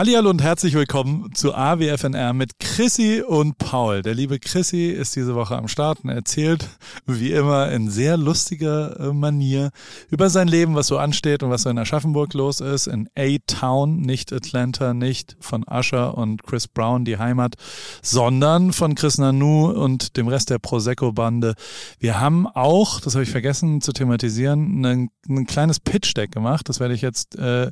Hallihallo 0.00 0.30
und 0.30 0.40
herzlich 0.40 0.72
willkommen 0.72 1.34
zu 1.34 1.54
AWFNR 1.54 2.32
mit 2.32 2.58
Chrissy 2.58 3.20
und 3.20 3.58
Paul. 3.58 4.00
Der 4.00 4.14
liebe 4.14 4.38
Chrissy 4.38 4.86
ist 4.86 5.14
diese 5.14 5.34
Woche 5.34 5.58
am 5.58 5.68
Start 5.68 6.04
und 6.04 6.08
erzählt, 6.08 6.66
wie 7.04 7.32
immer, 7.32 7.70
in 7.70 7.90
sehr 7.90 8.16
lustiger 8.16 8.98
äh, 8.98 9.12
Manier 9.12 9.72
über 10.08 10.30
sein 10.30 10.48
Leben, 10.48 10.74
was 10.74 10.86
so 10.86 10.96
ansteht 10.96 11.42
und 11.42 11.50
was 11.50 11.64
so 11.64 11.68
in 11.68 11.76
Aschaffenburg 11.76 12.32
los 12.32 12.62
ist, 12.62 12.86
in 12.86 13.10
A-Town, 13.14 14.00
nicht 14.00 14.32
Atlanta, 14.32 14.94
nicht 14.94 15.36
von 15.38 15.66
Usher 15.70 16.16
und 16.16 16.44
Chris 16.44 16.66
Brown, 16.66 17.04
die 17.04 17.18
Heimat, 17.18 17.56
sondern 18.00 18.72
von 18.72 18.94
Chris 18.94 19.18
Nanu 19.18 19.66
und 19.66 20.16
dem 20.16 20.28
Rest 20.28 20.48
der 20.48 20.60
Prosecco-Bande. 20.60 21.56
Wir 21.98 22.18
haben 22.18 22.46
auch, 22.46 23.00
das 23.00 23.16
habe 23.16 23.24
ich 23.24 23.30
vergessen 23.30 23.82
zu 23.82 23.92
thematisieren, 23.92 24.82
ein, 24.82 25.10
ein 25.28 25.44
kleines 25.44 25.78
Pitch-Deck 25.78 26.32
gemacht. 26.32 26.70
Das 26.70 26.80
werde 26.80 26.94
ich 26.94 27.02
jetzt, 27.02 27.36
äh, 27.36 27.70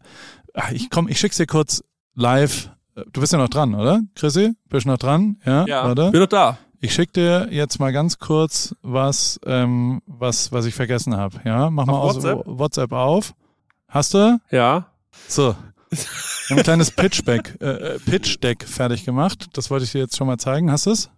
ich 0.73 0.91
komm, 0.91 1.09
ich 1.09 1.19
schick's 1.19 1.39
dir 1.39 1.47
kurz 1.47 1.83
live. 2.19 2.71
Du 3.13 3.21
bist 3.21 3.33
ja 3.33 3.39
noch 3.39 3.49
dran, 3.49 3.75
oder? 3.75 4.01
Chrissy? 4.15 4.55
Bist 4.69 4.85
du 4.87 4.91
noch 4.91 4.99
dran? 4.99 5.37
Ja, 5.45 5.65
ja 5.67 5.91
oder? 5.91 6.11
bin 6.11 6.21
doch 6.21 6.29
da. 6.29 6.59
Ich 6.81 6.93
schicke 6.93 7.13
dir 7.13 7.49
jetzt 7.51 7.79
mal 7.81 7.93
ganz 7.93 8.19
kurz 8.19 8.75
was, 8.83 9.41
ähm, 9.47 10.03
was, 10.07 10.53
was 10.53 10.67
ich 10.67 10.75
vergessen 10.75 11.17
habe. 11.17 11.41
Ja, 11.45 11.71
mach 11.71 11.85
Auf 11.85 11.89
mal 11.89 11.99
aus 11.99 12.17
WhatsApp? 12.17 12.43
WhatsApp 12.47 12.93
auf. 12.93 13.35
Hast 13.89 14.15
du? 14.15 14.41
Ja. 14.51 14.87
So. 15.29 15.57
Wir 15.91 15.99
haben 16.51 16.59
ein 16.59 16.65
kleines 16.65 16.91
Pitchback, 16.91 17.57
äh, 17.61 17.67
äh, 17.67 17.99
Pitch-Deck 17.99 18.65
fertig 18.65 19.05
gemacht. 19.05 19.47
Das 19.55 19.71
wollte 19.71 19.85
ich 19.85 19.93
dir 19.93 20.01
jetzt 20.01 20.17
schon 20.17 20.27
mal 20.27 20.39
zeigen. 20.39 20.71
Hast 20.71 20.87
du 20.87 20.91
es? 20.91 21.11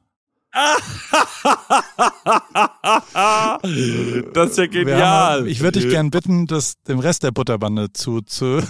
das 4.32 4.50
ist 4.50 4.58
ja 4.58 4.66
genial. 4.66 5.38
Haben, 5.40 5.46
ich 5.46 5.60
würde 5.60 5.80
dich 5.80 5.90
gern 5.90 6.10
bitten, 6.10 6.46
das 6.46 6.80
dem 6.82 6.98
Rest 6.98 7.22
der 7.22 7.30
Butterbande 7.30 7.92
zu, 7.92 8.20
zu 8.20 8.60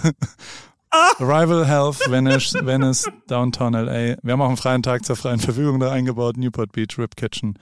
Arrival 1.19 1.65
Health, 1.65 1.99
Venice, 2.09 2.53
Venice, 2.53 3.09
Downtown 3.27 3.73
LA. 3.73 4.17
Wir 4.21 4.33
haben 4.33 4.41
auch 4.41 4.47
einen 4.47 4.57
freien 4.57 4.83
Tag 4.83 5.05
zur 5.05 5.15
freien 5.15 5.39
Verfügung 5.39 5.79
da 5.79 5.91
eingebaut, 5.91 6.37
Newport 6.37 6.73
Beach, 6.73 6.97
Rip 6.97 7.15
Kitchen. 7.15 7.57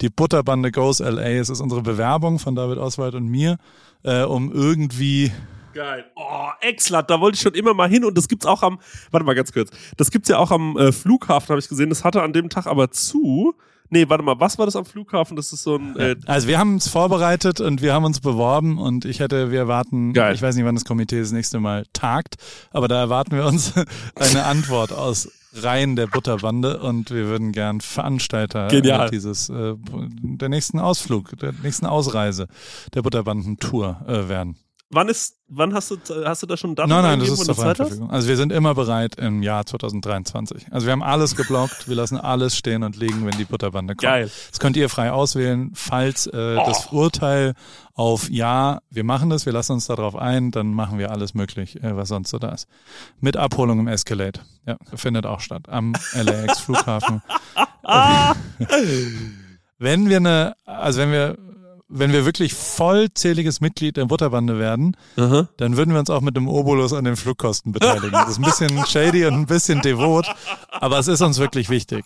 Die 0.00 0.08
Butterbande 0.08 0.72
Goes 0.72 0.98
LA. 0.98 1.22
Es 1.22 1.50
ist 1.50 1.60
unsere 1.60 1.82
Bewerbung 1.82 2.38
von 2.38 2.54
David 2.56 2.78
Oswald 2.78 3.14
und 3.14 3.28
mir, 3.28 3.58
äh, 4.02 4.22
um 4.22 4.52
irgendwie 4.52 5.32
Geil. 5.72 6.04
Oh, 6.14 6.50
Exlat, 6.60 7.10
da 7.10 7.20
wollte 7.20 7.34
ich 7.34 7.42
schon 7.42 7.54
immer 7.54 7.74
mal 7.74 7.88
hin 7.88 8.04
und 8.04 8.16
das 8.16 8.28
gibt's 8.28 8.46
auch 8.46 8.62
am, 8.62 8.78
warte 9.10 9.26
mal 9.26 9.34
ganz 9.34 9.52
kurz, 9.52 9.70
das 9.96 10.12
gibt's 10.12 10.28
ja 10.28 10.38
auch 10.38 10.52
am 10.52 10.76
äh, 10.78 10.92
Flughafen, 10.92 11.48
habe 11.48 11.58
ich 11.58 11.68
gesehen, 11.68 11.88
das 11.88 12.04
hatte 12.04 12.22
an 12.22 12.32
dem 12.32 12.48
Tag 12.48 12.68
aber 12.68 12.92
zu. 12.92 13.56
Nee, 13.90 14.08
warte 14.08 14.24
mal, 14.24 14.40
was 14.40 14.58
war 14.58 14.66
das 14.66 14.76
am 14.76 14.84
Flughafen? 14.84 15.36
Das 15.36 15.52
ist 15.52 15.62
so 15.62 15.76
ein, 15.76 15.96
äh, 15.96 16.16
Also 16.26 16.48
wir 16.48 16.58
haben 16.58 16.76
es 16.76 16.88
vorbereitet 16.88 17.60
und 17.60 17.82
wir 17.82 17.92
haben 17.92 18.04
uns 18.04 18.20
beworben 18.20 18.78
und 18.78 19.04
ich 19.04 19.20
hätte, 19.20 19.50
wir 19.50 19.60
erwarten, 19.60 20.12
Geil. 20.12 20.34
ich 20.34 20.42
weiß 20.42 20.56
nicht, 20.56 20.64
wann 20.64 20.74
das 20.74 20.84
Komitee 20.84 21.20
das 21.20 21.32
nächste 21.32 21.60
Mal 21.60 21.84
tagt, 21.92 22.36
aber 22.72 22.88
da 22.88 22.98
erwarten 22.98 23.36
wir 23.36 23.44
uns 23.44 23.72
eine 24.16 24.44
Antwort 24.44 24.92
aus 24.92 25.28
Reihen 25.56 25.94
der 25.94 26.08
Butterbande 26.08 26.80
und 26.80 27.10
wir 27.10 27.26
würden 27.26 27.52
gern 27.52 27.80
Veranstalter 27.80 28.68
Genial. 28.68 29.06
äh, 29.06 29.10
dieses 29.10 29.48
äh, 29.50 29.74
der 29.78 30.48
nächsten 30.48 30.80
Ausflug, 30.80 31.38
der 31.38 31.52
nächsten 31.62 31.86
Ausreise 31.86 32.48
der 32.94 33.02
Butterbanden-Tour 33.02 34.00
äh, 34.08 34.28
werden. 34.28 34.56
Wann 34.94 35.08
ist, 35.08 35.36
wann 35.48 35.74
hast 35.74 35.90
du, 35.90 35.96
hast 36.24 36.42
du 36.42 36.46
da 36.46 36.56
schon 36.56 36.70
ein 36.72 36.74
Datum 36.76 36.90
Nein, 36.90 37.02
nein, 37.02 37.20
das 37.20 37.28
ist 37.28 37.44
zur 37.44 37.54
freien? 37.54 37.74
Verfügung. 37.76 38.10
Also 38.10 38.28
wir 38.28 38.36
sind 38.36 38.52
immer 38.52 38.74
bereit 38.74 39.16
im 39.16 39.42
Jahr 39.42 39.66
2023. 39.66 40.66
Also 40.70 40.86
wir 40.86 40.92
haben 40.92 41.02
alles 41.02 41.36
geblockt, 41.36 41.88
wir 41.88 41.96
lassen 41.96 42.16
alles 42.18 42.56
stehen 42.56 42.82
und 42.82 42.96
liegen, 42.96 43.24
wenn 43.26 43.36
die 43.36 43.44
Butterbande 43.44 43.94
kommt. 43.94 44.02
Geil. 44.02 44.30
Das 44.50 44.58
könnt 44.60 44.76
ihr 44.76 44.88
frei 44.88 45.12
auswählen, 45.12 45.72
falls 45.74 46.26
äh, 46.26 46.56
Oh. 46.58 46.64
das 46.66 46.86
Urteil 46.92 47.54
auf 47.94 48.28
Ja, 48.30 48.80
wir 48.90 49.04
machen 49.04 49.30
das, 49.30 49.46
wir 49.46 49.52
lassen 49.52 49.72
uns 49.72 49.86
darauf 49.86 50.16
ein, 50.16 50.50
dann 50.50 50.72
machen 50.74 50.98
wir 50.98 51.10
alles 51.12 51.34
möglich, 51.34 51.82
äh, 51.82 51.96
was 51.96 52.08
sonst 52.08 52.30
so 52.30 52.38
da 52.38 52.48
ist. 52.50 52.66
Mit 53.20 53.36
Abholung 53.36 53.78
im 53.80 53.88
Escalade. 53.88 54.40
Ja, 54.66 54.76
findet 54.94 55.26
auch 55.26 55.40
statt. 55.40 55.68
Am 55.68 55.92
LAX 56.14 56.60
Flughafen. 56.60 57.22
Wenn 59.78 60.08
wir 60.08 60.16
eine, 60.18 60.54
also 60.64 61.00
wenn 61.00 61.10
wir, 61.12 61.36
wenn 61.88 62.12
wir 62.12 62.24
wirklich 62.24 62.54
vollzähliges 62.54 63.60
Mitglied 63.60 63.96
der 63.96 64.06
Butterbande 64.06 64.58
werden, 64.58 64.96
Aha. 65.16 65.48
dann 65.58 65.76
würden 65.76 65.92
wir 65.92 66.00
uns 66.00 66.08
auch 66.08 66.22
mit 66.22 66.34
dem 66.34 66.48
Obolus 66.48 66.92
an 66.94 67.04
den 67.04 67.16
Flugkosten 67.16 67.72
beteiligen. 67.72 68.12
Das 68.12 68.30
ist 68.30 68.38
ein 68.38 68.44
bisschen 68.44 68.86
shady 68.86 69.26
und 69.26 69.34
ein 69.34 69.46
bisschen 69.46 69.80
devot, 69.82 70.26
aber 70.70 70.98
es 70.98 71.08
ist 71.08 71.20
uns 71.20 71.38
wirklich 71.38 71.68
wichtig. 71.68 72.04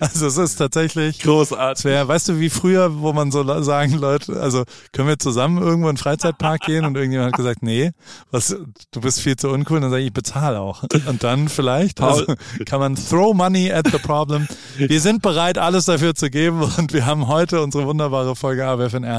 Also 0.00 0.26
es 0.26 0.36
ist 0.36 0.56
tatsächlich, 0.56 1.20
Großartig. 1.20 1.84
wäre, 1.84 2.08
weißt 2.08 2.28
du, 2.28 2.40
wie 2.40 2.50
früher, 2.50 3.00
wo 3.00 3.12
man 3.12 3.30
so 3.30 3.44
sagen, 3.62 3.94
Leute, 3.94 4.40
also 4.40 4.64
können 4.92 5.08
wir 5.08 5.18
zusammen 5.18 5.58
irgendwo 5.58 5.88
in 5.88 5.96
den 5.96 6.00
Freizeitpark 6.00 6.62
gehen 6.62 6.84
und 6.84 6.96
irgendjemand 6.96 7.32
hat 7.32 7.36
gesagt, 7.36 7.62
nee, 7.62 7.90
was, 8.30 8.56
du 8.90 9.00
bist 9.00 9.20
viel 9.20 9.36
zu 9.36 9.48
uncool, 9.50 9.80
dann 9.80 9.90
sage 9.90 10.02
ich, 10.02 10.08
ich 10.08 10.12
bezahle 10.12 10.60
auch. 10.60 10.84
Und 11.06 11.22
dann 11.22 11.48
vielleicht, 11.48 12.00
also 12.00 12.24
kann 12.64 12.80
man 12.80 12.96
throw 12.96 13.34
money 13.34 13.72
at 13.72 13.86
the 13.92 13.98
problem. 13.98 14.48
Wir 14.76 15.00
sind 15.00 15.22
bereit, 15.22 15.58
alles 15.58 15.84
dafür 15.84 16.14
zu 16.14 16.30
geben 16.30 16.62
und 16.78 16.92
wir 16.92 17.04
haben 17.04 17.28
heute 17.28 17.62
unsere 17.62 17.86
wunderbare 17.86 18.34
Folge 18.34 18.66
AWFNR 18.66 19.17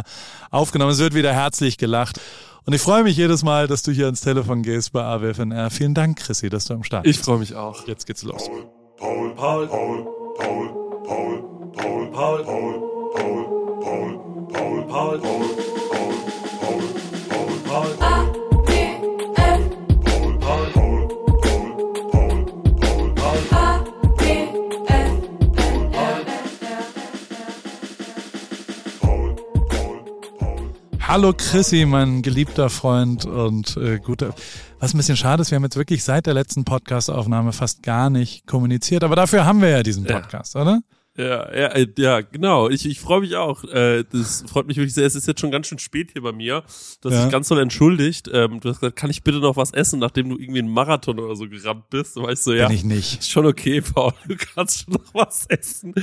aufgenommen. 0.52 0.92
Es 0.92 1.00
wird 1.00 1.14
wieder 1.14 1.34
herzlich 1.34 1.78
gelacht. 1.78 2.20
Und 2.66 2.74
ich 2.74 2.82
freue 2.82 3.04
mich 3.04 3.18
jedes 3.18 3.44
Mal, 3.44 3.68
dass 3.68 3.82
du 3.84 3.92
hier 3.92 4.06
ans 4.06 4.22
Telefon 4.22 4.62
gehst 4.62 4.92
bei 4.92 5.02
AWFNR. 5.02 5.70
Vielen 5.72 5.94
Dank, 5.96 6.20
Chrissy, 6.20 6.50
dass 6.50 6.66
du 6.66 6.74
am 6.76 6.84
Start 6.84 7.08
Ich 7.08 7.18
bist. 7.18 7.26
freue 7.26 7.40
mich 7.40 7.56
auch. 7.56 7.88
Jetzt 7.88 8.06
geht's 8.06 8.24
los. 8.24 8.50
Paul, 8.98 9.34
Paul, 9.36 9.68
Paul, 9.68 10.08
Paul, 10.38 10.70
Paul, 11.08 11.44
Paul, 11.74 12.12
Paul, 12.12 12.44
Paul, 12.44 12.44
Paul, 12.44 12.80
Paul, 13.14 13.40
Paul, 13.82 14.20
Paul, 14.52 14.88
Paul, 14.88 15.20
Paul, 15.20 15.20
Paul, 15.20 16.80
Paul, 17.66 17.98
Paul, 17.98 18.19
Hallo 31.10 31.34
Chrissy, 31.36 31.88
mein 31.88 32.22
geliebter 32.22 32.70
Freund 32.70 33.26
und 33.26 33.76
äh, 33.78 33.98
guter. 33.98 34.36
Was 34.80 34.94
ein 34.94 34.98
bisschen 34.98 35.18
schade 35.18 35.42
ist, 35.42 35.50
wir 35.50 35.56
haben 35.56 35.64
jetzt 35.64 35.76
wirklich 35.76 36.04
seit 36.04 36.28
der 36.28 36.36
letzten 36.36 36.66
Podcast-Aufnahme 36.66 37.52
fast 37.52 37.82
gar 37.82 38.12
nicht 38.12 38.46
kommuniziert, 38.46 39.04
aber 39.04 39.16
dafür 39.16 39.44
haben 39.44 39.60
wir 39.60 39.70
ja 39.70 39.82
diesen 39.82 40.06
Ja. 40.06 40.20
Podcast, 40.20 40.56
oder? 40.56 40.82
Ja, 41.20 41.54
ja, 41.54 41.68
äh, 41.74 41.88
ja, 41.98 42.22
genau. 42.22 42.70
Ich, 42.70 42.86
ich 42.86 43.00
freue 43.02 43.20
mich 43.20 43.36
auch. 43.36 43.66
Äh, 43.66 44.06
das 44.10 44.46
freut 44.48 44.68
mich 44.68 44.78
wirklich 44.78 44.94
sehr. 44.94 45.06
Es 45.06 45.16
ist 45.16 45.28
jetzt 45.28 45.42
schon 45.42 45.52
ganz 45.52 45.68
schön 45.68 45.78
spät 45.80 46.12
hier 46.14 46.22
bei 46.22 46.32
mir. 46.32 46.64
Das 47.02 47.12
Ja. 47.14 47.26
ist 47.26 47.32
ganz 47.32 47.50
doll 47.50 47.60
entschuldigt. 47.60 48.30
Ähm, 48.32 48.62
du 48.62 48.70
hast 48.70 48.80
gesagt, 48.80 48.96
kann 48.96 49.10
ich 49.10 49.22
bitte 49.24 49.40
noch 49.40 49.58
was 49.58 49.72
essen, 49.72 50.00
nachdem 50.00 50.30
du 50.30 50.38
irgendwie 50.38 50.60
einen 50.60 50.70
Marathon 50.72 51.20
oder 51.20 51.36
so 51.36 51.50
gerannt 51.50 51.90
bist? 51.90 52.16
Da 52.16 52.22
war 52.22 52.32
ich 52.32 52.40
so, 52.40 52.54
ja. 52.54 52.68
Bin 52.68 52.76
ich 52.78 52.86
nicht. 52.86 53.20
Ist 53.20 53.30
schon 53.32 53.46
okay, 53.46 53.82
Paul. 53.94 54.14
Du 54.30 54.36
kannst 54.38 54.86
schon 54.86 54.94
noch 54.94 55.14
was 55.14 55.46
essen. 55.48 55.94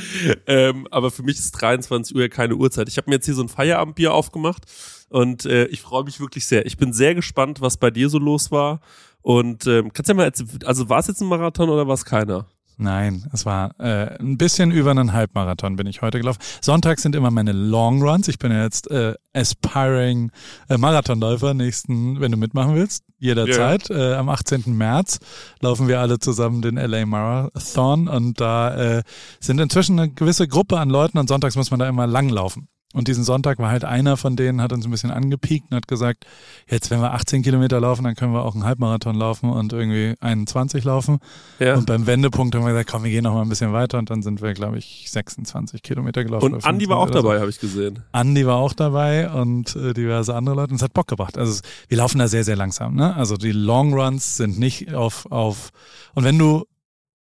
Ähm, 0.47 0.87
aber 0.91 1.11
für 1.11 1.23
mich 1.23 1.39
ist 1.39 1.53
23 1.53 2.15
Uhr 2.15 2.21
ja 2.23 2.29
keine 2.29 2.55
Uhrzeit. 2.57 2.89
Ich 2.89 2.99
habe 2.99 3.09
mir 3.09 3.17
jetzt 3.17 3.25
hier 3.25 3.35
so 3.35 3.43
ein 3.43 3.49
Feierabendbier 3.49 4.13
aufgemacht 4.13 4.65
und 5.09 5.47
äh, 5.47 5.65
ich 5.69 5.81
freue 5.81 6.05
mich 6.05 6.21
wirklich 6.21 6.47
sehr. 6.47 6.67
Ich 6.67 6.77
bin 6.77 6.93
sehr 6.93 7.15
gespannt, 7.15 7.63
was 7.63 7.79
bei 7.79 7.91
dir 7.91 8.11
so 8.11 8.19
los 8.19 8.51
war. 8.51 8.81
Und 9.23 9.67
ähm, 9.67 9.93
kannst 9.93 10.09
du 10.09 10.13
ja 10.13 10.17
mal 10.17 10.33
also 10.67 10.89
war 10.89 10.99
es 11.01 11.07
jetzt 11.07 11.21
ein 11.23 11.29
Marathon 11.29 11.71
oder 11.71 11.87
war 11.89 11.95
es 11.95 12.05
keiner? 12.05 12.47
Nein, 12.79 13.27
es 13.33 13.47
war 13.47 13.79
äh, 13.81 14.19
ein 14.19 14.37
bisschen 14.37 14.71
über 14.71 14.91
einen 14.91 15.15
Halbmarathon 15.15 15.77
bin 15.77 15.87
ich 15.87 16.03
heute 16.03 16.19
gelaufen. 16.19 16.41
Sonntags 16.61 17.03
sind 17.03 17.17
immer 17.17 17.31
meine 17.31 17.53
Long 17.53 18.03
Runs. 18.03 18.29
Ich 18.29 18.39
bin 18.39 18.53
ja 18.53 18.65
jetzt 18.65 18.91
äh, 18.91 19.15
aspiring 19.33 20.31
äh, 20.69 20.77
Marathonläufer 20.77 21.55
nächsten, 21.55 22.21
wenn 22.21 22.33
du 22.33 22.37
mitmachen 22.37 22.75
willst, 22.75 23.05
jederzeit. 23.19 23.89
Äh, 23.89 24.15
am 24.15 24.29
18. 24.29 24.77
März 24.77 25.21
laufen 25.61 25.89
wir 25.89 26.01
alle 26.01 26.19
zusammen 26.19 26.61
den 26.61 26.77
LA 26.77 27.07
Marathon 27.07 28.09
und 28.09 28.41
da 28.41 28.99
äh, 28.99 29.03
sind 29.41 29.59
inzwischen 29.59 29.99
eine 29.99 30.11
gewisse 30.11 30.47
Gruppe 30.47 30.79
an 30.79 30.91
Leuten 30.91 31.17
und 31.17 31.29
sonntags 31.29 31.57
muss 31.57 31.71
man 31.71 31.81
da 31.81 31.89
immer 31.89 32.07
lang 32.07 32.29
laufen. 32.29 32.69
Und 32.97 33.09
diesen 33.09 33.25
Sonntag 33.25 33.59
war 33.59 33.71
halt 33.71 33.85
einer 33.85 34.17
von 34.17 34.37
denen, 34.37 34.63
hat 34.63 34.73
uns 34.73 34.87
ein 34.87 34.91
bisschen 34.91 35.11
angepiekt 35.11 35.67
und 35.71 35.77
hat 35.77 35.87
gesagt, 35.87 36.25
jetzt 36.67 36.91
wenn 36.91 37.01
wir 37.01 37.13
18 37.13 37.43
Kilometer 37.43 37.79
laufen, 37.79 38.05
dann 38.05 38.15
können 38.15 38.33
wir 38.33 38.43
auch 38.43 38.55
einen 38.55 38.65
Halbmarathon 38.65 39.15
laufen 39.15 39.51
und 39.51 39.75
irgendwie 39.75 40.15
21 40.21 40.83
laufen. 40.83 41.19
Ja. 41.59 41.75
Und 41.75 41.85
beim 41.85 42.07
Wendepunkt 42.07 42.55
haben 42.55 42.63
wir 42.63 42.71
gesagt, 42.71 42.91
komm, 42.91 43.05
wir 43.05 43.11
gehen 43.11 43.25
noch 43.25 43.35
mal 43.35 43.43
ein 43.43 43.51
bisschen 43.51 43.75
weiter 43.75 43.99
und 43.99 44.09
dann 44.09 44.23
sind 44.23 44.41
wir, 44.41 44.55
glaube 44.55 44.79
ich, 44.79 45.11
26 45.11 45.83
Kilometer 45.83 46.25
gelaufen. 46.25 46.55
Und 46.55 46.65
Andi 46.65 46.89
war 46.89 46.97
auch 46.97 47.09
25 47.09 47.21
oder 47.21 47.23
dabei, 47.23 47.41
habe 47.41 47.51
ich 47.51 47.61
gesehen. 47.61 47.97
So. 47.97 48.03
Andi 48.13 48.47
war 48.47 48.57
auch 48.57 48.73
dabei 48.73 49.31
und 49.31 49.77
äh, 49.77 49.93
diverse 49.93 50.35
andere 50.35 50.57
Leute. 50.57 50.71
Und 50.71 50.77
es 50.77 50.83
hat 50.83 50.95
Bock 50.95 51.07
gebracht. 51.07 51.37
Also 51.37 51.61
wir 51.89 51.99
laufen 51.99 52.19
da 52.19 52.29
sehr, 52.29 52.45
sehr 52.45 52.57
langsam. 52.57 52.95
Ne? 52.95 53.15
Also 53.15 53.37
die 53.37 53.53
Long 53.53 53.93
Runs 53.93 54.39
sind 54.39 54.59
nicht 54.59 54.95
auf, 54.95 55.31
auf 55.31 55.69
und 56.15 56.25
wenn 56.25 56.39
du 56.39 56.65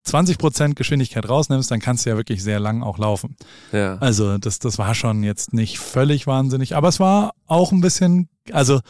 20 0.04 0.38
Prozent 0.38 0.76
Geschwindigkeit 0.76 1.28
rausnimmst, 1.28 1.72
dann 1.72 1.80
kannst 1.80 2.06
du 2.06 2.10
ja 2.10 2.18
wirklich 2.18 2.44
sehr 2.44 2.60
lang 2.60 2.84
auch 2.84 2.98
laufen. 2.98 3.36
Ja. 3.72 3.98
Also 4.00 4.38
das, 4.38 4.60
das 4.60 4.78
war 4.78 4.96
schon 4.96 5.24
jetzt 5.24 5.54
nicht 5.54 5.80
völlig 5.80 6.28
wahnsinnig, 6.28 6.76
aber 6.76 6.90
es 6.90 7.00
war 7.00 7.34
auch 7.48 7.72
ein 7.72 7.82
bisschen, 7.82 8.28
also 8.52 8.82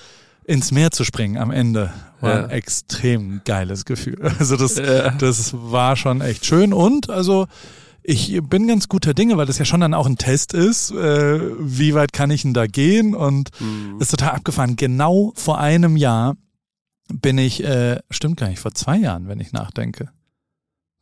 ins 0.46 0.72
Meer 0.72 0.92
zu 0.92 1.04
springen 1.04 1.38
am 1.38 1.52
Ende 1.52 1.94
war 2.20 2.32
Ja. 2.36 2.44
ein 2.46 2.50
extrem 2.50 3.42
geiles 3.46 3.86
Gefühl. 3.86 4.18
Also 4.40 4.58
das, 4.58 4.78
Ja. 4.78 5.12
das 5.12 5.54
war 5.54 5.96
schon 5.96 6.22
echt 6.22 6.46
schön 6.46 6.74
und 6.74 7.10
also 7.10 7.48
ich 8.06 8.42
bin 8.44 8.68
ganz 8.68 8.90
guter 8.90 9.14
Dinge, 9.14 9.38
weil 9.38 9.46
das 9.46 9.58
ja 9.60 9.64
schon 9.66 9.80
dann 9.80 9.94
auch 9.94 10.06
ein 10.08 10.18
Test 10.18 10.54
ist, 10.54 10.92
äh, 10.92 11.40
wie 11.60 11.94
weit 11.94 12.12
kann 12.12 12.32
ich 12.32 12.42
denn 12.42 12.54
da 12.54 12.68
gehen 12.68 13.16
und 13.16 13.52
Mhm. 13.62 14.02
ist 14.02 14.12
total 14.12 14.32
abgefahren. 14.32 14.76
Genau 14.76 15.32
vor 15.36 15.60
einem 15.60 15.96
Jahr 15.96 16.36
bin 17.14 17.38
ich, 17.38 17.64
äh, 17.64 18.00
stimmt 18.10 18.38
gar 18.38 18.50
nicht, 18.50 18.60
vor 18.60 18.74
zwei 18.74 18.98
Jahren, 18.98 19.28
wenn 19.30 19.40
ich 19.40 19.54
nachdenke. 19.54 20.10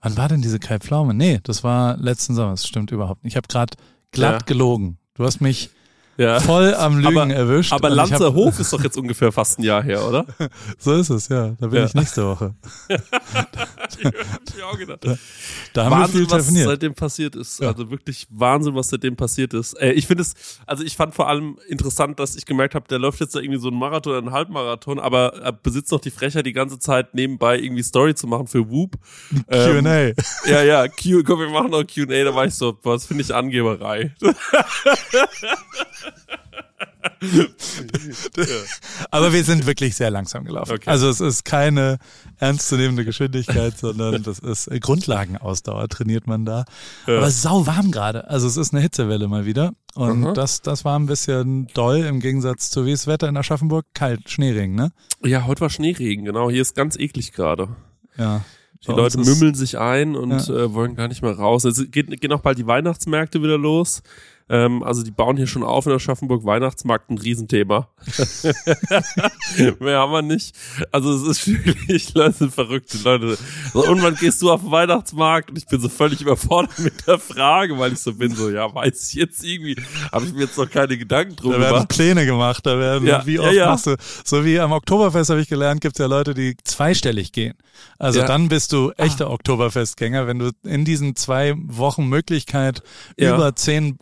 Wann 0.02 0.18
war 0.18 0.28
denn 0.28 0.42
diese 0.42 0.60
Kai 0.60 0.80
Pflaume? 0.80 1.14
Nee, 1.14 1.40
das 1.44 1.64
war 1.64 1.96
letzten 1.98 2.34
Sommer. 2.36 2.52
Das 2.52 2.68
stimmt 2.68 2.92
überhaupt 2.92 3.24
nicht. 3.24 3.34
Ich 3.34 3.38
habe 3.38 3.48
gerade 3.48 3.76
glatt 4.12 4.42
Ja. 4.42 4.46
gelogen. 4.46 4.98
Du 5.14 5.24
hast 5.24 5.42
mich 5.42 5.70
Ja. 6.18 6.40
voll 6.40 6.74
am 6.74 6.98
Lügen 7.00 7.18
Aber- 7.20 7.34
erwischt. 7.34 7.72
Aber 7.74 7.90
Lanzerhof 7.90 8.60
ist 8.60 8.74
doch 8.74 8.84
jetzt 8.84 8.98
ungefähr 8.98 9.32
fast 9.32 9.60
ein 9.60 9.64
Jahr 9.64 9.84
her, 9.84 10.06
oder? 10.08 10.26
So 10.80 10.94
ist 10.94 11.10
es, 11.10 11.28
ja. 11.30 11.52
Da 11.60 11.68
bin 11.68 11.80
Ja. 11.80 11.86
ich 11.86 11.94
nächste 11.94 12.26
Woche. 12.26 12.54
Ich 14.56 14.64
auch 14.64 14.78
gedacht. 14.78 15.06
Da 15.74 15.86
haben 15.86 15.92
wir 15.92 16.02
Wahnsinn, 16.02 16.28
viel 16.28 16.32
was 16.32 16.48
seitdem 16.48 16.94
passiert 16.94 17.36
ist. 17.36 17.60
Ja. 17.60 17.70
Also 17.70 17.90
wirklich 17.90 18.28
Wahnsinn, 18.30 18.76
was 18.76 18.90
seitdem 18.90 19.16
passiert 19.16 19.54
ist. 19.54 19.74
Äh, 19.74 19.94
ich 19.94 20.08
finde 20.08 20.24
es, 20.24 20.60
also 20.66 20.84
ich 20.84 20.96
fand 20.96 21.16
vor 21.16 21.28
allem 21.28 21.58
interessant, 21.68 22.20
dass 22.20 22.36
ich 22.36 22.46
gemerkt 22.46 22.76
habe, 22.76 22.88
der 22.88 23.00
läuft 23.00 23.20
jetzt 23.20 23.36
da 23.36 23.40
irgendwie 23.40 23.60
so 23.60 23.70
einen 23.70 23.78
Marathon 23.78 24.12
oder 24.12 24.22
einen 24.22 24.32
Halbmarathon, 24.32 25.00
aber 25.00 25.34
er 25.42 25.52
besitzt 25.52 25.92
noch 25.92 26.02
die 26.02 26.12
Frechheit, 26.12 26.46
die 26.46 26.54
ganze 26.54 26.80
Zeit 26.80 27.14
nebenbei 27.14 27.60
irgendwie 27.60 27.84
Story 27.84 28.16
zu 28.16 28.28
machen 28.28 28.48
für 28.48 28.70
Whoop. 28.70 28.98
Ähm, 29.48 29.84
Q&A. 29.84 30.50
Ja, 30.50 30.64
ja, 30.64 30.88
Q, 30.88 31.24
komm, 31.26 31.40
wir 31.40 31.50
machen 31.50 31.72
noch 31.72 31.84
Q&A, 31.84 32.24
da 32.24 32.34
war 32.34 32.46
ich 32.46 32.54
so, 32.54 32.78
was 32.84 33.06
finde 33.06 33.24
ich 33.24 33.34
Angeberei. 33.34 34.14
Aber 39.12 39.34
wir 39.34 39.44
sind 39.44 39.66
wirklich 39.66 39.96
sehr 39.96 40.10
langsam 40.12 40.44
gelaufen. 40.46 40.74
Okay. 40.74 40.90
Also 40.90 41.10
es 41.10 41.20
ist 41.20 41.46
keine 41.46 41.98
ernstzunehmende 42.38 43.06
Geschwindigkeit, 43.06 43.78
sondern 43.78 44.24
das 44.24 44.40
ist 44.40 44.70
Grundlagenausdauer 44.82 45.88
trainiert 45.90 46.28
man 46.28 46.46
da. 46.46 46.66
Ja. 47.08 47.18
Aber 47.18 47.30
sau 47.32 47.66
warm 47.68 47.92
gerade. 47.92 48.30
Also 48.30 48.48
es 48.48 48.58
ist 48.58 48.74
eine 48.74 48.82
Hitzewelle 48.82 49.28
mal 49.28 49.46
wieder. 49.46 49.74
Und 49.94 50.26
Aha. 50.26 50.34
das, 50.34 50.62
das 50.62 50.86
war 50.86 50.98
ein 50.98 51.06
bisschen 51.06 51.68
doll 51.74 51.98
im 51.98 52.20
Gegensatz 52.22 52.70
zu 52.70 52.86
wie 52.86 52.92
ist 52.94 53.08
das 53.08 53.14
Wetter 53.14 53.28
in 53.28 53.36
Aschaffenburg? 53.38 53.86
Kalt, 53.94 54.30
Schneeregen, 54.30 54.76
ne? 54.76 54.92
Ja, 55.24 55.46
heute 55.46 55.62
war 55.62 55.70
Schneeregen, 55.70 56.24
genau. 56.26 56.50
Hier 56.50 56.62
ist 56.62 56.76
ganz 56.76 56.98
eklig 56.98 57.34
gerade. 57.34 57.70
Ja. 58.18 58.44
Die 58.88 58.92
Leute 58.92 59.20
ist- 59.22 59.28
mümmeln 59.28 59.54
sich 59.54 59.78
ein 59.78 60.16
und 60.16 60.32
Ja. 60.48 60.56
äh, 60.56 60.74
wollen 60.74 60.96
gar 60.96 61.08
nicht 61.08 61.22
mehr 61.22 61.34
raus. 61.38 61.66
Es 61.66 61.92
geht, 61.92 62.20
gehen 62.20 62.32
auch 62.34 62.40
bald 62.42 62.58
die 62.58 62.66
Weihnachtsmärkte 62.66 63.42
wieder 63.44 63.58
los. 63.58 64.02
Ähm, 64.54 64.84
also 64.84 65.02
die 65.02 65.12
bauen 65.12 65.38
hier 65.38 65.48
schon 65.48 65.64
auf 65.64 65.86
in 65.86 65.94
Aschaffenburg 65.94 66.44
Weihnachtsmarkt 66.44 67.10
ein 67.10 67.18
Riesenthema. 67.18 67.88
Mehr 69.80 70.00
haben 70.00 70.12
wir 70.12 70.22
nicht. 70.22 70.54
Also 70.92 71.14
es 71.14 71.24
ist 71.40 71.48
wirklich, 71.48 72.14
Leute 72.14 72.34
sind 72.38 72.54
verrückt. 72.54 72.92
Die 72.94 72.98
Leute. 73.04 73.38
So, 73.74 73.88
und 73.88 74.04
wann 74.04 74.16
gehst 74.16 74.42
du 74.42 74.52
auf 74.52 74.62
den 74.62 74.72
Weihnachtsmarkt? 74.72 75.50
Und 75.52 75.58
ich 75.58 75.66
bin 75.68 75.80
so 75.80 75.88
völlig 75.88 76.20
überfordert 76.22 76.78
mit 76.80 77.08
der 77.08 77.18
Frage, 77.18 77.78
weil 77.80 77.94
ich 77.94 78.00
so 78.00 78.14
bin, 78.14 78.36
so, 78.36 78.50
ja, 78.50 78.74
weiß 78.74 79.10
ich 79.10 79.14
jetzt 79.16 79.42
irgendwie, 79.44 79.78
habe 80.12 80.26
ich 80.26 80.34
mir 80.34 80.42
jetzt 80.42 80.58
noch 80.58 80.70
keine 80.70 80.98
Gedanken 80.98 81.36
drum 81.38 81.54
Da 81.54 81.60
werden 81.60 81.74
gemacht. 81.74 81.88
Pläne 81.90 82.26
gemacht, 82.26 82.66
da 82.66 82.78
werden, 82.78 83.08
Ja, 83.08 83.26
wie 83.26 83.36
ja, 83.36 83.42
oft 83.42 83.54
ja. 83.54 83.66
machst 83.68 83.88
du, 83.88 83.96
so 84.26 84.44
wie 84.44 84.60
am 84.60 84.74
Oktoberfest 84.74 85.30
habe 85.30 85.40
ich 85.42 85.48
gelernt, 85.48 85.80
gibt 85.80 85.96
es 85.96 86.00
ja 86.00 86.08
Leute, 86.08 86.34
die 86.34 86.58
zweistellig 86.64 87.32
gehen. 87.32 87.54
Also 87.98 88.20
Ja. 88.20 88.26
Ah. 88.26 88.28
dann 88.28 88.50
bist 88.50 88.74
du 88.74 88.92
echter 88.98 89.30
Oktoberfestgänger, 89.32 90.28
wenn 90.28 90.40
du 90.40 90.52
in 90.64 90.84
diesen 90.86 91.16
zwei 91.16 91.54
Wochen 91.58 92.08
Möglichkeit 92.08 92.84
Ja. 93.18 93.36
über 93.36 93.56
zehn 93.56 93.96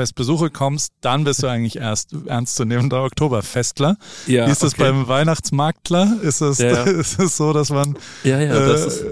Oktoberfestbesuche 0.00 0.50
kommst, 0.50 0.92
dann 1.00 1.24
bist 1.24 1.42
du 1.42 1.46
eigentlich 1.46 1.76
erst 1.76 2.14
ernstzunehmender 2.26 3.02
Oktoberfestler. 3.04 3.96
Ja, 4.26 4.46
Wie 4.46 4.50
ist 4.50 4.62
das 4.62 4.74
okay. 4.74 4.82
beim 4.84 5.08
Weihnachtsmarktler? 5.08 6.18
Ist 6.22 6.40
es, 6.40 6.58
Ja, 6.58 6.68
ja. 6.68 6.82
ist 6.84 7.18
es 7.18 7.36
so, 7.36 7.52
dass 7.52 7.70
man 7.70 7.96
Ja, 8.24 8.40
ja, 8.40 8.58
das 8.58 8.82
äh, 8.82 8.86
ist, 8.88 9.04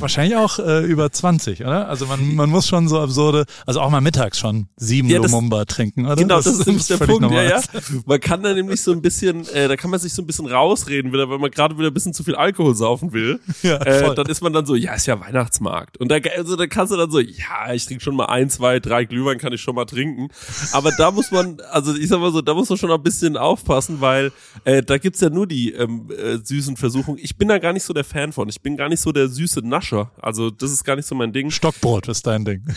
wahrscheinlich 0.00 0.36
auch 0.36 0.58
äh, 0.58 0.80
über 0.84 1.10
20, 1.10 1.60
oder? 1.62 1.88
Also 1.88 2.06
man, 2.06 2.34
man 2.34 2.50
muss 2.50 2.66
schon 2.66 2.88
so 2.88 3.00
absurde, 3.00 3.44
also 3.66 3.80
auch 3.80 3.90
mal 3.90 4.00
mittags 4.00 4.38
schon 4.38 4.66
sieben 4.76 5.08
Ja, 5.08 5.20
das- 5.20 5.30
Lumumba 5.30 5.64
trinken, 5.64 6.06
oder? 6.06 6.16
Genau, 6.16 6.36
das, 6.36 6.46
ist 6.46 6.66
nämlich 6.66 6.86
der 6.86 6.96
Punkt. 6.98 7.22
Ja, 7.22 7.28
normal. 7.28 7.48
ja. 7.48 7.60
Man 8.06 8.20
kann 8.20 8.42
da 8.42 8.52
nämlich 8.52 8.82
so 8.82 8.92
ein 8.92 9.00
bisschen, 9.02 9.46
äh, 9.48 9.68
da 9.68 9.76
kann 9.76 9.90
man 9.90 10.00
sich 10.00 10.12
so 10.12 10.22
ein 10.22 10.26
bisschen 10.26 10.46
rausreden, 10.46 11.12
wenn 11.12 11.28
man 11.40 11.50
gerade 11.50 11.78
wieder 11.78 11.88
ein 11.88 11.94
bisschen 11.94 12.14
zu 12.14 12.24
viel 12.24 12.34
Alkohol 12.34 12.74
saufen 12.74 13.12
will. 13.12 13.40
Ja, 13.62 13.76
äh, 13.76 14.14
dann 14.14 14.26
ist 14.26 14.42
man 14.42 14.52
dann 14.52 14.66
so, 14.66 14.74
ja, 14.74 14.94
ist 14.94 15.06
ja 15.06 15.20
Weihnachtsmarkt. 15.20 15.96
Und 15.98 16.10
da, 16.10 16.16
also, 16.36 16.56
da 16.56 16.66
kannst 16.66 16.92
du 16.92 16.96
dann 16.96 17.10
so, 17.12 17.20
ja, 17.20 17.72
ich 17.72 17.86
trinke 17.86 18.02
schon 18.02 18.16
mal 18.16 18.24
ein, 18.24 18.50
zwei, 18.50 18.80
drei 18.80 19.04
Glühwein 19.04 19.38
kann 19.38 19.52
ich 19.52 19.60
schon 19.60 19.76
mal 19.76 19.84
trinken. 19.84 20.28
Aber 20.72 20.90
da 20.92 21.10
muss 21.10 21.30
man, 21.30 21.60
also 21.70 21.94
ich 21.94 22.08
sag 22.08 22.20
mal 22.20 22.32
so, 22.32 22.40
da 22.40 22.54
muss 22.54 22.68
man 22.68 22.78
schon 22.78 22.90
ein 22.90 23.02
bisschen 23.02 23.36
aufpassen, 23.36 24.00
weil 24.00 24.32
äh, 24.64 24.82
da 24.82 24.98
gibt's 24.98 25.20
ja 25.20 25.30
nur 25.30 25.46
die 25.46 25.72
ähm, 25.72 26.10
äh, 26.10 26.38
süßen 26.42 26.76
Versuchungen. 26.76 27.18
Ich 27.22 27.36
bin 27.36 27.48
da 27.48 27.58
gar 27.58 27.72
nicht 27.72 27.84
so 27.84 27.92
der 27.92 28.04
Fan 28.04 28.32
von. 28.32 28.48
Ich 28.48 28.60
bin 28.60 28.76
gar 28.76 28.88
nicht 28.88 29.00
so 29.00 29.12
der 29.12 29.28
süße 29.28 29.60
Nascher. 29.66 30.10
Also 30.20 30.50
das 30.50 30.70
ist 30.70 30.84
gar 30.84 30.96
nicht 30.96 31.06
so 31.06 31.14
mein 31.14 31.32
Ding. 31.32 31.50
Stockbrot 31.50 32.08
ist 32.08 32.26
dein 32.26 32.44
Ding. 32.44 32.64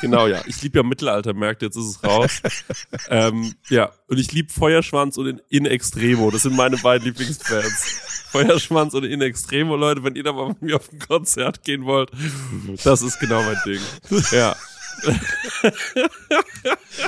Genau, 0.00 0.26
ja. 0.26 0.42
Ich 0.46 0.62
liebe 0.62 0.78
ja 0.78 0.82
Mittelaltermärkte, 0.82 1.66
jetzt 1.66 1.76
ist 1.76 1.86
es 1.86 2.04
raus. 2.04 2.42
ähm, 3.08 3.54
ja, 3.68 3.90
und 4.08 4.18
ich 4.18 4.32
liebe 4.32 4.52
Feuerschwanz 4.52 5.16
und 5.16 5.26
in, 5.26 5.40
in 5.48 5.66
Extremo. 5.66 6.30
Das 6.30 6.42
sind 6.42 6.54
meine 6.56 6.76
beiden 6.76 7.06
Lieblingsbands. 7.06 8.26
Feuerschwanz 8.30 8.94
und 8.94 9.04
in 9.04 9.22
Extremo, 9.22 9.76
Leute, 9.76 10.04
wenn 10.04 10.14
ihr 10.14 10.22
da 10.22 10.32
mal 10.32 10.48
mit 10.48 10.62
mir 10.62 10.76
auf 10.76 10.92
ein 10.92 10.98
Konzert 10.98 11.62
gehen 11.64 11.84
wollt, 11.84 12.10
das 12.84 13.02
ist 13.02 13.18
genau 13.18 13.42
mein 13.42 13.58
Ding. 13.64 13.80
Ja. 14.32 14.54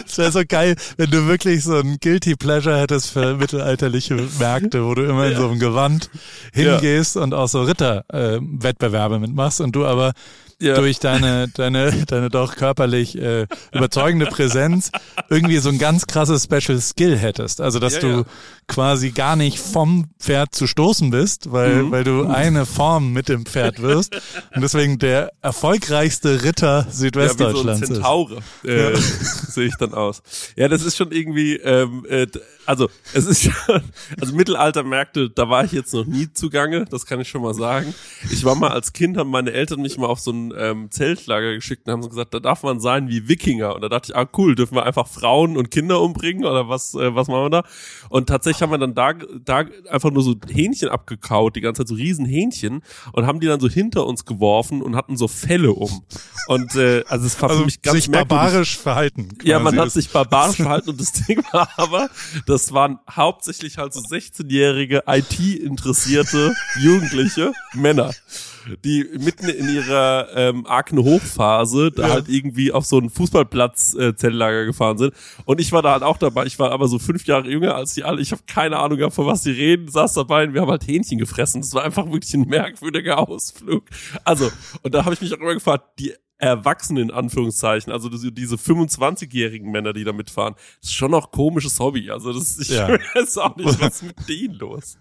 Es 0.07 0.19
wäre 0.19 0.33
so 0.33 0.43
geil, 0.47 0.77
wenn 0.97 1.11
du 1.11 1.27
wirklich 1.27 1.65
so 1.65 1.77
ein 1.77 1.99
Guilty 2.01 2.37
Pleasure 2.37 2.79
hättest 2.79 3.11
für 3.11 3.37
mittelalterliche 3.37 4.15
Märkte, 4.39 4.85
wo 4.85 4.95
du 4.95 5.05
immer 5.05 5.27
in 5.27 5.37
so 5.37 5.49
einem 5.49 5.59
Gewand 5.59 6.11
hingehst 6.53 7.17
und 7.17 7.35
auch 7.35 7.49
so 7.49 7.63
Ritterwettbewerbe 7.63 9.19
mitmachst 9.19 9.61
und 9.61 9.73
du 9.73 9.87
aber 9.87 10.13
Ja. 10.61 10.75
durch 10.75 10.99
deine, 10.99 11.47
deine, 11.49 12.05
deine 12.07 12.31
doch 12.31 12.57
körperlich 12.57 13.17
äh, 13.17 13.47
überzeugende 13.73 14.27
Präsenz 14.27 14.91
irgendwie 15.31 15.59
so 15.59 15.69
ein 15.69 15.79
ganz 15.79 16.07
krasses 16.09 16.45
Special 16.45 16.81
Skill 16.81 17.17
hättest. 17.17 17.61
Also 17.61 17.79
dass 17.79 17.95
Ja, 17.95 18.01
du 18.01 18.09
ja. 18.09 18.25
quasi 18.67 19.11
gar 19.13 19.37
nicht 19.37 19.61
vom 19.61 20.07
Pferd 20.19 20.55
zu 20.57 20.67
stoßen 20.67 21.11
bist, 21.11 21.53
weil, 21.53 21.85
Mhm. 21.85 21.91
weil 21.93 22.03
du 22.05 22.27
eine 22.27 22.67
Form 22.67 23.13
mit 23.13 23.29
dem 23.29 23.47
Pferd 23.47 23.81
wirst 23.83 24.17
und 24.55 24.61
deswegen 24.63 24.99
der 24.99 25.33
erfolgreichste 25.43 26.43
Ritter 26.43 26.79
Ja, 26.81 26.87
wie 26.87 26.91
so 26.91 26.97
Südwestdeutschlands. 26.99 27.87
Zentaure 27.87 28.39
äh, 28.65 28.97
sehe 29.49 29.67
ich 29.69 29.77
dann 29.79 29.95
aus. 29.95 30.23
Ja, 30.57 30.67
das 30.69 30.83
ist 30.83 30.97
schon 30.97 31.13
irgendwie, 31.13 31.55
ähm, 31.57 32.05
äh, 32.09 32.27
also 32.67 32.91
es 33.15 33.27
ist 33.27 33.43
schon, 33.45 33.83
also 34.21 34.35
Mittelaltermärkte, 34.35 35.31
da 35.31 35.49
war 35.49 35.65
ich 35.65 35.73
jetzt 35.73 35.95
noch 35.95 36.05
nie 36.05 36.33
zugange, 36.33 36.85
das 36.91 37.07
kann 37.07 37.21
ich 37.21 37.29
schon 37.29 37.43
mal 37.43 37.55
sagen. 37.55 37.95
Ich 38.31 38.45
war 38.45 38.55
mal 38.57 38.71
als 38.73 38.93
Kind, 38.93 39.17
haben 39.17 39.31
meine 39.31 39.53
Eltern 39.53 39.81
mich 39.81 39.97
mal 39.99 40.07
auf 40.07 40.19
so 40.21 40.33
ein 40.53 40.55
ähm, 40.59 40.91
Zeltlager 40.91 41.55
geschickt 41.55 41.87
und 41.87 41.93
haben 41.93 42.03
so 42.03 42.09
gesagt, 42.09 42.35
da 42.35 42.41
darf 42.41 42.63
man 42.63 42.81
sein 42.81 43.09
wie 43.09 43.29
Wikinger. 43.29 43.75
Und 43.75 43.83
da 43.83 43.89
dachte 43.89 44.13
ich, 44.13 44.17
ah 44.17 44.27
cool, 44.37 44.55
dürfen 44.55 44.75
wir 44.75 44.85
einfach 44.85 45.07
Frauen 45.07 45.57
und 45.57 45.71
Kinder 45.71 46.01
umbringen 46.01 46.45
oder 46.45 46.69
was, 46.69 46.95
äh, 46.95 47.15
was 47.15 47.29
machen 47.29 47.45
wir 47.45 47.51
da? 47.51 47.65
Und 48.09 48.29
tatsächlich 48.29 48.63
haben 48.63 48.71
wir 48.71 48.79
dann 48.79 48.95
da, 48.95 49.13
da 49.13 49.65
einfach 49.91 50.11
nur 50.11 50.23
so 50.23 50.35
Hähnchen 50.49 50.89
abgekaut, 50.89 51.57
die 51.57 51.61
ganze 51.61 51.83
Zeit 51.83 51.89
so 51.89 51.95
riesen 51.95 52.25
Hähnchen 52.25 52.83
und 53.13 53.27
haben 53.27 53.41
die 53.41 53.47
dann 53.47 53.61
so 53.61 53.69
hinter 53.69 54.07
uns 54.07 54.25
geworfen 54.25 54.83
und 54.83 54.97
hatten 54.97 55.17
so 55.17 55.29
Felle 55.29 55.73
um. 55.73 56.03
Und 56.49 56.75
äh, 56.77 57.05
also 57.09 57.27
es 57.27 57.41
war 57.41 57.51
Also 57.51 57.61
für 57.61 57.67
mich 57.67 57.83
ganz 57.83 57.97
sich 57.97 58.11
barbarisch 58.11 58.77
verhalten. 58.77 59.29
Ja, 59.43 59.59
man 59.59 59.75
quasi. 59.75 59.87
hat 59.87 59.93
sich 59.93 60.11
barbarisch 60.11 60.57
verhalten 60.57 60.91
und 60.91 61.01
das 61.01 61.13
Ding 61.13 61.43
war 61.53 61.69
aber, 61.77 62.09
das 62.47 62.73
waren 62.73 62.99
hauptsächlich 63.11 63.79
halt 63.79 63.93
so 63.93 64.01
16-jährige 64.01 65.05
IT-interessierte 65.07 66.55
Jugendliche 66.81 67.53
Männer, 67.75 68.13
die 68.85 69.07
mitten 69.19 69.49
in 69.49 69.69
ihrer 69.69 70.29
ähm, 70.35 70.67
Akne 70.67 71.03
Hochphase 71.03 71.91
da 71.91 72.09
Ja. 72.09 72.15
halt 72.15 72.29
irgendwie 72.29 72.73
auf 72.73 72.85
so 72.87 72.99
einen 72.99 73.11
Fußballplatz 73.11 73.95
äh, 73.95 74.15
Zelllager 74.17 74.65
gefahren 74.65 74.99
sind 74.99 75.15
und 75.45 75.61
ich 75.61 75.73
war 75.73 75.83
da 75.83 75.93
halt 75.93 76.03
auch 76.03 76.17
dabei. 76.19 76.47
Ich 76.47 76.59
war 76.59 76.71
aber 76.73 76.89
so 76.89 76.99
fünf 76.99 77.25
Jahre 77.27 77.49
jünger 77.49 77.75
als 77.75 77.95
die 77.95 78.05
alle. 78.05 78.21
Ich 78.21 78.33
habe 78.33 78.43
keine 78.47 78.79
Ahnung 78.79 78.99
gehabt, 78.99 79.15
von 79.15 79.27
was 79.27 79.43
sie 79.43 79.51
reden. 79.53 79.89
Saß 79.89 80.15
dabei 80.15 80.45
und 80.47 80.55
wir 80.55 80.61
haben 80.61 80.71
halt 80.71 80.87
Hähnchen 80.87 81.19
gefressen. 81.19 81.61
Das 81.61 81.75
war 81.75 81.85
einfach 81.85 82.07
wirklich 82.11 82.35
ein 82.35 82.49
merkwürdiger 82.49 83.19
Ausflug. 83.29 83.85
Also 84.25 84.51
und 84.83 84.95
da 84.95 85.05
habe 85.05 85.15
ich 85.15 85.21
mich 85.21 85.33
auch 85.35 85.39
immer 85.41 85.55
gefragt, 85.55 85.85
die 85.99 86.13
Erwachsenen 86.39 87.05
in 87.05 87.11
Anführungszeichen, 87.11 87.93
also 87.93 88.09
diese, 88.09 88.31
diese 88.33 88.57
25-jährigen 88.57 89.71
Männer, 89.71 89.93
die 89.93 90.05
da 90.05 90.13
mitfahren, 90.13 90.55
ist 90.83 90.95
schon 90.95 91.11
noch 91.11 91.31
komisches 91.33 91.79
Hobby. 91.81 92.11
Also 92.11 92.33
das 92.33 92.59
ich 92.59 92.69
Ja. 92.71 92.89
weiß 93.15 93.39
auch 93.39 93.57
nicht, 93.57 93.81
was 93.81 93.97
ist 93.97 94.03
mit 94.05 94.29
denen 94.29 94.55
los. 94.55 94.99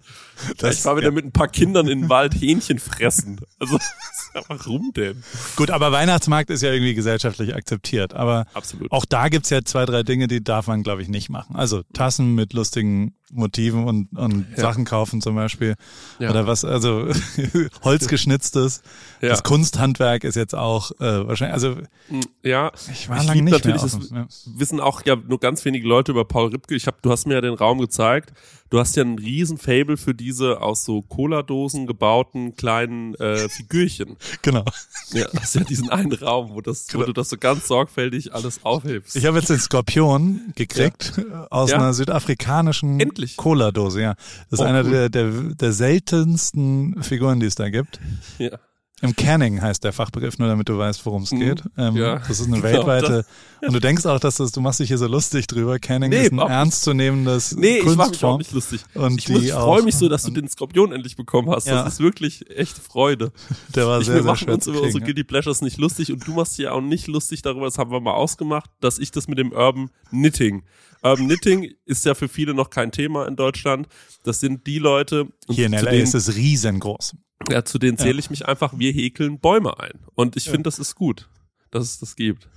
Das- 0.58 0.80
ich 0.80 0.86
war 0.86 0.98
wieder 0.98 1.12
mit 1.12 1.26
ein 1.26 1.32
paar 1.32 1.48
Kindern 1.48 1.88
in 1.88 2.02
den 2.02 2.10
Wald 2.10 2.34
Hähnchen 2.34 2.80
fressen. 2.80 3.40
Also 3.60 3.78
warum 4.48 4.92
denn? 4.94 5.24
Gut, 5.56 5.72
aber 5.72 5.92
Weihnachtsmarkt 5.92 6.50
ist 6.50 6.62
ja 6.62 6.72
irgendwie 6.72 6.94
gesellschaftlich 6.94 7.56
akzeptiert. 7.56 8.14
Aber 8.14 8.46
Absolut. 8.54 8.92
auch 8.92 9.06
da 9.06 9.30
gibt's 9.30 9.50
ja 9.50 9.64
zwei, 9.64 9.86
drei 9.86 10.04
Dinge, 10.04 10.28
die 10.28 10.44
darf 10.44 10.68
man, 10.68 10.84
glaube 10.84 11.02
ich, 11.02 11.08
nicht 11.08 11.30
machen. 11.30 11.56
Also 11.56 11.84
Tassen 11.94 12.36
mit 12.36 12.54
lustigen 12.54 13.14
Motiven 13.32 13.86
und, 13.86 14.18
und 14.18 14.48
Ja. 14.52 14.58
Sachen 14.62 14.86
kaufen 14.86 15.22
zum 15.22 15.36
Beispiel. 15.36 15.76
Ja. 16.20 16.30
Oder 16.30 16.48
was, 16.48 16.64
also 16.64 17.10
holzgeschnitztes. 17.84 18.82
Ja. 19.22 19.30
Das 19.30 19.44
Kunsthandwerk 19.44 20.24
ist 20.24 20.36
jetzt 20.36 20.56
auch 20.56 20.92
äh, 21.00 21.28
wahrscheinlich, 21.28 21.54
also 21.54 21.78
Ja, 22.44 22.72
ich 22.92 23.10
war 23.10 23.22
ich 23.22 23.28
lange 23.28 23.42
nicht 23.42 23.52
mehr 23.52 23.74
natürlich, 23.74 23.82
auf 23.82 24.10
das 24.12 24.50
wissen 24.56 24.80
auch 24.80 25.06
ja 25.06 25.16
nur 25.16 25.40
ganz 25.40 25.66
wenige 25.66 25.88
Leute 25.88 26.12
über 26.12 26.26
Paul 26.26 26.50
Ripke. 26.50 26.76
Ich 26.76 26.88
hab, 26.88 27.02
du 27.02 27.12
hast 27.12 27.28
mir 27.28 27.36
ja 27.36 27.42
den 27.42 27.54
Raum 27.54 27.80
gezeigt. 27.80 28.34
Du 28.70 28.80
hast 28.80 28.96
ja 28.96 29.04
einen 29.04 29.18
riesen 29.18 29.58
Fable 29.58 29.98
für 29.98 30.14
diese 30.14 30.62
aus 30.62 30.84
so 30.84 31.02
Cola-Dosen 31.02 31.88
gebauten 31.88 32.56
kleinen 32.56 33.16
äh, 33.16 33.48
Figürchen. 33.50 34.18
Genau. 34.42 34.66
Ja, 35.12 35.26
hast 35.40 35.56
ja 35.56 35.64
diesen 35.64 35.90
einen 35.90 36.12
Raum, 36.14 36.50
wo, 36.52 36.62
das, 36.62 36.88
wo 36.94 37.04
du 37.04 37.14
das 37.14 37.30
so 37.30 37.38
ganz 37.38 37.68
sorgfältig 37.68 38.34
alles 38.34 38.64
aufhebst. 38.64 39.16
Ich 39.16 39.26
habe 39.26 39.38
jetzt 39.38 39.50
den 39.50 39.60
Skorpion 39.60 40.54
gekriegt 40.56 41.14
äh, 41.18 41.24
aus 41.50 41.72
Ja. 41.72 41.78
einer 41.78 41.94
südafrikanischen. 41.94 43.00
Cola-Dose, 43.38 44.02
ja. 44.02 44.16
Das 44.50 44.60
ist 44.60 44.66
Oh, 44.66 44.68
einer 44.68 44.84
cool. 44.84 44.92
der, 44.92 45.10
der, 45.10 45.32
der 45.32 45.72
seltensten 45.74 47.02
Figuren, 47.04 47.40
die 47.40 47.46
es 47.46 47.56
da 47.56 47.70
gibt. 47.70 48.00
ja. 48.38 48.52
Im 49.02 49.16
Canning 49.16 49.62
heißt 49.62 49.84
der 49.84 49.94
Fachbegriff, 49.94 50.40
nur 50.40 50.48
damit 50.48 50.68
du 50.70 50.78
weißt, 50.80 51.06
worum 51.06 51.22
es 51.22 51.32
Mhm. 51.32 51.40
geht. 51.40 51.64
Ähm, 51.78 51.96
Ja, 51.96 52.16
das 52.18 52.40
ist 52.40 52.48
eine 52.48 52.56
genau 52.62 52.64
weltweite. 52.88 53.26
Und 53.62 53.74
du 53.74 53.80
denkst 53.80 54.08
auch, 54.08 54.20
dass 54.20 54.38
das, 54.38 54.52
du 54.52 54.60
machst 54.60 54.80
dich 54.80 54.88
hier 54.88 54.98
so 54.98 55.06
lustig 55.06 55.46
drüber. 55.46 55.78
Canning 55.78 56.10
Nee, 56.10 56.24
ist 56.24 56.32
ein 56.32 56.34
überhaupt 56.34 56.50
nicht. 56.50 56.58
ernstzunehmendes 56.58 57.56
Nee, 57.56 57.78
ich 57.78 57.84
mache 57.86 57.90
mich 57.90 58.00
auch 58.00 58.06
Kunstform. 58.06 58.38
nicht 58.40 58.52
lustig. 58.54 58.82
Und 58.96 59.20
ich 59.20 59.30
ich 59.30 59.52
freue 59.52 59.84
mich 59.84 59.96
so, 59.96 60.10
dass 60.10 60.24
du 60.24 60.32
den 60.32 60.48
Skorpion 60.50 60.92
endlich 60.94 61.16
bekommen 61.16 61.52
hast. 61.52 61.68
Ja. 61.68 61.84
Das 61.84 61.94
ist 61.94 62.00
wirklich 62.00 62.50
echte 62.50 62.82
Freude. 62.82 63.32
Der 63.76 63.86
war 63.86 64.00
Ich, 64.00 64.08
sehr, 64.08 64.16
wir 64.16 64.24
sehr 64.24 64.32
machen 64.32 64.46
schwer 64.46 64.54
uns 64.56 64.66
über 64.66 64.82
unsere. 64.82 65.04
Guilty 65.04 65.24
Pleasures 65.24 65.62
nicht 65.62 65.78
lustig 65.78 66.12
und 66.12 66.26
du 66.28 66.32
machst 66.34 66.58
dich 66.58 66.64
ja 66.66 66.72
auch 66.72 66.82
nicht 66.82 67.06
lustig 67.06 67.44
darüber, 67.44 67.66
das 67.66 67.78
haben 67.78 67.92
wir 67.92 68.00
mal 68.00 68.14
ausgemacht, 68.14 68.70
dass 68.82 68.98
ich 68.98 69.12
das 69.12 69.28
mit 69.28 69.38
dem 69.38 69.52
Urban 69.52 69.92
Knitting. 70.10 70.64
Urban 71.04 71.28
Knitting 71.28 71.72
ist 71.86 72.04
ja 72.06 72.16
für 72.16 72.28
viele 72.28 72.56
noch 72.56 72.72
kein 72.72 72.92
Thema 72.92 73.28
in 73.28 73.36
Deutschland. 73.36 73.88
Das 74.24 74.40
sind 74.40 74.66
die 74.66 74.80
Leute, 74.80 75.28
Hier 75.50 75.68
in 75.68 75.74
LA 75.74 75.92
ist 75.92 76.16
es 76.16 76.36
riesengroß. 76.36 77.14
Ja, 77.50 77.64
zu 77.64 77.80
denen 77.80 77.98
zähle 77.98 78.20
ich 78.20 78.30
mich 78.30 78.48
einfach, 78.48 78.74
wir 78.78 78.92
häkeln 78.92 79.40
Bäume 79.40 79.80
ein. 79.80 80.00
Und 80.16 80.36
ich 80.36 80.46
finde, 80.46 80.64
das 80.64 80.80
ist 80.80 80.96
gut, 80.96 81.30
dass 81.72 81.84
es 81.84 82.00
das 82.00 82.16
gibt. 82.16 82.48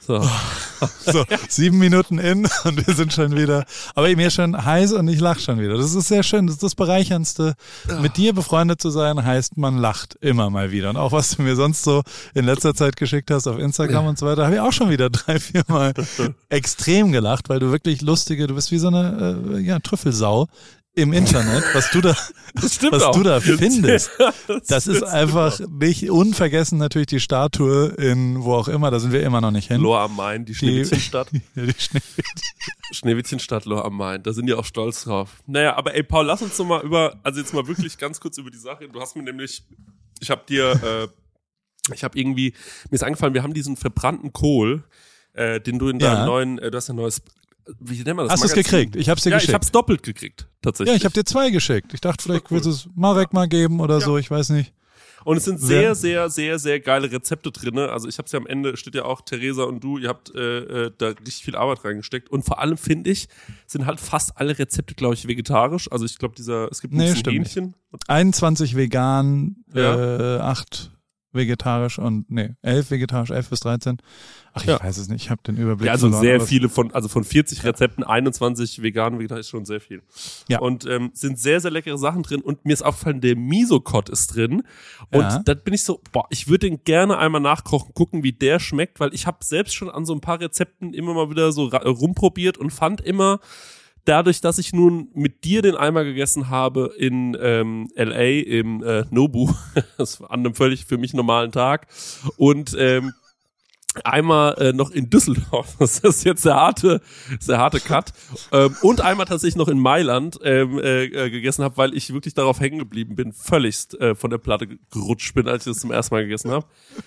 So. 0.00 0.28
So, 1.04 1.24
sieben 1.48 1.78
Minuten 1.78 2.18
in 2.18 2.48
und 2.64 2.86
wir 2.86 2.94
sind 2.94 3.12
schon 3.12 3.36
wieder. 3.36 3.66
Aber 3.94 4.08
mir 4.16 4.28
ist 4.28 4.34
schon 4.34 4.64
heiß 4.64 4.94
und 4.94 5.08
ich 5.08 5.20
lache 5.20 5.40
schon 5.40 5.58
wieder. 5.60 5.76
Das 5.76 5.94
ist 5.94 6.08
sehr 6.08 6.22
schön. 6.22 6.46
Das 6.46 6.54
ist 6.54 6.62
das 6.62 6.74
Bereicherndste. 6.74 7.54
Mit 8.00 8.16
dir 8.16 8.32
befreundet 8.32 8.80
zu 8.80 8.88
sein, 8.88 9.22
heißt, 9.22 9.58
man 9.58 9.76
lacht 9.76 10.16
immer 10.22 10.48
mal 10.48 10.70
wieder. 10.70 10.88
Und 10.88 10.96
auch 10.96 11.12
was 11.12 11.36
du 11.36 11.42
mir 11.42 11.54
sonst 11.56 11.84
so 11.84 12.02
in 12.32 12.46
letzter 12.46 12.74
Zeit 12.74 12.96
geschickt 12.96 13.30
hast 13.30 13.46
auf 13.46 13.58
Instagram 13.58 14.06
und 14.06 14.18
so 14.18 14.24
weiter, 14.24 14.44
habe 14.44 14.54
ich 14.54 14.60
auch 14.60 14.72
schon 14.72 14.88
wieder 14.88 15.10
drei, 15.10 15.38
vier 15.38 15.64
Mal 15.68 15.92
extrem 16.48 17.12
gelacht, 17.12 17.50
weil 17.50 17.58
du 17.58 17.70
wirklich 17.72 18.00
lustige, 18.00 18.46
du 18.46 18.54
bist 18.54 18.70
wie 18.70 18.78
so 18.78 18.88
eine 18.88 19.56
äh, 19.56 19.60
ja, 19.60 19.78
Trüffelsau 19.80 20.48
im 21.00 21.12
Internet, 21.12 21.64
was 21.74 21.90
du 21.90 22.00
da, 22.00 22.16
Das 22.54 22.82
was 22.90 23.02
auch. 23.02 23.14
du 23.16 23.22
da 23.22 23.40
findest. 23.40 24.10
Das 24.68 24.86
ist 24.86 24.96
stimmt 24.98 25.04
einfach 25.12 25.60
nicht 25.68 26.10
unvergessen 26.10 26.78
natürlich 26.78 27.06
die 27.08 27.20
Statue 27.20 27.86
in 27.98 28.42
wo 28.42 28.54
auch 28.54 28.68
immer, 28.68 28.90
da 28.90 28.98
sind 29.00 29.12
wir 29.12 29.22
immer 29.22 29.40
noch 29.40 29.50
nicht 29.52 29.68
hin. 29.68 29.80
Lohr 29.80 30.00
am 30.00 30.16
Main, 30.16 30.44
die 30.44 30.54
Schneewittchenstadt. 30.54 31.28
Ja, 31.32 31.38
die 31.66 31.72
Schneewittchen. 31.78 32.00
Schneewittchenstadt 32.92 33.64
Lohr 33.64 33.84
am 33.84 33.96
Main. 33.96 34.22
Da 34.22 34.32
sind 34.32 34.46
die 34.46 34.54
auch 34.54 34.64
stolz 34.64 35.04
drauf. 35.04 35.42
Naja, 35.46 35.76
aber 35.76 35.94
ey, 35.94 36.02
Paul, 36.02 36.26
lass 36.26 36.42
uns 36.42 36.58
noch 36.58 36.66
mal 36.66 36.82
über, 36.82 37.18
also 37.22 37.40
jetzt 37.40 37.54
mal 37.54 37.66
wirklich 37.66 37.98
ganz 37.98 38.20
kurz 38.20 38.38
über 38.38 38.50
die 38.50 38.58
Sache. 38.58 38.88
Du 38.88 39.00
hast 39.00 39.16
mir 39.16 39.22
nämlich, 39.22 39.62
ich 40.20 40.30
habe 40.30 40.42
dir, 40.48 40.72
äh, 40.82 41.94
ich 41.94 42.04
habe 42.04 42.18
irgendwie, 42.18 42.52
mir 42.90 42.94
ist 42.96 43.04
eingefallen, 43.04 43.34
wir 43.34 43.42
haben 43.42 43.54
diesen 43.54 43.76
verbrannten 43.76 44.32
Kohl, 44.32 44.84
äh, 45.32 45.60
den 45.60 45.78
du 45.78 45.88
in 45.88 45.98
deinem 45.98 46.18
Ja. 46.18 46.26
neuen, 46.26 46.58
äh, 46.58 46.70
du 46.70 46.76
hast 46.76 46.90
ein 46.90 46.96
neues, 46.96 47.22
wie 47.80 48.02
nennt 48.02 48.16
man 48.16 48.26
das? 48.26 48.32
Hast 48.34 48.42
du 48.42 48.46
es 48.48 48.54
gekriegt? 48.54 48.96
Ich 48.96 49.08
hab's 49.08 49.22
dir 49.22 49.30
Ja, 49.30 49.36
ich 49.36 49.42
geschickt. 49.42 49.54
hab's 49.54 49.70
doppelt 49.72 50.02
gekriegt, 50.02 50.48
tatsächlich. 50.62 50.92
ja, 50.92 50.96
ich 50.96 51.04
habe 51.04 51.14
dir 51.14 51.24
zwei 51.24 51.50
geschickt. 51.50 51.92
Ich 51.94 52.00
dachte, 52.00 52.22
vielleicht 52.24 52.46
cool. 52.50 52.56
willst 52.62 52.66
du 52.66 52.70
es 52.70 52.88
Marek 52.94 53.32
mal 53.32 53.48
geben 53.48 53.80
oder 53.80 54.00
so, 54.00 54.18
ich 54.18 54.30
weiß 54.30 54.50
nicht. 54.50 54.72
Und 55.22 55.36
es 55.36 55.44
sind 55.44 55.60
sehr, 55.60 55.94
sehr, 55.94 56.30
sehr, 56.30 56.58
sehr 56.58 56.80
geile 56.80 57.12
Rezepte 57.12 57.50
drinne. 57.52 57.90
Also 57.90 58.08
ich 58.08 58.16
habe 58.16 58.24
es 58.24 58.32
ja 58.32 58.38
am 58.38 58.46
Ende, 58.46 58.78
steht 58.78 58.94
ja 58.94 59.04
auch 59.04 59.20
Theresa 59.20 59.64
und 59.64 59.84
du, 59.84 59.98
ihr 59.98 60.08
habt 60.08 60.34
äh, 60.34 60.86
äh, 60.86 60.90
da 60.96 61.08
richtig 61.08 61.44
viel 61.44 61.56
Arbeit 61.56 61.84
reingesteckt. 61.84 62.30
Und 62.30 62.42
vor 62.46 62.58
allem 62.58 62.78
finde 62.78 63.10
ich, 63.10 63.28
sind 63.66 63.84
halt 63.84 64.00
fast 64.00 64.38
alle 64.38 64.58
Rezepte, 64.58 64.94
glaube 64.94 65.12
ich, 65.14 65.28
vegetarisch. 65.28 65.92
Also 65.92 66.06
ich 66.06 66.16
glaube, 66.16 66.34
dieser, 66.36 66.70
es 66.72 66.80
gibt 66.80 66.94
Nee, 66.94 67.10
ein. 67.10 67.22
Hähnchen. 67.22 67.74
21 68.08 68.76
vegan, 68.76 69.56
Ja. 69.74 70.36
äh, 70.38 70.40
8 70.40 70.90
vegetarisch 71.32 71.98
und 71.98 72.30
nee, 72.30 72.50
11 72.62 72.90
vegetarisch, 72.90 73.30
11 73.30 73.50
bis 73.50 73.60
13. 73.60 73.98
Ach, 74.52 74.62
ich 74.62 74.68
Ja. 74.68 74.82
weiß 74.82 74.98
es 74.98 75.08
nicht, 75.08 75.22
ich 75.24 75.30
habe 75.30 75.40
den 75.46 75.56
Überblick 75.56 75.86
Ja, 75.86 75.92
also 75.92 76.08
verloren, 76.08 76.22
sehr 76.22 76.40
viele 76.40 76.68
von, 76.68 76.92
also 76.92 77.08
von 77.08 77.22
40 77.24 77.62
Rezepten, 77.64 78.02
21 78.02 78.82
vegan, 78.82 79.18
vegetarisch 79.18 79.40
ist 79.46 79.50
schon 79.50 79.64
sehr 79.64 79.80
viel. 79.80 80.02
Ja. 80.48 80.58
Und 80.58 80.86
ähm, 80.86 81.10
sind 81.14 81.38
sehr, 81.38 81.60
sehr 81.60 81.70
leckere 81.70 81.98
Sachen 81.98 82.22
drin. 82.24 82.40
Und 82.40 82.64
mir 82.64 82.72
ist 82.72 82.82
aufgefallen, 82.82 83.20
der 83.20 83.36
Misokot 83.36 84.08
ist 84.08 84.34
drin. 84.34 84.62
Und 85.12 85.20
Ja. 85.20 85.38
da 85.44 85.54
bin 85.54 85.74
ich 85.74 85.84
so, 85.84 86.00
boah, 86.12 86.26
ich 86.30 86.48
würde 86.48 86.68
den 86.68 86.82
gerne 86.84 87.16
einmal 87.18 87.40
nachkochen, 87.40 87.94
gucken, 87.94 88.22
wie 88.24 88.32
der 88.32 88.58
schmeckt, 88.58 88.98
weil 88.98 89.14
ich 89.14 89.26
habe 89.26 89.38
selbst 89.44 89.74
schon 89.74 89.88
an 89.90 90.04
so 90.04 90.12
ein 90.14 90.20
paar 90.20 90.40
Rezepten 90.40 90.94
immer 90.94 91.14
mal 91.14 91.30
wieder 91.30 91.52
so 91.52 91.66
rumprobiert 91.68 92.58
und 92.58 92.70
fand 92.70 93.00
immer, 93.00 93.38
dadurch, 94.04 94.40
dass 94.40 94.58
ich 94.58 94.72
nun 94.72 95.08
mit 95.14 95.44
dir 95.44 95.62
den 95.62 95.76
Eimer 95.76 96.04
gegessen 96.04 96.48
habe 96.50 96.92
in 96.96 97.36
ähm, 97.40 97.88
LA 97.94 98.40
im 98.42 98.82
äh, 98.82 99.04
Nobu, 99.10 99.52
das 99.98 100.20
war 100.20 100.30
an 100.30 100.40
einem 100.40 100.54
völlig 100.54 100.86
für 100.86 100.98
mich 100.98 101.14
normalen 101.14 101.52
Tag. 101.52 101.86
Und 102.36 102.76
ähm, 102.78 103.12
einmal 104.04 104.54
äh, 104.58 104.72
noch 104.72 104.90
in 104.90 105.10
Düsseldorf, 105.10 105.76
das 105.78 105.98
ist 105.98 106.24
jetzt 106.24 106.44
der 106.44 106.54
harte, 106.54 107.00
der 107.46 107.58
harte 107.58 107.80
Cut 107.80 108.12
ähm, 108.52 108.76
und 108.82 109.00
einmal 109.00 109.26
tatsächlich 109.26 109.56
noch 109.56 109.68
in 109.68 109.78
Mailand 109.78 110.38
ähm, 110.42 110.78
äh, 110.78 111.04
äh, 111.04 111.30
gegessen 111.30 111.64
habe, 111.64 111.76
weil 111.76 111.94
ich 111.94 112.12
wirklich 112.12 112.34
darauf 112.34 112.60
hängen 112.60 112.78
geblieben 112.78 113.16
bin, 113.16 113.32
völligst 113.32 113.98
äh, 114.00 114.14
von 114.14 114.30
der 114.30 114.38
Platte 114.38 114.68
gerutscht 114.92 115.34
bin, 115.34 115.48
als 115.48 115.66
ich 115.66 115.72
das 115.72 115.80
zum 115.80 115.90
ersten 115.90 116.14
Mal 116.14 116.22
gegessen 116.22 116.50
habe. 116.50 116.66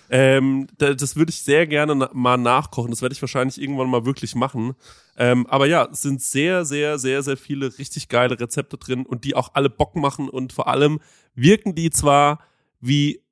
Ähm, 0.09 0.67
da, 0.77 0.93
das 0.93 1.15
würde 1.15 1.31
ich 1.31 1.41
sehr 1.41 1.67
gerne 1.67 1.95
na 1.95 2.09
mal 2.13 2.37
nachkochen, 2.37 2.91
das 2.91 3.01
werde 3.01 3.13
ich 3.13 3.21
wahrscheinlich 3.21 3.61
irgendwann 3.61 3.89
mal 3.89 4.05
wirklich 4.05 4.35
machen. 4.35 4.73
Ähm, 5.15 5.45
aber 5.47 5.67
ja, 5.67 5.87
es 5.91 6.01
sind 6.01 6.21
sehr, 6.21 6.65
sehr, 6.65 6.97
sehr, 6.97 7.23
sehr 7.23 7.37
viele 7.37 7.77
richtig 7.77 8.09
geile 8.09 8.39
Rezepte 8.39 8.77
drin 8.77 9.05
und 9.05 9.23
die 9.23 9.35
auch 9.35 9.51
alle 9.53 9.69
Bock 9.69 9.95
machen 9.95 10.27
und 10.27 10.53
vor 10.53 10.67
allem 10.67 10.99
wirken 11.35 11.75
die 11.75 11.91
zwar 11.91 12.39
wie 12.81 13.22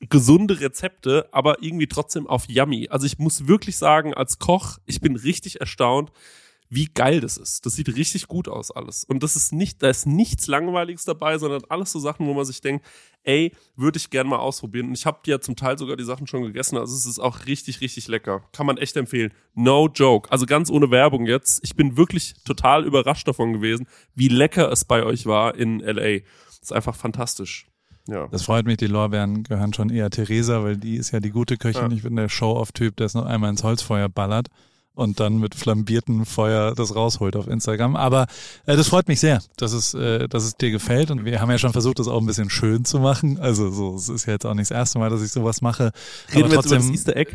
gesunde 0.00 0.60
Rezepte, 0.60 1.28
aber 1.32 1.62
irgendwie 1.62 1.86
trotzdem 1.86 2.26
auf 2.26 2.48
Yummy. 2.48 2.88
Also 2.90 3.06
ich 3.06 3.18
muss 3.18 3.46
wirklich 3.46 3.76
sagen, 3.76 4.14
als 4.14 4.38
Koch, 4.38 4.78
ich 4.86 5.00
bin 5.00 5.16
richtig 5.16 5.60
erstaunt, 5.60 6.10
wie 6.68 6.86
geil 6.86 7.20
das 7.20 7.36
ist. 7.36 7.64
Das 7.64 7.74
sieht 7.74 7.94
richtig 7.94 8.26
gut 8.28 8.48
aus 8.48 8.70
alles. 8.70 9.04
Und 9.04 9.22
das 9.22 9.36
ist 9.36 9.52
nicht, 9.52 9.82
da 9.82 9.88
ist 9.88 10.06
nichts 10.06 10.46
Langweiliges 10.46 11.04
dabei, 11.04 11.38
sondern 11.38 11.62
alles 11.68 11.92
so 11.92 12.00
Sachen, 12.00 12.26
wo 12.26 12.34
man 12.34 12.44
sich 12.44 12.60
denkt, 12.60 12.84
ey, 13.22 13.52
würde 13.76 13.98
ich 13.98 14.10
gern 14.10 14.26
mal 14.26 14.38
ausprobieren. 14.38 14.88
Und 14.88 14.98
ich 14.98 15.06
habe 15.06 15.20
ja 15.26 15.40
zum 15.40 15.56
Teil 15.56 15.78
sogar 15.78 15.96
die 15.96 16.04
Sachen 16.04 16.26
schon 16.26 16.42
gegessen. 16.42 16.76
Also 16.76 16.94
es 16.94 17.06
ist 17.06 17.18
auch 17.18 17.46
richtig, 17.46 17.80
richtig 17.80 18.08
lecker. 18.08 18.42
Kann 18.52 18.66
man 18.66 18.78
echt 18.78 18.96
empfehlen. 18.96 19.32
No 19.54 19.88
joke. 19.88 20.30
Also 20.30 20.46
ganz 20.46 20.70
ohne 20.70 20.90
Werbung 20.90 21.26
jetzt. 21.26 21.60
Ich 21.62 21.76
bin 21.76 21.96
wirklich 21.96 22.34
total 22.44 22.84
überrascht 22.84 23.28
davon 23.28 23.52
gewesen, 23.52 23.86
wie 24.14 24.28
lecker 24.28 24.70
es 24.70 24.84
bei 24.84 25.04
euch 25.04 25.26
war 25.26 25.54
in 25.54 25.80
LA. 25.80 26.20
Das 26.46 26.58
ist 26.62 26.72
einfach 26.72 26.96
fantastisch. 26.96 27.68
Ja. 28.08 28.28
Das 28.30 28.42
freut 28.44 28.66
mich, 28.66 28.76
die 28.76 28.86
Lorbeeren 28.86 29.42
gehören 29.42 29.72
schon 29.74 29.90
eher 29.90 30.10
Theresa, 30.10 30.62
weil 30.62 30.76
die 30.76 30.96
ist 30.96 31.10
ja 31.10 31.20
die 31.20 31.30
gute 31.30 31.56
Köchin. 31.56 31.90
Ja. 31.90 31.96
Ich 31.96 32.02
bin 32.02 32.16
der 32.16 32.28
Show-Off-Typ, 32.28 32.96
der 32.96 33.06
es 33.06 33.14
noch 33.14 33.26
einmal 33.26 33.50
ins 33.50 33.62
Holzfeuer 33.64 34.08
ballert 34.08 34.48
und 34.94 35.20
dann 35.20 35.38
mit 35.38 35.54
flambiertem 35.54 36.24
Feuer 36.24 36.74
das 36.74 36.94
rausholt 36.94 37.36
auf 37.36 37.48
Instagram. 37.48 37.96
Aber 37.96 38.26
äh, 38.64 38.76
das 38.76 38.88
freut 38.88 39.08
mich 39.08 39.20
sehr, 39.20 39.42
dass 39.56 39.72
es, 39.72 39.92
äh, 39.94 40.26
dass 40.28 40.44
es 40.44 40.56
dir 40.56 40.70
gefällt. 40.70 41.10
Und 41.10 41.24
wir 41.24 41.40
haben 41.40 41.50
ja 41.50 41.58
schon 41.58 41.72
versucht, 41.72 41.98
das 41.98 42.08
auch 42.08 42.20
ein 42.20 42.26
bisschen 42.26 42.48
schön 42.48 42.84
zu 42.84 42.98
machen. 43.00 43.38
Also 43.38 43.70
so, 43.70 43.94
es 43.96 44.08
ist 44.08 44.26
ja 44.26 44.32
jetzt 44.34 44.46
auch 44.46 44.54
nicht 44.54 44.70
das 44.70 44.76
erste 44.76 44.98
Mal, 44.98 45.10
dass 45.10 45.22
ich 45.22 45.30
sowas 45.32 45.60
mache. 45.60 45.92
Reden 46.32 46.44
Aber 46.44 46.50
wir 46.52 46.56
jetzt 46.56 46.66
über 46.66 46.76
das 46.76 46.84
trotzdem, 46.86 46.92
Easter 46.94 47.16
Egg? 47.16 47.32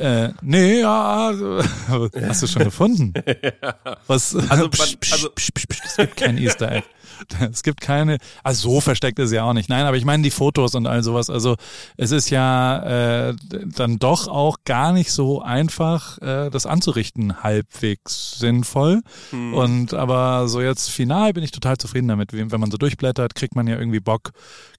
äh, 0.00 0.30
nee, 0.42 0.80
ja, 0.80 1.28
also, 1.28 1.60
hast 2.26 2.42
du 2.42 2.46
schon 2.46 2.64
gefunden? 2.64 3.14
Was? 4.06 4.34
Also, 4.34 4.46
man- 4.64 4.70
psch, 4.70 5.12
also- 5.12 5.30
psch, 5.30 5.50
psch, 5.54 5.66
psch, 5.68 5.80
es 5.86 5.96
gibt 5.96 6.16
kein 6.16 6.36
Easter 6.38 6.72
Egg. 6.72 6.86
Es 7.52 7.62
gibt 7.62 7.80
keine, 7.80 8.18
also 8.42 8.70
so 8.70 8.80
versteckt 8.80 9.18
ist 9.18 9.32
ja 9.32 9.44
auch 9.44 9.52
nicht. 9.52 9.68
Nein, 9.68 9.84
aber 9.84 9.96
ich 9.96 10.04
meine 10.04 10.22
die 10.22 10.30
Fotos 10.30 10.74
und 10.74 10.86
all 10.86 11.02
sowas. 11.02 11.30
Also 11.30 11.56
es 11.96 12.10
ist 12.10 12.30
ja 12.30 13.28
äh, 13.30 13.34
dann 13.76 13.98
doch 13.98 14.28
auch 14.28 14.58
gar 14.64 14.92
nicht 14.92 15.12
so 15.12 15.42
einfach, 15.42 16.18
äh, 16.18 16.50
das 16.50 16.66
anzurichten, 16.66 17.42
halbwegs 17.42 18.38
sinnvoll. 18.38 19.02
Hm. 19.30 19.54
Und 19.54 19.94
aber 19.94 20.48
so 20.48 20.60
jetzt 20.60 20.90
final 20.90 21.32
bin 21.32 21.44
ich 21.44 21.50
total 21.50 21.76
zufrieden 21.78 22.08
damit. 22.08 22.32
Wenn 22.32 22.60
man 22.60 22.70
so 22.70 22.78
durchblättert, 22.78 23.34
kriegt 23.34 23.54
man 23.54 23.66
ja 23.66 23.78
irgendwie 23.78 24.00
Bock, 24.00 24.30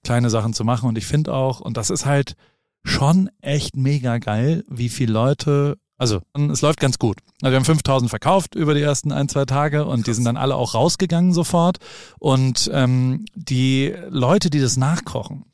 kleine 0.04 0.30
Sachen 0.30 0.54
zu 0.54 0.64
machen. 0.64 0.90
Und 0.90 0.98
ich 0.98 1.06
finde 1.06 1.34
auch, 1.34 1.60
und 1.60 1.78
das 1.78 1.90
ist 1.90 2.06
halt 2.06 2.36
schon 2.84 3.30
echt 3.42 3.76
mega 3.78 4.18
geil, 4.18 4.64
wie 4.68 4.90
viele 4.90 5.14
Leute, 5.14 5.78
also 5.98 6.22
es 6.52 6.62
läuft 6.62 6.80
ganz 6.80 7.00
gut. 7.00 7.18
Also 7.42 7.52
wir 7.52 7.58
haben 7.58 7.66
5000 7.66 8.10
verkauft 8.10 8.56
über 8.56 8.74
die 8.74 8.82
ersten 8.82 9.12
ein, 9.12 9.30
zwei 9.30 9.46
Tage 9.46 9.86
und 9.86 10.08
die 10.08 10.14
sind 10.14 10.26
dann 10.26 10.38
alle 10.38 10.56
auch 10.56 10.74
rausgegangen 10.74 11.34
sofort. 11.34 11.78
Und 12.20 12.70
ähm, 12.74 13.26
die 13.36 13.94
Leute, 14.10 14.50
die 14.50 14.60
das 14.60 14.78
nachkochen, 14.78 15.46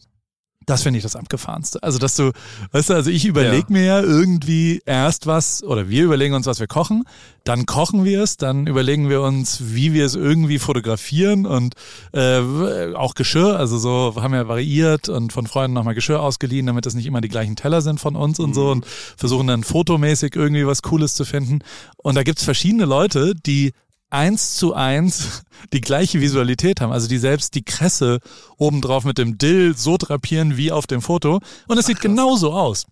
das 0.66 0.84
finde 0.84 0.98
ich 0.98 1.04
das 1.04 1.16
Abgefahrenste. 1.16 1.82
Also, 1.82 1.98
dass 1.98 2.16
du, 2.16 2.32
weißt 2.74 2.92
du, 2.92 2.94
also 2.94 3.10
ich 3.10 3.25
überlege 3.25 3.58
Ja. 3.58 3.66
mir 3.70 3.84
ja 3.86 4.01
irgendwie 4.01 4.82
erst 4.86 5.25
was, 5.25 5.63
oder 5.63 5.89
wir 5.89 6.04
überlegen 6.04 6.36
uns, 6.36 6.46
was 6.46 6.60
wir 6.60 6.68
kochen, 6.68 7.06
dann 7.44 7.66
kochen 7.66 8.04
wir 8.06 8.22
es, 8.22 8.38
dann 8.38 8.68
überlegen 8.68 9.10
wir 9.10 9.22
uns, 9.22 9.60
wie 9.74 9.94
wir 9.94 10.06
es 10.06 10.13
irgendwie 10.13 10.60
fotografieren 10.60 11.48
und 11.48 11.74
äh, 12.13 12.94
auch 12.94 13.16
Geschirr, 13.16 13.58
also 13.58 13.80
so 13.80 14.13
haben 14.22 14.34
wir 14.34 14.48
variiert 14.48 15.10
und 15.10 15.34
von 15.34 15.48
Freunden 15.48 15.74
nochmal 15.74 15.96
Geschirr 15.96 16.22
ausgeliehen, 16.22 16.68
damit 16.68 16.86
es 16.86 16.94
nicht 16.94 17.08
immer 17.08 17.22
die 17.22 17.30
gleichen 17.30 17.56
Teller 17.56 17.82
sind 17.82 18.00
von 18.00 18.16
uns 18.16 18.38
und 18.39 18.54
so 18.54 18.70
und 18.70 18.86
versuchen 18.86 19.48
dann 19.48 19.63
fotomäßig 19.63 20.36
irgendwie 20.36 20.68
was 20.68 20.84
Cooles 20.84 21.16
zu 21.16 21.25
finden. 21.25 21.60
Und 21.98 22.13
da 22.16 22.22
gibt's 22.24 22.44
verschiedene 22.44 22.86
Leute, 22.86 23.34
die 23.34 23.74
eins 24.10 24.56
zu 24.56 24.74
eins 24.74 25.44
die 25.74 25.82
gleiche 25.82 26.22
Visualität 26.22 26.82
haben. 26.82 26.92
Also 26.92 27.08
die 27.08 27.18
selbst 27.18 27.56
die 27.56 27.63
Kresse 27.63 28.20
obendrauf 28.58 29.04
mit 29.06 29.18
dem 29.18 29.38
Dill 29.38 29.75
so 29.78 29.98
drapieren 29.98 30.58
wie 30.58 30.72
auf 30.72 30.88
dem 30.88 31.01
Foto. 31.01 31.39
Und 31.68 31.78
es 31.78 31.86
sieht 31.86 32.01
genauso 32.01 32.54
aus. 32.54 32.86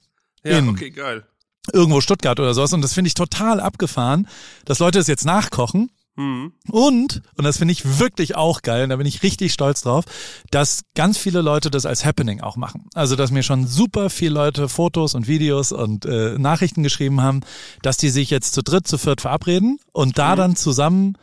Ja, 0.43 0.59
in- 0.59 0.69
okay, 0.69 0.91
geil. 0.91 1.23
Irgendwo 1.73 1.99
Stuttgart 1.99 2.39
oder 2.39 2.53
sowas. 2.53 2.71
Und 2.71 2.81
das 2.81 2.93
finde 2.93 3.09
ich 3.09 3.13
total 3.13 3.59
abgefahren, 3.59 4.27
dass 4.63 4.79
Leute 4.79 4.99
es 4.99 5.07
jetzt 5.07 5.25
nachkochen 5.25 5.91
Mhm. 6.17 6.51
Und, 6.69 7.21
und 7.35 7.43
das 7.43 7.57
finde 7.57 7.71
ich 7.71 7.99
wirklich 7.99 8.35
auch 8.35 8.63
geil, 8.63 8.83
und 8.83 8.89
da 8.89 8.95
bin 8.95 9.07
ich 9.07 9.23
richtig 9.23 9.53
stolz 9.53 9.83
drauf, 9.83 10.03
dass 10.51 10.81
ganz 10.95 11.17
viele 11.17 11.41
Leute 11.41 11.69
das 11.69 11.85
als 11.85 12.03
Happening 12.05 12.41
auch 12.41 12.57
machen. 12.57 12.87
Also, 12.93 13.15
dass 13.15 13.31
mir 13.31 13.43
schon 13.43 13.67
super 13.67 14.09
viele 14.09 14.33
Leute 14.33 14.67
Fotos 14.67 15.13
und 15.13 15.27
Videos 15.27 15.71
und 15.71 16.05
äh, 16.05 16.37
Nachrichten 16.37 16.83
geschrieben 16.83 17.21
haben, 17.21 17.41
dass 17.83 17.97
die 17.97 18.09
sich 18.09 18.31
jetzt 18.31 18.53
zu 18.53 18.63
dritt, 18.63 18.87
zu 18.87 18.97
viert 18.97 19.21
verabreden 19.21 19.79
und 19.93 20.17
da 20.17 20.35
dann 20.35 20.55
zusammen 20.55 21.17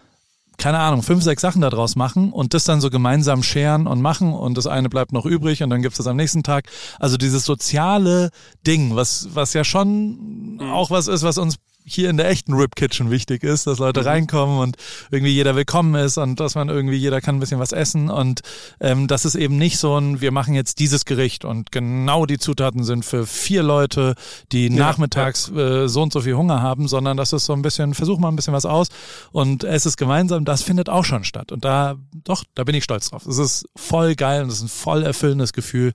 keine 0.56 0.78
Ahnung, 0.78 1.02
fünf, 1.02 1.24
sechs 1.24 1.42
Sachen 1.42 1.62
daraus 1.62 1.96
machen 1.96 2.32
und 2.32 2.54
das 2.54 2.62
dann 2.62 2.80
so 2.80 2.88
gemeinsam 2.88 3.42
scheren 3.42 3.88
und 3.88 4.00
machen 4.00 4.32
und 4.32 4.56
das 4.56 4.68
eine 4.68 4.88
bleibt 4.88 5.12
noch 5.12 5.26
übrig 5.26 5.64
und 5.64 5.70
dann 5.70 5.82
gibt's 5.82 5.98
das 5.98 6.06
am 6.06 6.16
nächsten 6.16 6.44
Tag. 6.44 6.66
Also 7.00 7.16
dieses 7.16 7.44
soziale 7.44 8.30
Ding, 8.64 8.94
was, 8.94 9.30
was 9.34 9.52
ja 9.52 9.64
schon 9.64 10.60
auch 10.72 10.90
was 10.90 11.08
ist, 11.08 11.24
was 11.24 11.38
uns 11.38 11.56
hier 11.86 12.08
in 12.08 12.16
der 12.16 12.30
echten 12.30 12.54
Rip 12.54 12.76
Kitchen 12.76 13.10
wichtig 13.10 13.42
ist, 13.42 13.66
dass 13.66 13.78
Leute 13.78 14.04
reinkommen 14.06 14.58
und 14.58 14.76
irgendwie 15.10 15.32
jeder 15.32 15.54
willkommen 15.54 15.94
ist 15.94 16.16
und 16.16 16.40
dass 16.40 16.54
man 16.54 16.70
irgendwie, 16.70 16.96
jeder 16.96 17.20
kann 17.20 17.36
ein 17.36 17.40
bisschen 17.40 17.60
was 17.60 17.72
essen 17.72 18.08
und 18.08 18.40
ähm, 18.80 19.06
das 19.06 19.24
ist 19.26 19.34
eben 19.34 19.58
nicht 19.58 19.76
so 19.78 19.98
ein, 20.00 20.20
wir 20.22 20.32
machen 20.32 20.54
jetzt 20.54 20.78
dieses 20.78 21.04
Gericht 21.04 21.44
und 21.44 21.72
genau 21.72 22.24
die 22.24 22.38
Zutaten 22.38 22.84
sind 22.84 23.04
für 23.04 23.26
vier 23.26 23.62
Leute, 23.62 24.14
die 24.50 24.70
nachmittags 24.70 25.50
Äh, 25.50 25.88
so 25.88 26.02
und 26.02 26.12
so 26.12 26.22
viel 26.22 26.34
Hunger 26.36 26.62
haben, 26.62 26.88
sondern 26.88 27.16
das 27.18 27.32
ist 27.34 27.44
so 27.44 27.52
ein 27.52 27.60
bisschen, 27.62 27.92
versuch 27.94 28.18
mal 28.18 28.28
ein 28.28 28.36
bisschen 28.36 28.54
was 28.54 28.64
aus 28.64 28.88
und 29.32 29.62
es 29.64 29.84
ist 29.84 29.96
gemeinsam, 29.98 30.44
das 30.46 30.62
findet 30.62 30.88
auch 30.88 31.04
schon 31.04 31.24
statt 31.24 31.52
und 31.52 31.64
da, 31.64 31.96
doch, 32.24 32.44
da 32.54 32.64
bin 32.64 32.74
ich 32.74 32.84
stolz 32.84 33.10
drauf. 33.10 33.26
Es 33.26 33.36
ist 33.38 33.66
voll 33.76 34.14
geil 34.14 34.42
und 34.42 34.48
es 34.48 34.56
ist 34.56 34.62
ein 34.62 34.68
voll 34.68 35.02
erfüllendes 35.02 35.52
Gefühl, 35.52 35.92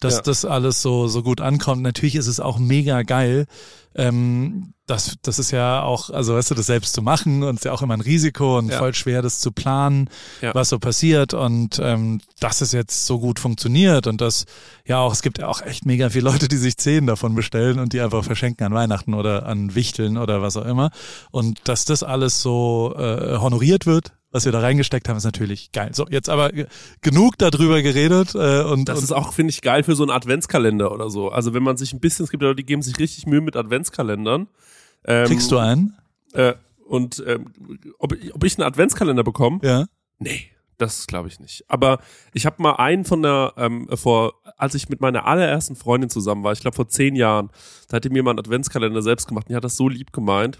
dass 0.00 0.16
Ja. 0.16 0.20
das 0.22 0.44
alles 0.44 0.82
so, 0.82 1.08
so 1.08 1.22
gut 1.22 1.40
ankommt. 1.40 1.80
Natürlich 1.82 2.14
ist 2.16 2.26
es 2.26 2.40
auch 2.40 2.58
mega 2.58 3.02
geil, 3.02 3.46
ähm, 3.94 4.74
das, 4.86 5.16
das 5.22 5.38
ist 5.38 5.52
ja 5.52 5.82
auch, 5.82 6.10
also 6.10 6.34
weißt 6.34 6.50
du, 6.50 6.54
das 6.56 6.66
selbst 6.66 6.94
zu 6.94 7.02
machen 7.02 7.44
und 7.44 7.56
ist 7.56 7.64
ja 7.64 7.72
auch 7.72 7.82
immer 7.82 7.94
ein 7.94 8.00
Risiko 8.00 8.58
und 8.58 8.70
Ja. 8.70 8.78
voll 8.78 8.92
schwer, 8.94 9.22
das 9.22 9.38
zu 9.38 9.52
planen, 9.52 10.08
Ja. 10.40 10.52
was 10.54 10.68
so 10.68 10.78
passiert 10.80 11.32
und 11.32 11.78
ähm, 11.82 12.20
dass 12.40 12.60
es 12.60 12.72
jetzt 12.72 13.06
so 13.06 13.20
gut 13.20 13.38
funktioniert 13.38 14.06
und 14.08 14.20
das, 14.20 14.46
ja 14.86 14.98
auch, 14.98 15.12
es 15.12 15.22
gibt 15.22 15.38
ja 15.38 15.46
auch 15.46 15.62
echt 15.62 15.86
mega 15.86 16.10
viele 16.10 16.28
Leute, 16.30 16.48
die 16.48 16.56
sich 16.56 16.76
zehn 16.76 17.06
davon 17.06 17.34
bestellen 17.36 17.78
und 17.78 17.92
die 17.92 18.00
einfach 18.00 18.24
verschenken 18.24 18.66
an 18.66 18.74
Weihnachten 18.74 19.14
oder 19.14 19.46
an 19.46 19.74
Wichteln 19.76 20.16
oder 20.18 20.42
was 20.42 20.56
auch 20.56 20.64
immer 20.66 20.90
und 21.30 21.60
dass 21.68 21.84
das 21.84 22.02
alles 22.02 22.42
so 22.42 22.92
äh, 22.98 23.38
honoriert 23.38 23.86
wird, 23.86 24.12
was 24.32 24.44
wir 24.44 24.52
da 24.52 24.60
reingesteckt 24.60 25.08
haben, 25.08 25.16
ist 25.16 25.24
natürlich 25.24 25.72
geil. 25.72 25.90
So, 25.92 26.06
jetzt 26.08 26.28
aber 26.28 26.50
ge- 26.50 26.66
genug 27.00 27.36
darüber 27.38 27.82
geredet 27.82 28.34
äh, 28.34 28.62
und, 28.62 28.88
Das 28.88 28.98
und 28.98 29.04
ist 29.04 29.12
auch, 29.12 29.32
finde 29.32 29.50
ich, 29.50 29.60
geil 29.62 29.82
für 29.82 29.96
so 29.96 30.02
einen 30.04 30.10
Adventskalender 30.10 30.92
oder 30.92 31.10
so. 31.10 31.30
Also 31.30 31.52
wenn 31.54 31.62
man 31.62 31.76
sich 31.76 31.92
ein 31.92 32.00
bisschen, 32.00 32.24
es 32.24 32.30
gibt 32.30 32.42
ja 32.42 32.48
Leute, 32.48 32.56
die 32.62 32.66
geben 32.66 32.82
sich 32.82 32.98
richtig 32.98 33.26
Mühe 33.26 33.40
mit 33.40 33.56
Adventskalendern. 33.56 34.48
Ähm, 35.04 35.26
kriegst 35.26 35.50
du 35.50 35.58
einen? 35.58 35.96
Äh, 36.32 36.54
und 36.86 37.22
ähm, 37.26 37.46
ob, 37.98 38.14
ob 38.32 38.44
ich 38.44 38.58
einen 38.58 38.66
Adventskalender 38.66 39.24
bekomme? 39.24 39.58
Ja. 39.62 39.86
Nee, 40.18 40.50
das 40.78 41.06
glaube 41.06 41.28
ich 41.28 41.40
nicht. 41.40 41.64
Aber 41.68 41.98
ich 42.32 42.46
habe 42.46 42.62
mal 42.62 42.74
einen 42.76 43.04
von 43.04 43.22
der, 43.22 43.54
ähm, 43.56 43.88
vor, 43.94 44.34
als 44.56 44.74
ich 44.74 44.88
mit 44.88 45.00
meiner 45.00 45.26
allerersten 45.26 45.76
Freundin 45.76 46.10
zusammen 46.10 46.44
war, 46.44 46.52
ich 46.52 46.60
glaube 46.60 46.76
vor 46.76 46.88
zehn 46.88 47.16
Jahren, 47.16 47.50
da 47.88 47.96
hat 47.96 48.04
die 48.04 48.10
mir 48.10 48.22
mal 48.22 48.30
einen 48.30 48.38
Adventskalender 48.40 49.02
selbst 49.02 49.26
gemacht 49.26 49.46
und 49.46 49.50
die 49.50 49.56
hat 49.56 49.64
das 49.64 49.76
so 49.76 49.88
lieb 49.88 50.12
gemeint. 50.12 50.58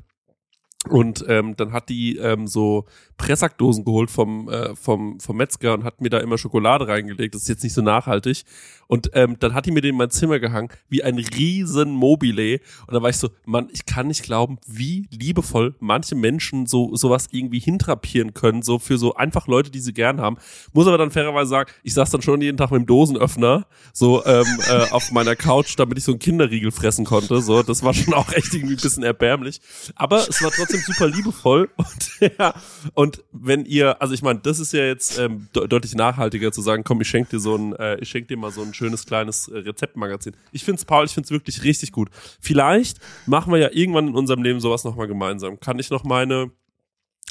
Und 0.89 1.27
ähm, 1.29 1.57
dann 1.57 1.73
hat 1.73 1.91
die 1.91 2.17
ähm, 2.17 2.47
so 2.47 2.87
Pressackdosen 3.19 3.85
geholt 3.85 4.11
vom, 4.11 4.49
äh, 4.49 4.75
vom, 4.75 5.21
vom 5.21 5.37
Metzger 5.37 5.75
und 5.75 5.85
hat 5.85 6.01
mir 6.01 6.09
da 6.09 6.19
immer 6.19 6.39
Schokolade 6.39 6.89
reingelegt. 6.89 7.35
Das 7.35 7.43
ist 7.43 7.49
jetzt 7.49 7.63
nicht 7.63 7.75
so 7.75 7.83
nachhaltig. 7.83 8.45
Und 8.87 9.11
ähm, 9.13 9.37
dann 9.39 9.53
hat 9.53 9.67
die 9.67 9.73
mir 9.73 9.83
den 9.83 9.91
in 9.91 9.97
mein 9.99 10.11
Zimmer 10.11 10.41
gehangen, 10.41 10.71
wie 10.89 11.05
ein 11.05 11.19
riesen 11.19 11.91
Mobile. 11.91 12.61
Und 12.87 12.95
da 12.95 13.03
war 13.03 13.11
ich 13.11 13.19
so, 13.19 13.29
Mann, 13.45 13.69
ich 13.73 13.85
kann 13.85 14.07
nicht 14.07 14.23
glauben, 14.23 14.59
wie 14.67 15.07
liebevoll 15.11 15.75
manche 15.81 16.15
Menschen 16.15 16.65
so 16.67 16.97
sowas 16.97 17.29
irgendwie 17.31 17.61
hintrapieren 17.61 18.33
können, 18.33 18.63
so 18.63 18.79
für 18.79 18.97
so 18.97 19.15
einfach 19.15 19.47
Leute, 19.47 19.71
die 19.71 19.81
sie 19.81 19.93
gern 19.93 20.19
haben. 20.19 20.39
Muss 20.73 20.87
aber 20.87 20.97
dann 20.97 21.11
fairerweise 21.11 21.51
sagen, 21.51 21.71
ich 21.83 21.93
saß 21.93 22.11
dann 22.11 22.23
schon 22.23 22.41
jeden 22.41 22.57
Tag 22.57 22.71
mit 22.71 22.81
dem 22.81 22.87
Dosenöffner 22.87 23.67
so 23.93 24.25
ähm, 24.25 24.47
äh, 24.71 24.91
auf 24.91 25.13
meiner 25.13 25.37
Couch, 25.37 25.75
damit 25.79 25.99
ich 25.99 26.05
so 26.05 26.13
einen 26.13 26.21
Kinderriegel 26.21 26.71
fressen 26.71 27.05
konnte. 27.05 27.43
So, 27.43 27.63
das 27.63 27.83
war 27.83 27.93
schon 27.93 28.15
auch 28.15 28.33
echt 28.33 28.55
irgendwie 28.55 28.75
ein 28.75 28.81
bisschen 28.81 29.03
erbärmlich. 29.03 29.61
Aber 29.95 30.27
es 30.27 30.43
war 30.43 30.51
trotzdem 30.51 30.70
super 30.79 31.09
liebevoll. 31.09 31.71
Und 31.77 32.21
ja, 32.39 32.55
und 32.95 33.25
wenn 33.33 33.65
ihr, 33.65 34.01
also 34.03 34.13
ich 34.13 34.23
meine, 34.23 34.41
das 34.41 34.59
ist 34.59 34.73
ja 34.73 34.85
jetzt 34.85 35.19
ähm, 35.19 35.49
de 35.55 35.67
deutlich 35.67 35.95
nachhaltiger 35.95 36.53
zu 36.53 36.61
sagen, 36.61 36.85
komm, 36.85 37.01
ich 37.01 37.09
schenke 37.09 37.31
dir 37.31 37.41
so 37.41 37.57
ein, 37.57 37.75
äh, 37.77 37.97
ich 37.97 38.09
schenke 38.09 38.29
dir 38.29 38.37
mal 38.37 38.51
so 38.51 38.63
ein 38.63 38.75
schönes 38.75 39.07
kleines 39.07 39.49
äh, 39.49 39.59
Rezeptmagazin. 39.59 40.35
Ich 40.53 40.65
find's, 40.65 40.85
Paul, 40.85 41.07
ich 41.07 41.13
find's 41.13 41.31
wirklich 41.31 41.63
richtig 41.65 41.93
gut. 41.93 42.11
Vielleicht 42.41 42.99
machen 43.27 43.53
wir 43.53 43.59
ja 43.59 43.71
irgendwann 43.73 44.09
in 44.09 44.15
unserem 44.15 44.43
Leben 44.43 44.61
sowas 44.61 44.85
nochmal 44.85 45.07
gemeinsam. 45.07 45.59
Kann 45.61 45.79
ich 45.79 45.91
noch 45.91 46.05
meine, 46.05 46.51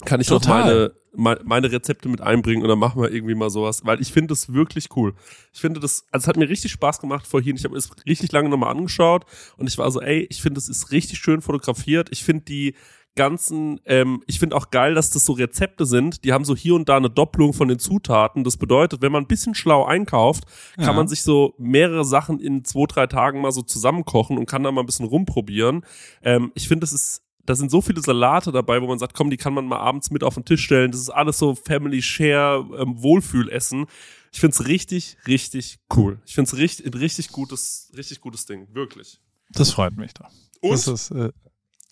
kann 0.05 0.21
ich 0.21 0.27
Total. 0.27 0.87
noch 0.87 0.93
meine, 1.13 1.41
meine, 1.43 1.71
Rezepte 1.71 2.07
mit 2.07 2.21
einbringen 2.21 2.61
und 2.61 2.69
dann 2.69 2.79
machen 2.79 3.01
wir 3.01 3.11
irgendwie 3.11 3.35
mal 3.35 3.49
sowas, 3.49 3.81
weil 3.83 4.01
ich 4.01 4.11
finde 4.11 4.29
das 4.29 4.53
wirklich 4.53 4.87
cool. 4.95 5.13
Ich 5.53 5.59
finde 5.59 5.79
das, 5.79 6.05
also 6.11 6.23
es 6.23 6.27
hat 6.27 6.37
mir 6.37 6.47
richtig 6.47 6.71
Spaß 6.71 6.99
gemacht 6.99 7.27
vorhin. 7.27 7.55
Ich 7.55 7.63
habe 7.63 7.75
es 7.75 7.89
richtig 8.05 8.31
lange 8.31 8.49
nochmal 8.49 8.71
angeschaut 8.71 9.25
und 9.57 9.67
ich 9.67 9.77
war 9.77 9.89
so, 9.91 10.01
ey, 10.01 10.27
ich 10.29 10.41
finde, 10.41 10.59
es 10.59 10.69
ist 10.69 10.91
richtig 10.91 11.19
schön 11.19 11.41
fotografiert. 11.41 12.09
Ich 12.11 12.23
finde 12.23 12.45
die 12.45 12.75
ganzen, 13.15 13.79
ähm, 13.85 14.23
ich 14.27 14.39
finde 14.39 14.55
auch 14.55 14.69
geil, 14.69 14.93
dass 14.93 15.09
das 15.09 15.25
so 15.25 15.33
Rezepte 15.33 15.85
sind, 15.85 16.23
die 16.23 16.31
haben 16.31 16.45
so 16.45 16.55
hier 16.55 16.75
und 16.75 16.87
da 16.87 16.97
eine 16.97 17.09
Doppelung 17.09 17.53
von 17.53 17.67
den 17.67 17.79
Zutaten. 17.79 18.43
Das 18.43 18.55
bedeutet, 18.57 19.01
wenn 19.01 19.11
man 19.11 19.23
ein 19.23 19.27
bisschen 19.27 19.55
schlau 19.55 19.85
einkauft, 19.85 20.45
kann 20.75 20.85
Ja. 20.85 20.93
man 20.93 21.07
sich 21.07 21.23
so 21.23 21.53
mehrere 21.57 22.05
Sachen 22.05 22.39
in 22.39 22.63
zwei, 22.63 22.85
drei 22.87 23.07
Tagen 23.07 23.41
mal 23.41 23.51
so 23.51 23.61
zusammenkochen 23.61 24.37
und 24.37 24.45
kann 24.45 24.63
da 24.63 24.71
mal 24.71 24.81
ein 24.81 24.85
bisschen 24.85 25.05
rumprobieren. 25.05 25.85
Ähm, 26.21 26.51
ich 26.55 26.67
finde, 26.67 26.81
das 26.81 26.93
ist 26.93 27.23
da 27.45 27.55
sind 27.55 27.71
so 27.71 27.81
viele 27.81 27.99
Salate 27.99 28.51
dabei, 28.51 28.79
wo 28.79 28.85
man 28.85 28.99
sagt, 28.99 29.15
komm, 29.15 29.31
die 29.31 29.37
kann 29.37 29.55
man 29.55 29.65
mal 29.65 29.79
abends 29.79 30.11
mit 30.11 30.23
auf 30.23 30.35
den 30.35 30.45
Tisch 30.45 30.63
stellen. 30.63 30.91
Das 30.91 31.01
ist 31.01 31.09
alles 31.09 31.39
so 31.39 31.55
Family 31.55 31.99
Share, 31.99 32.63
ähm, 32.77 33.01
Wohlfühlessen. 33.01 33.87
Ich 34.31 34.39
find's 34.39 34.67
richtig, 34.67 35.17
richtig 35.25 35.79
cool. 35.95 36.19
Ich 36.27 36.35
find's 36.35 36.55
richtig, 36.57 36.85
ein 36.85 36.93
richtig 36.93 37.29
gutes, 37.31 37.91
richtig 37.97 38.21
gutes 38.21 38.45
Ding. 38.45 38.67
Wirklich. 38.73 39.19
Das 39.51 39.71
freut 39.71 39.97
mich 39.97 40.13
doch. 40.13 40.29
Und 40.61 40.73
Das 40.73 40.87
ist, 40.87 41.09
äh, 41.09 41.31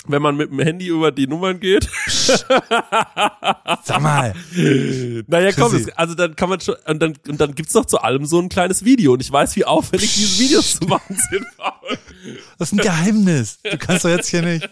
wenn 0.06 0.22
man 0.22 0.38
mit 0.38 0.52
dem 0.52 0.60
Handy 0.60 0.88
über 0.88 1.12
die 1.12 1.28
Nummern 1.28 1.60
geht, 1.60 1.90
sag 3.84 4.02
mal. 4.02 4.34
naja, 5.28 5.52
komm, 5.52 5.76
es, 5.76 5.90
also 5.90 6.16
dann 6.16 6.36
kann 6.36 6.50
man 6.50 6.62
schon, 6.62 6.76
und 6.86 7.00
dann, 7.02 7.14
und 7.28 7.42
dann 7.42 7.56
gibt's 7.56 7.74
doch 7.74 7.86
zu 7.86 8.00
allem 8.00 8.26
so 8.26 8.40
ein 8.40 8.50
kleines 8.50 8.86
Video. 8.86 9.14
Und 9.14 9.22
ich 9.22 9.32
weiß, 9.32 9.56
wie 9.56 9.66
aufwendig 9.66 10.14
diese 10.14 10.40
Videos 10.40 10.80
zu 10.80 10.86
machen 10.86 11.18
sind. 11.30 11.46
Paul. 11.58 11.98
Das 12.58 12.72
ist 12.72 12.80
ein 12.80 12.84
Geheimnis. 12.84 13.60
Du 13.64 13.78
kannst 13.78 14.06
doch 14.06 14.10
jetzt 14.10 14.30
hier 14.30 14.42
nicht. 14.42 14.70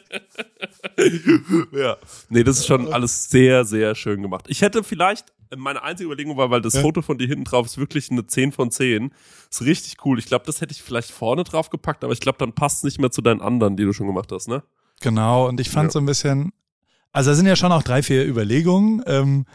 ja. 1.73 1.97
Nee, 2.29 2.43
das 2.43 2.59
ist 2.59 2.67
schon 2.67 2.91
alles 2.93 3.29
sehr, 3.29 3.65
sehr 3.65 3.95
schön 3.95 4.21
gemacht. 4.21 4.45
Ich 4.47 4.61
hätte 4.61 4.83
vielleicht, 4.83 5.33
meine 5.55 5.83
einzige 5.83 6.07
Überlegung 6.07 6.37
war, 6.37 6.49
weil 6.49 6.61
das 6.61 6.77
Foto 6.77 7.01
von 7.01 7.17
dir 7.17 7.27
hinten 7.27 7.43
drauf 7.45 7.65
ist 7.65 7.77
wirklich 7.77 8.09
eine 8.11 8.25
10 8.25 8.51
von 8.51 8.71
10. 8.71 9.13
Ist 9.49 9.61
richtig 9.61 9.97
cool. 10.05 10.19
Ich 10.19 10.25
glaube, 10.25 10.45
das 10.45 10.61
hätte 10.61 10.71
ich 10.73 10.81
vielleicht 10.81 11.11
vorne 11.11 11.43
drauf 11.43 11.69
gepackt, 11.69 12.03
aber 12.03 12.13
ich 12.13 12.19
glaube, 12.19 12.37
dann 12.37 12.53
passt 12.53 12.77
es 12.77 12.83
nicht 12.83 12.99
mehr 12.99 13.11
zu 13.11 13.21
deinen 13.21 13.41
anderen, 13.41 13.75
die 13.75 13.83
du 13.83 13.93
schon 13.93 14.07
gemacht 14.07 14.31
hast, 14.31 14.47
ne? 14.47 14.63
Genau, 15.01 15.47
und 15.47 15.59
ich 15.59 15.69
fand 15.69 15.87
Ja. 15.87 15.91
so 15.91 15.99
ein 15.99 16.05
bisschen, 16.05 16.51
also 17.11 17.31
da 17.31 17.35
sind 17.35 17.45
ja 17.45 17.55
schon 17.55 17.71
auch 17.71 17.83
drei, 17.83 18.01
vier 18.03 18.25
Überlegungen. 18.25 19.03
Ähm, 19.05 19.45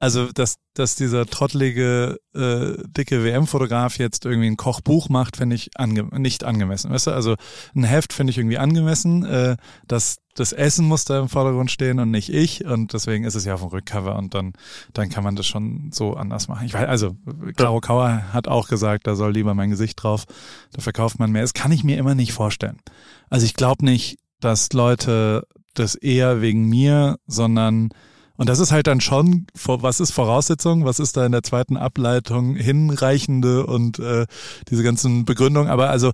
also, 0.00 0.30
dass, 0.30 0.58
dass 0.74 0.94
dieser 0.94 1.26
trottelige, 1.26 2.20
äh, 2.32 2.74
dicke 2.86 3.24
WM-Fotograf 3.24 3.98
jetzt 3.98 4.24
irgendwie 4.26 4.46
ein 4.46 4.56
Kochbuch 4.56 5.08
macht, 5.08 5.36
finde 5.38 5.56
ich 5.56 5.70
ange 5.76 6.04
nicht 6.20 6.44
angemessen. 6.44 6.92
Weißt 6.92 7.08
du, 7.08 7.10
also 7.10 7.34
ein 7.74 7.82
Heft 7.82 8.12
finde 8.12 8.30
ich 8.30 8.38
irgendwie 8.38 8.58
angemessen. 8.58 9.24
Äh, 9.24 9.56
das, 9.88 10.18
das 10.36 10.52
Essen 10.52 10.86
muss 10.86 11.04
da 11.04 11.18
im 11.18 11.28
Vordergrund 11.28 11.72
stehen 11.72 11.98
und 11.98 12.12
nicht 12.12 12.32
ich. 12.32 12.64
Und 12.64 12.92
deswegen 12.92 13.24
ist 13.24 13.34
es 13.34 13.44
ja 13.44 13.54
auf 13.54 13.60
dem 13.60 13.70
Rückcover 13.70 14.14
und 14.16 14.34
dann, 14.34 14.52
dann 14.92 15.08
kann 15.08 15.24
man 15.24 15.34
das 15.34 15.48
schon 15.48 15.90
so 15.92 16.14
anders 16.14 16.46
machen. 16.46 16.64
Ich 16.64 16.74
weiß, 16.74 16.86
also, 16.88 17.16
Caro 17.56 17.80
Kauer 17.80 18.32
hat 18.32 18.46
auch 18.46 18.68
gesagt, 18.68 19.08
da 19.08 19.16
soll 19.16 19.32
lieber 19.32 19.54
mein 19.54 19.70
Gesicht 19.70 20.00
drauf. 20.00 20.26
Da 20.74 20.80
verkauft 20.80 21.18
man 21.18 21.32
mehr. 21.32 21.42
Das 21.42 21.54
kann 21.54 21.72
ich 21.72 21.82
mir 21.82 21.98
immer 21.98 22.14
nicht 22.14 22.32
vorstellen. 22.32 22.78
Also 23.30 23.46
ich 23.46 23.54
glaube 23.54 23.84
nicht, 23.84 24.18
dass 24.40 24.72
Leute 24.72 25.46
das 25.74 25.94
eher 25.94 26.40
wegen 26.40 26.68
mir, 26.68 27.18
sondern 27.26 27.90
und 28.36 28.48
das 28.48 28.60
ist 28.60 28.70
halt 28.70 28.86
dann 28.86 29.00
schon, 29.00 29.48
was 29.64 29.98
ist 29.98 30.12
Voraussetzung, 30.12 30.84
was 30.84 31.00
ist 31.00 31.16
da 31.16 31.26
in 31.26 31.32
der 31.32 31.42
zweiten 31.42 31.76
Ableitung 31.76 32.54
hinreichende 32.54 33.66
und 33.66 33.98
äh, 33.98 34.26
diese 34.70 34.84
ganzen 34.84 35.24
Begründungen. 35.24 35.68
Aber 35.68 35.90
also 35.90 36.12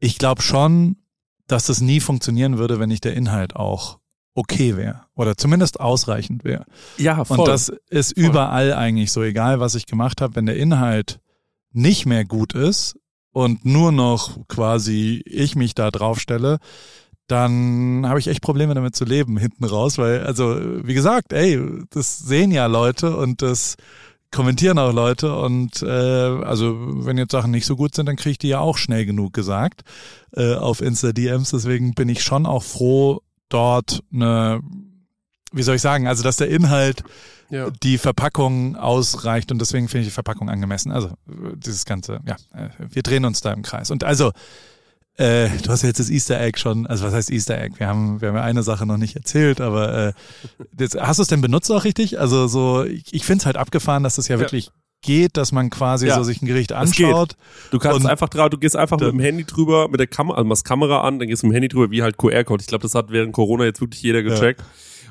ich 0.00 0.18
glaube 0.18 0.42
schon, 0.42 0.96
dass 1.46 1.66
das 1.66 1.80
nie 1.80 2.00
funktionieren 2.00 2.58
würde, 2.58 2.80
wenn 2.80 2.88
nicht 2.88 3.04
der 3.04 3.14
Inhalt 3.14 3.54
auch 3.54 4.00
okay 4.34 4.76
wäre 4.76 5.02
oder 5.14 5.36
zumindest 5.36 5.78
ausreichend 5.78 6.42
wäre. 6.42 6.64
Ja, 6.96 7.20
Und 7.22 7.46
das 7.46 7.70
ist 7.88 8.14
Voll. 8.14 8.24
überall 8.24 8.72
eigentlich 8.72 9.12
so, 9.12 9.22
egal 9.22 9.60
was 9.60 9.76
ich 9.76 9.86
gemacht 9.86 10.20
habe, 10.20 10.34
wenn 10.34 10.46
der 10.46 10.56
Inhalt 10.56 11.20
nicht 11.72 12.04
mehr 12.04 12.24
gut 12.24 12.54
ist 12.54 12.98
und 13.32 13.64
nur 13.64 13.92
noch 13.92 14.46
quasi 14.48 15.22
ich 15.24 15.54
mich 15.54 15.74
da 15.74 15.92
draufstelle, 15.92 16.58
dann 17.30 18.06
habe 18.06 18.18
ich 18.18 18.26
echt 18.28 18.42
Probleme 18.42 18.74
damit 18.74 18.96
zu 18.96 19.04
leben 19.04 19.36
hinten 19.36 19.64
raus, 19.64 19.98
weil, 19.98 20.24
also, 20.24 20.58
wie 20.84 20.94
gesagt, 20.94 21.32
ey, 21.32 21.60
das 21.90 22.18
sehen 22.18 22.50
ja 22.50 22.66
Leute 22.66 23.16
und 23.16 23.42
das 23.42 23.76
kommentieren 24.32 24.78
auch 24.78 24.92
Leute 24.92 25.34
und 25.36 25.82
äh, 25.82 25.88
also 25.88 26.76
wenn 27.04 27.18
jetzt 27.18 27.32
Sachen 27.32 27.50
nicht 27.50 27.66
so 27.66 27.74
gut 27.74 27.96
sind, 27.96 28.06
dann 28.06 28.14
kriege 28.14 28.30
ich 28.30 28.38
die 28.38 28.48
ja 28.48 28.60
auch 28.60 28.78
schnell 28.78 29.04
genug 29.04 29.32
gesagt 29.32 29.82
äh, 30.36 30.54
auf 30.54 30.80
Insta-DMs. 30.80 31.50
Deswegen 31.50 31.94
bin 31.94 32.08
ich 32.08 32.22
schon 32.22 32.46
auch 32.46 32.62
froh, 32.62 33.22
dort 33.48 34.04
eine 34.12 34.60
wie 35.52 35.62
soll 35.64 35.74
ich 35.74 35.82
sagen, 35.82 36.06
also 36.06 36.22
dass 36.22 36.36
der 36.36 36.48
Inhalt 36.48 37.02
Ja. 37.50 37.70
die 37.82 37.98
Verpackung 37.98 38.76
ausreicht 38.76 39.50
und 39.50 39.58
deswegen 39.58 39.88
finde 39.88 40.02
ich 40.02 40.08
die 40.08 40.14
Verpackung 40.14 40.48
angemessen. 40.48 40.92
Also 40.92 41.10
dieses 41.26 41.84
ganze, 41.84 42.20
ja, 42.24 42.36
äh, 42.54 42.68
wir 42.78 43.02
drehen 43.02 43.24
uns 43.24 43.40
da 43.40 43.52
im 43.52 43.62
Kreis. 43.62 43.90
Und 43.90 44.04
also, 44.04 44.30
äh, 45.16 45.48
du 45.62 45.70
hast 45.70 45.82
ja 45.82 45.88
jetzt 45.88 46.00
das 46.00 46.10
Easter 46.10 46.40
Egg 46.40 46.58
schon, 46.58 46.86
also 46.86 47.04
was 47.04 47.12
heißt 47.12 47.30
Easter 47.30 47.60
Egg? 47.60 47.74
Wir 47.78 47.86
haben, 47.86 48.20
wir 48.20 48.28
haben 48.28 48.36
ja 48.36 48.42
eine 48.42 48.62
Sache 48.62 48.86
noch 48.86 48.96
nicht 48.96 49.16
erzählt, 49.16 49.60
aber 49.60 50.08
äh, 50.08 50.12
das, 50.72 50.94
hast 50.94 51.18
du 51.18 51.22
es 51.22 51.28
denn 51.28 51.40
benutzt 51.40 51.70
auch 51.70 51.84
richtig? 51.84 52.18
Also 52.18 52.46
so, 52.46 52.84
ich, 52.84 53.04
ich 53.12 53.24
finde 53.24 53.42
es 53.42 53.46
halt 53.46 53.56
abgefahren, 53.56 54.02
dass 54.02 54.16
das 54.16 54.28
ja, 54.28 54.36
Ja. 54.36 54.40
wirklich 54.40 54.70
geht, 55.02 55.36
dass 55.36 55.52
man 55.52 55.70
quasi 55.70 56.06
Ja, 56.06 56.16
so 56.16 56.22
sich 56.22 56.42
ein 56.42 56.46
Gericht 56.46 56.72
anschaut. 56.72 57.36
Du 57.70 57.78
kannst 57.78 58.06
einfach 58.06 58.28
drauf, 58.28 58.50
du 58.50 58.58
gehst 58.58 58.76
einfach 58.76 58.98
mit 58.98 59.08
dem 59.08 59.20
Handy 59.20 59.44
drüber, 59.44 59.88
mit 59.88 59.98
der 59.98 60.06
Kamera, 60.06 60.36
also 60.36 60.46
machst 60.46 60.64
Kamera 60.64 61.00
an, 61.02 61.18
dann 61.18 61.28
gehst 61.28 61.42
du 61.42 61.46
mit 61.46 61.52
dem 61.52 61.56
Handy 61.56 61.68
drüber, 61.68 61.90
wie 61.90 62.02
halt 62.02 62.18
QR-Code. 62.18 62.60
Ich 62.60 62.66
glaube, 62.66 62.82
das 62.82 62.94
hat 62.94 63.10
während 63.10 63.32
Corona 63.32 63.64
jetzt 63.64 63.80
wirklich 63.80 64.02
jeder 64.02 64.22
gecheckt. 64.22 64.62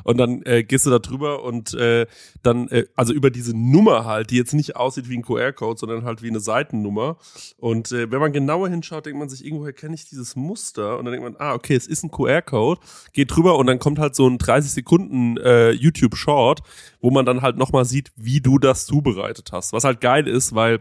Und 0.04 0.18
dann 0.18 0.42
äh, 0.44 0.64
gehst 0.64 0.86
du 0.86 0.90
da 0.90 1.00
drüber 1.00 1.44
und 1.44 1.74
äh, 1.74 2.08
dann, 2.44 2.68
äh, 2.70 2.86
also 2.96 3.14
über 3.14 3.30
diese 3.30 3.58
Nummer 3.58 4.06
halt, 4.06 4.32
die 4.32 4.38
jetzt 4.38 4.54
nicht 4.54 4.76
aussieht 4.76 5.10
wie 5.10 5.18
ein 5.18 5.24
QR-Code, 5.24 5.80
sondern 5.80 6.04
halt 6.04 6.22
wie 6.22 6.30
eine 6.30 6.40
Seitennummer. 6.40 7.18
Und 7.58 7.92
äh, 7.92 8.12
wenn 8.12 8.20
man 8.20 8.34
genauer 8.34 8.70
hinschaut, 8.70 9.06
denkt 9.06 9.20
man 9.20 9.30
sich, 9.30 9.46
irgendwoher 9.46 9.74
kenne 9.74 9.96
ich 9.96 10.10
dieses 10.10 10.36
Muster. 10.36 10.98
Und 10.98 11.06
dann 11.06 11.14
denkt 11.14 11.24
man, 11.24 11.36
ah, 11.40 11.54
okay, 11.54 11.76
es 11.76 11.88
ist 11.88 12.04
ein 12.04 12.12
QR-Code, 12.12 12.82
geht 13.14 13.36
drüber 13.36 13.58
und 13.58 13.68
dann 13.68 13.80
kommt 13.80 14.00
halt 14.00 14.16
so 14.16 14.28
ein 14.28 14.38
30 14.38 14.72
Sekunden 14.72 15.38
äh, 15.38 15.72
YouTube-Short, 15.72 16.62
wo 17.02 17.12
man 17.12 17.26
dann 17.26 17.42
halt 17.42 17.58
nochmal 17.58 17.86
sieht, 17.86 18.12
wie 18.16 18.42
du 18.42 18.60
das 18.60 18.86
zubereitet 18.86 19.50
hast. 19.52 19.74
Was 19.74 19.84
halt 19.84 20.02
geil 20.02 20.28
ist, 20.28 20.56
weil 20.56 20.80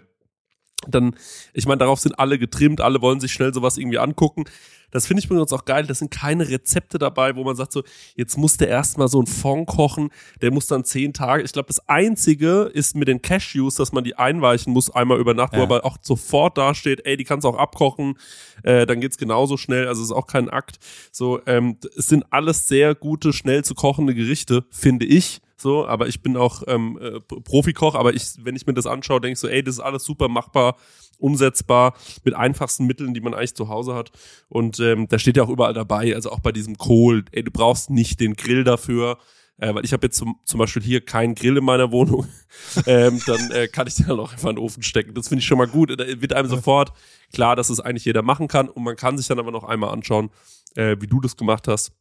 dann, 0.86 1.16
ich 1.54 1.66
meine, 1.66 1.78
darauf 1.78 2.00
sind 2.00 2.18
alle 2.18 2.38
getrimmt, 2.38 2.80
alle 2.80 3.00
wollen 3.02 3.20
sich 3.20 3.32
schnell 3.32 3.52
sowas 3.52 3.76
irgendwie 3.78 3.98
angucken. 3.98 4.44
Das 4.90 5.06
finde 5.06 5.20
ich 5.22 5.26
übrigens 5.26 5.52
auch 5.52 5.66
geil. 5.66 5.84
Das 5.86 5.98
sind 5.98 6.10
keine 6.10 6.48
Rezepte 6.48 6.98
dabei, 6.98 7.36
wo 7.36 7.44
man 7.44 7.54
sagt 7.56 7.72
so, 7.72 7.82
jetzt 8.16 8.38
muss 8.38 8.56
der 8.56 8.68
erstmal 8.68 9.08
so 9.08 9.20
ein 9.20 9.26
Fond 9.26 9.66
kochen, 9.66 10.08
der 10.40 10.50
muss 10.50 10.66
dann 10.66 10.82
zehn 10.82 11.12
Tage. 11.12 11.42
Ich 11.42 11.52
glaube, 11.52 11.66
das 11.66 11.86
Einzige 11.90 12.62
ist 12.72 12.96
mit 12.96 13.06
den 13.06 13.20
Cashews, 13.20 13.74
dass 13.74 13.92
man 13.92 14.02
die 14.02 14.16
einweichen 14.16 14.72
muss 14.72 14.88
einmal 14.88 15.18
über 15.20 15.34
Nacht, 15.34 15.52
wo 15.52 15.58
Ja. 15.58 15.62
aber 15.64 15.84
auch 15.84 15.98
sofort 16.00 16.56
da 16.56 16.74
steht, 16.74 17.04
ey, 17.04 17.18
die 17.18 17.24
kannst 17.24 17.44
du 17.44 17.50
auch 17.50 17.58
abkochen, 17.58 18.14
äh, 18.62 18.86
dann 18.86 19.00
geht's 19.02 19.18
genauso 19.18 19.58
schnell. 19.58 19.88
Also 19.88 20.00
es 20.02 20.08
ist 20.08 20.16
auch 20.16 20.26
kein 20.26 20.48
Akt. 20.48 20.78
So, 21.12 21.40
ähm, 21.44 21.76
es 21.94 22.06
sind 22.06 22.24
alles 22.30 22.66
sehr 22.66 22.94
gute, 22.94 23.34
schnell 23.34 23.64
zu 23.64 23.74
kochende 23.74 24.14
Gerichte, 24.14 24.64
finde 24.70 25.04
ich. 25.04 25.40
So, 25.60 25.86
aber 25.86 26.06
ich 26.06 26.22
bin 26.22 26.36
auch 26.36 26.62
ähm, 26.68 26.98
äh, 27.02 27.18
Profikoch, 27.20 27.96
aber 27.96 28.14
ich, 28.14 28.36
wenn 28.38 28.54
ich 28.54 28.66
mir 28.66 28.74
das 28.74 28.86
anschaue, 28.86 29.20
denke 29.20 29.32
ich 29.32 29.40
so, 29.40 29.48
ey, 29.48 29.62
das 29.62 29.74
ist 29.74 29.80
alles 29.80 30.04
super 30.04 30.28
machbar, 30.28 30.76
umsetzbar, 31.18 31.94
mit 32.22 32.34
einfachsten 32.34 32.86
Mitteln, 32.86 33.12
die 33.12 33.20
man 33.20 33.34
eigentlich 33.34 33.56
zu 33.56 33.68
Hause 33.68 33.96
hat. 33.96 34.12
Und 34.48 34.78
ähm, 34.78 35.08
da 35.08 35.18
steht 35.18 35.36
ja 35.36 35.42
auch 35.42 35.48
überall 35.48 35.74
dabei, 35.74 36.14
also 36.14 36.30
auch 36.30 36.38
bei 36.38 36.52
diesem 36.52 36.78
Kohl, 36.78 37.24
ey, 37.32 37.42
du 37.42 37.50
brauchst 37.50 37.90
nicht 37.90 38.20
den 38.20 38.34
Grill 38.34 38.62
dafür. 38.62 39.18
Äh, 39.60 39.74
weil 39.74 39.84
ich 39.84 39.92
habe 39.92 40.06
jetzt 40.06 40.16
zum, 40.16 40.38
zum 40.44 40.58
Beispiel 40.58 40.82
hier 40.82 41.04
keinen 41.04 41.34
Grill 41.34 41.56
in 41.56 41.64
meiner 41.64 41.90
Wohnung, 41.90 42.28
ähm, 42.86 43.20
dann 43.26 43.50
äh, 43.50 43.66
kann 43.66 43.88
ich 43.88 43.96
den 43.96 44.06
halt 44.06 44.20
auch 44.20 44.30
einfach 44.30 44.50
in 44.50 44.54
den 44.54 44.64
Ofen 44.64 44.84
stecken. 44.84 45.14
Das 45.14 45.26
finde 45.26 45.40
ich 45.40 45.46
schon 45.46 45.58
mal 45.58 45.66
gut. 45.66 45.90
Da 45.98 46.06
wird 46.06 46.32
einem 46.32 46.48
sofort 46.48 46.92
klar, 47.32 47.56
dass 47.56 47.68
es 47.68 47.80
eigentlich 47.80 48.04
jeder 48.04 48.22
machen 48.22 48.46
kann 48.46 48.68
und 48.68 48.84
man 48.84 48.94
kann 48.94 49.18
sich 49.18 49.26
dann 49.26 49.40
aber 49.40 49.50
noch 49.50 49.64
einmal 49.64 49.90
anschauen, 49.90 50.30
äh, 50.76 50.96
wie 51.00 51.08
du 51.08 51.20
das 51.20 51.36
gemacht 51.36 51.66
hast 51.66 51.97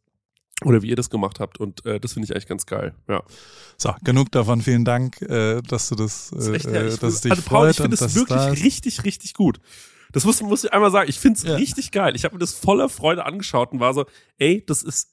oder 0.65 0.81
wie 0.81 0.89
ihr 0.89 0.95
das 0.95 1.09
gemacht 1.09 1.39
habt 1.39 1.59
und 1.59 1.85
äh, 1.85 1.99
das 1.99 2.13
finde 2.13 2.25
ich 2.25 2.31
eigentlich 2.31 2.47
ganz 2.47 2.65
geil. 2.65 2.95
Ja. 3.07 3.21
So, 3.77 3.93
genug 4.03 4.31
davon. 4.31 4.61
Vielen 4.61 4.85
Dank, 4.85 5.21
äh, 5.21 5.61
dass 5.61 5.89
du 5.89 5.95
das, 5.95 6.31
Das 6.31 6.47
ist 6.47 6.47
äh, 6.47 6.55
echt, 6.55 6.65
ja, 6.65 6.87
ich, 6.87 6.97
dass 6.99 7.13
es 7.13 7.21
dich 7.21 7.31
also 7.31 7.43
Paul, 7.43 7.59
freut 7.65 7.71
ich 7.75 7.81
finde 7.81 7.95
es 7.95 8.15
wirklich 8.15 8.37
da 8.37 8.49
ist. 8.49 8.63
richtig, 8.63 9.03
richtig 9.03 9.33
gut. 9.35 9.59
Das 10.13 10.25
muss, 10.25 10.41
muss 10.41 10.63
ich 10.63 10.73
einmal 10.73 10.89
sagen. 10.89 11.09
Ich 11.09 11.19
finde 11.19 11.37
es 11.37 11.43
Ja. 11.43 11.55
richtig 11.57 11.91
geil. 11.91 12.15
Ich 12.15 12.23
habe 12.23 12.33
mir 12.35 12.39
das 12.39 12.53
voller 12.53 12.89
Freude 12.89 13.25
angeschaut 13.25 13.71
und 13.71 13.79
war 13.79 13.93
so, 13.93 14.05
ey, 14.37 14.63
das 14.65 14.81
ist 14.81 15.09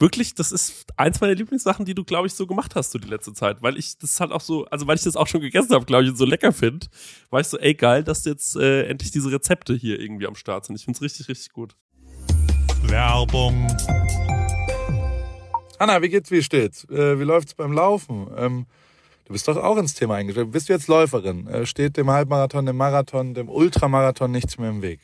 wirklich, 0.00 0.34
das 0.34 0.50
ist 0.50 0.86
eins 0.96 1.20
meiner 1.20 1.34
Lieblingssachen, 1.34 1.84
die 1.84 1.94
du, 1.94 2.04
glaube 2.04 2.26
ich, 2.26 2.32
so 2.32 2.46
gemacht 2.46 2.74
hast 2.74 2.90
so 2.90 2.98
die 2.98 3.06
letzte 3.06 3.34
Zeit. 3.34 3.60
Weil 3.62 3.76
ich 3.78 3.98
das 3.98 4.18
halt 4.18 4.32
auch 4.32 4.40
so, 4.40 4.64
also 4.64 4.86
weil 4.86 4.96
ich 4.96 5.02
das 5.02 5.14
auch 5.14 5.26
schon 5.28 5.42
gegessen 5.42 5.72
habe, 5.74 5.84
glaube 5.84 6.04
ich, 6.04 6.10
und 6.10 6.16
so 6.16 6.24
lecker 6.24 6.52
finde, 6.52 6.86
war 7.28 7.40
ich 7.40 7.46
so, 7.48 7.58
ey, 7.58 7.74
geil, 7.74 8.02
dass 8.02 8.24
jetzt 8.24 8.56
äh, 8.56 8.86
endlich 8.88 9.10
diese 9.12 9.30
Rezepte 9.30 9.74
hier 9.74 10.00
irgendwie 10.00 10.26
am 10.26 10.34
Start 10.34 10.64
sind. 10.66 10.74
Ich 10.74 10.84
finde 10.86 10.96
es 10.96 11.02
richtig, 11.02 11.28
richtig 11.28 11.52
gut. 11.52 11.76
Werbung. 12.84 13.68
Anna, 15.80 16.02
wie 16.02 16.10
geht's, 16.10 16.30
wie 16.30 16.42
steht's? 16.42 16.84
Äh, 16.90 17.18
wie 17.18 17.24
läuft's 17.24 17.54
beim 17.54 17.72
Laufen? 17.72 18.30
Ähm, 18.36 18.66
du 19.24 19.32
bist 19.32 19.48
doch 19.48 19.56
auch 19.56 19.78
ins 19.78 19.94
Thema 19.94 20.16
eingestellt. 20.16 20.52
Bist 20.52 20.68
du 20.68 20.74
jetzt 20.74 20.88
Läuferin? 20.88 21.46
Äh, 21.48 21.64
steht 21.64 21.96
dem 21.96 22.10
Halbmarathon, 22.10 22.66
dem 22.66 22.76
Marathon, 22.76 23.32
dem 23.32 23.48
Ultramarathon 23.48 24.30
nichts 24.30 24.58
mehr 24.58 24.68
im 24.68 24.82
Weg? 24.82 25.00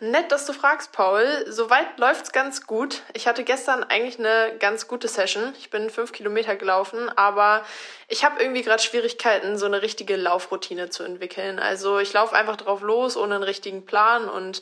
Nett, 0.00 0.30
dass 0.30 0.44
du 0.44 0.52
fragst, 0.52 0.92
Paul. 0.92 1.24
Soweit 1.48 1.98
läuft's 1.98 2.32
ganz 2.32 2.66
gut. 2.66 3.00
Ich 3.14 3.26
hatte 3.26 3.44
gestern 3.44 3.82
eigentlich 3.82 4.18
eine 4.18 4.58
ganz 4.58 4.88
gute 4.88 5.08
Session. 5.08 5.54
Ich 5.58 5.70
bin 5.70 5.88
fünf 5.88 6.12
Kilometer 6.12 6.54
gelaufen, 6.54 7.08
aber 7.16 7.64
ich 8.08 8.26
habe 8.26 8.42
irgendwie 8.42 8.60
gerade 8.60 8.82
Schwierigkeiten, 8.82 9.56
so 9.56 9.64
eine 9.64 9.80
richtige 9.80 10.16
Laufroutine 10.16 10.90
zu 10.90 11.02
entwickeln. 11.02 11.58
Also 11.58 11.98
ich 11.98 12.12
laufe 12.12 12.36
einfach 12.36 12.58
drauf 12.58 12.82
los, 12.82 13.16
ohne 13.16 13.36
einen 13.36 13.44
richtigen 13.44 13.86
Plan. 13.86 14.28
Und 14.28 14.60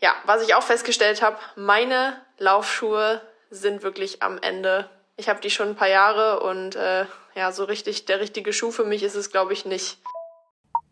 ja, 0.00 0.12
was 0.26 0.42
ich 0.42 0.56
auch 0.56 0.64
festgestellt 0.64 1.22
habe, 1.22 1.38
meine 1.54 2.20
Laufschuhe 2.38 3.22
sind 3.54 3.82
wirklich 3.82 4.22
am 4.22 4.38
Ende. 4.38 4.88
Ich 5.16 5.28
habe 5.28 5.40
die 5.40 5.50
schon 5.50 5.68
ein 5.68 5.76
paar 5.76 5.88
Jahre 5.88 6.40
und 6.40 6.76
äh, 6.76 7.04
ja, 7.34 7.52
so 7.52 7.64
richtig 7.64 8.04
der 8.04 8.20
richtige 8.20 8.52
Schuh 8.52 8.70
für 8.70 8.84
mich 8.84 9.02
ist 9.02 9.14
es, 9.14 9.30
glaube 9.30 9.52
ich, 9.52 9.64
nicht. 9.64 9.98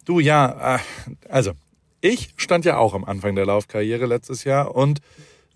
Du, 0.05 0.21
ja, 0.21 0.77
äh, 0.77 0.79
also, 1.29 1.53
ich 2.01 2.31
stand 2.37 2.65
ja 2.65 2.79
auch 2.79 2.95
am 2.95 3.05
Anfang 3.05 3.35
der 3.35 3.47
Laufkarriere 3.47 4.07
letztes 4.07 4.45
Jahr 4.45 4.75
und 4.75 5.01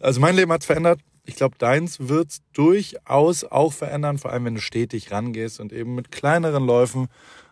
also 0.00 0.20
mein 0.20 0.36
Leben 0.36 0.52
hat's 0.52 0.66
verändert. 0.66 1.00
Ich 1.24 1.34
glaube, 1.34 1.56
deins 1.58 2.08
wird's 2.08 2.42
durchaus 2.52 3.44
auch 3.44 3.72
verändern, 3.72 4.18
vor 4.18 4.32
allem 4.32 4.44
wenn 4.44 4.54
du 4.54 4.60
stetig 4.60 5.10
rangehst 5.10 5.58
und 5.58 5.72
eben 5.72 5.94
mit 5.94 6.12
kleineren 6.12 6.64
Läufen 6.64 7.08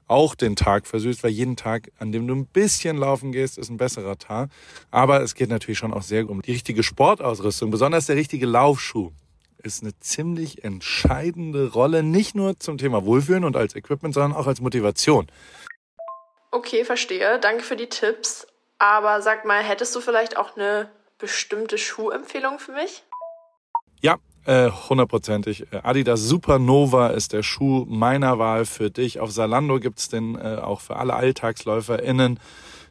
auch 0.06 0.34
den 0.34 0.54
Tag 0.54 0.86
versüßt, 0.86 1.24
weil 1.24 1.30
jeden 1.30 1.56
Tag, 1.56 1.90
an 1.98 2.12
dem 2.12 2.26
du 2.26 2.34
ein 2.34 2.46
bisschen 2.46 2.96
laufen 2.96 3.32
gehst, 3.32 3.58
ist 3.58 3.70
ein 3.70 3.78
besserer 3.78 4.18
Tag. 4.18 4.50
Aber 4.90 5.22
es 5.22 5.34
geht 5.34 5.48
natürlich 5.48 5.78
schon 5.78 5.94
auch 5.94 6.02
sehr 6.02 6.28
um 6.28 6.42
die 6.42 6.52
richtige 6.52 6.82
Sportausrüstung, 6.82 7.70
besonders 7.70 8.06
der 8.06 8.16
richtige 8.16 8.46
Laufschuh 8.46 9.10
ist 9.64 9.82
eine 9.82 9.98
ziemlich 9.98 10.64
entscheidende 10.64 11.72
Rolle, 11.72 12.02
nicht 12.02 12.34
nur 12.34 12.58
zum 12.60 12.78
Thema 12.78 13.04
Wohlfühlen 13.04 13.44
und 13.44 13.56
als 13.56 13.74
Equipment, 13.74 14.14
sondern 14.14 14.32
auch 14.32 14.46
als 14.46 14.60
Motivation. 14.60 15.26
Okay, 16.50 16.84
verstehe. 16.84 17.38
Danke 17.40 17.64
für 17.64 17.76
die 17.76 17.88
Tipps. 17.88 18.46
Aber 18.78 19.22
sag 19.22 19.44
mal, 19.44 19.62
hättest 19.62 19.94
du 19.96 20.00
vielleicht 20.00 20.36
auch 20.36 20.56
eine 20.56 20.90
bestimmte 21.18 21.78
Schuhempfehlung 21.78 22.58
für 22.58 22.72
mich? 22.72 23.02
Ja, 24.00 24.18
äh, 24.44 24.70
hundertprozentig. 24.70 25.72
Äh, 25.72 25.80
Adidas 25.82 26.20
Supernova 26.20 27.08
ist 27.08 27.32
der 27.32 27.42
Schuh 27.42 27.86
meiner 27.88 28.38
Wahl 28.38 28.66
für 28.66 28.90
dich. 28.90 29.20
Auf 29.20 29.32
Salando 29.32 29.80
gibt's 29.80 30.10
den 30.10 30.36
äh, 30.36 30.58
auch 30.60 30.82
für 30.82 30.96
alle 30.96 31.14
AlltagsläuferInnen, 31.14 32.38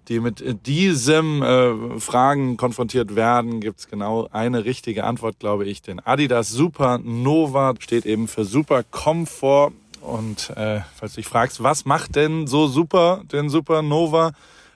die 0.09 0.19
mit 0.19 0.65
diesem 0.67 1.41
äh, 1.41 1.99
Fragen 1.99 2.57
konfrontiert 2.57 3.15
werden, 3.15 3.59
gibt's 3.59 3.87
genau 3.87 4.27
eine 4.31 4.65
richtige 4.65 5.03
Antwort, 5.03 5.39
glaube 5.39 5.65
ich. 5.65 5.81
Den 5.81 5.99
Adidas 5.99 6.49
Supernova 6.49 7.73
steht 7.79 8.05
eben 8.05 8.27
für 8.27 8.45
Super 8.45 8.83
Komfort. 8.83 9.71
Und 10.01 10.49
äh, 10.57 10.81
falls 10.95 11.13
du 11.13 11.21
dich 11.21 11.27
fragst, 11.27 11.63
was 11.63 11.85
macht 11.85 12.15
denn 12.15 12.47
so 12.47 12.67
super 12.67 13.21
den 13.31 13.49
Supernova? 13.49 14.31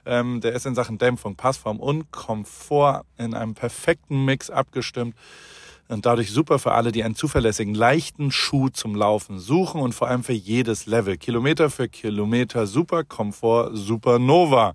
Ähm, 0.06 0.40
der 0.40 0.54
ist 0.54 0.64
in 0.64 0.74
Sachen 0.74 0.96
Dämpfung, 0.96 1.36
Passform 1.36 1.78
und 1.80 2.10
Komfort 2.10 3.02
in 3.18 3.34
einem 3.34 3.54
perfekten 3.54 4.24
Mix 4.24 4.48
abgestimmt 4.48 5.14
und 5.88 6.04
dadurch 6.06 6.30
super 6.30 6.58
für 6.58 6.72
alle, 6.72 6.92
die 6.92 7.02
einen 7.02 7.14
zuverlässigen, 7.14 7.74
leichten 7.74 8.30
Schuh 8.30 8.68
zum 8.68 8.94
Laufen 8.94 9.38
suchen 9.38 9.80
und 9.80 9.94
vor 9.94 10.08
allem 10.08 10.22
für 10.22 10.34
jedes 10.34 10.86
Level. 10.86 11.16
Kilometer 11.16 11.70
für 11.70 11.88
Kilometer, 11.88 12.66
super 12.66 13.04
Komfort, 13.04 13.70
Supernova. 13.74 14.74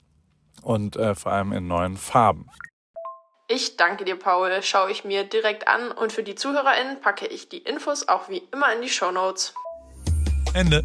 und 0.63 0.95
äh, 0.95 1.15
vor 1.15 1.31
allem 1.31 1.51
in 1.51 1.67
neuen 1.67 1.97
Farben. 1.97 2.47
Ich 3.47 3.75
danke 3.77 4.05
dir, 4.05 4.15
Paul. 4.17 4.49
Schaue 4.61 4.91
ich 4.91 5.03
mir 5.03 5.23
direkt 5.25 5.67
an 5.67 5.91
und 5.91 6.13
für 6.13 6.23
die 6.23 6.35
ZuhörerInnen 6.35 7.01
packe 7.01 7.27
ich 7.27 7.49
die 7.49 7.57
Infos 7.57 8.07
auch 8.07 8.29
wie 8.29 8.41
immer 8.53 8.73
in 8.73 8.81
die 8.81 8.89
Shownotes. 8.89 9.53
Ende. 10.53 10.83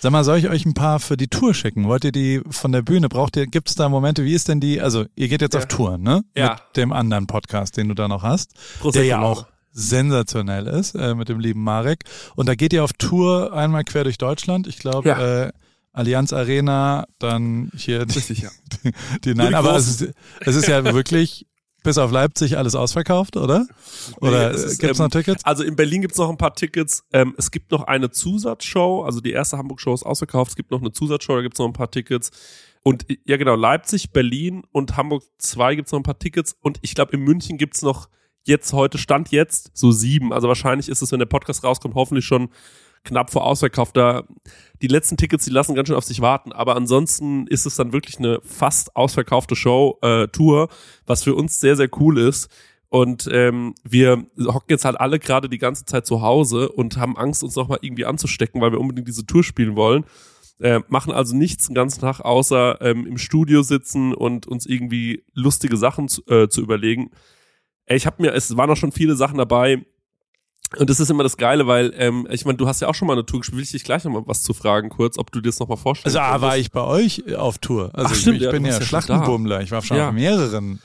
Sag 0.00 0.12
mal, 0.12 0.22
soll 0.22 0.38
ich 0.38 0.48
euch 0.48 0.64
ein 0.64 0.74
paar 0.74 1.00
für 1.00 1.16
die 1.16 1.26
Tour 1.26 1.54
schicken? 1.54 1.88
Wollt 1.88 2.04
ihr 2.04 2.12
die 2.12 2.40
von 2.48 2.70
der 2.70 2.82
Bühne? 2.82 3.08
Braucht 3.08 3.36
ihr, 3.36 3.46
gibt 3.48 3.68
es 3.68 3.74
da 3.74 3.88
Momente, 3.88 4.24
wie 4.24 4.32
ist 4.32 4.46
denn 4.48 4.60
die, 4.60 4.80
also 4.80 5.04
ihr 5.16 5.26
geht 5.28 5.42
jetzt 5.42 5.54
Ja. 5.54 5.60
auf 5.60 5.66
Tour, 5.66 5.98
ne? 5.98 6.22
Ja. 6.36 6.50
Mit 6.52 6.76
dem 6.76 6.92
anderen 6.92 7.26
Podcast, 7.26 7.76
den 7.76 7.88
du 7.88 7.94
da 7.94 8.06
noch 8.06 8.22
hast. 8.22 8.54
Prosecco 8.80 8.92
der 9.02 9.04
ja 9.04 9.20
auch 9.20 9.46
sensationell 9.72 10.68
ist 10.68 10.94
äh, 10.94 11.14
mit 11.16 11.28
dem 11.28 11.40
lieben 11.40 11.62
Marek. 11.64 12.04
Und 12.36 12.48
da 12.48 12.54
geht 12.54 12.72
ihr 12.72 12.84
auf 12.84 12.92
Tour 12.92 13.52
einmal 13.52 13.82
quer 13.84 14.04
durch 14.04 14.18
Deutschland. 14.18 14.66
Ich 14.68 14.78
glaube, 14.78 15.08
Ja. 15.08 15.44
äh, 15.46 15.52
Allianz 15.98 16.32
Arena, 16.32 17.06
dann 17.18 17.72
hier 17.74 18.06
die, 18.06 18.14
Richtig, 18.14 18.42
ja. 18.42 18.50
die, 18.84 18.92
die 19.24 19.34
nein, 19.34 19.54
aber 19.54 19.74
es 19.74 19.88
ist, 19.88 20.14
es 20.40 20.54
ist 20.54 20.68
ja 20.68 20.84
wirklich 20.94 21.44
bis 21.82 21.98
auf 21.98 22.12
Leipzig 22.12 22.56
alles 22.56 22.76
ausverkauft, 22.76 23.36
oder? 23.36 23.66
Oder 24.20 24.50
Nee, 24.50 24.54
es 24.54 24.62
äh, 24.62 24.66
ist, 24.66 24.78
gibt's 24.78 24.98
ähm, 25.00 25.06
noch 25.06 25.10
Tickets? 25.10 25.44
Also 25.44 25.64
in 25.64 25.74
Berlin 25.74 26.02
gibt's 26.02 26.16
noch 26.18 26.28
ein 26.28 26.36
paar 26.36 26.54
Tickets. 26.54 27.02
Ähm, 27.12 27.34
es 27.36 27.50
gibt 27.50 27.72
noch 27.72 27.82
eine 27.84 28.10
Zusatzshow. 28.10 29.02
Also 29.02 29.20
die 29.20 29.32
erste 29.32 29.58
Hamburg-Show 29.58 29.92
ist 29.92 30.04
ausverkauft. 30.04 30.50
Es 30.50 30.56
gibt 30.56 30.70
noch 30.70 30.80
eine 30.80 30.92
Zusatzshow, 30.92 31.34
da 31.34 31.42
gibt's 31.42 31.58
noch 31.58 31.66
ein 31.66 31.72
paar 31.72 31.90
Tickets. 31.90 32.30
Und 32.84 33.06
ja 33.24 33.36
genau, 33.36 33.56
Leipzig, 33.56 34.12
Berlin 34.12 34.62
und 34.70 34.96
Hamburg 34.96 35.24
2 35.38 35.74
gibt's 35.74 35.90
noch 35.90 35.98
ein 35.98 36.04
paar 36.04 36.18
Tickets. 36.18 36.56
Und 36.60 36.78
ich 36.82 36.94
glaube, 36.94 37.12
in 37.12 37.20
München 37.22 37.58
gibt's 37.58 37.82
noch 37.82 38.08
jetzt 38.44 38.72
heute, 38.72 38.98
Stand 38.98 39.30
jetzt, 39.30 39.72
so 39.74 39.90
sieben. 39.90 40.32
Also 40.32 40.46
wahrscheinlich 40.46 40.88
ist 40.88 41.02
es, 41.02 41.10
wenn 41.10 41.18
der 41.18 41.26
Podcast 41.26 41.64
rauskommt, 41.64 41.96
hoffentlich 41.96 42.24
schon 42.24 42.50
knapp 43.04 43.30
vor 43.30 43.44
ausverkauft. 43.44 43.96
Da 43.96 44.24
die 44.82 44.86
letzten 44.86 45.16
Tickets, 45.16 45.44
die 45.44 45.50
lassen 45.50 45.74
ganz 45.74 45.88
schön 45.88 45.96
auf 45.96 46.04
sich 46.04 46.20
warten. 46.20 46.52
Aber 46.52 46.76
ansonsten 46.76 47.46
ist 47.46 47.66
es 47.66 47.76
dann 47.76 47.92
wirklich 47.92 48.18
eine 48.18 48.40
fast 48.42 48.96
ausverkaufte 48.96 49.56
Show, 49.56 49.98
äh, 50.02 50.28
Tour, 50.28 50.68
was 51.06 51.24
für 51.24 51.34
uns 51.34 51.60
sehr, 51.60 51.76
sehr 51.76 51.88
cool 52.00 52.18
ist. 52.18 52.48
Und 52.90 53.28
ähm, 53.30 53.74
wir 53.84 54.24
hocken 54.46 54.70
jetzt 54.70 54.84
halt 54.84 54.98
alle 54.98 55.18
gerade 55.18 55.48
die 55.48 55.58
ganze 55.58 55.84
Zeit 55.84 56.06
zu 56.06 56.22
Hause 56.22 56.70
und 56.70 56.96
haben 56.96 57.18
Angst, 57.18 57.42
uns 57.42 57.54
nochmal 57.54 57.80
irgendwie 57.82 58.06
anzustecken, 58.06 58.60
weil 58.60 58.72
wir 58.72 58.80
unbedingt 58.80 59.08
diese 59.08 59.26
Tour 59.26 59.44
spielen 59.44 59.76
wollen. 59.76 60.04
Äh, 60.60 60.80
machen 60.88 61.12
also 61.12 61.36
nichts 61.36 61.66
den 61.66 61.74
ganzen 61.74 62.00
Tag, 62.00 62.20
außer 62.20 62.80
ähm, 62.80 63.06
im 63.06 63.18
Studio 63.18 63.62
sitzen 63.62 64.14
und 64.14 64.46
uns 64.46 64.66
irgendwie 64.66 65.24
lustige 65.34 65.76
Sachen 65.76 66.08
zu, 66.08 66.22
äh, 66.26 66.48
zu 66.48 66.62
überlegen. 66.62 67.10
Ich 67.86 68.06
habe 68.06 68.22
mir, 68.22 68.32
es 68.32 68.56
waren 68.56 68.70
auch 68.70 68.76
schon 68.76 68.92
viele 68.92 69.16
Sachen 69.16 69.38
dabei, 69.38 69.84
und 70.76 70.90
das 70.90 71.00
ist 71.00 71.10
immer 71.10 71.22
das 71.22 71.36
Geile, 71.36 71.66
weil, 71.66 71.92
ähm, 71.96 72.26
ich 72.30 72.44
meine, 72.44 72.58
du 72.58 72.66
hast 72.68 72.80
ja 72.80 72.88
auch 72.88 72.94
schon 72.94 73.08
mal 73.08 73.14
eine 73.14 73.24
Tour 73.24 73.40
gespielt. 73.40 73.56
Will 73.56 73.64
ich 73.64 73.70
dich 73.70 73.84
gleich 73.84 74.04
noch 74.04 74.12
mal 74.12 74.22
was 74.26 74.42
zu 74.42 74.52
fragen, 74.52 74.88
kurz, 74.90 75.16
ob 75.18 75.32
du 75.32 75.40
dir 75.40 75.48
das 75.48 75.58
noch 75.60 75.68
mal 75.68 75.76
vorstellen 75.76 76.14
Also 76.14 76.18
ah, 76.20 76.32
könntest. 76.32 76.42
war 76.42 76.56
ich 76.58 76.70
bei 76.72 76.82
euch 76.82 77.34
auf 77.36 77.58
Tour. 77.58 77.90
Also 77.94 78.08
Ach, 78.08 78.12
ich, 78.12 78.20
stimmt, 78.20 78.36
ich 78.36 78.42
ja, 78.42 78.50
bin 78.50 78.64
ja 78.66 78.72
ja 78.72 78.80
Schlachtenbummler. 78.82 79.62
Ich 79.62 79.70
war 79.70 79.82
schon 79.82 79.96
Ja. 79.96 80.08
auf 80.08 80.14
mehreren 80.14 80.80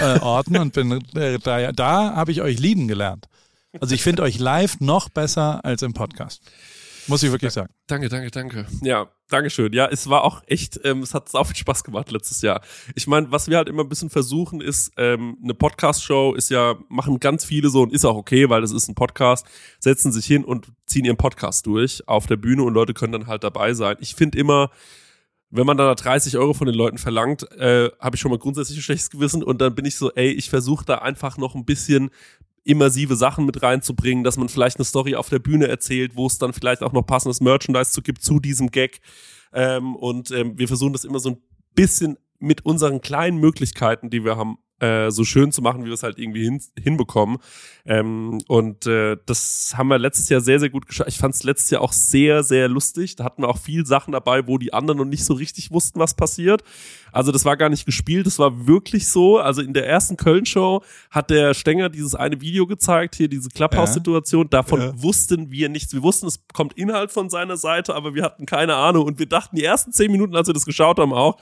äh, 0.00 0.18
Orten 0.20 0.56
und 0.56 0.72
bin 0.72 0.92
äh, 1.14 1.38
da, 1.40 1.72
da 1.72 2.14
habe 2.14 2.30
ich 2.32 2.42
euch 2.42 2.58
lieben 2.60 2.86
gelernt. 2.88 3.26
Also 3.80 3.94
ich 3.94 4.02
finde 4.02 4.22
euch 4.22 4.38
live 4.38 4.78
noch 4.80 5.08
besser 5.08 5.64
als 5.64 5.82
im 5.82 5.94
Podcast. 5.94 6.42
Muss 7.08 7.22
ich 7.22 7.30
wirklich 7.32 7.52
sagen. 7.52 7.70
Danke, 7.86 8.08
danke, 8.08 8.30
danke. 8.30 8.66
Ja, 8.82 9.08
danke 9.28 9.50
schön. 9.50 9.72
Ja, 9.72 9.86
es 9.86 10.08
war 10.08 10.24
auch 10.24 10.42
echt, 10.46 10.80
ähm, 10.84 11.00
es 11.02 11.14
hat 11.14 11.28
sau 11.28 11.44
viel 11.44 11.56
Spaß 11.56 11.84
gemacht 11.84 12.10
letztes 12.10 12.42
Jahr. 12.42 12.60
Ich 12.94 13.06
meine, 13.06 13.30
was 13.30 13.48
wir 13.48 13.56
halt 13.56 13.68
immer 13.68 13.82
ein 13.82 13.88
bisschen 13.88 14.10
versuchen, 14.10 14.60
ist, 14.60 14.92
ähm, 14.96 15.38
eine 15.42 15.54
Podcast-Show 15.54 16.34
ist 16.34 16.50
ja, 16.50 16.76
machen 16.88 17.20
ganz 17.20 17.44
viele 17.44 17.68
so 17.70 17.82
und 17.82 17.92
ist 17.92 18.04
auch 18.04 18.16
okay, 18.16 18.48
weil 18.48 18.60
das 18.60 18.72
ist 18.72 18.88
ein 18.88 18.94
Podcast, 18.94 19.46
setzen 19.78 20.12
sich 20.12 20.26
hin 20.26 20.44
und 20.44 20.68
ziehen 20.86 21.04
ihren 21.04 21.16
Podcast 21.16 21.66
durch 21.66 22.06
auf 22.06 22.26
der 22.26 22.36
Bühne 22.36 22.62
und 22.62 22.74
Leute 22.74 22.94
können 22.94 23.12
dann 23.12 23.26
halt 23.26 23.44
dabei 23.44 23.74
sein. 23.74 23.96
Ich 24.00 24.14
finde 24.14 24.38
immer, 24.38 24.70
wenn 25.50 25.66
man 25.66 25.76
da 25.76 25.94
30 25.94 26.36
Euro 26.36 26.52
von 26.52 26.66
den 26.66 26.74
Leuten 26.74 26.98
verlangt, 26.98 27.50
äh, 27.52 27.90
habe 28.00 28.16
ich 28.16 28.20
schon 28.20 28.30
mal 28.30 28.38
grundsätzlich 28.38 28.78
ein 28.78 28.82
schlechtes 28.82 29.10
Gewissen 29.10 29.42
und 29.42 29.60
dann 29.60 29.74
bin 29.74 29.84
ich 29.84 29.96
so, 29.96 30.12
ey, 30.12 30.30
ich 30.30 30.50
versuche 30.50 30.84
da 30.84 30.96
einfach 30.96 31.38
noch 31.38 31.54
ein 31.54 31.64
bisschen 31.64 32.10
immersive 32.64 33.16
Sachen 33.16 33.46
mit 33.46 33.62
reinzubringen, 33.62 34.24
dass 34.24 34.36
man 34.36 34.48
vielleicht 34.48 34.78
eine 34.78 34.84
Story 34.84 35.14
auf 35.14 35.28
der 35.28 35.38
Bühne 35.38 35.68
erzählt, 35.68 36.16
wo 36.16 36.26
es 36.26 36.38
dann 36.38 36.52
vielleicht 36.52 36.82
auch 36.82 36.92
noch 36.92 37.06
passendes 37.06 37.40
Merchandise 37.40 37.92
zu 37.92 38.02
gibt 38.02 38.22
zu 38.22 38.40
diesem 38.40 38.70
Gag. 38.70 39.00
Ähm, 39.52 39.94
und 39.96 40.30
ähm, 40.30 40.58
wir 40.58 40.66
versuchen 40.66 40.92
das 40.92 41.04
immer 41.04 41.20
so 41.20 41.30
ein 41.30 41.42
bisschen 41.74 42.18
mit 42.38 42.64
unseren 42.64 43.00
kleinen 43.00 43.38
Möglichkeiten, 43.38 44.10
die 44.10 44.24
wir 44.24 44.36
haben, 44.36 44.58
äh, 44.80 45.10
so 45.10 45.24
schön 45.24 45.52
zu 45.52 45.62
machen, 45.62 45.82
wie 45.82 45.86
wir 45.86 45.94
es 45.94 46.02
halt 46.02 46.18
irgendwie 46.18 46.44
hin, 46.44 46.60
hinbekommen. 46.78 47.38
Ähm, 47.86 48.40
und 48.48 48.86
äh, 48.86 49.16
das 49.26 49.74
haben 49.76 49.88
wir 49.88 49.98
letztes 49.98 50.28
Jahr 50.28 50.40
sehr, 50.40 50.58
sehr 50.58 50.70
gut 50.70 50.86
geschafft. 50.86 51.08
Ich 51.08 51.18
fand 51.18 51.34
es 51.34 51.42
letztes 51.44 51.70
Jahr 51.70 51.80
auch 51.82 51.92
sehr, 51.92 52.42
sehr 52.42 52.68
lustig. 52.68 53.16
Da 53.16 53.24
hatten 53.24 53.42
wir 53.42 53.48
auch 53.48 53.58
viel 53.58 53.86
Sachen 53.86 54.12
dabei, 54.12 54.46
wo 54.46 54.58
die 54.58 54.72
anderen 54.72 54.98
noch 54.98 55.04
nicht 55.04 55.24
so 55.24 55.34
richtig 55.34 55.70
wussten, 55.70 56.00
was 56.00 56.14
passiert. 56.14 56.62
Also 57.12 57.30
das 57.30 57.44
war 57.44 57.56
gar 57.56 57.68
nicht 57.68 57.86
gespielt, 57.86 58.26
das 58.26 58.38
war 58.40 58.66
wirklich 58.66 59.08
so. 59.08 59.38
Also 59.38 59.62
in 59.62 59.72
der 59.74 59.86
ersten 59.86 60.16
Köln-Show 60.16 60.82
hat 61.10 61.30
der 61.30 61.54
Stenger 61.54 61.88
dieses 61.88 62.14
eine 62.16 62.40
Video 62.40 62.66
gezeigt, 62.66 63.14
hier 63.14 63.28
diese 63.28 63.50
Clubhouse-Situation. 63.50 64.50
Davon 64.50 64.80
Ja. 64.80 64.92
wussten 65.02 65.50
wir 65.52 65.68
nichts. 65.68 65.92
Wir 65.92 66.02
wussten, 66.02 66.26
es 66.26 66.40
kommt 66.52 66.72
Inhalt 66.74 67.12
von 67.12 67.30
seiner 67.30 67.56
Seite, 67.56 67.94
aber 67.94 68.14
wir 68.14 68.24
hatten 68.24 68.46
keine 68.46 68.74
Ahnung. 68.74 69.06
Und 69.06 69.18
wir 69.20 69.26
dachten 69.26 69.54
die 69.54 69.64
ersten 69.64 69.92
zehn 69.92 70.10
Minuten, 70.10 70.34
als 70.34 70.48
wir 70.48 70.54
das 70.54 70.64
geschaut 70.66 70.98
haben, 70.98 71.12
auch, 71.12 71.36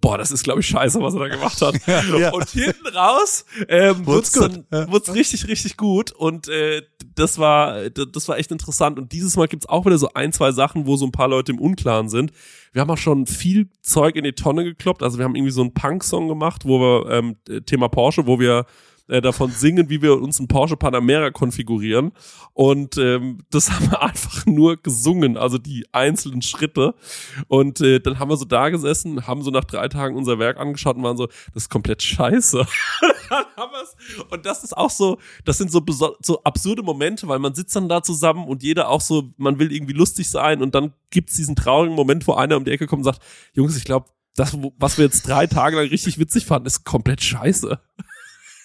boah, 0.00 0.18
das 0.18 0.30
ist, 0.30 0.44
glaube 0.44 0.60
ich, 0.60 0.66
scheiße, 0.66 1.00
was 1.00 1.14
er 1.14 1.20
da 1.20 1.28
gemacht 1.28 1.60
hat. 1.60 1.74
ja. 2.18 2.32
Und 2.32 2.48
hinten 2.50 2.86
raus 2.88 3.44
ähm, 3.68 4.04
gut, 4.04 4.34
dann, 4.36 4.66
ja. 4.72 4.84
richtig, 5.12 5.46
richtig 5.48 5.76
gut. 5.76 6.12
Und 6.12 6.48
äh, 6.48 6.82
das 7.14 7.38
war, 7.38 7.90
das 7.90 8.28
war 8.28 8.38
echt 8.38 8.50
interessant. 8.50 8.98
Und 8.98 9.12
dieses 9.12 9.36
Mal 9.36 9.48
gibt's 9.48 9.68
auch 9.68 9.84
wieder 9.84 9.98
so 9.98 10.10
ein, 10.14 10.32
zwei 10.32 10.52
Sachen, 10.52 10.86
wo 10.86 10.96
so 10.96 11.06
ein 11.06 11.12
paar 11.12 11.28
Leute 11.28 11.52
im 11.52 11.58
Unklaren 11.58 12.08
sind. 12.08 12.32
Wir 12.72 12.80
haben 12.80 12.90
auch 12.90 12.98
schon 12.98 13.26
viel 13.26 13.68
Zeug 13.82 14.16
in 14.16 14.24
die 14.24 14.32
Tonne 14.32 14.64
gekloppt. 14.64 15.02
Also 15.02 15.18
wir 15.18 15.24
haben 15.24 15.34
irgendwie 15.34 15.52
so 15.52 15.60
einen 15.60 15.74
Punk-Song 15.74 16.28
gemacht, 16.28 16.62
wo 16.64 16.80
wir 16.80 17.10
ähm, 17.10 17.36
Thema 17.66 17.88
Porsche, 17.88 18.26
wo 18.26 18.38
wir 18.40 18.66
äh, 19.10 19.20
davon 19.20 19.50
singen, 19.50 19.90
wie 19.90 20.02
wir 20.02 20.20
uns 20.20 20.38
einen 20.38 20.48
Porsche 20.48 20.76
Panamera 20.76 21.30
konfigurieren. 21.30 22.12
Und 22.52 22.96
ähm, 22.96 23.38
das 23.50 23.70
haben 23.72 23.90
wir 23.90 24.02
einfach 24.02 24.46
nur 24.46 24.76
gesungen, 24.76 25.36
also 25.36 25.58
die 25.58 25.86
einzelnen 25.92 26.42
Schritte. 26.42 26.94
Und 27.48 27.80
äh, 27.80 28.00
dann 28.00 28.18
haben 28.18 28.30
wir 28.30 28.36
so 28.36 28.44
da 28.44 28.68
gesessen, 28.70 29.26
haben 29.26 29.42
so 29.42 29.50
nach 29.50 29.64
drei 29.64 29.88
Tagen 29.88 30.16
unser 30.16 30.38
Werk 30.38 30.58
angeschaut 30.58 30.96
und 30.96 31.02
waren 31.02 31.16
so, 31.16 31.26
das 31.26 31.64
ist 31.64 31.70
komplett 31.70 32.02
scheiße. 32.02 32.66
Und 34.30 34.46
das 34.46 34.64
ist 34.64 34.76
auch 34.76 34.90
so, 34.90 35.18
das 35.44 35.58
sind 35.58 35.70
so, 35.70 35.84
so 36.20 36.42
absurde 36.42 36.82
Momente, 36.82 37.28
weil 37.28 37.38
man 37.38 37.54
sitzt 37.54 37.76
dann 37.76 37.88
da 37.88 38.02
zusammen 38.02 38.46
und 38.48 38.62
jeder 38.62 38.88
auch 38.88 39.00
so, 39.00 39.32
man 39.36 39.58
will 39.58 39.72
irgendwie 39.72 39.92
lustig 39.92 40.28
sein 40.28 40.62
und 40.62 40.74
dann 40.74 40.92
gibt's 41.10 41.36
diesen 41.36 41.56
traurigen 41.56 41.94
Moment, 41.94 42.26
wo 42.26 42.34
einer 42.34 42.56
um 42.56 42.64
die 42.64 42.70
Ecke 42.70 42.86
kommt 42.86 43.00
und 43.00 43.04
sagt, 43.04 43.22
Jungs, 43.54 43.76
ich 43.76 43.84
glaube, 43.84 44.06
das, 44.34 44.56
was 44.78 44.98
wir 44.98 45.04
jetzt 45.04 45.26
drei 45.26 45.46
Tage 45.46 45.76
lang 45.76 45.88
richtig 45.88 46.18
witzig 46.18 46.46
fanden, 46.46 46.66
ist 46.66 46.84
komplett 46.84 47.22
scheiße. 47.22 47.80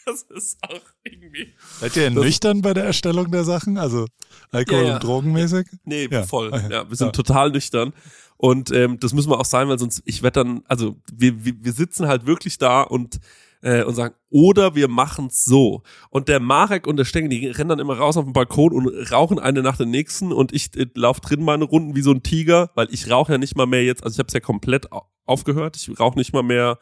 Das 0.05 0.21
ist 0.23 0.57
auch 0.61 0.81
irgendwie. 1.03 1.53
Seid 1.79 1.95
ihr 1.97 2.09
nüchtern 2.11 2.61
bei 2.61 2.73
der 2.73 2.83
Erstellung 2.85 3.31
der 3.31 3.43
Sachen? 3.43 3.77
Also 3.77 4.05
Alkohol- 4.51 4.81
Ja, 4.83 4.87
ja. 4.89 4.93
und 4.95 5.03
Drogenmäßig? 5.03 5.67
Nee, 5.83 6.07
Ja. 6.11 6.23
voll. 6.23 6.51
Ja, 6.69 6.87
wir 6.89 6.95
sind 6.95 7.15
total 7.15 7.51
nüchtern. 7.51 7.93
Und 8.37 8.69
ähm, 8.71 8.99
das 8.99 9.13
müssen 9.13 9.29
wir 9.31 9.39
auch 9.39 9.45
sein, 9.45 9.67
weil 9.69 9.79
sonst, 9.79 10.01
ich 10.05 10.21
werde 10.21 10.43
dann, 10.43 10.61
also 10.67 10.97
wir, 11.11 11.43
wir, 11.45 11.53
wir 11.63 11.71
sitzen 11.71 12.07
halt 12.07 12.25
wirklich 12.27 12.57
da 12.57 12.81
und, 12.81 13.19
äh, 13.61 13.83
und 13.83 13.95
sagen, 13.95 14.13
oder 14.29 14.75
wir 14.75 14.89
machen's 14.89 15.45
so. 15.45 15.83
Und 16.09 16.27
der 16.27 16.39
Marek 16.41 16.85
und 16.85 16.97
der 16.97 17.05
Stengel, 17.05 17.29
die 17.29 17.47
rennen 17.47 17.69
dann 17.69 17.79
immer 17.79 17.97
raus 17.97 18.17
auf 18.17 18.25
den 18.25 18.33
Balkon 18.33 18.73
und 18.73 18.87
rauchen 19.11 19.39
eine 19.39 19.63
nach 19.63 19.77
der 19.77 19.85
nächsten 19.85 20.31
und 20.33 20.51
ich 20.53 20.75
äh, 20.77 20.85
lauf 20.95 21.21
drin 21.21 21.43
meine 21.43 21.63
Runden 21.63 21.95
wie 21.95 22.01
so 22.01 22.11
ein 22.11 22.23
Tiger, 22.23 22.69
weil 22.75 22.87
ich 22.91 23.09
rauche 23.09 23.31
ja 23.31 23.37
nicht 23.37 23.55
mal 23.55 23.65
mehr 23.67 23.83
jetzt, 23.83 24.03
also 24.03 24.15
ich 24.15 24.19
habe 24.19 24.27
es 24.27 24.33
ja 24.33 24.41
komplett 24.41 24.91
au- 24.91 25.07
aufgehört. 25.25 25.77
Ich 25.77 25.97
rauche 25.99 26.17
nicht 26.19 26.33
mal 26.33 26.43
mehr, 26.43 26.77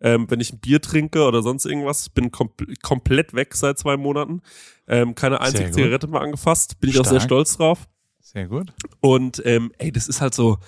ähm, 0.00 0.30
wenn 0.30 0.40
ich 0.40 0.52
ein 0.52 0.60
Bier 0.60 0.80
trinke 0.80 1.24
oder 1.24 1.42
sonst 1.42 1.64
irgendwas. 1.64 2.08
Bin 2.08 2.30
kom 2.30 2.50
komplett 2.82 3.34
weg 3.34 3.54
seit 3.54 3.78
zwei 3.78 3.96
Monaten. 3.96 4.42
Ähm, 4.86 5.14
keine 5.14 5.40
einzige. 5.40 5.70
Zigarette 5.70 6.06
mehr 6.06 6.20
angefasst. 6.20 6.80
Bin 6.80 6.90
ich 6.90 6.98
auch 6.98 7.04
sehr 7.04 7.20
Stark. 7.20 7.28
stolz 7.28 7.56
drauf. 7.56 7.88
Sehr 8.20 8.46
gut. 8.46 8.72
Und 9.00 9.42
ähm, 9.46 9.72
ey, 9.78 9.90
das 9.90 10.08
ist 10.08 10.20
halt 10.20 10.34
so, 10.34 10.58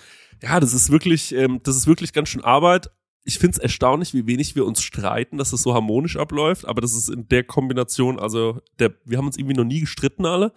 ja, 0.43 0.61
das 0.61 0.73
ist 0.73 0.91
wirklich, 0.91 1.35
ähm, 1.35 1.61
das 1.63 1.77
ist 1.77 1.87
wirklich 1.87 2.13
ganz 2.13 2.31
schön 2.31 2.43
Arbeit. 2.43 2.91
Ich 3.25 3.39
find's 3.39 3.59
erstaunlich, 3.59 4.15
wie 4.15 4.27
wenig 4.27 4.57
wir 4.57 4.65
uns 4.65 4.83
streiten, 4.83 5.37
dass 5.37 5.53
es 5.53 5.63
so 5.63 5.75
harmonisch 5.75 6.17
abläuft, 6.17 6.67
aber 6.67 6.81
das 6.81 6.95
ist 6.95 7.11
in 7.11 7.29
der 7.29 7.45
Kombination, 7.45 8.19
also 8.19 8.61
der, 8.79 8.95
wir 9.05 9.19
haben 9.19 9.27
uns 9.27 9.37
irgendwie 9.37 9.57
noch 9.57 9.65
nie 9.65 9.81
gestritten 9.81 10.25
alle. 10.25 10.55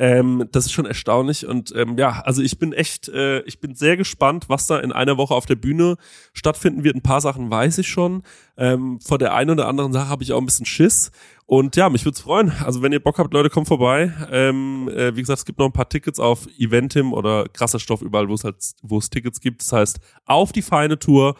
Ähm, 0.00 0.48
das 0.50 0.64
ist 0.64 0.72
schon 0.72 0.86
erstaunlich 0.86 1.46
und 1.46 1.74
ähm, 1.76 1.98
ja, 1.98 2.22
also 2.24 2.40
ich 2.40 2.58
bin 2.58 2.72
echt, 2.72 3.10
äh, 3.10 3.40
ich 3.40 3.60
bin 3.60 3.74
sehr 3.74 3.98
gespannt, 3.98 4.46
was 4.48 4.66
da 4.66 4.78
in 4.78 4.92
einer 4.92 5.18
Woche 5.18 5.34
auf 5.34 5.44
der 5.44 5.56
Bühne 5.56 5.98
stattfinden 6.32 6.84
wird. 6.84 6.96
Ein 6.96 7.02
paar 7.02 7.20
Sachen 7.20 7.50
weiß 7.50 7.76
ich 7.76 7.88
schon. 7.88 8.22
Ähm, 8.56 8.98
vor 9.00 9.18
der 9.18 9.34
einen 9.34 9.50
oder 9.50 9.68
anderen 9.68 9.92
Sache 9.92 10.08
habe 10.08 10.22
ich 10.22 10.32
auch 10.32 10.38
ein 10.38 10.46
bisschen 10.46 10.64
Schiss. 10.64 11.10
Und 11.44 11.76
ja, 11.76 11.90
mich 11.90 12.06
würde 12.06 12.14
es 12.14 12.22
freuen. 12.22 12.50
Also 12.64 12.80
wenn 12.80 12.92
ihr 12.92 13.02
Bock 13.02 13.18
habt, 13.18 13.34
Leute, 13.34 13.50
kommt 13.50 13.68
vorbei. 13.68 14.10
Ähm, 14.30 14.88
äh, 14.88 15.14
wie 15.14 15.20
gesagt, 15.20 15.40
es 15.40 15.44
gibt 15.44 15.58
noch 15.58 15.66
ein 15.66 15.72
paar 15.72 15.90
Tickets 15.90 16.18
auf 16.18 16.46
Eventim 16.58 17.12
oder 17.12 17.44
krasser 17.52 17.78
Stoff 17.78 18.00
überall, 18.00 18.30
wo 18.30 18.32
es 18.32 18.44
halt, 18.44 18.56
wo 18.80 18.96
es 18.96 19.10
Tickets 19.10 19.38
gibt. 19.38 19.60
Das 19.60 19.70
heißt, 19.70 20.00
auf 20.24 20.52
die 20.52 20.62
feine 20.62 20.98
Tour 20.98 21.36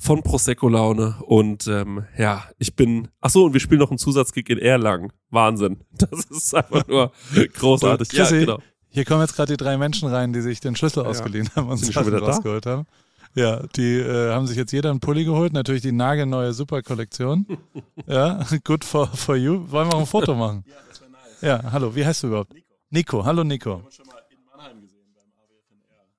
von 0.00 0.22
Prosecco 0.22 0.68
Laune. 0.68 1.16
Und 1.26 1.66
ähm, 1.66 2.04
ja, 2.16 2.44
ich 2.58 2.74
bin. 2.74 3.08
Ach 3.20 3.30
so, 3.30 3.44
und 3.44 3.52
wir 3.52 3.60
spielen 3.60 3.80
noch 3.80 3.90
einen 3.90 3.98
Zusatzgig 3.98 4.48
in 4.48 4.58
Erlangen. 4.58 5.12
Wahnsinn. 5.30 5.80
Das 5.92 6.24
ist 6.24 6.54
einfach 6.54 6.86
nur 6.88 7.12
großartig. 7.54 8.12
Ja, 8.12 8.24
Chrissy, 8.24 8.40
genau. 8.40 8.58
Hier 8.88 9.04
kommen 9.04 9.20
jetzt 9.20 9.36
gerade 9.36 9.52
die 9.52 9.62
drei 9.62 9.76
Menschen 9.76 10.08
rein, 10.08 10.32
die 10.32 10.40
sich 10.40 10.58
den 10.60 10.74
Schlüssel 10.74 11.04
ausgeliehen 11.04 11.48
haben 11.54 11.68
und 11.68 11.76
Sachen 11.76 11.92
schon 11.92 12.06
wieder 12.06 12.20
da? 12.20 12.26
rausgeholt 12.26 12.66
haben. 12.66 12.86
Ja, 13.34 13.62
die 13.76 13.98
äh, 13.98 14.32
haben 14.32 14.48
sich 14.48 14.56
jetzt 14.56 14.72
jeder 14.72 14.90
einen 14.90 14.98
Pulli 14.98 15.24
geholt, 15.24 15.52
natürlich 15.52 15.82
die 15.82 15.92
nagelneue 15.92 16.52
Superkollektion. 16.52 17.46
ja, 18.06 18.44
good 18.64 18.84
for, 18.84 19.06
for 19.06 19.36
you. 19.36 19.70
Wollen 19.70 19.88
wir 19.88 19.94
auch 19.94 20.00
ein 20.00 20.06
Foto 20.06 20.34
machen? 20.34 20.64
Ja, 20.66 20.74
das 20.88 21.00
wäre 21.00 21.10
nice. 21.10 21.40
Ja, 21.42 21.70
hallo, 21.70 21.94
wie 21.94 22.04
heißt 22.04 22.24
du 22.24 22.28
überhaupt? 22.28 22.52
Nico. 22.52 22.66
Nico, 22.90 23.24
hallo 23.24 23.44
Nico. 23.44 23.82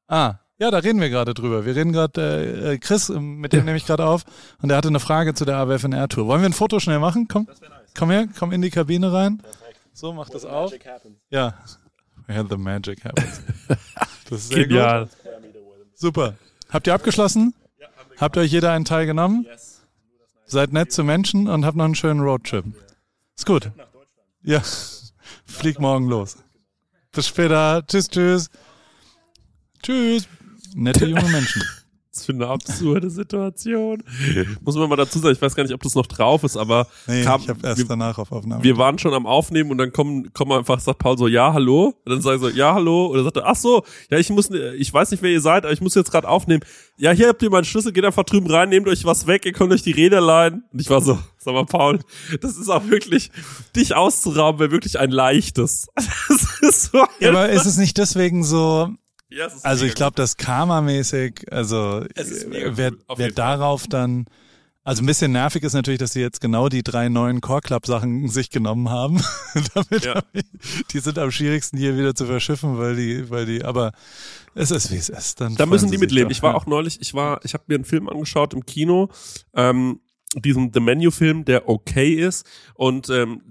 Ah, 0.07 0.35
ja, 0.61 0.69
da 0.69 0.77
reden 0.77 1.01
wir 1.01 1.09
gerade 1.09 1.33
drüber. 1.33 1.65
Wir 1.65 1.75
reden 1.75 1.91
gerade, 1.91 2.21
äh, 2.21 2.73
äh, 2.73 2.77
Chris, 2.77 3.09
ähm, 3.09 3.39
mit 3.39 3.51
dem 3.51 3.65
nehme 3.65 3.77
ich 3.77 3.87
gerade 3.87 4.05
auf, 4.05 4.25
und 4.61 4.69
der 4.69 4.77
hatte 4.77 4.89
eine 4.89 4.99
Frage 4.99 5.33
zu 5.33 5.43
der 5.43 5.57
AWFNR-Tour. 5.57 6.27
Wollen 6.27 6.41
wir 6.41 6.49
ein 6.49 6.53
Foto 6.53 6.79
schnell 6.79 6.99
machen? 6.99 7.27
Komm, 7.27 7.47
komm 7.97 8.11
her, 8.11 8.27
komm 8.37 8.51
in 8.51 8.61
die 8.61 8.69
Kabine 8.69 9.11
rein. 9.11 9.41
So, 9.91 10.13
macht 10.13 10.35
das 10.35 10.45
auf. 10.45 10.71
Ja. 11.31 11.55
Where 12.27 12.45
the 12.47 12.57
magic 12.57 13.03
happens. 13.03 13.41
Das 14.29 14.43
ist 14.43 14.49
sehr 14.49 14.59
gut. 14.59 14.69
Genial. 14.69 15.09
Super. 15.93 16.35
Habt 16.69 16.87
ihr 16.87 16.93
abgeschlossen? 16.93 17.53
Habt 18.17 18.37
ihr 18.37 18.43
euch 18.43 18.51
jeder 18.51 18.71
einen 18.71 18.85
Teil 18.85 19.05
genommen? 19.05 19.45
Seid 20.45 20.71
nett 20.71 20.93
zu 20.93 21.03
Menschen 21.03 21.49
und 21.49 21.65
habt 21.65 21.75
noch 21.75 21.83
einen 21.83 21.95
schönen 21.95 22.21
Roadtrip. 22.21 22.63
Ist 23.35 23.45
gut. 23.45 23.71
Ja. 24.43 24.61
Flieg 25.43 25.79
morgen 25.79 26.07
los. 26.07 26.37
Bis 27.11 27.27
später. 27.27 27.85
Tschüss, 27.85 28.07
tschüss. 28.07 28.49
Tschüss. 29.83 30.29
Nette 30.75 31.05
junge 31.05 31.29
Menschen. 31.29 31.63
Was 32.13 32.25
für 32.25 32.33
eine 32.33 32.47
absurde 32.47 33.09
Situation. 33.09 34.03
Muss 34.65 34.75
man 34.75 34.89
mal 34.89 34.97
dazu 34.97 35.17
sagen, 35.19 35.33
ich 35.33 35.41
weiß 35.41 35.55
gar 35.55 35.63
nicht, 35.63 35.73
ob 35.73 35.81
das 35.81 35.95
noch 35.95 36.07
drauf 36.07 36.43
ist, 36.43 36.57
aber 36.57 36.85
Nee, 37.07 37.23
kam, 37.23 37.39
ich 37.39 37.47
habe 37.47 37.65
erst 37.65 37.77
wir, 37.77 37.85
danach 37.85 38.17
auf 38.17 38.33
Aufnahme. 38.33 38.61
wir 38.61 38.75
waren 38.75 38.99
schon 38.99 39.13
am 39.13 39.25
Aufnehmen 39.25 39.71
und 39.71 39.77
dann 39.77 39.93
kommen, 39.93 40.33
kommen 40.33 40.51
einfach, 40.51 40.81
sagt 40.81 40.99
Paul 40.99 41.17
so, 41.17 41.29
ja, 41.29 41.53
hallo. 41.53 41.95
Und 42.03 42.11
dann 42.11 42.21
sage 42.21 42.35
ich 42.35 42.41
so, 42.41 42.49
ja, 42.49 42.73
hallo. 42.73 43.05
Und 43.05 43.15
dann 43.15 43.23
sagt 43.23 43.37
er, 43.37 43.45
ach 43.47 43.55
so, 43.55 43.85
ja, 44.09 44.17
ich 44.17 44.29
muss, 44.29 44.49
ich 44.49 44.93
weiß 44.93 45.11
nicht, 45.11 45.23
wer 45.23 45.31
ihr 45.31 45.39
seid, 45.39 45.63
aber 45.63 45.71
ich 45.71 45.79
muss 45.79 45.95
jetzt 45.95 46.11
gerade 46.11 46.27
aufnehmen. 46.27 46.61
Ja, 46.97 47.11
hier 47.11 47.29
habt 47.29 47.41
ihr 47.43 47.49
meinen 47.49 47.63
Schlüssel, 47.63 47.93
geht 47.93 48.03
einfach 48.03 48.25
drüben 48.25 48.51
rein, 48.51 48.67
nehmt 48.67 48.89
euch 48.89 49.05
was 49.05 49.25
weg, 49.25 49.45
ihr 49.45 49.53
könnt 49.53 49.71
euch 49.71 49.81
die 49.83 49.91
Räder 49.91 50.19
leihen. 50.19 50.65
Und 50.73 50.81
ich 50.81 50.89
war 50.89 50.99
so, 50.99 51.17
sag 51.37 51.53
mal, 51.53 51.65
Paul, 51.65 51.99
das 52.41 52.57
ist 52.57 52.67
auch 52.67 52.89
wirklich, 52.89 53.31
dich 53.73 53.95
auszurauben, 53.95 54.59
wäre 54.59 54.71
wirklich 54.71 54.99
ein 54.99 55.11
leichtes. 55.11 55.87
Das 56.27 56.59
ist 56.61 56.91
so, 56.91 57.05
ja, 57.21 57.29
aber 57.29 57.49
ist 57.49 57.65
es 57.65 57.77
nicht 57.77 57.97
deswegen 57.97 58.43
so, 58.43 58.89
ja, 59.31 59.47
also 59.63 59.85
ich 59.85 59.95
glaube, 59.95 60.15
das 60.15 60.37
Karma-mäßig, 60.37 61.51
also 61.51 62.05
wer, 62.49 62.91
cool, 62.91 62.99
wer 63.15 63.31
darauf 63.31 63.87
dann, 63.87 64.25
also 64.83 65.03
ein 65.03 65.05
bisschen 65.05 65.31
nervig 65.31 65.63
ist 65.63 65.73
natürlich, 65.73 65.99
dass 65.99 66.13
sie 66.13 66.21
jetzt 66.21 66.41
genau 66.41 66.67
die 66.67 66.81
drei 66.83 67.07
neuen 67.07 67.39
Core 67.39 67.61
Club 67.61 67.85
Sachen 67.85 68.27
sich 68.29 68.49
genommen 68.49 68.89
haben. 68.89 69.21
Damit 69.73 70.03
Ja. 70.03 70.23
die 70.91 70.99
sind 70.99 71.19
am 71.19 71.31
schwierigsten 71.31 71.77
hier 71.77 71.97
wieder 71.97 72.15
zu 72.15 72.25
verschiffen, 72.25 72.77
weil 72.77 72.95
die, 72.95 73.29
weil 73.29 73.45
die, 73.45 73.63
aber 73.63 73.91
es 74.55 74.71
ist 74.71 74.91
wie 74.91 74.97
es 74.97 75.09
ist. 75.09 75.39
Dann 75.39 75.55
Da 75.55 75.65
müssen 75.65 75.91
die 75.91 75.97
mitleben. 75.97 76.29
doch, 76.29 76.35
Ich 76.35 76.43
war 76.43 76.55
auch 76.55 76.65
neulich, 76.65 76.99
ich 76.99 77.13
war, 77.13 77.39
ich 77.43 77.53
habe 77.53 77.63
mir 77.67 77.75
einen 77.75 77.85
Film 77.85 78.09
angeschaut 78.09 78.53
im 78.53 78.65
Kino, 78.65 79.09
ähm, 79.53 79.99
diesen 80.35 80.71
The 80.73 80.79
Menu-Film, 80.79 81.43
der 81.43 81.67
okay 81.67 82.13
ist 82.13 82.49
und 82.75 83.09
ähm, 83.09 83.41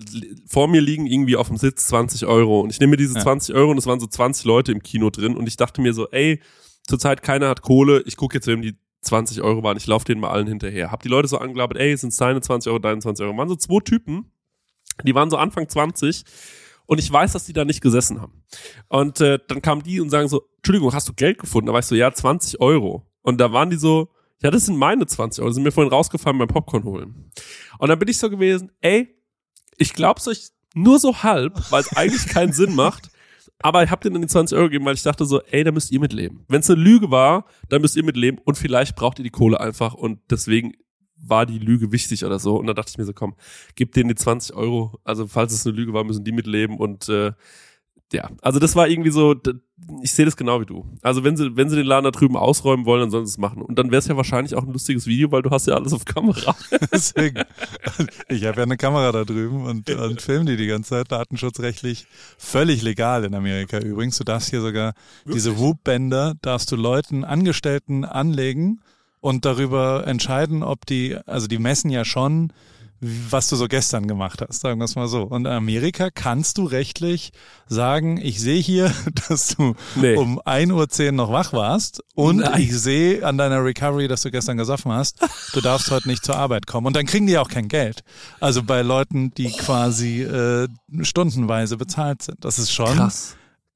vor 0.47 0.67
mir 0.67 0.81
liegen 0.81 1.07
irgendwie 1.07 1.37
auf 1.37 1.49
dem 1.49 1.59
Sitz 1.59 1.87
20 1.87 2.25
Euro 2.27 2.61
und 2.61 2.71
ich 2.71 2.81
nehme 2.81 2.93
mir 2.93 2.97
diese 2.97 3.15
Ja. 3.17 3.21
20 3.21 3.55
Euro 3.55 3.71
und 3.71 3.79
es 3.79 3.87
waren 3.87 4.01
so 4.01 4.07
20 4.07 4.45
Leute 4.47 4.73
im 4.73 4.83
Kino 4.83 5.11
drin 5.11 5.37
und 5.37 5.47
ich 5.47 5.57
dachte 5.57 5.83
mir 5.83 5.93
so, 5.93 6.09
ey, 6.09 6.41
zurzeit 6.87 7.23
keiner 7.23 7.49
hat 7.49 7.61
Kohle, 7.63 8.03
ich 8.07 8.17
gucke 8.17 8.37
jetzt, 8.37 8.47
wem 8.47 8.63
die 8.63 8.77
20 9.03 9.43
Euro 9.43 9.63
waren, 9.63 9.77
ich 9.77 9.87
laufe 9.87 10.05
denen 10.07 10.21
mal 10.21 10.31
allen 10.31 10.47
hinterher. 10.47 10.91
Hab 10.91 11.03
die 11.03 11.09
Leute 11.09 11.29
so 11.29 11.39
angelabert, 11.39 11.79
ey, 11.79 11.97
sind 11.97 12.19
deine 12.19 12.41
20 12.41 12.71
Euro, 12.71 12.79
deine 12.79 13.01
20 13.01 13.25
Euro. 13.25 13.37
Waren 13.37 13.49
so 13.49 13.57
zwei 13.57 13.81
Typen, 13.81 14.31
die 15.05 15.15
waren 15.15 15.31
so 15.31 15.37
Anfang 15.37 15.69
20 15.69 16.25
und 16.87 16.99
ich 16.99 17.11
weiß, 17.11 17.33
dass 17.33 17.45
die 17.45 17.53
da 17.53 17.65
nicht 17.65 17.83
gesessen 17.83 18.21
haben. 18.21 18.43
Und 18.89 19.21
äh, 19.21 19.39
dann 19.49 19.63
kamen 19.63 19.83
die 19.83 20.01
und 20.01 20.11
sagen 20.11 20.29
so, 20.29 20.43
Entschuldigung, 20.57 20.93
hast 20.93 21.09
du 21.09 21.13
Geld 21.13 21.39
gefunden? 21.39 21.67
Da 21.67 21.73
war 21.73 21.81
ich 21.81 21.87
so, 21.87 21.95
ja, 21.95 22.13
20 22.13 22.61
Euro. 22.61 23.07
Und 23.23 23.39
da 23.39 23.53
waren 23.53 23.71
die 23.71 23.77
so, 23.77 24.09
ja, 24.43 24.51
das 24.51 24.67
sind 24.67 24.77
meine 24.77 25.07
20 25.07 25.43
Euro, 25.43 25.53
sind 25.53 25.63
mir 25.63 25.73
vorhin 25.73 25.93
rausgefallen 25.93 26.39
beim 26.39 26.49
Popcorn 26.49 26.85
holen. 26.85 27.31
Und 27.79 27.89
dann 27.89 27.99
bin 27.99 28.09
ich 28.09 28.19
so 28.19 28.31
gewesen, 28.31 28.73
ey, 28.81 29.09
ich 29.77 29.93
glaub's 29.93 30.29
euch 30.29 30.49
nur 30.75 30.99
so 30.99 31.23
halb, 31.23 31.71
weil 31.71 31.83
es 31.83 31.93
eigentlich 31.97 32.27
keinen 32.27 32.53
Sinn 32.53 32.75
macht. 32.75 33.11
Aber 33.63 33.83
ich 33.83 33.91
hab 33.91 34.01
denen 34.01 34.15
dann 34.15 34.23
die 34.23 34.29
20 34.29 34.57
Euro 34.57 34.69
gegeben, 34.69 34.87
weil 34.87 34.95
ich 34.95 35.03
dachte 35.03 35.27
so, 35.27 35.43
ey, 35.43 35.65
da 35.65 35.73
müsst 35.73 35.93
ihr 35.93 36.01
mitleben. 36.01 36.45
Wenn 36.49 36.61
es 36.61 36.71
eine 36.71 36.81
Lüge 36.81 37.11
war, 37.11 37.45
dann 37.69 37.83
müsst 37.83 37.97
ihr 37.97 38.05
mitleben 38.05 38.41
und 38.45 38.57
vielleicht 38.57 38.97
braucht 38.97 39.19
ihr 39.19 39.23
die 39.23 39.31
Kohle 39.31 39.61
einfach 39.61 39.93
und 39.93 40.19
deswegen 40.31 40.73
war 41.23 41.45
die 41.45 41.59
Lüge 41.59 41.93
wichtig 41.93 42.25
oder 42.25 42.39
so. 42.39 42.57
Und 42.57 42.67
dann 42.67 42.77
dachte 42.77 42.91
ich 42.91 42.97
mir 42.97 43.05
so, 43.05 43.13
komm, 43.13 43.35
gib 43.75 43.93
denen 43.93 44.09
die 44.09 44.15
20 44.15 44.57
Euro. 44.57 44.99
Also 45.05 45.27
falls 45.27 45.53
es 45.53 45.67
eine 45.67 45.77
Lüge 45.77 45.93
war, 45.93 46.05
müssen 46.05 46.25
die 46.25 46.33
mitleben 46.33 46.79
und 46.79 47.11
äh, 47.11 47.33
ja, 48.13 48.29
also 48.43 48.59
das 48.59 48.75
war 48.77 48.89
irgendwie 48.89 49.11
so, 49.11 49.35
ich 50.03 50.13
sehe 50.13 50.25
das 50.25 50.37
genau 50.37 50.61
wie 50.61 50.67
du. 50.67 50.85
Also 51.03 51.25
wenn 51.25 51.37
sie, 51.37 51.57
wenn 51.57 51.69
sie 51.69 51.77
den 51.77 51.87
Laden 51.87 52.05
da 52.05 52.11
drüben 52.11 52.37
ausräumen 52.37 52.85
wollen, 52.87 53.03
dann 53.03 53.11
sollen 53.11 53.27
sie 53.27 53.33
es 53.33 53.39
machen. 53.39 53.63
Und 53.63 53.79
dann 53.79 53.91
wäre 53.91 53.99
es 53.99 54.09
ja 54.09 54.17
wahrscheinlich 54.17 54.55
auch 54.55 54.65
ein 54.65 54.73
lustiges 54.73 55.07
Video, 55.07 55.31
weil 55.31 55.43
du 55.43 55.51
hast 55.51 55.67
ja 55.67 55.75
alles 55.75 55.93
auf 55.93 56.05
Kamera. 56.05 56.57
Deswegen. 56.93 57.43
Ich 58.29 58.45
habe 58.45 58.59
ja 58.59 58.63
eine 58.65 58.77
Kamera 58.77 59.13
da 59.13 59.25
drüben 59.25 59.65
und, 59.65 59.91
und 59.91 60.23
film 60.23 60.47
die 60.47 60.57
die 60.57 60.67
ganze 60.67 60.91
Zeit. 60.91 61.13
Datenschutzrechtlich 61.13 62.07
völlig 62.39 62.83
legal 62.83 63.25
in 63.25 63.35
Amerika 63.35 63.79
übrigens. 63.79 64.19
Du 64.19 64.25
darfst 64.25 64.51
hier 64.51 64.61
sogar 64.61 64.95
diese 65.25 65.59
Whoop-Bänder 65.59 66.35
darfst 66.43 66.71
du 66.73 66.77
Leuten, 66.77 67.25
Angestellten 67.25 68.05
anlegen 68.05 68.81
und 69.21 69.45
darüber 69.45 70.07
entscheiden, 70.07 70.63
ob 70.63 70.87
die, 70.87 71.17
also 71.27 71.47
die 71.47 71.59
messen 71.59 71.91
ja 71.91 72.05
schon, 72.05 72.53
was 73.01 73.49
du 73.49 73.57
so 73.57 73.67
gestern 73.67 74.07
gemacht 74.07 74.43
hast, 74.47 74.61
sagen 74.61 74.79
wir 74.79 74.85
es 74.85 74.95
mal 74.95 75.09
so. 75.09 75.23
Und 75.23 75.47
in 75.47 75.53
Amerika 75.53 76.11
kannst 76.11 76.59
du 76.59 76.65
rechtlich 76.65 77.33
sagen, 77.67 78.19
ich 78.23 78.41
sehe 78.41 78.61
hier, 78.61 78.93
dass 79.29 79.49
du 79.57 79.75
Nee. 79.97 80.17
um 80.17 80.39
1.10 80.41 81.07
Uhr 81.07 81.13
noch 81.13 81.33
wach 81.33 81.53
warst 81.53 82.03
und 82.15 82.37
Nein. 82.39 82.61
ich 82.61 82.77
sehe 82.79 83.25
an 83.27 83.39
deiner 83.39 83.65
Recovery, 83.65 84.07
dass 84.09 84.23
du 84.23 84.31
gestern 84.31 84.57
gesoffen 84.59 84.93
hast, 84.93 85.19
du 85.55 85.61
darfst 85.61 85.91
heute 85.91 86.09
nicht 86.09 86.25
zur 86.25 86.37
Arbeit 86.37 86.67
kommen. 86.67 86.87
Und 86.87 86.95
dann 86.97 87.07
kriegen 87.07 87.27
die 87.27 87.39
auch 87.39 87.49
kein 87.49 87.69
Geld. 87.69 88.03
Also 88.41 88.63
bei 88.63 88.83
Leuten, 88.83 89.33
die 89.35 89.51
quasi 89.51 90.23
äh, 90.23 90.69
stundenweise 91.03 91.77
bezahlt 91.77 92.23
sind. 92.23 92.45
Das 92.45 92.59
ist 92.59 92.73
schon 92.73 92.97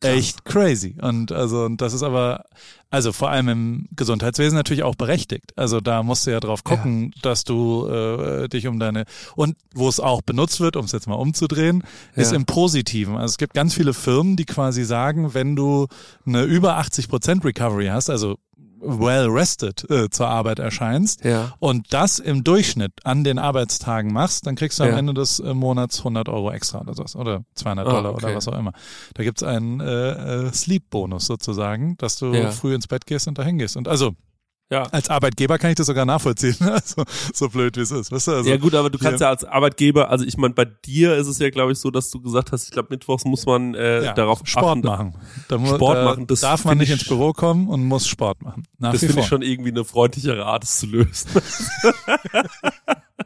echt 0.03 0.45
crazy. 0.45 0.97
Und 1.01 1.33
also, 1.33 1.65
und 1.65 1.81
das 1.81 1.95
ist 1.95 2.03
aber, 2.03 2.45
also 2.91 3.13
vor 3.13 3.31
allem 3.31 3.49
im 3.49 3.89
Gesundheitswesen 3.97 4.57
natürlich 4.57 4.83
auch 4.83 4.95
berechtigt. 4.97 5.53
Also 5.57 5.81
da 5.81 6.03
musst 6.03 6.27
du 6.27 6.31
ja 6.31 6.41
drauf 6.41 6.63
gucken, 6.65 7.13
dass 7.23 7.45
du 7.45 7.87
äh, 7.89 8.49
dich 8.49 8.67
um 8.67 8.79
deine 8.79 9.05
und 9.35 9.57
wo 9.75 9.89
es 9.89 10.01
auch 10.01 10.23
benutzt 10.23 10.61
wird, 10.61 10.77
um 10.77 10.85
es 10.85 10.93
jetzt 10.93 11.07
mal 11.07 11.15
umzudrehen, 11.15 11.83
ist 12.15 12.31
Ja. 12.33 12.37
im 12.37 12.45
Positiven. 12.45 13.15
Also 13.17 13.33
es 13.33 13.39
gibt 13.39 13.55
ganz 13.55 13.75
viele 13.75 13.95
Firmen, 13.95 14.37
die 14.37 14.45
quasi 14.45 14.85
sagen, 14.85 15.35
wenn 15.35 15.57
du 15.57 15.87
eine 16.27 16.43
über 16.45 16.77
80 16.77 17.09
Prozent 17.09 17.45
Recovery 17.45 17.87
hast, 17.87 18.11
also 18.11 18.37
well 18.87 19.29
rested 19.29 19.89
äh, 19.91 20.11
zur 20.11 20.29
Arbeit 20.29 20.59
erscheinst 20.59 21.25
Ja. 21.25 21.53
und 21.59 21.93
das 21.93 22.19
im 22.19 22.45
Durchschnitt 22.45 22.93
an 23.05 23.25
den 23.25 23.39
Arbeitstagen 23.39 24.13
machst, 24.13 24.47
dann 24.47 24.55
kriegst 24.57 24.79
du 24.79 24.85
am 24.85 24.91
Ja. 24.91 24.99
Ende 24.99 25.15
des 25.15 25.41
äh, 25.41 25.55
Monats 25.55 25.99
100 25.99 26.29
Euro 26.29 26.51
extra 26.51 26.81
oder 26.81 26.95
sowas 26.95 27.17
oder 27.17 27.45
200 27.55 27.87
Ah, 27.87 27.91
Dollar 27.91 28.13
okay. 28.15 28.27
oder 28.27 28.35
was 28.37 28.49
auch 28.49 28.59
immer. 28.59 28.73
Da 29.15 29.23
gibt's 29.23 29.43
einen 29.43 29.81
äh, 29.81 30.47
äh, 30.47 30.53
Sleep-Bonus 30.53 31.27
sozusagen, 31.27 31.97
dass 31.99 32.17
du 32.19 32.33
Ja. 32.35 32.51
früh 32.51 32.75
ins 32.75 32.87
Bett 32.87 33.07
gehst 33.07 33.27
und 33.29 33.39
dahin 33.39 33.59
gehst. 33.59 33.77
Und 33.77 33.89
also 33.89 34.15
Ja. 34.71 34.85
als 34.85 35.11
Arbeitgeber 35.11 35.59
kann 35.59 35.71
ich 35.71 35.77
das 35.77 35.87
sogar 35.87 36.07
nachvollziehen, 36.07 36.57
also, 36.61 37.05
so 37.35 37.49
blöd 37.51 37.77
wie 37.77 37.83
es 37.83 37.91
ist. 37.91 38.11
Weißt 38.11 38.29
du? 38.29 38.33
Also, 38.33 38.51
ja 38.51 38.57
gut, 38.57 38.75
aber 38.75 38.89
du 38.91 38.99
kannst 38.99 39.21
ja 39.21 39.29
als 39.29 39.45
Arbeitgeber, 39.45 40.09
also 40.11 40.25
ich 40.25 40.37
meine, 40.39 40.55
bei 40.55 40.65
dir 40.65 41.15
ist 41.17 41.29
es 41.29 41.39
ja, 41.39 41.51
glaube 41.51 41.73
ich, 41.73 41.79
so, 41.79 41.91
dass 41.91 42.11
du 42.11 42.21
gesagt 42.21 42.51
hast, 42.51 42.65
ich 42.65 42.71
glaube, 42.71 42.89
mittwochs 42.91 43.25
muss 43.25 43.45
man 43.45 43.75
äh, 43.75 44.05
ja, 44.05 44.13
darauf 44.15 44.41
Sport 44.45 44.79
achten. 44.79 44.87
machen. 44.87 45.15
Da, 45.49 45.59
Sport 45.65 45.97
da 45.99 46.05
machen, 46.05 46.27
das 46.27 46.41
darf 46.41 46.65
man 46.65 46.79
nicht 46.79 46.89
ich- 46.89 46.95
ins 47.01 47.07
Büro 47.09 47.33
kommen 47.35 47.69
und 47.69 47.85
muss 47.85 48.09
Sport 48.09 48.43
machen. 48.43 48.65
Nach 48.79 48.93
Das 48.93 49.01
finde 49.05 49.21
ich 49.21 49.27
schon 49.27 49.43
irgendwie 49.43 49.71
eine 49.71 49.85
freundlichere 49.85 50.45
Art, 50.47 50.65
es 50.65 50.81
zu 50.81 50.87
lösen. 50.87 51.29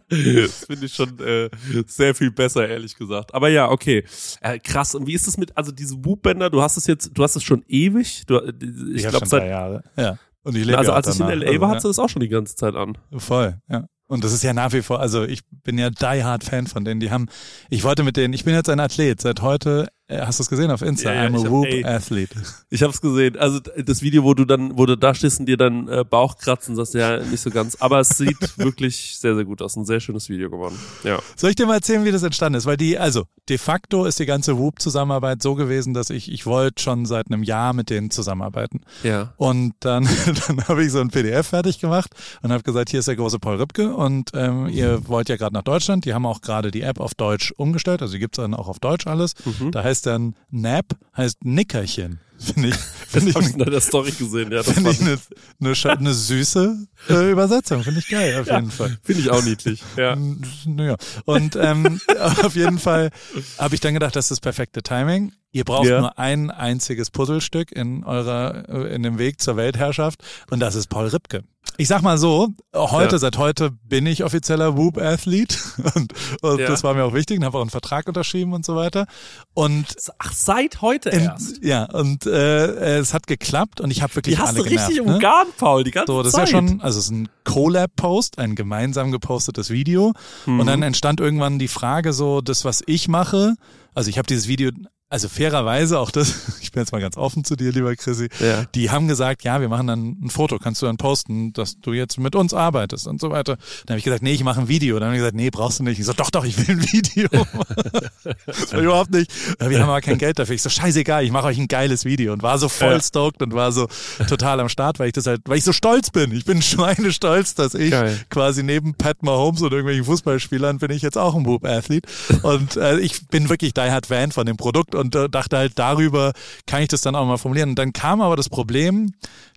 das 0.08 0.64
finde 0.66 0.86
ich 0.86 0.94
schon 0.94 1.18
äh, 1.20 1.48
sehr 1.86 2.14
viel 2.14 2.30
besser, 2.30 2.68
ehrlich 2.68 2.96
gesagt. 2.96 3.34
Aber 3.34 3.48
ja, 3.48 3.70
okay. 3.70 4.04
Äh, 4.40 4.58
krass. 4.58 4.94
Und 4.94 5.06
wie 5.06 5.14
ist 5.14 5.26
es 5.28 5.36
mit, 5.36 5.56
also 5.56 5.72
diese 5.72 6.02
Whoop-Bänder, 6.04 6.50
du 6.50 6.62
hast 6.62 6.76
es 6.76 6.86
jetzt, 6.86 7.10
du 7.14 7.22
hast 7.22 7.36
es 7.36 7.42
schon 7.42 7.64
ewig. 7.68 8.24
Du, 8.26 8.36
äh, 8.36 8.52
ich 8.94 9.04
ich 9.04 9.08
glaube, 9.08 9.26
seit, 9.26 9.48
Jahre. 9.48 9.82
Ja. 9.96 10.18
Und 10.48 10.56
ich 10.56 10.64
lebe 10.64 10.78
also 10.78 10.92
ja 10.92 10.96
als 10.96 11.14
ich 11.14 11.20
in. 11.20 11.28
L.A. 11.28 11.60
war, 11.60 11.68
also, 11.68 11.68
hast 11.68 11.84
du 11.84 11.88
das 11.88 11.98
auch 11.98 12.08
schon 12.08 12.20
die 12.20 12.30
ganze 12.30 12.56
Zeit 12.56 12.74
an. 12.74 12.96
Voll, 13.14 13.58
ja. 13.68 13.84
Und 14.06 14.24
das 14.24 14.32
ist 14.32 14.42
ja 14.42 14.54
nach 14.54 14.72
wie 14.72 14.80
vor, 14.80 14.98
also 14.98 15.24
ich 15.24 15.42
bin 15.50 15.76
ja 15.76 15.90
die 15.90 16.24
hard 16.24 16.42
Fan 16.42 16.66
von 16.66 16.86
denen. 16.86 17.00
Die 17.00 17.10
haben, 17.10 17.26
ich 17.68 17.84
wollte 17.84 18.02
mit 18.02 18.16
denen, 18.16 18.32
ich 18.32 18.44
bin 18.44 18.54
jetzt 18.54 18.70
ein 18.70 18.80
Athlet. 18.80 19.20
Seit 19.20 19.42
heute, 19.42 19.88
hast 20.10 20.38
du 20.38 20.42
es 20.42 20.48
gesehen 20.48 20.70
auf 20.70 20.80
Insta? 20.80 21.12
Ja, 21.12 21.24
ja, 21.24 21.28
I'm 21.28 21.38
ich 21.38 21.46
a 21.46 21.50
Whoop 21.50 21.66
ey. 21.66 21.84
Athlete. 21.84 22.36
Ich 22.70 22.82
habe 22.82 22.92
es 22.92 23.00
gesehen. 23.00 23.36
Also 23.36 23.60
das 23.60 24.00
Video, 24.00 24.24
wo 24.24 24.32
du 24.32 24.46
dann, 24.46 24.78
wo 24.78 24.86
du 24.86 24.96
da 24.96 25.14
stehst 25.14 25.40
und 25.40 25.46
dir 25.46 25.58
dann 25.58 25.86
äh, 25.88 26.04
Bauch 26.08 26.38
kratzen, 26.38 26.76
sagst 26.76 26.94
du 26.94 26.98
ja 26.98 27.18
nicht 27.22 27.40
so 27.40 27.50
ganz. 27.50 27.76
Aber 27.80 28.00
es 28.00 28.08
sieht 28.10 28.36
wirklich 28.58 29.18
sehr, 29.18 29.34
sehr 29.34 29.44
gut 29.44 29.60
aus. 29.60 29.76
Ein 29.76 29.84
sehr 29.84 30.00
schönes 30.00 30.28
Video 30.30 30.48
geworden. 30.48 30.78
Ja. 31.04 31.18
Soll 31.36 31.50
ich 31.50 31.56
dir 31.56 31.66
mal 31.66 31.74
erzählen, 31.74 32.04
wie 32.04 32.10
das 32.10 32.22
entstanden 32.22 32.56
ist? 32.56 32.64
Weil 32.64 32.78
die, 32.78 32.98
also 32.98 33.26
de 33.50 33.58
facto 33.58 34.06
ist 34.06 34.18
die 34.18 34.26
ganze 34.26 34.58
Whoop-Zusammenarbeit 34.58 35.42
so 35.42 35.54
gewesen, 35.54 35.92
dass 35.92 36.08
ich, 36.08 36.32
ich 36.32 36.46
wollte 36.46 36.82
schon 36.82 37.04
seit 37.04 37.26
einem 37.26 37.42
Jahr 37.42 37.74
mit 37.74 37.90
denen 37.90 38.10
zusammenarbeiten. 38.10 38.80
Ja. 39.02 39.34
Und 39.36 39.74
dann, 39.80 40.08
dann 40.46 40.68
habe 40.68 40.84
ich 40.84 40.92
so 40.92 41.00
ein 41.00 41.08
PDF 41.08 41.48
fertig 41.48 41.80
gemacht 41.80 42.14
und 42.42 42.50
habe 42.50 42.62
gesagt, 42.62 42.88
hier 42.88 43.00
ist 43.00 43.08
der 43.08 43.16
große 43.16 43.38
Paul 43.38 43.56
Rübke 43.56 43.94
und 43.94 44.30
ähm, 44.34 44.68
ihr 44.68 45.06
wollt 45.06 45.28
ja 45.28 45.36
gerade 45.36 45.54
nach 45.54 45.62
Deutschland. 45.62 46.06
Die 46.06 46.14
haben 46.14 46.24
auch 46.24 46.40
gerade 46.40 46.70
die 46.70 46.82
App 46.82 46.98
auf 46.98 47.14
Deutsch 47.14 47.52
umgestellt, 47.56 48.00
also 48.00 48.14
die 48.14 48.20
gibt's 48.20 48.36
dann 48.36 48.54
auch 48.54 48.68
auf 48.68 48.78
Deutsch 48.78 49.06
alles. 49.06 49.34
Mhm. 49.44 49.70
Da 49.72 49.84
heißt 49.84 49.97
dann 50.02 50.34
Nap, 50.50 50.86
heißt 51.16 51.44
Nickerchen. 51.44 52.20
Finde 52.40 52.68
ich, 52.68 52.74
Das 52.76 52.84
finde 53.08 53.30
ich, 53.30 53.34
habe 53.34 53.44
ich 53.46 53.52
in 53.54 53.58
deiner 53.58 53.80
Story 53.80 54.12
gesehen. 54.12 54.52
Ja, 54.52 54.58
das 54.62 54.70
finde 54.70 54.90
ich 54.90 55.00
eine, 55.00 55.18
eine, 55.60 55.98
eine 55.98 56.14
süße 56.14 56.86
äh, 57.08 57.30
Übersetzung. 57.32 57.82
Finde 57.82 57.98
ich 57.98 58.08
geil, 58.08 58.38
auf 58.40 58.46
jeden 58.46 58.70
Fall. 58.70 58.96
Finde 59.02 59.22
ich 59.22 59.30
auch 59.30 59.42
niedlich. 59.42 59.82
Ja. 59.96 60.16
Naja. 60.64 60.96
Und 61.24 61.56
ähm, 61.56 62.00
auf 62.20 62.54
jeden 62.54 62.78
Fall 62.78 63.10
habe 63.58 63.74
ich 63.74 63.80
dann 63.80 63.94
gedacht, 63.94 64.14
das 64.14 64.26
ist 64.26 64.30
das 64.30 64.40
perfekte 64.40 64.82
Timing. 64.84 65.32
Ihr 65.50 65.64
braucht 65.64 65.88
Ja. 65.88 65.98
nur 66.00 66.18
ein 66.18 66.50
einziges 66.52 67.10
Puzzlestück 67.10 67.72
in 67.72 68.04
eurer, 68.04 68.68
äh, 68.68 68.94
in 68.94 69.02
dem 69.02 69.18
Weg 69.18 69.40
zur 69.40 69.56
Weltherrschaft 69.56 70.22
und 70.50 70.60
das 70.60 70.76
ist 70.76 70.86
Paul 70.88 71.08
Ripke. 71.08 71.42
Ich 71.80 71.86
sag 71.88 72.02
mal 72.02 72.18
so, 72.18 72.48
heute, 72.74 73.14
Ja. 73.14 73.18
seit 73.18 73.38
heute 73.38 73.70
bin 73.70 74.04
ich 74.06 74.24
offizieller 74.24 74.76
Whoop-Athlet 74.76 75.56
und, 75.94 76.12
und 76.42 76.58
Ja. 76.60 76.66
das 76.66 76.82
war 76.82 76.92
mir 76.92 77.04
auch 77.04 77.14
wichtig 77.14 77.38
und 77.38 77.44
habe 77.44 77.56
auch 77.58 77.62
einen 77.62 77.70
Vertrag 77.70 78.08
unterschrieben 78.08 78.52
und 78.52 78.66
so 78.66 78.74
weiter. 78.74 79.06
Und 79.54 79.86
Ach, 80.18 80.32
seit 80.32 80.82
heute 80.82 81.08
in, 81.10 81.20
erst. 81.24 81.62
ja, 81.64 81.84
und 81.84 82.26
äh, 82.26 82.98
es 82.98 83.14
hat 83.14 83.26
geklappt 83.28 83.80
und 83.80 83.90
ich 83.92 84.02
habe 84.02 84.14
wirklich 84.16 84.34
Die 84.34 84.40
hast 84.40 84.48
alle 84.48 84.58
du 84.58 84.62
richtig 84.64 84.88
genervt, 84.96 85.06
ne? 85.06 85.14
umgarnt, 85.14 85.56
Paul, 85.56 85.84
die 85.84 85.92
ganze 85.92 86.12
So, 86.12 86.22
das 86.22 86.32
Zeit. 86.32 86.44
ist 86.48 86.52
ja 86.52 86.58
schon, 86.58 86.80
also 86.80 86.98
es 86.98 87.04
ist 87.06 87.10
ein 87.12 87.28
Collab-Post, 87.44 88.38
ein 88.38 88.56
gemeinsam 88.56 89.12
gepostetes 89.12 89.70
Video. 89.70 90.12
Und 90.46 90.66
dann 90.66 90.82
entstand 90.82 91.20
irgendwann 91.20 91.58
die 91.60 91.68
Frage 91.68 92.12
so, 92.12 92.40
das, 92.40 92.64
was 92.64 92.82
ich 92.86 93.06
mache, 93.08 93.54
also 93.94 94.10
ich 94.10 94.18
habe 94.18 94.26
dieses 94.26 94.48
Video, 94.48 94.70
also 95.10 95.28
fairerweise 95.28 95.98
auch 95.98 96.10
das, 96.10 96.34
ich 96.60 96.70
bin 96.72 96.82
jetzt 96.82 96.92
mal 96.92 97.00
ganz 97.00 97.16
offen 97.16 97.44
zu 97.44 97.56
dir, 97.56 97.72
lieber 97.72 97.94
Chrissy, 97.96 98.28
Ja. 98.40 98.64
die 98.74 98.90
haben 98.90 99.08
gesagt, 99.08 99.42
ja, 99.44 99.60
wir 99.60 99.68
machen 99.68 99.86
dann 99.86 100.16
ein 100.22 100.30
Foto, 100.30 100.58
kannst 100.58 100.82
du 100.82 100.86
dann 100.86 100.96
posten, 100.98 101.52
dass 101.54 101.80
du 101.80 101.92
jetzt 101.94 102.18
mit 102.18 102.34
uns 102.36 102.52
arbeitest 102.54 103.06
und 103.06 103.20
so 103.20 103.30
weiter. 103.30 103.56
Dann 103.86 103.94
habe 103.94 103.98
ich 103.98 104.04
gesagt, 104.04 104.22
nee, 104.22 104.32
ich 104.32 104.44
mache 104.44 104.60
ein 104.60 104.68
Video. 104.68 104.98
Dann 104.98 105.08
haben 105.08 105.12
die 105.14 105.18
gesagt, 105.18 105.34
nee, 105.36 105.50
brauchst 105.50 105.78
du 105.78 105.84
nicht. 105.84 105.98
Ich 105.98 106.04
so, 106.06 106.12
doch, 106.12 106.30
doch, 106.30 106.44
ich 106.44 106.58
will 106.58 106.76
ein 106.76 106.82
Video. 106.92 107.28
das 108.46 108.72
war 108.72 108.80
überhaupt 108.80 109.10
nicht. 109.10 109.30
Wir 109.60 109.80
haben 109.80 109.88
aber 109.88 110.00
kein 110.00 110.18
Geld 110.18 110.38
dafür. 110.38 110.54
Ich 110.54 110.62
so, 110.62 110.68
scheißegal, 110.70 111.24
ich 111.24 111.30
mache 111.30 111.46
euch 111.46 111.58
ein 111.58 111.68
geiles 111.68 112.04
Video 112.04 112.32
und 112.32 112.42
war 112.42 112.58
so 112.58 112.68
voll 112.68 112.92
Ja. 112.92 113.00
stoked 113.00 113.42
und 113.42 113.54
war 113.54 113.72
so 113.72 113.88
total 114.28 114.60
am 114.60 114.68
Start, 114.68 114.98
weil 114.98 115.08
ich 115.08 115.12
das 115.14 115.26
halt, 115.26 115.42
weil 115.46 115.58
ich 115.58 115.64
so 115.64 115.72
stolz 115.72 116.10
bin. 116.10 116.32
Ich 116.32 116.44
bin 116.44 116.60
schweinestolz, 117.02 117.54
dass 117.54 117.74
ich 117.74 117.90
Geil. 117.92 118.18
quasi 118.30 118.62
neben 118.62 118.94
Pat 118.94 119.22
Mahomes 119.22 119.62
und 119.62 119.72
irgendwelchen 119.72 120.04
Fußballspielern 120.04 120.78
bin 120.78 120.90
ich 120.90 121.02
jetzt 121.02 121.16
auch 121.18 121.34
ein 121.34 121.46
Whoop-Athlet. 121.46 122.04
Und 122.42 122.76
äh, 122.76 122.98
ich 122.98 123.26
bin 123.28 123.48
wirklich 123.48 123.72
die 123.74 123.80
Hard 123.80 124.06
Fan 124.06 124.32
von 124.32 124.46
dem 124.46 124.56
Produkt 124.56 124.94
und 124.98 125.14
äh, 125.14 125.28
dachte 125.28 125.56
halt, 125.56 125.78
darüber 125.78 126.32
kann 126.66 126.82
ich 126.82 126.88
das 126.88 127.00
dann 127.00 127.14
auch 127.14 127.26
mal 127.26 127.38
formulieren. 127.38 127.70
Und 127.70 127.78
dann 127.78 127.92
kam 127.92 128.20
aber 128.20 128.36
das 128.36 128.48
Problem, 128.48 129.14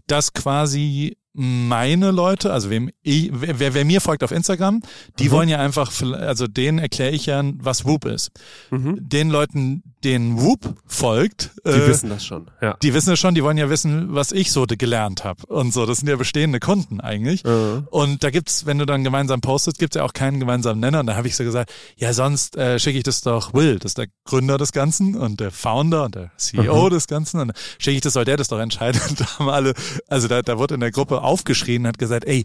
dass 0.08 0.34
quasi 0.34 1.18
meine 1.34 2.12
Leute, 2.12 2.52
also 2.52 2.70
wem 2.70 2.90
ich, 3.02 3.30
wer, 3.34 3.74
wer, 3.74 3.86
mir 3.86 4.02
folgt 4.02 4.24
auf 4.24 4.32
Instagram, 4.32 4.82
die 5.20 5.26
Mhm. 5.28 5.32
wollen 5.32 5.50
ja 5.50 5.60
einfach, 5.60 5.92
also 6.14 6.48
denen 6.48 6.80
erkläre 6.80 7.12
ich 7.12 7.26
ja, 7.28 7.42
was 7.60 7.86
Whoop 7.86 8.06
ist. 8.06 8.32
Den 8.72 9.30
Leuten, 9.30 9.84
denen 10.04 10.42
Whoop 10.42 10.76
folgt, 10.86 11.52
Mhm. 11.64 11.72
Die 11.72 11.78
äh, 11.78 11.88
wissen 11.88 12.10
das 12.10 12.26
schon, 12.26 12.50
ja. 12.62 12.76
die 12.82 12.94
wissen 12.94 13.14
es 13.14 13.20
schon, 13.20 13.36
die 13.36 13.44
wollen 13.44 13.58
ja 13.58 13.70
wissen, 13.70 14.14
was 14.14 14.32
ich 14.32 14.52
so 14.52 14.66
gelernt 14.68 15.24
habe 15.24 15.46
und 15.48 15.74
so. 15.74 15.86
Das 15.86 16.00
sind 16.00 16.08
ja 16.08 16.16
bestehende 16.16 16.60
Kunden 16.60 17.00
eigentlich. 17.02 17.44
Mhm. 17.44 17.88
Und 17.90 18.24
da 18.24 18.30
gibt's, 18.30 18.66
wenn 18.66 18.78
du 18.78 18.86
dann 18.86 19.04
gemeinsam 19.04 19.42
postest, 19.42 19.80
gibt's 19.80 19.96
ja 19.96 20.04
auch 20.04 20.14
keinen 20.14 20.40
gemeinsamen 20.40 20.80
Nenner. 20.80 21.02
Und 21.02 21.08
da 21.08 21.16
habe 21.16 21.28
ich 21.28 21.36
so 21.36 21.44
gesagt, 21.44 21.72
ja, 21.98 22.14
sonst 22.14 22.56
äh, 22.58 22.80
schicke 22.80 22.98
ich 22.98 23.04
das 23.04 23.22
doch 23.22 23.54
Will, 23.54 23.80
das 23.80 23.92
ist 23.92 23.98
der 23.98 24.08
Gründer 24.26 24.58
des 24.58 24.72
Ganzen 24.72 25.16
und 25.16 25.40
der 25.40 25.52
Founder 25.52 26.06
und 26.06 26.16
der 26.16 26.32
CEO 26.38 26.90
des 26.90 27.08
Ganzen. 27.08 27.40
Und 27.42 27.52
schicke 27.78 27.96
ich 27.98 28.02
das, 28.02 28.14
soll 28.14 28.26
der 28.26 28.38
das 28.38 28.48
doch 28.48 28.60
entscheiden. 28.60 29.00
Und 29.10 29.20
da 29.22 29.40
haben 29.40 29.50
alle, 29.50 29.74
also 30.08 30.28
da, 30.28 30.42
da 30.42 30.58
wurde 30.58 30.74
in 30.76 30.80
der 30.80 30.92
Gruppe 30.92 31.21
aufgeschrien 31.22 31.84
und 31.84 31.88
hat 31.88 31.98
gesagt, 31.98 32.26
ey, 32.26 32.44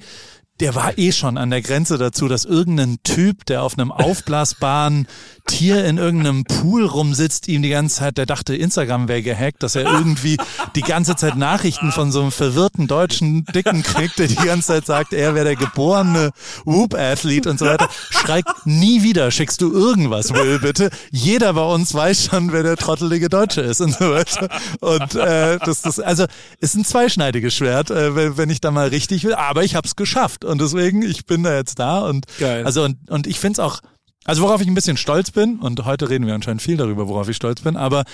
der 0.60 0.74
war 0.74 0.96
eh 0.96 1.12
schon 1.12 1.36
an 1.36 1.50
der 1.50 1.60
Grenze 1.60 1.98
dazu, 1.98 2.28
dass 2.28 2.44
irgendein 2.44 2.98
Typ, 3.04 3.44
der 3.46 3.62
auf 3.62 3.78
einem 3.78 3.92
aufblasbaren 3.92 5.06
Tier 5.46 5.84
in 5.84 5.98
irgendeinem 5.98 6.44
Pool 6.44 6.84
rumsitzt, 6.84 7.46
ihm 7.46 7.62
die 7.62 7.68
ganze 7.68 7.96
Zeit, 7.96 8.18
der 8.18 8.26
dachte, 8.26 8.56
Instagram 8.56 9.06
wäre 9.06 9.22
gehackt, 9.22 9.62
dass 9.62 9.76
er 9.76 9.84
irgendwie 9.84 10.38
die 10.74 10.82
ganze 10.82 11.14
Zeit 11.14 11.36
Nachrichten 11.36 11.92
von 11.92 12.10
so 12.10 12.22
einem 12.22 12.32
verwirrten 12.32 12.86
deutschen 12.86 13.44
Dicken 13.44 13.82
kriegt, 13.82 14.18
der 14.18 14.28
die 14.28 14.34
ganze 14.34 14.68
Zeit 14.68 14.86
sagt, 14.86 15.12
er 15.12 15.34
wäre 15.34 15.44
der 15.44 15.56
geborene 15.56 16.30
Whoop-Athlet 16.64 17.46
und 17.46 17.58
so 17.58 17.66
weiter. 17.66 17.88
Schreib 18.10 18.44
nie 18.64 19.02
wieder, 19.02 19.30
schickst 19.30 19.60
du 19.60 19.72
irgendwas, 19.72 20.32
Will, 20.32 20.58
bitte. 20.58 20.90
Jeder 21.10 21.52
bei 21.52 21.62
uns 21.62 21.94
weiß 21.94 22.24
schon, 22.24 22.52
wer 22.52 22.62
der 22.62 22.76
trottelige 22.76 23.28
Deutsche 23.28 23.60
ist 23.60 23.80
und 23.80 23.92
so 23.92 24.10
weiter. 24.10 24.48
Und 24.80 25.14
äh, 25.14 25.58
das, 25.58 25.82
das, 25.82 26.00
also 26.00 26.24
ist 26.60 26.74
ein 26.74 26.84
zweischneidiges 26.84 27.54
Schwert, 27.54 27.90
äh, 27.90 28.16
wenn, 28.16 28.36
wenn 28.36 28.50
ich 28.50 28.60
da 28.60 28.70
mal 28.70 28.88
richtig 28.88 29.22
will. 29.24 29.34
Aber 29.34 29.62
ich 29.62 29.76
habe 29.76 29.86
es 29.86 29.96
geschafft 29.96 30.45
und 30.46 30.60
deswegen, 30.60 31.02
ich 31.02 31.26
bin 31.26 31.42
da 31.42 31.54
jetzt 31.54 31.78
da 31.78 32.00
und 32.00 32.26
Geil. 32.38 32.64
also 32.64 32.84
und, 32.84 33.10
und 33.10 33.26
ich 33.26 33.38
find's 33.38 33.58
auch, 33.58 33.80
also 34.24 34.42
worauf 34.42 34.60
ich 34.60 34.66
ein 34.66 34.74
bisschen 34.74 34.96
stolz 34.96 35.30
bin, 35.30 35.58
und 35.60 35.84
heute 35.84 36.08
reden 36.08 36.26
wir 36.26 36.34
anscheinend 36.34 36.62
viel 36.62 36.76
darüber, 36.76 37.08
worauf 37.08 37.28
ich 37.28 37.36
stolz 37.36 37.60
bin, 37.60 37.76
aber 37.76 38.04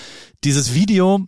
dieses 0.43 0.73
Video 0.73 1.27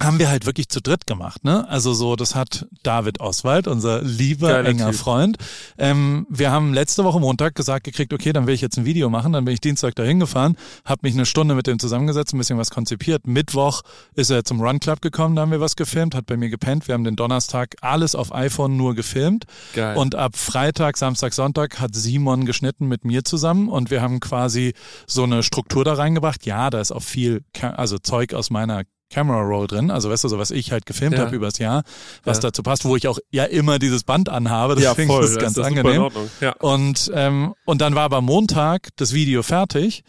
haben 0.00 0.18
wir 0.18 0.30
halt 0.30 0.46
wirklich 0.46 0.68
zu 0.68 0.80
dritt 0.80 1.06
gemacht, 1.06 1.44
ne? 1.44 1.68
Also 1.68 1.92
so, 1.92 2.16
das 2.16 2.34
hat 2.34 2.66
David 2.82 3.20
Oswald, 3.20 3.66
unser 3.66 4.02
lieber 4.02 4.48
Geiler 4.48 4.68
enger 4.68 4.90
Typ. 4.90 5.00
Freund. 5.00 5.36
Ähm, 5.78 6.26
wir 6.30 6.50
haben 6.50 6.72
letzte 6.72 7.04
Woche 7.04 7.20
Montag 7.20 7.54
gesagt 7.54 7.84
gekriegt, 7.84 8.12
okay, 8.12 8.32
dann 8.32 8.46
will 8.46 8.54
ich 8.54 8.62
jetzt 8.62 8.78
ein 8.78 8.84
Video 8.84 9.10
machen. 9.10 9.32
Dann 9.32 9.44
bin 9.44 9.52
ich 9.52 9.60
Dienstag 9.60 9.94
dahin 9.94 10.18
gefahren, 10.18 10.56
habe 10.84 11.00
mich 11.02 11.14
eine 11.14 11.26
Stunde 11.26 11.54
mit 11.54 11.66
dem 11.66 11.78
zusammengesetzt, 11.78 12.32
ein 12.32 12.38
bisschen 12.38 12.58
was 12.58 12.70
konzipiert. 12.70 13.26
Mittwoch 13.26 13.82
ist 14.14 14.30
er 14.30 14.44
zum 14.44 14.60
Run 14.60 14.80
Club 14.80 15.02
gekommen, 15.02 15.36
da 15.36 15.42
haben 15.42 15.50
wir 15.50 15.60
was 15.60 15.76
gefilmt, 15.76 16.14
hat 16.14 16.26
bei 16.26 16.36
mir 16.36 16.48
gepennt. 16.48 16.88
Wir 16.88 16.94
haben 16.94 17.04
den 17.04 17.16
Donnerstag 17.16 17.76
alles 17.82 18.14
auf 18.14 18.34
iPhone 18.34 18.76
nur 18.76 18.94
gefilmt. 18.94 19.44
Geil. 19.74 19.96
Und 19.96 20.14
ab 20.14 20.36
Freitag, 20.36 20.96
Samstag, 20.96 21.34
Sonntag 21.34 21.78
hat 21.78 21.94
Simon 21.94 22.46
geschnitten 22.46 22.88
mit 22.88 23.04
mir 23.04 23.24
zusammen 23.24 23.68
und 23.68 23.90
wir 23.90 24.00
haben 24.00 24.20
quasi 24.20 24.72
so 25.06 25.24
eine 25.24 25.42
Struktur 25.42 25.84
da 25.84 25.94
reingebracht. 25.94 26.46
Ja, 26.46 26.70
da 26.70 26.80
ist 26.80 26.92
auch 26.92 27.02
viel, 27.02 27.44
also 27.60 27.98
Zeug 27.98 28.32
aus 28.32 28.50
meiner 28.50 28.84
Camera 29.10 29.40
Roll 29.42 29.66
drin, 29.66 29.90
also 29.90 30.08
weißt 30.10 30.24
du, 30.24 30.28
so 30.28 30.38
was 30.38 30.50
ich 30.50 30.72
halt 30.72 30.86
gefilmt 30.86 31.16
Ja. 31.18 31.24
habe 31.26 31.36
übers 31.36 31.58
Jahr, 31.58 31.82
was 32.24 32.38
Ja. 32.38 32.42
dazu 32.42 32.62
passt, 32.62 32.84
wo 32.84 32.96
ich 32.96 33.08
auch 33.08 33.18
ja 33.30 33.44
immer 33.44 33.78
dieses 33.78 34.04
Band 34.04 34.28
anhabe, 34.28 34.80
ja, 34.80 34.90
deswegen 34.90 35.10
voll. 35.10 35.24
ist 35.24 35.34
das 35.34 35.42
ganz 35.42 35.56
ist 35.56 35.64
angenehm. 35.64 36.08
Ja. 36.40 36.52
Und, 36.60 37.10
ähm, 37.14 37.54
und 37.66 37.80
dann 37.80 37.94
war 37.94 38.04
aber 38.04 38.20
Montag 38.20 38.88
das 38.96 39.12
Video 39.12 39.42
fertig 39.42 40.04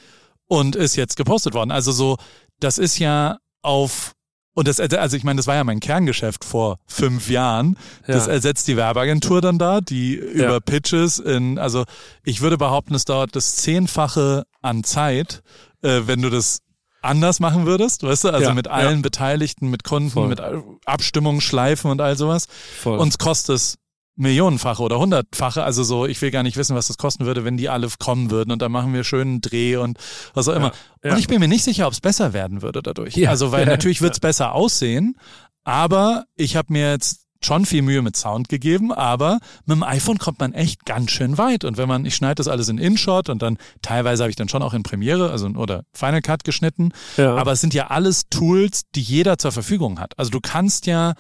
und 0.48 0.76
ist 0.76 0.96
jetzt 0.96 1.16
gepostet 1.18 1.54
worden. 1.54 1.72
Also 1.72 1.92
so, 1.92 2.18
das 2.60 2.78
ist 2.78 3.00
ja 3.00 3.38
auf 3.62 4.14
und 4.54 4.68
das, 4.68 4.82
also 4.82 5.16
ich 5.16 5.24
meine, 5.24 5.38
das 5.38 5.48
war 5.48 5.56
ja 5.56 5.64
mein 5.64 5.80
Kerngeschäft 5.80 6.44
vor 6.44 6.78
fünf 6.86 7.30
Jahren. 7.30 7.78
Das 8.06 8.26
Ja. 8.28 8.34
ersetzt 8.34 8.68
die 8.68 8.76
Werbeagentur 8.76 9.40
dann 9.40 9.58
da, 9.58 9.80
die 9.80 10.14
über 10.16 10.60
Pitches 10.60 11.20
in, 11.20 11.58
also 11.58 11.86
ich 12.26 12.42
würde 12.42 12.58
behaupten, 12.58 12.94
es 12.94 13.06
dauert 13.06 13.34
das 13.38 13.56
Zehnfache 13.56 14.44
an 14.62 14.84
Zeit, 14.84 15.42
äh, 15.84 16.02
wenn 16.06 16.22
du 16.22 16.30
das 16.30 16.60
anders 17.02 17.40
machen 17.40 17.66
würdest, 17.66 18.04
weißt 18.04 18.26
du, 18.26 18.30
also 18.30 18.50
Ja, 18.50 18.54
mit 18.54 18.68
ja. 18.68 18.72
allen 18.74 19.02
Beteiligten, 19.02 19.70
mit 19.70 19.84
Kunden, 19.84 20.12
Voll. 20.12 20.28
mit 20.28 20.42
Abstimmungen, 20.86 21.42
Schleifen 21.42 21.90
und 21.92 22.00
all 22.02 22.16
sowas. 22.16 22.48
Voll. 22.80 23.00
Uns 23.00 23.18
kostet 23.18 23.56
es 23.56 23.78
Millionenfache 24.16 24.84
oder 24.84 25.00
Hundertfache. 25.00 25.64
Also 25.64 25.84
so, 25.84 26.06
ich 26.06 26.22
will 26.22 26.32
gar 26.32 26.44
nicht 26.44 26.58
wissen, 26.58 26.76
was 26.76 26.88
das 26.88 26.98
kosten 26.98 27.26
würde, 27.26 27.44
wenn 27.44 27.58
die 27.58 27.70
alle 27.70 27.88
kommen 27.98 28.30
würden. 28.30 28.52
Und 28.52 28.62
dann 28.62 28.72
machen 28.72 28.94
wir 28.94 29.04
schön 29.04 29.28
einen 29.28 29.42
Dreh 29.42 29.78
und 29.78 29.98
was 30.34 30.48
auch 30.48 30.54
immer. 30.56 30.74
ja. 31.04 31.14
Und 31.14 31.18
ich 31.18 31.28
bin 31.28 31.40
mir 31.40 31.48
nicht 31.48 31.64
sicher, 31.64 31.88
ob 31.88 31.94
es 31.94 32.02
besser 32.02 32.34
werden 32.34 32.62
würde 32.62 32.84
dadurch. 32.84 33.16
Ja. 33.16 33.30
Also, 33.32 33.52
weil 33.52 33.62
Ja, 33.66 33.72
natürlich 33.72 34.02
wird 34.02 34.14
es 34.14 34.20
besser 34.20 34.54
aussehen, 34.54 35.16
aber 35.64 36.26
ich 36.36 36.56
habe 36.56 36.74
mir 36.74 36.92
jetzt 36.92 37.21
schon 37.44 37.66
viel 37.66 37.82
Mühe 37.82 38.02
mit 38.02 38.16
Sound 38.16 38.50
gegeben, 38.50 38.92
aber 38.92 39.40
mit 39.66 39.76
dem 39.76 39.84
iPhone 39.84 40.18
kommt 40.18 40.40
man 40.40 40.54
echt 40.54 40.86
ganz 40.86 41.12
schön 41.12 41.38
weit. 41.38 41.64
Und 41.66 41.78
wenn 41.78 41.88
man, 41.88 42.06
ich 42.06 42.16
schneide 42.16 42.36
das 42.36 42.48
alles 42.48 42.70
in 42.70 42.78
InShot 42.78 43.30
und 43.30 43.42
dann 43.42 43.58
teilweise 43.82 44.24
habe 44.24 44.30
ich 44.30 44.36
dann 44.36 44.50
schon 44.50 44.62
auch 44.62 44.74
in 44.74 44.84
Premiere, 44.84 45.32
also 45.32 45.48
oder 45.48 45.84
Final 45.94 46.22
Cut 46.22 46.44
geschnitten. 46.44 46.92
Ja. 47.18 47.36
Aber 47.36 47.52
es 47.54 47.62
sind 47.62 47.74
ja 47.74 47.88
alles 47.88 48.30
Tools, 48.30 48.84
die 48.96 49.02
jeder 49.02 49.38
zur 49.38 49.52
Verfügung 49.52 50.00
hat. 50.00 50.18
Also 50.18 50.30
du 50.32 50.40
kannst 50.40 50.86
ja 50.86 51.14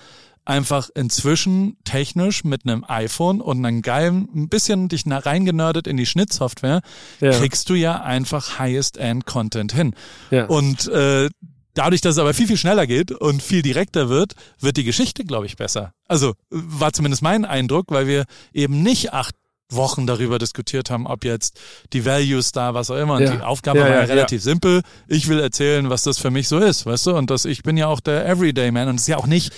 einfach 0.45 0.89
inzwischen 0.95 1.77
technisch 1.83 2.43
mit 2.43 2.65
einem 2.65 2.83
iPhone 2.87 3.41
und 3.41 3.63
einem 3.63 3.81
geilen, 3.81 4.27
ein 4.35 4.49
bisschen 4.49 4.89
dich 4.89 5.03
reingenördet 5.07 5.85
in 5.87 5.97
die 5.97 6.05
Schnittsoftware, 6.07 6.81
Ja. 7.19 7.31
kriegst 7.31 7.69
du 7.69 7.75
ja 7.75 8.01
einfach 8.01 8.57
Highest-End-Content 8.57 9.71
hin. 9.73 9.93
Ja. 10.31 10.45
Und 10.45 10.87
äh, 10.87 11.29
dadurch, 11.73 12.01
dass 12.01 12.13
es 12.15 12.19
aber 12.19 12.33
viel, 12.33 12.47
viel 12.47 12.57
schneller 12.57 12.87
geht 12.87 13.11
und 13.11 13.41
viel 13.41 13.61
direkter 13.61 14.09
wird, 14.09 14.33
wird 14.59 14.77
die 14.77 14.83
Geschichte, 14.83 15.23
glaube 15.25 15.45
ich, 15.45 15.55
besser. 15.57 15.93
Also 16.07 16.33
war 16.49 16.93
zumindest 16.93 17.21
mein 17.21 17.45
Eindruck, 17.45 17.85
weil 17.89 18.07
wir 18.07 18.25
eben 18.53 18.83
nicht 18.83 19.13
acht 19.13 19.35
Wochen 19.73 20.05
darüber 20.05 20.37
diskutiert 20.37 20.89
haben, 20.89 21.07
ob 21.07 21.23
jetzt 21.23 21.59
die 21.93 22.05
Values 22.05 22.51
da, 22.51 22.73
was 22.73 22.91
auch 22.91 22.97
immer. 22.97 23.15
Und 23.15 23.21
Ja. 23.23 23.35
die 23.37 23.41
Aufgabe 23.41 23.79
Ja, 23.79 23.85
war 23.85 23.91
ja, 23.91 23.99
ja, 24.01 24.05
relativ 24.05 24.43
simpel. 24.43 24.81
Ich 25.07 25.29
will 25.29 25.39
erzählen, 25.39 25.89
was 25.89 26.03
das 26.03 26.17
für 26.17 26.29
mich 26.29 26.49
so 26.49 26.59
ist, 26.59 26.85
weißt 26.85 27.07
du? 27.07 27.15
Und 27.15 27.29
dass 27.29 27.45
ich 27.45 27.63
bin 27.63 27.77
ja 27.77 27.87
auch 27.87 28.01
der 28.01 28.27
Everyday 28.27 28.71
Man 28.71 28.89
und 28.89 28.95
es 28.95 29.03
ist 29.03 29.07
ja 29.07 29.17
auch 29.17 29.27
nicht 29.27 29.53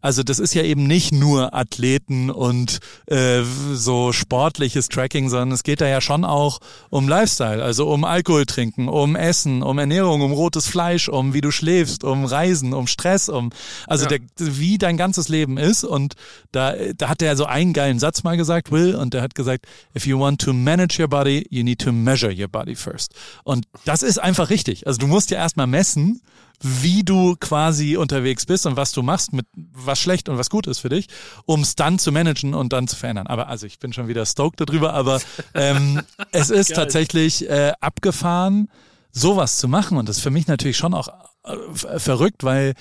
also 0.00 0.22
das 0.22 0.38
ist 0.38 0.54
ja 0.54 0.62
eben 0.62 0.86
nicht 0.86 1.12
nur 1.12 1.54
Athleten 1.54 2.30
und 2.30 2.78
äh, 3.06 3.42
so 3.72 4.12
sportliches 4.12 4.88
Tracking, 4.88 5.28
sondern 5.28 5.50
es 5.50 5.64
geht 5.64 5.80
da 5.80 5.88
ja 5.88 6.00
schon 6.00 6.24
auch 6.24 6.60
um 6.88 7.08
Lifestyle, 7.08 7.62
also 7.62 7.88
um 7.90 8.04
Alkohol 8.04 8.46
trinken, 8.46 8.88
um 8.88 9.16
Essen, 9.16 9.62
um 9.62 9.76
Ernährung, 9.78 10.20
um 10.20 10.32
rotes 10.32 10.68
Fleisch, 10.68 11.08
um 11.08 11.34
wie 11.34 11.40
du 11.40 11.50
schläfst, 11.50 12.04
um 12.04 12.24
Reisen, 12.24 12.74
um 12.74 12.86
Stress, 12.86 13.28
um 13.28 13.50
also 13.88 14.04
Ja. 14.04 14.10
der, 14.18 14.20
wie 14.38 14.78
dein 14.78 14.96
ganzes 14.96 15.28
Leben 15.28 15.58
ist. 15.58 15.82
Und 15.82 16.14
da, 16.52 16.74
da 16.96 17.08
hat 17.08 17.20
er 17.20 17.36
so 17.36 17.46
einen 17.46 17.72
geilen 17.72 17.98
Satz 17.98 18.22
mal 18.22 18.36
gesagt, 18.36 18.70
Will, 18.70 18.94
und 18.94 19.14
der 19.14 19.22
hat 19.22 19.34
gesagt, 19.34 19.66
if 19.96 20.06
you 20.06 20.18
want 20.20 20.40
to 20.40 20.52
manage 20.52 21.00
your 21.02 21.08
body, 21.08 21.44
you 21.50 21.64
need 21.64 21.80
to 21.80 21.90
measure 21.92 22.32
your 22.32 22.48
body 22.48 22.76
first. 22.76 23.14
Und 23.42 23.66
das 23.84 24.04
ist 24.04 24.18
einfach 24.18 24.48
richtig. 24.50 24.86
Also 24.86 24.98
du 24.98 25.08
musst 25.08 25.30
ja 25.32 25.38
erstmal 25.38 25.66
messen, 25.66 26.20
wie 26.60 27.04
du 27.04 27.36
quasi 27.36 27.96
unterwegs 27.96 28.46
bist 28.46 28.66
und 28.66 28.76
was 28.76 28.92
du 28.92 29.02
machst, 29.02 29.32
mit 29.32 29.46
was 29.54 29.98
schlecht 30.00 30.28
und 30.28 30.38
was 30.38 30.50
gut 30.50 30.66
ist 30.66 30.80
für 30.80 30.88
dich, 30.88 31.06
um 31.44 31.60
es 31.60 31.76
dann 31.76 31.98
zu 31.98 32.10
managen 32.12 32.54
und 32.54 32.72
dann 32.72 32.88
zu 32.88 32.96
verändern. 32.96 33.26
Aber 33.26 33.48
also 33.48 33.66
ich 33.66 33.78
bin 33.78 33.92
schon 33.92 34.08
wieder 34.08 34.26
stoked 34.26 34.60
darüber, 34.60 34.94
aber 34.94 35.20
ähm, 35.54 36.02
es 36.32 36.50
ist 36.50 36.74
tatsächlich 36.74 37.48
äh, 37.48 37.72
abgefahren, 37.80 38.68
sowas 39.12 39.58
zu 39.58 39.68
machen. 39.68 39.98
Und 39.98 40.08
das 40.08 40.16
ist 40.16 40.22
für 40.22 40.30
mich 40.30 40.46
natürlich 40.46 40.76
schon 40.76 40.94
auch 40.94 41.08
äh, 41.44 41.98
verrückt, 41.98 42.44
weil 42.44 42.74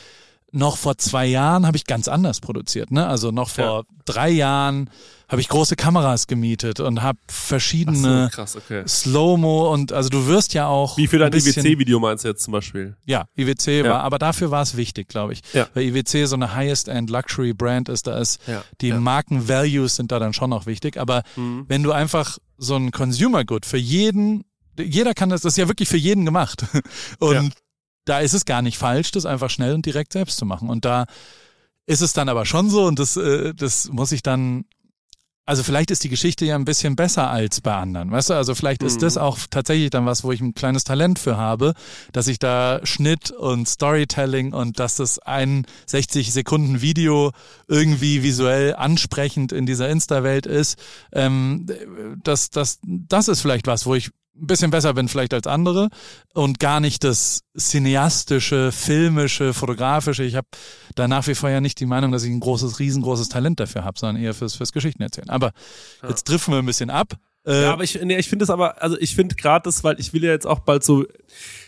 noch 0.51 0.77
vor 0.77 0.97
zwei 0.97 1.25
Jahren 1.25 1.65
habe 1.67 1.75
ich 1.77 1.85
ganz 1.85 2.07
anders 2.07 2.39
produziert. 2.39 2.89
Ne? 2.91 3.05
Also 3.05 3.31
noch 3.31 3.49
vor 3.49 3.65
Ja. 3.65 3.83
drei 4.05 4.29
Jahren 4.29 4.89
habe 5.27 5.41
ich 5.41 5.49
große 5.49 5.75
Kameras 5.75 6.27
gemietet 6.27 6.79
und 6.79 7.01
habe 7.03 7.19
verschiedene 7.27 8.29
krass, 8.31 8.55
okay. 8.55 8.83
Slow-Mo 8.87 9.73
und 9.73 9.91
also 9.91 10.07
du 10.07 10.25
wirst 10.27 10.53
ja 10.53 10.67
auch 10.67 10.97
Wie 10.97 11.07
für 11.07 11.17
dein 11.17 11.33
IWC-Video 11.33 11.99
meinst 11.99 12.23
du 12.23 12.29
jetzt 12.29 12.43
zum 12.43 12.53
Beispiel? 12.53 12.95
Ja, 13.05 13.25
IWC 13.37 13.79
Ja. 13.83 13.89
war, 13.91 14.03
aber 14.03 14.19
dafür 14.19 14.49
war 14.51 14.61
es 14.61 14.77
wichtig, 14.77 15.09
glaube 15.09 15.33
ich. 15.33 15.41
Ja. 15.53 15.67
Weil 15.73 15.83
IWC 15.83 16.25
so 16.27 16.35
eine 16.37 16.53
Highest-End 16.55 17.09
Luxury 17.09 17.53
Brand 17.53 17.89
ist, 17.89 18.07
da 18.07 18.17
ist 18.17 18.39
Ja. 18.47 18.63
die. 18.79 18.93
Mhm. 18.93 19.03
Marken-Values 19.03 19.97
sind 19.97 20.13
da 20.13 20.19
dann 20.19 20.31
schon 20.31 20.49
noch 20.49 20.65
wichtig. 20.65 20.97
Aber 20.97 21.23
wenn 21.35 21.83
du 21.83 21.91
einfach 21.91 22.37
so 22.57 22.75
ein 22.77 22.91
Consumer 22.91 23.43
Good 23.43 23.65
für 23.65 23.77
jeden, 23.77 24.45
jeder 24.79 25.13
kann 25.13 25.29
das, 25.29 25.41
das 25.41 25.53
ist 25.53 25.57
ja 25.57 25.67
wirklich 25.67 25.89
für 25.89 25.97
jeden 25.97 26.23
gemacht. 26.23 26.63
Und 27.19 27.33
Ja. 27.33 27.49
Da 28.07 28.19
ist 28.19 28.33
es 28.33 28.45
gar 28.45 28.61
nicht 28.61 28.77
falsch, 28.77 29.11
das 29.11 29.25
einfach 29.25 29.49
schnell 29.49 29.73
und 29.73 29.85
direkt 29.85 30.13
selbst 30.13 30.37
zu 30.37 30.45
machen. 30.45 30.69
Und 30.69 30.85
da 30.85 31.05
ist 31.85 32.01
es 32.01 32.13
dann 32.13 32.29
aber 32.29 32.45
schon 32.45 32.69
so 32.69 32.85
und 32.85 32.99
das, 32.99 33.17
äh, 33.17 33.53
das 33.53 33.89
muss 33.89 34.11
ich 34.11 34.23
dann 34.23 34.65
also 35.47 35.63
vielleicht 35.63 35.91
ist 35.91 36.03
die 36.03 36.09
Geschichte 36.09 36.43
ja 36.45 36.55
ein 36.55 36.65
bisschen 36.65 36.97
besser 36.97 37.29
als 37.29 37.61
bei 37.61 37.73
anderen, 37.73 38.11
weißt 38.11 38.31
du? 38.31 38.33
Also 38.33 38.53
vielleicht 38.53 38.83
ist 38.83 39.01
das 39.01 39.15
auch 39.15 39.37
tatsächlich 39.49 39.89
dann 39.89 40.05
was, 40.05 40.25
wo 40.25 40.33
ich 40.33 40.41
ein 40.41 40.53
kleines 40.53 40.83
Talent 40.83 41.19
für 41.19 41.37
habe, 41.37 41.73
dass 42.11 42.27
ich 42.27 42.37
da 42.37 42.81
Schnitt 42.83 43.31
und 43.31 43.65
Storytelling 43.65 44.51
und 44.51 44.77
dass 44.77 44.97
das 44.97 45.19
ein 45.19 45.65
60 45.85 46.33
Sekunden 46.33 46.81
Video 46.81 47.31
irgendwie 47.69 48.23
visuell 48.23 48.75
ansprechend 48.75 49.53
in 49.53 49.65
dieser 49.65 49.87
Insta-Welt 49.87 50.45
ist. 50.45 50.77
Ähm, 51.13 51.65
das, 52.21 52.49
das, 52.49 52.79
das 52.83 53.29
ist 53.29 53.39
vielleicht 53.39 53.67
was, 53.67 53.85
wo 53.85 53.95
ich 53.95 54.11
ein 54.39 54.47
bisschen 54.47 54.71
besser 54.71 54.93
bin 54.93 55.07
vielleicht 55.07 55.33
als 55.33 55.47
andere 55.47 55.89
und 56.33 56.59
gar 56.59 56.79
nicht 56.79 57.03
das 57.03 57.41
cineastische, 57.57 58.71
filmische, 58.71 59.53
fotografische. 59.53 60.23
Ich 60.23 60.35
habe 60.35 60.47
da 60.95 61.07
nach 61.07 61.27
wie 61.27 61.35
vor 61.35 61.49
ja 61.49 61.61
nicht 61.61 61.79
die 61.79 61.85
Meinung, 61.85 62.11
dass 62.11 62.23
ich 62.23 62.31
ein 62.31 62.39
großes, 62.39 62.79
riesengroßes 62.79 63.29
Talent 63.29 63.59
dafür 63.59 63.83
habe, 63.83 63.99
sondern 63.99 64.21
eher 64.21 64.33
fürs, 64.33 64.55
fürs 64.55 64.71
Geschichten 64.71 65.01
erzählen. 65.01 65.29
Aber 65.29 65.51
jetzt 66.07 66.29
driften 66.29 66.53
wir 66.53 66.59
ein 66.59 66.65
bisschen 66.65 66.89
ab. 66.89 67.13
Äh, 67.45 67.63
Ja, 67.63 67.73
aber 67.73 67.83
ich, 67.83 67.99
nee, 68.01 68.17
ich 68.17 68.29
finde 68.29 68.43
es 68.43 68.49
aber, 68.49 68.81
also 68.81 68.97
ich 68.99 69.15
finde 69.15 69.35
gerade 69.35 69.63
das, 69.63 69.83
weil 69.83 69.99
ich 69.99 70.13
will 70.13 70.23
ja 70.23 70.31
jetzt 70.31 70.45
auch 70.45 70.59
bald 70.59 70.83
so, 70.83 71.05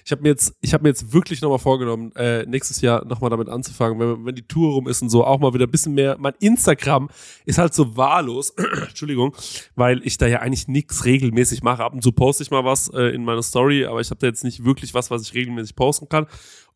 ich 0.10 0.12
habe 0.12 0.24
mir 0.24 0.30
jetzt, 0.30 0.56
ich 0.62 0.74
habe 0.74 0.82
mir 0.82 0.90
jetzt 0.90 1.14
wirklich 1.14 1.40
nochmal 1.40 1.60
vorgenommen, 1.60 2.12
äh, 2.16 2.44
nächstes 2.48 2.82
Jahr 2.82 3.06
nochmal 3.06 3.30
damit 3.30 3.48
anzufangen, 3.48 4.00
wenn, 4.00 4.26
wenn 4.26 4.34
die 4.34 4.48
Tour 4.48 4.74
rum 4.74 4.88
ist 4.88 5.04
und 5.04 5.10
so, 5.12 5.24
auch 5.24 5.40
mal 5.40 5.54
wieder 5.54 5.68
ein 5.68 5.72
bisschen 5.72 5.94
mehr. 5.94 6.18
Mein 6.18 6.34
Instagram 6.40 7.10
ist 7.46 7.60
halt 7.60 7.76
so 7.76 7.96
wahllos, 7.96 8.50
Entschuldigung, 8.88 9.36
weil 9.76 10.02
ich 10.04 10.18
da 10.18 10.26
ja 10.26 10.40
eigentlich 10.40 10.68
nichts 10.68 11.06
regelmäßig 11.06 11.62
mache. 11.62 11.84
Ab 11.84 11.94
und 11.94 12.02
zu 12.02 12.12
poste 12.12 12.42
ich 12.42 12.50
mal 12.50 12.66
was 12.66 12.88
äh, 12.92 13.14
in 13.14 13.24
meiner 13.24 13.44
Story, 13.44 13.86
aber 13.86 14.02
ich 14.02 14.10
habe 14.10 14.20
da 14.20 14.26
jetzt 14.26 14.44
nicht 14.44 14.66
wirklich 14.66 14.96
was, 14.96 15.12
was 15.12 15.22
ich 15.22 15.36
regelmäßig 15.36 15.76
posten 15.76 16.10
kann. 16.10 16.26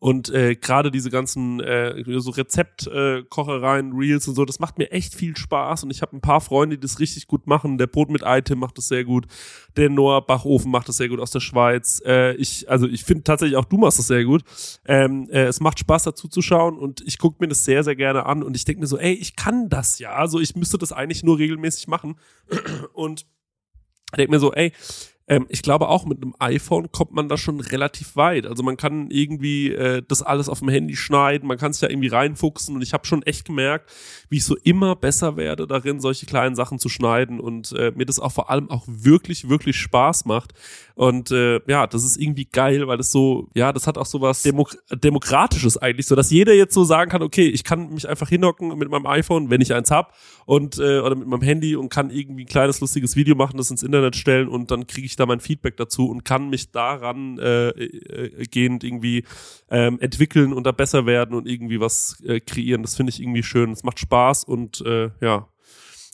Und 0.04 0.30
äh, 0.32 0.58
gerade 0.58 0.92
diese 0.92 1.10
ganzen 1.10 1.62
äh, 1.62 2.04
so 2.20 2.32
Rezeptkochereien, 2.32 3.94
äh, 3.94 3.96
Reels 3.96 4.28
und 4.28 4.36
so, 4.36 4.44
das 4.44 4.60
macht 4.60 4.78
mir 4.78 4.92
echt 4.92 5.16
viel 5.16 5.38
Spaß. 5.38 5.86
Und 5.86 5.92
ich 5.92 6.02
habe 6.02 6.18
ein 6.18 6.20
paar 6.20 6.42
Freunde, 6.42 6.78
die 6.78 6.82
das 6.82 7.00
richtig 7.00 7.26
gut 7.26 7.48
machen. 7.48 7.78
Der 7.78 7.88
Brot 7.88 8.10
mit 8.10 8.22
Item 8.26 8.60
macht 8.60 8.78
das 8.78 8.90
sehr 8.90 9.06
gut. 9.06 9.28
Der 9.78 9.90
Noah 9.90 10.26
Bachofen 10.26 10.72
macht 10.72 10.90
das 10.90 10.98
sehr 10.98 11.08
gut 11.08 11.22
aus 11.22 11.32
der 11.32 11.40
Schweiz. 11.40 12.02
Äh, 12.06 12.36
ich, 12.36 12.70
also 12.70 12.86
ich 12.86 13.06
finde 13.06 13.23
tatsächlich 13.24 13.58
auch 13.58 13.66
du 13.66 13.78
machst 13.78 14.00
das 14.00 14.08
sehr 14.08 14.24
gut. 14.24 14.44
Ähm, 14.86 15.30
äh, 15.32 15.46
es 15.46 15.60
macht 15.60 15.80
Spaß 15.80 16.04
dazu 16.04 16.28
zu 16.28 16.42
schauen 16.42 16.78
und 16.78 17.02
ich 17.06 17.18
gucke 17.18 17.38
mir 17.40 17.48
das 17.48 17.66
sehr, 17.66 17.84
sehr 17.84 17.96
gerne 17.96 18.26
an. 18.26 18.44
Und 18.44 18.56
ich 18.56 18.66
denke 18.66 18.82
mir 18.82 18.88
so, 18.88 18.98
ey, 18.98 19.14
ich 19.14 19.36
kann 19.36 19.70
das 19.70 20.00
ja. 20.00 20.14
Also 20.14 20.40
ich 20.40 20.56
müsste 20.56 20.78
das 20.78 20.92
eigentlich 20.92 21.24
nur 21.24 21.38
regelmäßig 21.38 21.88
machen. 21.88 22.16
Und 22.94 23.26
denke 24.18 24.32
mir 24.32 24.40
so, 24.40 24.54
ey, 24.54 24.74
ähm, 25.28 25.46
ich 25.50 25.62
glaube 25.62 25.88
auch 25.88 26.06
mit 26.06 26.22
einem 26.22 26.36
iPhone 26.40 26.92
kommt 26.92 27.14
man 27.14 27.30
da 27.30 27.38
schon 27.38 27.60
relativ 27.60 28.16
weit. 28.16 28.46
Also 28.46 28.62
man 28.62 28.76
kann 28.76 29.10
irgendwie 29.10 29.72
äh, 29.72 30.02
das 30.06 30.22
alles 30.22 30.50
auf 30.50 30.60
dem 30.60 30.70
Handy 30.70 30.96
schneiden, 30.96 31.48
man 31.48 31.58
kann 31.58 31.72
sich 31.72 31.82
da 31.82 31.90
irgendwie 31.90 32.10
reinfuchsen 32.10 32.76
und 32.76 32.82
ich 32.82 32.94
habe 32.94 33.06
schon 33.06 33.24
echt 33.24 33.46
gemerkt, 33.46 33.92
wie 34.30 34.38
ich 34.38 34.46
so 34.46 34.58
immer 34.64 34.96
besser 34.96 35.38
werde 35.38 35.66
darin, 35.66 36.02
solche 36.02 36.26
kleinen 36.26 36.56
Sachen 36.56 36.78
zu 36.78 36.90
schneiden 36.90 37.40
und 37.40 37.72
äh, 37.72 37.92
mir 37.96 38.06
das 38.06 38.20
auch 38.20 38.32
vor 38.32 38.50
allem 38.50 38.70
auch 38.70 38.84
wirklich, 38.88 39.50
wirklich 39.50 39.78
Spaß 39.78 40.26
macht. 40.26 40.54
Und 40.96 41.32
äh, 41.32 41.60
ja, 41.68 41.88
das 41.88 42.04
ist 42.04 42.18
irgendwie 42.18 42.46
geil, 42.46 42.88
weil 42.88 43.00
es 43.00 43.12
so, 43.12 43.48
ja, 43.56 43.74
das 43.74 43.88
hat 43.88 43.98
auch 43.98 44.06
so 44.06 44.22
was 44.22 44.44
Demok 44.44 44.76
Demokratisches 44.92 45.78
eigentlich, 45.78 46.06
so 46.06 46.16
dass 46.16 46.30
jeder 46.30 46.54
jetzt 46.54 46.74
so 46.74 46.84
sagen 46.84 47.10
kann, 47.10 47.24
okay, 47.24 47.48
ich 47.48 47.64
kann 47.64 47.94
mich 47.94 48.08
einfach 48.08 48.30
hinhocken 48.30 48.78
mit 48.78 48.90
meinem 48.90 49.08
iPhone, 49.08 49.50
wenn 49.50 49.62
ich 49.62 49.74
eins 49.74 49.90
hab, 49.90 50.14
und 50.46 50.78
äh, 50.78 51.00
oder 51.00 51.16
mit 51.16 51.28
meinem 51.28 51.42
Handy 51.42 51.76
und 51.76 51.90
kann 51.90 52.12
irgendwie 52.12 52.44
ein 52.44 52.48
kleines 52.48 52.80
lustiges 52.82 53.16
Video 53.16 53.36
machen, 53.36 53.58
das 53.58 53.72
ins 53.72 53.82
Internet 53.82 54.16
stellen 54.16 54.48
und 54.48 54.70
dann 54.70 54.86
kriege 54.86 55.06
ich 55.06 55.13
da 55.16 55.26
mein 55.26 55.40
Feedback 55.40 55.78
dazu 55.78 56.10
und 56.10 56.24
kann 56.24 56.50
mich 56.50 56.72
daran 56.72 57.38
äh, 57.40 57.70
äh, 57.70 58.46
gehend 58.46 58.84
irgendwie 58.84 59.26
ähm, 59.70 60.00
entwickeln 60.00 60.54
und 60.54 60.66
da 60.66 60.72
besser 60.72 61.06
werden 61.06 61.36
und 61.36 61.48
irgendwie 61.48 61.80
was 61.80 62.22
äh, 62.26 62.40
kreieren. 62.40 62.84
Das 62.84 62.96
finde 62.96 63.12
ich 63.12 63.22
irgendwie 63.22 63.44
schön. 63.44 63.72
Es 63.72 63.84
macht 63.84 64.00
Spaß 64.00 64.44
und 64.44 64.82
äh, 64.86 65.12
ja, 65.22 65.48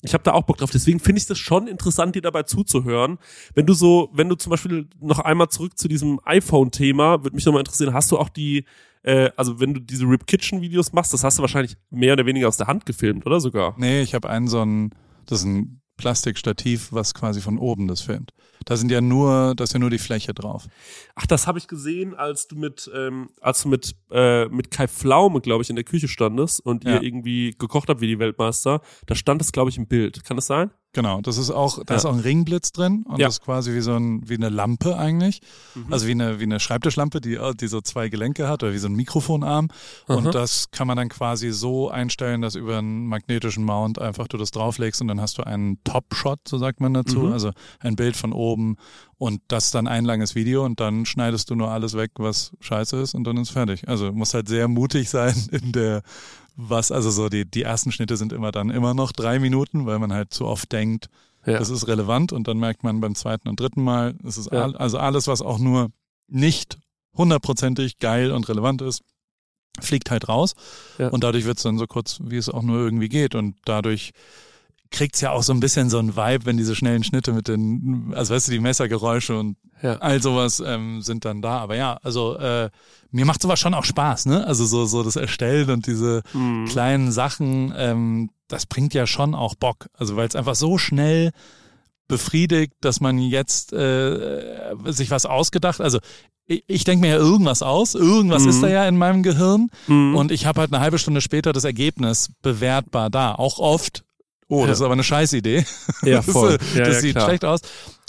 ich 0.01 0.13
habe 0.13 0.23
da 0.23 0.33
auch 0.33 0.43
Bock 0.43 0.57
drauf. 0.57 0.71
Deswegen 0.71 0.99
finde 0.99 1.19
ich 1.19 1.27
das 1.27 1.37
schon 1.37 1.67
interessant, 1.67 2.15
dir 2.15 2.21
dabei 2.21 2.43
zuzuhören. 2.43 3.17
Wenn 3.53 3.65
du 3.65 3.73
so, 3.73 4.09
wenn 4.13 4.29
du 4.29 4.35
zum 4.35 4.51
Beispiel 4.51 4.87
noch 4.99 5.19
einmal 5.19 5.49
zurück 5.49 5.77
zu 5.77 5.87
diesem 5.87 6.19
iPhone-Thema, 6.23 7.23
würde 7.23 7.35
mich 7.35 7.45
nochmal 7.45 7.61
interessieren, 7.61 7.93
hast 7.93 8.11
du 8.11 8.17
auch 8.17 8.29
die, 8.29 8.65
äh, 9.03 9.29
also 9.35 9.59
wenn 9.59 9.73
du 9.73 9.81
diese 9.81 10.05
Rip 10.05 10.25
Kitchen-Videos 10.25 10.93
machst, 10.93 11.13
das 11.13 11.23
hast 11.23 11.37
du 11.37 11.41
wahrscheinlich 11.41 11.75
mehr 11.89 12.13
oder 12.13 12.25
weniger 12.25 12.47
aus 12.47 12.57
der 12.57 12.67
Hand 12.67 12.85
gefilmt, 12.85 13.25
oder 13.25 13.39
sogar? 13.39 13.75
Nee, 13.77 14.01
ich 14.01 14.13
habe 14.13 14.29
einen 14.29 14.47
so 14.47 14.61
ein, 14.61 14.91
das 15.25 15.39
ist 15.39 15.45
ein 15.45 15.81
Plastikstativ, 15.99 16.91
was 16.91 17.13
quasi 17.13 17.41
von 17.41 17.57
oben 17.59 17.87
das 17.87 18.01
filmt. 18.01 18.31
Da 18.65 18.75
sind 18.77 18.89
ja 18.91 19.01
nur, 19.01 19.53
da 19.55 19.63
ist 19.63 19.73
ja 19.73 19.79
nur 19.79 19.89
die 19.89 19.97
Fläche 19.99 20.33
drauf. 20.33 20.67
Ach, 21.15 21.25
das 21.27 21.45
habe 21.47 21.59
ich 21.59 21.67
gesehen, 21.67 22.15
als 22.15 22.47
du 22.47 22.55
mit, 22.55 22.89
ähm, 22.95 23.29
als 23.41 23.63
du 23.63 23.69
mit, 23.69 23.95
äh, 24.11 24.45
mit 24.47 24.71
Kai 24.71 24.87
Pflaume, 24.87 25.41
glaube 25.41 25.61
ich, 25.63 25.69
in 25.69 25.75
der 25.75 25.85
Küche 25.85 26.07
standest 26.07 26.59
und 26.65 26.83
Ja. 26.83 26.95
ihr 26.95 27.03
irgendwie 27.03 27.53
gekocht 27.57 27.89
habt 27.89 28.01
wie 28.01 28.07
die 28.07 28.19
Weltmeister. 28.19 28.81
Da 29.05 29.15
stand 29.15 29.41
es, 29.41 29.51
glaube 29.51 29.69
ich, 29.69 29.77
im 29.77 29.87
Bild. 29.87 30.23
Kann 30.23 30.35
das 30.37 30.47
sein? 30.47 30.71
Genau, 30.93 31.21
das 31.21 31.37
ist 31.37 31.51
auch, 31.51 31.83
da 31.85 31.93
Ja. 31.93 31.97
ist 31.99 32.05
auch 32.05 32.13
ein 32.13 32.19
Ringblitz 32.19 32.71
drin 32.71 33.03
und 33.07 33.19
Ja. 33.19 33.27
das 33.27 33.35
ist 33.35 33.41
quasi 33.43 33.75
wie 33.75 33.81
so 33.81 33.93
ein, 33.95 34.27
wie 34.27 34.33
eine 34.33 34.49
Lampe 34.49 34.97
eigentlich. 34.97 35.39
Mhm. 35.75 35.93
Also 35.93 36.07
wie 36.07 36.11
eine, 36.11 36.39
wie 36.39 36.43
eine 36.43 36.59
Schreibtischlampe, 36.59 37.21
die, 37.21 37.37
die 37.61 37.67
so 37.67 37.79
zwei 37.81 38.09
Gelenke 38.09 38.47
hat 38.47 38.63
oder 38.63 38.73
wie 38.73 38.79
so 38.79 38.87
ein 38.87 38.95
Mikrofonarm. 38.95 39.67
Aha. 40.07 40.15
Und 40.17 40.33
das 40.33 40.71
kann 40.71 40.87
man 40.87 40.97
dann 40.97 41.09
quasi 41.09 41.51
so 41.51 41.89
einstellen, 41.89 42.41
dass 42.41 42.55
über 42.55 42.79
einen 42.79 43.05
magnetischen 43.05 43.63
Mount 43.65 43.99
einfach 43.99 44.27
du 44.27 44.37
das 44.37 44.49
drauflegst 44.49 44.99
und 45.01 45.07
dann 45.09 45.21
hast 45.21 45.37
du 45.37 45.43
einen 45.43 45.77
Top-Shot, 45.83 46.39
so 46.47 46.57
sagt 46.57 46.79
man 46.81 46.95
dazu. 46.95 47.19
Mhm. 47.19 47.33
Also 47.33 47.51
ein 47.79 47.95
Bild 47.95 48.17
von 48.17 48.33
oben 48.33 48.77
und 49.19 49.41
das 49.47 49.65
ist 49.65 49.75
dann 49.75 49.87
ein 49.87 50.05
langes 50.05 50.33
Video 50.33 50.65
und 50.65 50.79
dann 50.79 51.05
schneidest 51.05 51.51
du 51.51 51.55
nur 51.55 51.69
alles 51.69 51.93
weg, 51.95 52.11
was 52.17 52.53
scheiße 52.61 52.97
ist 52.99 53.13
und 53.13 53.25
dann 53.25 53.37
ist 53.37 53.51
fertig. 53.51 53.87
Also 53.87 54.07
du 54.07 54.13
musst 54.15 54.33
halt 54.33 54.47
sehr 54.47 54.67
mutig 54.67 55.07
sein 55.11 55.35
in 55.51 55.71
der 55.71 56.01
was, 56.61 56.91
also 56.91 57.09
so 57.09 57.29
die, 57.29 57.45
die 57.49 57.63
ersten 57.63 57.91
Schnitte 57.91 58.17
sind 58.17 58.33
immer 58.33 58.51
dann 58.51 58.69
immer 58.69 58.93
noch 58.93 59.11
drei 59.13 59.39
Minuten, 59.39 59.85
weil 59.85 59.97
man 59.99 60.11
halt 60.11 60.33
zu 60.33 60.45
oft 60.45 60.71
denkt, 60.71 61.07
Ja. 61.45 61.57
das 61.57 61.69
ist 61.69 61.87
relevant 61.87 62.33
und 62.33 62.47
dann 62.49 62.57
merkt 62.57 62.83
man 62.83 62.99
beim 62.99 63.15
zweiten 63.15 63.47
und 63.47 63.59
dritten 63.59 63.81
Mal, 63.81 64.15
es 64.27 64.37
ist 64.37 64.51
Ja. 64.51 64.63
all, 64.63 64.75
also 64.75 64.97
alles, 64.97 65.27
was 65.27 65.41
auch 65.41 65.57
nur 65.59 65.89
nicht 66.27 66.77
hundertprozentig 67.15 67.99
geil 67.99 68.31
und 68.31 68.49
relevant 68.49 68.81
ist, 68.81 69.01
fliegt 69.79 70.11
halt 70.11 70.27
raus 70.27 70.53
Ja. 70.97 71.07
und 71.09 71.23
dadurch 71.23 71.45
wird 71.45 71.57
es 71.57 71.63
dann 71.63 71.77
so 71.77 71.87
kurz, 71.87 72.19
wie 72.23 72.37
es 72.37 72.49
auch 72.49 72.61
nur 72.63 72.79
irgendwie 72.79 73.09
geht 73.09 73.35
und 73.35 73.55
dadurch 73.65 74.11
kriegt's 74.91 75.21
ja 75.21 75.31
auch 75.31 75.43
so 75.43 75.53
ein 75.53 75.59
bisschen 75.59 75.89
so 75.89 75.99
ein 75.99 76.15
Vibe, 76.15 76.45
wenn 76.45 76.57
diese 76.57 76.75
schnellen 76.75 77.03
Schnitte 77.03 77.31
mit 77.31 77.47
den, 77.47 78.11
also 78.15 78.33
weißt 78.33 78.47
du, 78.47 78.51
die 78.51 78.59
Messergeräusche 78.59 79.37
und 79.37 79.55
Ja. 79.81 79.97
all 79.99 80.21
sowas 80.21 80.61
ähm, 80.65 81.01
sind 81.01 81.25
dann 81.25 81.41
da. 81.41 81.59
Aber 81.59 81.75
ja, 81.75 81.99
also 82.03 82.35
äh, 82.37 82.69
mir 83.11 83.25
macht 83.25 83.41
sowas 83.41 83.59
schon 83.59 83.73
auch 83.73 83.85
Spaß, 83.85 84.25
ne? 84.25 84.45
Also 84.45 84.65
so, 84.65 84.85
so 84.85 85.03
das 85.03 85.15
Erstellen 85.15 85.69
und 85.69 85.85
diese 85.87 86.21
Mhm. 86.33 86.65
kleinen 86.65 87.11
Sachen, 87.11 87.73
ähm, 87.77 88.29
das 88.47 88.65
bringt 88.65 88.93
ja 88.95 89.05
schon 89.07 89.35
auch 89.35 89.55
Bock. 89.55 89.87
Also 89.93 90.15
weil 90.15 90.27
es 90.27 90.35
einfach 90.35 90.55
so 90.55 90.77
schnell 90.77 91.31
befriedigt, 92.07 92.73
dass 92.81 92.99
man 93.01 93.19
jetzt 93.19 93.71
äh, 93.73 94.73
sich 94.87 95.11
was 95.11 95.25
ausgedacht, 95.27 95.79
also 95.81 95.99
ich, 96.47 96.63
ich 96.65 96.83
denke 96.83 97.01
mir 97.05 97.11
ja 97.13 97.17
irgendwas 97.19 97.61
aus, 97.61 97.93
irgendwas 97.93 98.43
Mhm. 98.43 98.49
ist 98.49 98.63
da 98.63 98.67
ja 98.67 98.87
in 98.87 98.97
meinem 98.97 99.21
Gehirn 99.21 99.69
Mhm. 99.87 100.15
und 100.15 100.31
ich 100.31 100.47
habe 100.47 100.61
halt 100.61 100.73
eine 100.73 100.81
halbe 100.81 100.97
Stunde 100.97 101.21
später 101.21 101.53
das 101.53 101.63
Ergebnis 101.63 102.31
bewertbar 102.41 103.11
da. 103.11 103.35
Auch 103.35 103.59
oft, 103.59 104.03
oh, 104.49 104.65
das 104.65 104.79
ist 104.79 104.83
aber 104.83 104.93
eine 104.93 105.03
Scheißidee. 105.03 105.65
Ja, 106.03 106.17
Das, 106.17 106.25
voll. 106.25 106.57
ist, 106.61 106.75
Ja, 106.75 106.85
das 106.85 106.95
ja, 106.95 106.99
sieht 107.01 107.15
klar. 107.15 107.25
schlecht 107.25 107.45
aus. 107.45 107.61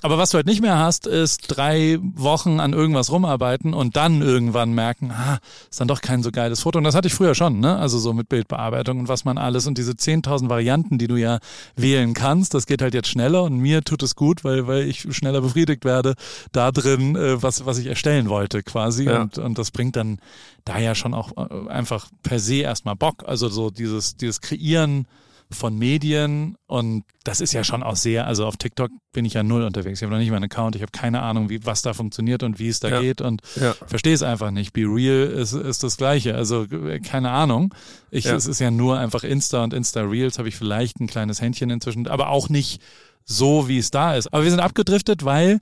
Aber 0.02 0.16
was 0.16 0.30
du 0.30 0.36
halt 0.36 0.46
nicht 0.46 0.62
mehr 0.62 0.78
hast, 0.78 1.06
ist 1.06 1.42
drei 1.48 1.98
Wochen 2.00 2.58
an 2.58 2.72
irgendwas 2.72 3.12
rumarbeiten 3.12 3.74
und 3.74 3.96
dann 3.96 4.22
irgendwann 4.22 4.72
merken, 4.72 5.10
ah, 5.10 5.38
ist 5.70 5.78
dann 5.78 5.88
doch 5.88 6.00
kein 6.00 6.22
so 6.22 6.30
geiles 6.30 6.60
Foto. 6.60 6.78
Und 6.78 6.84
das 6.84 6.94
hatte 6.94 7.08
ich 7.08 7.14
früher 7.14 7.34
schon, 7.34 7.60
ne? 7.60 7.76
Also 7.76 7.98
so 7.98 8.14
mit 8.14 8.30
Bildbearbeitung 8.30 8.98
und 8.98 9.08
was 9.08 9.26
man 9.26 9.36
alles 9.36 9.66
und 9.66 9.76
diese 9.76 9.92
10.000 9.92 10.48
Varianten, 10.48 10.96
die 10.96 11.06
du 11.06 11.16
ja 11.16 11.38
wählen 11.76 12.14
kannst, 12.14 12.54
das 12.54 12.66
geht 12.66 12.80
halt 12.80 12.94
jetzt 12.94 13.08
schneller 13.08 13.42
und 13.42 13.58
mir 13.58 13.82
tut 13.82 14.02
es 14.02 14.16
gut, 14.16 14.42
weil, 14.42 14.66
weil 14.66 14.88
ich 14.88 15.06
schneller 15.14 15.42
befriedigt 15.42 15.84
werde 15.84 16.14
da 16.52 16.70
drin, 16.72 17.14
äh, 17.16 17.42
was, 17.42 17.66
was 17.66 17.76
ich 17.76 17.86
erstellen 17.86 18.30
wollte 18.30 18.62
quasi. 18.62 19.04
Ja. 19.04 19.20
Und, 19.20 19.36
und 19.36 19.58
das 19.58 19.70
bringt 19.70 19.96
dann 19.96 20.18
da 20.64 20.78
ja 20.78 20.94
schon 20.94 21.12
auch 21.12 21.32
äh, 21.36 21.68
einfach 21.68 22.08
per 22.22 22.40
se 22.40 22.56
erstmal 22.56 22.96
Bock. 22.96 23.24
Also 23.26 23.48
so 23.50 23.70
dieses, 23.70 24.16
dieses 24.16 24.40
Kreieren 24.40 25.06
von 25.52 25.76
Medien 25.76 26.56
und 26.66 27.04
das 27.24 27.40
ist 27.40 27.52
ja 27.52 27.64
schon 27.64 27.82
auch 27.82 27.96
sehr, 27.96 28.26
also 28.26 28.46
auf 28.46 28.56
TikTok 28.56 28.90
bin 29.12 29.24
ich 29.24 29.34
ja 29.34 29.42
null 29.42 29.62
unterwegs. 29.64 29.98
Ich 29.98 30.04
habe 30.04 30.12
noch 30.12 30.20
nicht 30.20 30.30
mal 30.30 30.36
einen 30.36 30.44
Account, 30.44 30.76
ich 30.76 30.82
habe 30.82 30.92
keine 30.92 31.22
Ahnung, 31.22 31.48
wie 31.50 31.64
was 31.66 31.82
da 31.82 31.92
funktioniert 31.92 32.42
und 32.44 32.58
wie 32.60 32.68
es 32.68 32.78
da 32.80 32.88
Ja. 32.88 33.00
geht 33.00 33.20
und 33.20 33.42
Ja. 33.60 33.74
verstehe 33.86 34.14
es 34.14 34.22
einfach 34.22 34.50
nicht. 34.52 34.72
Be 34.72 34.82
Real 34.82 35.26
ist, 35.26 35.52
ist 35.52 35.82
das 35.82 35.96
Gleiche. 35.96 36.34
Also 36.36 36.64
äh, 36.64 37.00
keine 37.00 37.30
Ahnung. 37.30 37.74
Ich, 38.10 38.26
Ja. 38.26 38.36
Es 38.36 38.46
ist 38.46 38.60
ja 38.60 38.70
nur 38.70 38.98
einfach 38.98 39.24
Insta 39.24 39.64
und 39.64 39.74
Insta 39.74 40.02
Reels 40.02 40.38
habe 40.38 40.48
ich 40.48 40.56
vielleicht 40.56 41.00
ein 41.00 41.08
kleines 41.08 41.40
Händchen 41.40 41.70
inzwischen, 41.70 42.06
aber 42.06 42.28
auch 42.28 42.48
nicht 42.48 42.80
so, 43.24 43.66
wie 43.68 43.78
es 43.78 43.90
da 43.90 44.14
ist. 44.14 44.32
Aber 44.32 44.44
wir 44.44 44.50
sind 44.50 44.60
abgedriftet, 44.60 45.24
weil 45.24 45.58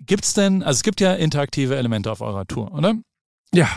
gibt's 0.00 0.32
denn, 0.34 0.62
also 0.62 0.78
es 0.78 0.82
gibt 0.82 1.00
ja 1.00 1.12
interaktive 1.14 1.76
Elemente 1.76 2.10
auf 2.10 2.20
eurer 2.22 2.46
Tour, 2.46 2.72
oder? 2.72 2.94
Ja. 3.52 3.68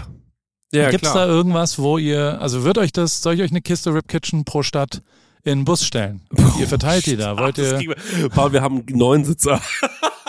Ja, 0.73 0.89
Gibt's 0.89 1.11
klar. 1.11 1.27
da 1.27 1.31
irgendwas, 1.33 1.79
wo 1.79 1.97
ihr, 1.97 2.39
also 2.41 2.63
wird 2.63 2.77
euch 2.77 2.93
das, 2.93 3.21
soll 3.21 3.33
ich 3.33 3.41
euch 3.41 3.51
eine 3.51 3.59
Kiste 3.61 3.93
Rip 3.93 4.07
Kitchen 4.07 4.45
pro 4.45 4.63
Stadt 4.63 5.01
in 5.43 5.59
den 5.59 5.65
Bus 5.65 5.85
stellen? 5.85 6.21
ihr 6.59 6.67
verteilt 6.67 7.05
die 7.05 7.17
da, 7.17 7.37
wollt 7.37 7.57
ihr, 7.57 7.79
wir. 7.79 8.29
Paul, 8.29 8.53
wir 8.53 8.61
haben 8.61 8.83
neun 8.89 9.23
Sitzer. 9.25 9.61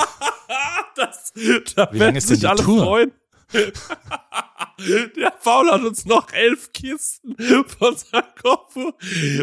das, 0.96 1.32
da 1.74 1.88
Wie 1.90 1.98
werden 1.98 1.98
lang 1.98 2.16
ist 2.16 2.30
denn 2.30 2.40
die 2.40 2.46
alle 2.46 2.62
Tour? 2.62 2.84
freuen. 2.84 3.12
Der 5.16 5.30
Paul 5.30 5.70
hat 5.70 5.82
uns 5.82 6.06
noch 6.06 6.32
elf 6.32 6.72
Kisten 6.72 7.36
von 7.78 7.94
Sarkofu. 7.96 8.92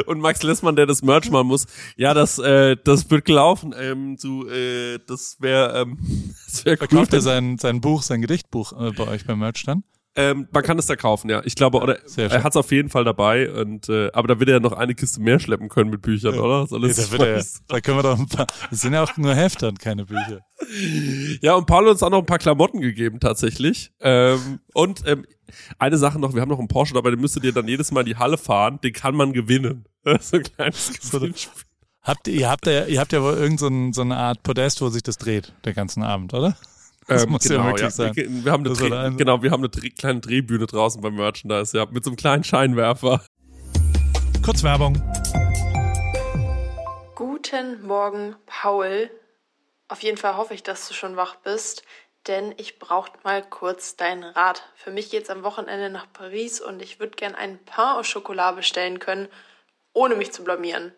Und 0.06 0.20
Max 0.20 0.44
Lessmann, 0.44 0.76
der 0.76 0.86
das 0.86 1.02
Merch 1.02 1.30
machen 1.30 1.48
muss. 1.48 1.66
Ja, 1.96 2.14
das, 2.14 2.40
äh, 2.40 2.76
das 2.84 3.10
wird 3.10 3.26
gelaufen. 3.26 3.74
Ähm, 3.78 4.18
zu, 4.18 4.48
äh, 4.50 5.00
das 5.06 5.38
wäre, 5.40 5.82
ähm, 5.82 5.98
das 6.48 6.66
wäre 6.66 6.76
cool. 6.76 6.88
verkauft 6.88 7.14
er 7.14 7.22
sein, 7.22 7.58
sein 7.58 7.80
Buch, 7.80 8.02
sein 8.02 8.22
Gedichtbuch 8.22 8.74
äh, 8.74 8.92
bei 8.92 9.08
euch 9.08 9.26
beim 9.26 9.40
Merch 9.40 9.64
dann? 9.66 9.84
Ähm, 10.20 10.50
man 10.52 10.64
kann 10.64 10.78
es 10.78 10.86
da 10.86 10.98
kaufen, 10.98 11.30
ja. 11.30 11.42
Ich 11.46 11.56
glaube, 11.56 11.80
oder 11.80 11.98
Sehr 12.06 12.30
schön. 12.30 12.38
er 12.40 12.44
hat 12.44 12.52
es 12.52 12.58
auf 12.58 12.72
jeden 12.74 12.90
Fall 12.90 13.06
dabei. 13.06 13.50
Und 13.52 13.88
äh, 13.88 14.12
aber 14.12 14.28
da 14.28 14.40
wird 14.40 14.50
er 14.50 14.56
ja 14.56 14.60
noch 14.60 14.74
eine 14.74 14.94
Kiste 14.94 15.22
mehr 15.22 15.40
schleppen 15.40 15.70
können 15.70 15.90
mit 15.90 16.02
Büchern, 16.02 16.38
oder? 16.38 16.68
Soll 16.68 16.82
Nee, 16.82 16.94
da, 16.94 17.12
wird 17.12 17.22
er, 17.22 17.46
da 17.68 17.80
können 17.80 17.98
wir 17.98 18.04
doch 18.04 18.20
ein 18.20 18.28
paar, 18.28 18.48
das 18.70 18.82
sind 18.82 18.94
ja 18.94 19.02
auch 19.02 19.16
nur 19.16 19.34
Hefte 19.34 19.70
und 19.70 19.80
keine 19.80 20.06
Bücher. 20.06 20.42
Ja, 21.42 21.54
und 21.54 21.68
Paul 21.68 21.86
hat 21.86 21.92
uns 21.92 22.04
auch 22.04 22.10
noch 22.10 22.20
ein 22.20 22.26
paar 22.26 22.38
Klamotten 22.38 22.82
gegeben, 22.82 23.22
tatsächlich. 23.22 23.94
Ähm, 24.02 24.60
und 24.74 25.04
ähm, 25.08 25.26
eine 25.78 25.98
Sache 25.98 26.20
noch, 26.20 26.34
wir 26.34 26.42
haben 26.42 26.50
noch 26.50 26.60
einen 26.60 26.68
Porsche 26.68 26.94
dabei, 26.94 27.12
den 27.12 27.22
müsstet 27.22 27.46
ihr 27.46 27.54
dann 27.54 27.70
jedes 27.70 27.92
Mal 27.92 28.02
in 28.02 28.08
die 28.08 28.18
Halle 28.18 28.38
fahren, 28.38 28.80
den 28.84 28.92
kann 28.92 29.16
man 29.16 29.32
gewinnen. 29.32 29.86
so 30.20 30.36
ein 30.36 30.44
kleines 30.44 31.12
Gewinnspiel. 31.12 31.64
Habt 32.02 32.28
ihr, 32.28 32.34
ihr 32.34 32.50
habt 32.50 32.66
ja, 32.66 32.86
ihr 32.86 33.00
habt 33.00 33.14
ja 33.14 33.22
wohl 33.22 33.36
irgend 33.36 33.60
so, 33.60 33.70
so 33.94 34.02
eine 34.02 34.18
Art 34.18 34.44
Podest, 34.44 34.82
wo 34.82 34.90
sich 34.90 35.04
das 35.04 35.18
dreht, 35.18 35.54
den 35.66 35.74
ganzen 35.74 36.04
Abend, 36.04 36.34
oder? 36.34 36.58
Das 37.10 37.28
muss 37.28 37.44
ja 37.46 37.64
möglich 37.64 37.90
sein. 37.90 38.16
Wir, 38.16 38.30
wir 38.30 38.52
haben 38.52 38.64
eine 38.64 38.76
Dreh, 38.76 39.18
genau, 39.18 39.42
wir 39.42 39.50
haben 39.50 39.62
eine 39.62 39.70
Dreh, 39.70 39.90
kleine 39.90 40.20
Drehbühne 40.20 40.68
draußen 40.68 41.02
beim 41.02 41.16
Merchandise, 41.16 41.76
ja, 41.76 41.88
mit 41.90 42.04
so 42.04 42.12
einem 42.12 42.18
kleinen 42.18 42.44
Scheinwerfer. 42.44 43.24
Kurz 44.46 44.64
Werbung. 44.64 44.94
Guten 47.16 47.82
Morgen, 47.82 48.36
Paul. 48.46 49.10
Auf 49.88 50.04
jeden 50.04 50.18
Fall 50.18 50.38
hoffe 50.38 50.54
ich, 50.54 50.62
dass 50.62 50.88
du 50.88 50.94
schon 50.94 51.16
wach 51.16 51.36
bist, 51.38 51.84
denn 52.28 52.54
ich 52.58 52.78
brauche 52.78 53.12
mal 53.24 53.42
kurz 53.42 53.96
deinen 53.96 54.24
Rat. 54.24 54.70
Für 54.76 54.92
mich 54.92 55.10
geht's 55.10 55.32
am 55.32 55.42
Wochenende 55.42 55.90
nach 55.90 56.06
Paris 56.14 56.62
und 56.62 56.80
ich 56.80 57.00
würde 57.00 57.16
gern 57.16 57.34
einen 57.34 57.58
Pain 57.66 57.98
au 57.98 58.04
Chocolat 58.04 58.56
bestellen 58.56 59.00
können, 59.00 59.28
ohne 59.94 60.16
mich 60.16 60.32
zu 60.32 60.44
blamieren. 60.44 60.94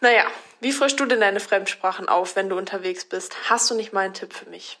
Naja, 0.00 0.24
wie 0.60 0.72
frischst 0.72 1.00
du 1.00 1.06
denn 1.06 1.20
deine 1.20 1.40
Fremdsprachen 1.40 2.08
auf, 2.08 2.36
wenn 2.36 2.48
du 2.48 2.56
unterwegs 2.56 3.04
bist? 3.04 3.50
Hast 3.50 3.68
du 3.70 3.74
nicht 3.74 3.92
mal 3.92 4.04
einen 4.04 4.14
Tipp 4.14 4.32
für 4.32 4.48
mich? 4.48 4.78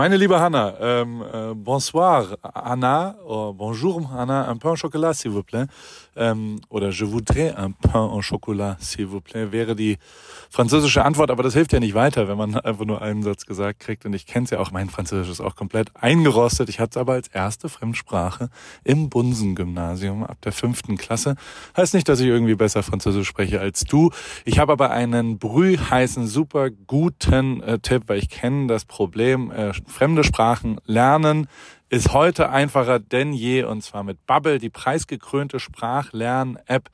Meine 0.00 0.16
liebe 0.16 0.40
Hanna, 0.40 0.72
ähm, 0.80 1.22
äh, 1.30 1.54
bonsoir 1.54 2.38
Anna, 2.40 3.16
oh, 3.22 3.52
bonjour 3.52 4.10
Anna, 4.10 4.48
un 4.48 4.56
pain 4.56 4.70
au 4.70 4.76
chocolat 4.76 5.12
s'il 5.12 5.30
vous 5.30 5.42
plaît. 5.42 5.66
Ähm, 6.16 6.58
oder 6.70 6.90
je 6.90 7.04
voudrais 7.04 7.54
un 7.54 7.72
pain 7.72 8.06
au 8.06 8.22
chocolat 8.22 8.78
s'il 8.80 9.06
vous 9.06 9.20
plaît, 9.20 9.52
wäre 9.52 9.76
die 9.76 9.98
französische 10.48 11.04
Antwort, 11.04 11.30
aber 11.30 11.42
das 11.42 11.52
hilft 11.52 11.74
ja 11.74 11.80
nicht 11.80 11.94
weiter, 11.94 12.28
wenn 12.28 12.38
man 12.38 12.56
einfach 12.56 12.86
nur 12.86 13.02
einen 13.02 13.22
Satz 13.22 13.44
gesagt 13.44 13.80
kriegt. 13.80 14.06
Und 14.06 14.14
ich 14.14 14.24
kenne 14.24 14.44
es 14.44 14.50
ja 14.50 14.58
auch, 14.58 14.70
mein 14.70 14.88
Französisch 14.88 15.30
ist 15.30 15.40
auch 15.42 15.54
komplett 15.54 15.94
eingerostet. 15.94 16.70
Ich 16.70 16.80
hatte 16.80 16.92
es 16.92 16.96
aber 16.96 17.12
als 17.12 17.28
erste 17.28 17.68
Fremdsprache 17.68 18.48
im 18.84 19.10
Bunsen-Gymnasium 19.10 20.24
ab 20.24 20.38
der 20.42 20.52
fünften 20.52 20.96
Klasse. 20.96 21.36
Heißt 21.76 21.92
nicht, 21.92 22.08
dass 22.08 22.20
ich 22.20 22.26
irgendwie 22.26 22.54
besser 22.54 22.82
Französisch 22.82 23.28
spreche 23.28 23.60
als 23.60 23.84
du. 23.84 24.10
Ich 24.46 24.58
habe 24.58 24.72
aber 24.72 24.92
einen 24.92 25.38
brühheißen, 25.38 26.26
super 26.26 26.70
guten 26.70 27.62
äh, 27.62 27.78
Tipp, 27.78 28.04
weil 28.06 28.18
ich 28.18 28.30
kenne 28.30 28.66
das 28.66 28.86
Problem, 28.86 29.50
äh, 29.50 29.72
fremde 29.90 30.24
Sprachen 30.24 30.78
lernen 30.86 31.48
ist 31.90 32.12
heute 32.12 32.50
einfacher 32.50 33.00
denn 33.00 33.32
je 33.32 33.64
und 33.64 33.82
zwar 33.82 34.04
mit 34.04 34.24
Bubble, 34.24 34.58
die 34.58 34.70
preisgekrönte 34.70 35.58
Sprachlern-App 35.58 36.88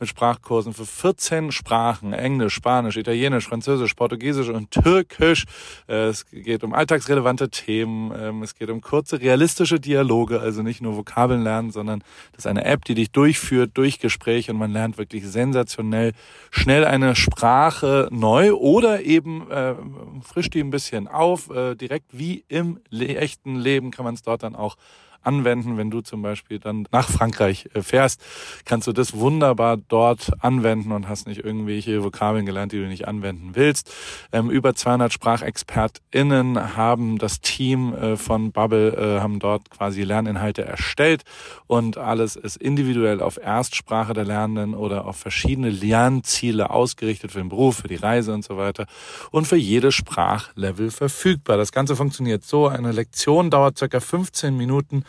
mit 0.00 0.08
Sprachkursen 0.08 0.74
für 0.74 0.86
14 0.86 1.52
Sprachen, 1.52 2.12
Englisch, 2.12 2.54
Spanisch, 2.54 2.96
Italienisch, 2.96 3.46
Französisch, 3.46 3.94
Portugiesisch 3.94 4.48
und 4.48 4.72
Türkisch. 4.72 5.44
Äh, 5.86 6.08
Es 6.08 6.26
geht 6.26 6.64
um 6.64 6.74
alltagsrelevante 6.74 7.50
Themen, 7.50 8.12
ähm, 8.18 8.42
es 8.42 8.56
geht 8.56 8.70
um 8.70 8.80
kurze, 8.80 9.20
realistische 9.20 9.78
Dialoge, 9.78 10.40
also 10.40 10.62
nicht 10.62 10.82
nur 10.82 10.96
Vokabeln 10.96 11.42
lernen, 11.42 11.70
sondern 11.70 12.02
das 12.32 12.40
ist 12.40 12.46
eine 12.48 12.64
App, 12.64 12.84
die 12.84 12.94
dich 12.94 13.12
durchführt 13.12 13.70
durch 13.74 14.00
Gespräche 14.00 14.50
und 14.50 14.58
man 14.58 14.72
lernt 14.72 14.98
wirklich 14.98 15.28
sensationell 15.28 16.12
schnell 16.50 16.84
eine 16.84 17.14
Sprache 17.14 18.08
neu 18.10 18.54
oder 18.54 19.02
eben 19.02 19.48
äh, 19.48 19.76
frischt 20.22 20.54
die 20.54 20.60
ein 20.60 20.70
bisschen 20.70 21.06
auf, 21.06 21.50
äh, 21.50 21.76
direkt 21.76 22.18
wie 22.18 22.44
im 22.48 22.80
echten 22.90 23.54
Leben 23.54 23.92
kann 23.92 24.04
man 24.04 24.14
es 24.14 24.22
dort 24.22 24.39
dann 24.42 24.56
auch 24.56 24.76
anwenden. 25.22 25.76
Wenn 25.76 25.90
du 25.90 26.00
zum 26.00 26.22
Beispiel 26.22 26.58
dann 26.58 26.86
nach 26.92 27.08
Frankreich 27.08 27.68
äh, 27.74 27.82
fährst, 27.82 28.20
kannst 28.64 28.86
du 28.86 28.92
das 28.92 29.14
wunderbar 29.14 29.76
dort 29.76 30.30
anwenden 30.40 30.92
und 30.92 31.08
hast 31.08 31.26
nicht 31.26 31.44
irgendwelche 31.44 32.02
Vokabeln 32.02 32.46
gelernt, 32.46 32.72
die 32.72 32.78
du 32.78 32.86
nicht 32.86 33.08
anwenden 33.08 33.50
willst. 33.54 33.92
Ähm, 34.32 34.50
über 34.50 34.74
200 34.74 35.12
SprachexpertInnen 35.12 36.76
haben 36.76 37.18
das 37.18 37.40
Team 37.40 37.94
äh, 37.94 38.16
von 38.16 38.52
Bubble, 38.52 38.92
äh, 38.92 39.20
haben 39.20 39.38
dort 39.38 39.70
quasi 39.70 40.02
Lerninhalte 40.02 40.64
erstellt 40.64 41.24
und 41.66 41.98
alles 41.98 42.36
ist 42.36 42.56
individuell 42.56 43.20
auf 43.20 43.38
Erstsprache 43.38 44.14
der 44.14 44.24
Lernenden 44.24 44.74
oder 44.74 45.06
auf 45.06 45.16
verschiedene 45.16 45.70
Lernziele 45.70 46.70
ausgerichtet 46.70 47.32
für 47.32 47.38
den 47.38 47.48
Beruf, 47.48 47.78
für 47.78 47.88
die 47.88 47.96
Reise 47.96 48.32
und 48.32 48.44
so 48.44 48.56
weiter 48.56 48.86
und 49.30 49.46
für 49.46 49.56
jedes 49.56 49.94
Sprachlevel 49.94 50.90
verfügbar. 50.90 51.56
Das 51.56 51.72
Ganze 51.72 51.96
funktioniert 51.96 52.44
so. 52.44 52.68
Eine 52.68 52.92
Lektion 52.92 53.50
dauert 53.50 53.78
circa 53.78 54.00
15 54.00 54.56
Minuten 54.56 55.04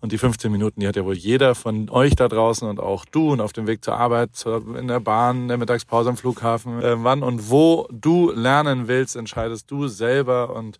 und 0.00 0.12
die 0.12 0.18
15 0.18 0.52
Minuten, 0.52 0.80
die 0.80 0.86
hat 0.86 0.96
ja 0.96 1.04
wohl 1.04 1.16
jeder 1.16 1.54
von 1.54 1.88
euch 1.88 2.14
da 2.14 2.28
draußen 2.28 2.68
und 2.68 2.78
auch 2.78 3.06
du 3.06 3.32
und 3.32 3.40
auf 3.40 3.54
dem 3.54 3.66
Weg 3.66 3.82
zur 3.82 3.96
Arbeit, 3.96 4.30
in 4.78 4.86
der 4.86 5.00
Bahn, 5.00 5.42
in 5.42 5.48
der 5.48 5.56
Mittagspause 5.56 6.10
am 6.10 6.16
Flughafen. 6.16 6.82
Äh, 6.82 7.02
wann 7.02 7.22
und 7.22 7.48
wo 7.48 7.88
du 7.90 8.30
lernen 8.30 8.86
willst, 8.86 9.16
entscheidest 9.16 9.70
du 9.70 9.88
selber 9.88 10.54
und 10.54 10.78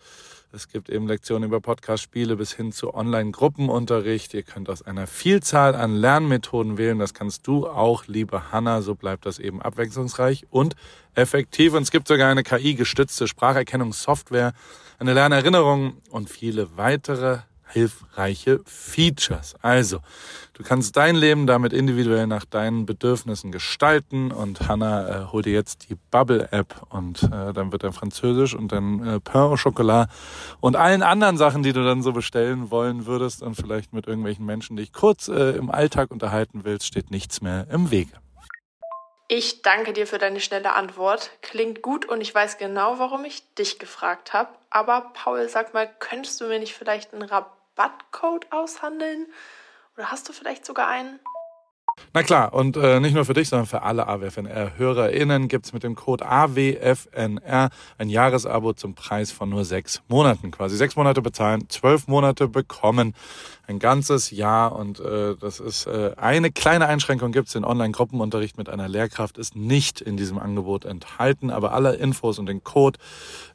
es 0.54 0.68
gibt 0.68 0.88
eben 0.88 1.08
Lektionen 1.08 1.48
über 1.48 1.60
Podcast-Spiele 1.60 2.36
bis 2.36 2.52
hin 2.52 2.70
zu 2.70 2.94
Online-Gruppenunterricht. 2.94 4.34
Ihr 4.34 4.44
könnt 4.44 4.70
aus 4.70 4.82
einer 4.82 5.08
Vielzahl 5.08 5.74
an 5.74 5.96
Lernmethoden 5.96 6.78
wählen. 6.78 7.00
Das 7.00 7.12
kannst 7.12 7.46
du 7.48 7.66
auch, 7.66 8.06
liebe 8.06 8.52
Hanna. 8.52 8.80
So 8.80 8.94
bleibt 8.94 9.26
das 9.26 9.40
eben 9.40 9.60
abwechslungsreich 9.60 10.46
und 10.50 10.76
effektiv. 11.16 11.72
Und 11.74 11.82
es 11.82 11.90
gibt 11.90 12.06
sogar 12.06 12.30
eine 12.30 12.44
KI-gestützte 12.44 13.26
Spracherkennungssoftware, 13.26 14.52
eine 15.00 15.14
Lernerinnerung 15.14 15.94
und 16.10 16.30
viele 16.30 16.76
weitere 16.76 17.38
hilfreiche 17.74 18.60
Features. 18.64 19.54
Also, 19.60 19.98
du 20.54 20.62
kannst 20.62 20.96
dein 20.96 21.16
Leben 21.16 21.46
damit 21.46 21.72
individuell 21.72 22.26
nach 22.26 22.44
deinen 22.44 22.86
Bedürfnissen 22.86 23.52
gestalten 23.52 24.30
und 24.30 24.68
Hannah 24.68 25.08
äh, 25.08 25.32
hol 25.32 25.42
dir 25.42 25.52
jetzt 25.52 25.90
die 25.90 25.96
Bubble 26.10 26.48
App 26.52 26.82
und 26.88 27.24
äh, 27.24 27.52
dann 27.52 27.72
wird 27.72 27.82
er 27.82 27.92
Französisch 27.92 28.54
und 28.54 28.72
dann 28.72 29.06
äh, 29.06 29.20
Pain 29.20 29.42
au 29.42 29.56
Chocolat 29.56 30.08
und 30.60 30.76
allen 30.76 31.02
anderen 31.02 31.36
Sachen, 31.36 31.62
die 31.62 31.72
du 31.72 31.84
dann 31.84 32.02
so 32.02 32.12
bestellen 32.12 32.70
wollen 32.70 33.04
würdest 33.06 33.42
und 33.42 33.56
vielleicht 33.56 33.92
mit 33.92 34.06
irgendwelchen 34.06 34.46
Menschen 34.46 34.76
dich 34.76 34.92
kurz 34.92 35.28
äh, 35.28 35.50
im 35.50 35.70
Alltag 35.70 36.10
unterhalten 36.10 36.60
willst, 36.62 36.86
steht 36.86 37.10
nichts 37.10 37.42
mehr 37.42 37.66
im 37.70 37.90
Wege. 37.90 38.12
Ich 39.26 39.62
danke 39.62 39.94
dir 39.94 40.06
für 40.06 40.18
deine 40.18 40.38
schnelle 40.38 40.74
Antwort. 40.74 41.30
Klingt 41.40 41.80
gut 41.80 42.04
und 42.04 42.20
ich 42.20 42.34
weiß 42.34 42.58
genau, 42.58 42.98
warum 42.98 43.24
ich 43.24 43.42
dich 43.54 43.78
gefragt 43.78 44.34
habe. 44.34 44.50
Aber 44.68 45.12
Paul, 45.14 45.48
sag 45.48 45.72
mal, 45.72 45.88
könntest 45.98 46.40
du 46.40 46.46
mir 46.46 46.58
nicht 46.58 46.74
vielleicht 46.74 47.14
einen 47.14 47.22
Rabattcode 47.76 48.46
aushandeln? 48.50 49.26
Oder 49.96 50.10
hast 50.10 50.28
du 50.28 50.32
vielleicht 50.32 50.66
sogar 50.66 50.88
einen? 50.88 51.20
Na 52.12 52.24
klar, 52.24 52.52
und 52.52 52.76
äh, 52.76 52.98
nicht 52.98 53.14
nur 53.14 53.24
für 53.24 53.34
dich, 53.34 53.48
sondern 53.48 53.66
für 53.66 53.82
alle 53.82 54.08
AWFNR-HörerInnen 54.08 55.46
gibt's 55.46 55.72
mit 55.72 55.84
dem 55.84 55.94
Code 55.94 56.26
AWFNR 56.26 57.70
ein 57.98 58.08
Jahresabo 58.08 58.72
zum 58.72 58.94
Preis 58.94 59.30
von 59.30 59.48
nur 59.48 59.64
sechs 59.64 60.02
Monaten. 60.08 60.50
Quasi 60.50 60.76
sechs 60.76 60.96
Monate 60.96 61.22
bezahlen, 61.22 61.68
zwölf 61.68 62.08
Monate 62.08 62.48
bekommen. 62.48 63.14
Ein 63.66 63.78
ganzes 63.78 64.30
Jahr 64.30 64.76
und 64.76 65.00
äh, 65.00 65.36
das 65.36 65.58
ist 65.60 65.86
äh, 65.86 66.12
eine 66.16 66.52
kleine 66.52 66.86
Einschränkung 66.86 67.32
gibt's. 67.32 67.52
Den 67.52 67.64
Online-Gruppenunterricht 67.64 68.58
mit 68.58 68.68
einer 68.68 68.88
Lehrkraft 68.88 69.38
ist 69.38 69.56
nicht 69.56 70.02
in 70.02 70.18
diesem 70.18 70.38
Angebot 70.38 70.84
enthalten, 70.84 71.50
aber 71.50 71.72
alle 71.72 71.94
Infos 71.94 72.38
und 72.38 72.44
den 72.46 72.62
Code 72.62 72.98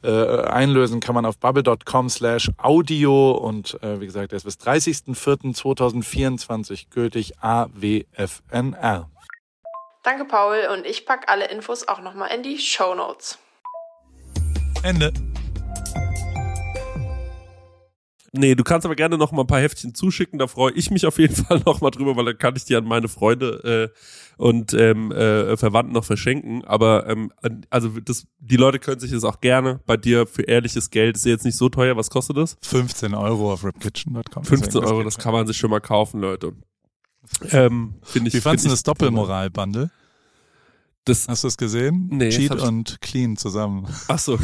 äh, 0.02 0.42
einlösen 0.42 0.98
kann 1.00 1.14
man 1.14 1.24
auf 1.24 1.38
bubble.com 1.38 2.08
slash 2.08 2.50
audio 2.58 3.30
und 3.32 3.80
äh, 3.82 4.00
wie 4.00 4.06
gesagt, 4.06 4.32
der 4.32 4.38
ist 4.38 4.44
bis 4.44 4.56
30.04.2024 4.56 6.86
gültig 6.90 7.34
AWFNR. 7.40 9.08
Danke, 10.02 10.24
Paul, 10.24 10.66
und 10.72 10.86
ich 10.86 11.04
packe 11.04 11.28
alle 11.28 11.48
Infos 11.48 11.86
auch 11.86 12.00
nochmal 12.00 12.30
in 12.34 12.42
die 12.42 12.58
Show 12.58 12.94
Notes. 12.94 13.38
Ende. 14.82 15.12
Nee, 18.32 18.54
du 18.54 18.62
kannst 18.62 18.84
aber 18.84 18.94
gerne 18.94 19.18
noch 19.18 19.32
mal 19.32 19.42
ein 19.42 19.46
paar 19.46 19.60
Heftchen 19.60 19.94
zuschicken, 19.94 20.38
da 20.38 20.46
freue 20.46 20.72
ich 20.72 20.90
mich 20.90 21.04
auf 21.06 21.18
jeden 21.18 21.34
Fall 21.44 21.60
noch 21.66 21.80
mal 21.80 21.90
drüber, 21.90 22.16
weil 22.16 22.26
dann 22.26 22.38
kann 22.38 22.54
ich 22.56 22.64
die 22.64 22.76
an 22.76 22.84
meine 22.84 23.08
Freunde 23.08 23.90
äh, 23.92 23.98
und 24.36 24.72
ähm, 24.72 25.10
äh, 25.10 25.56
Verwandten 25.56 25.92
noch 25.92 26.04
verschenken. 26.04 26.64
Aber 26.64 27.08
ähm, 27.08 27.32
also 27.70 27.88
das, 27.88 28.26
die 28.38 28.56
Leute 28.56 28.78
können 28.78 29.00
sich 29.00 29.10
das 29.10 29.24
auch 29.24 29.40
gerne 29.40 29.80
bei 29.86 29.96
dir 29.96 30.26
für 30.26 30.42
ehrliches 30.42 30.90
Geld, 30.90 31.16
ist 31.16 31.24
ja 31.24 31.32
jetzt 31.32 31.44
nicht 31.44 31.56
so 31.56 31.68
teuer, 31.68 31.96
was 31.96 32.10
kostet 32.10 32.36
das? 32.36 32.56
15 32.62 33.14
Euro 33.14 33.52
auf 33.52 33.64
ripkitchen.com. 33.64 34.44
15 34.44 34.84
Euro, 34.84 35.02
das 35.02 35.18
kann 35.18 35.32
man 35.32 35.46
sich 35.46 35.56
schon 35.56 35.70
mal 35.70 35.80
kaufen, 35.80 36.20
Leute. 36.20 36.52
Ähm, 37.50 37.94
ich, 38.14 38.32
Wie 38.32 38.40
fandst 38.40 38.64
du 38.64 38.70
das 38.70 38.82
Doppelmoral-Bundle? 38.82 39.90
Das, 41.04 41.28
Hast 41.28 41.44
du 41.44 41.48
es 41.48 41.56
gesehen? 41.56 42.08
Nee, 42.10 42.28
Cheat 42.28 42.52
und 42.60 43.00
Clean 43.00 43.36
zusammen. 43.36 43.86
ach 44.08 44.18
so. 44.18 44.38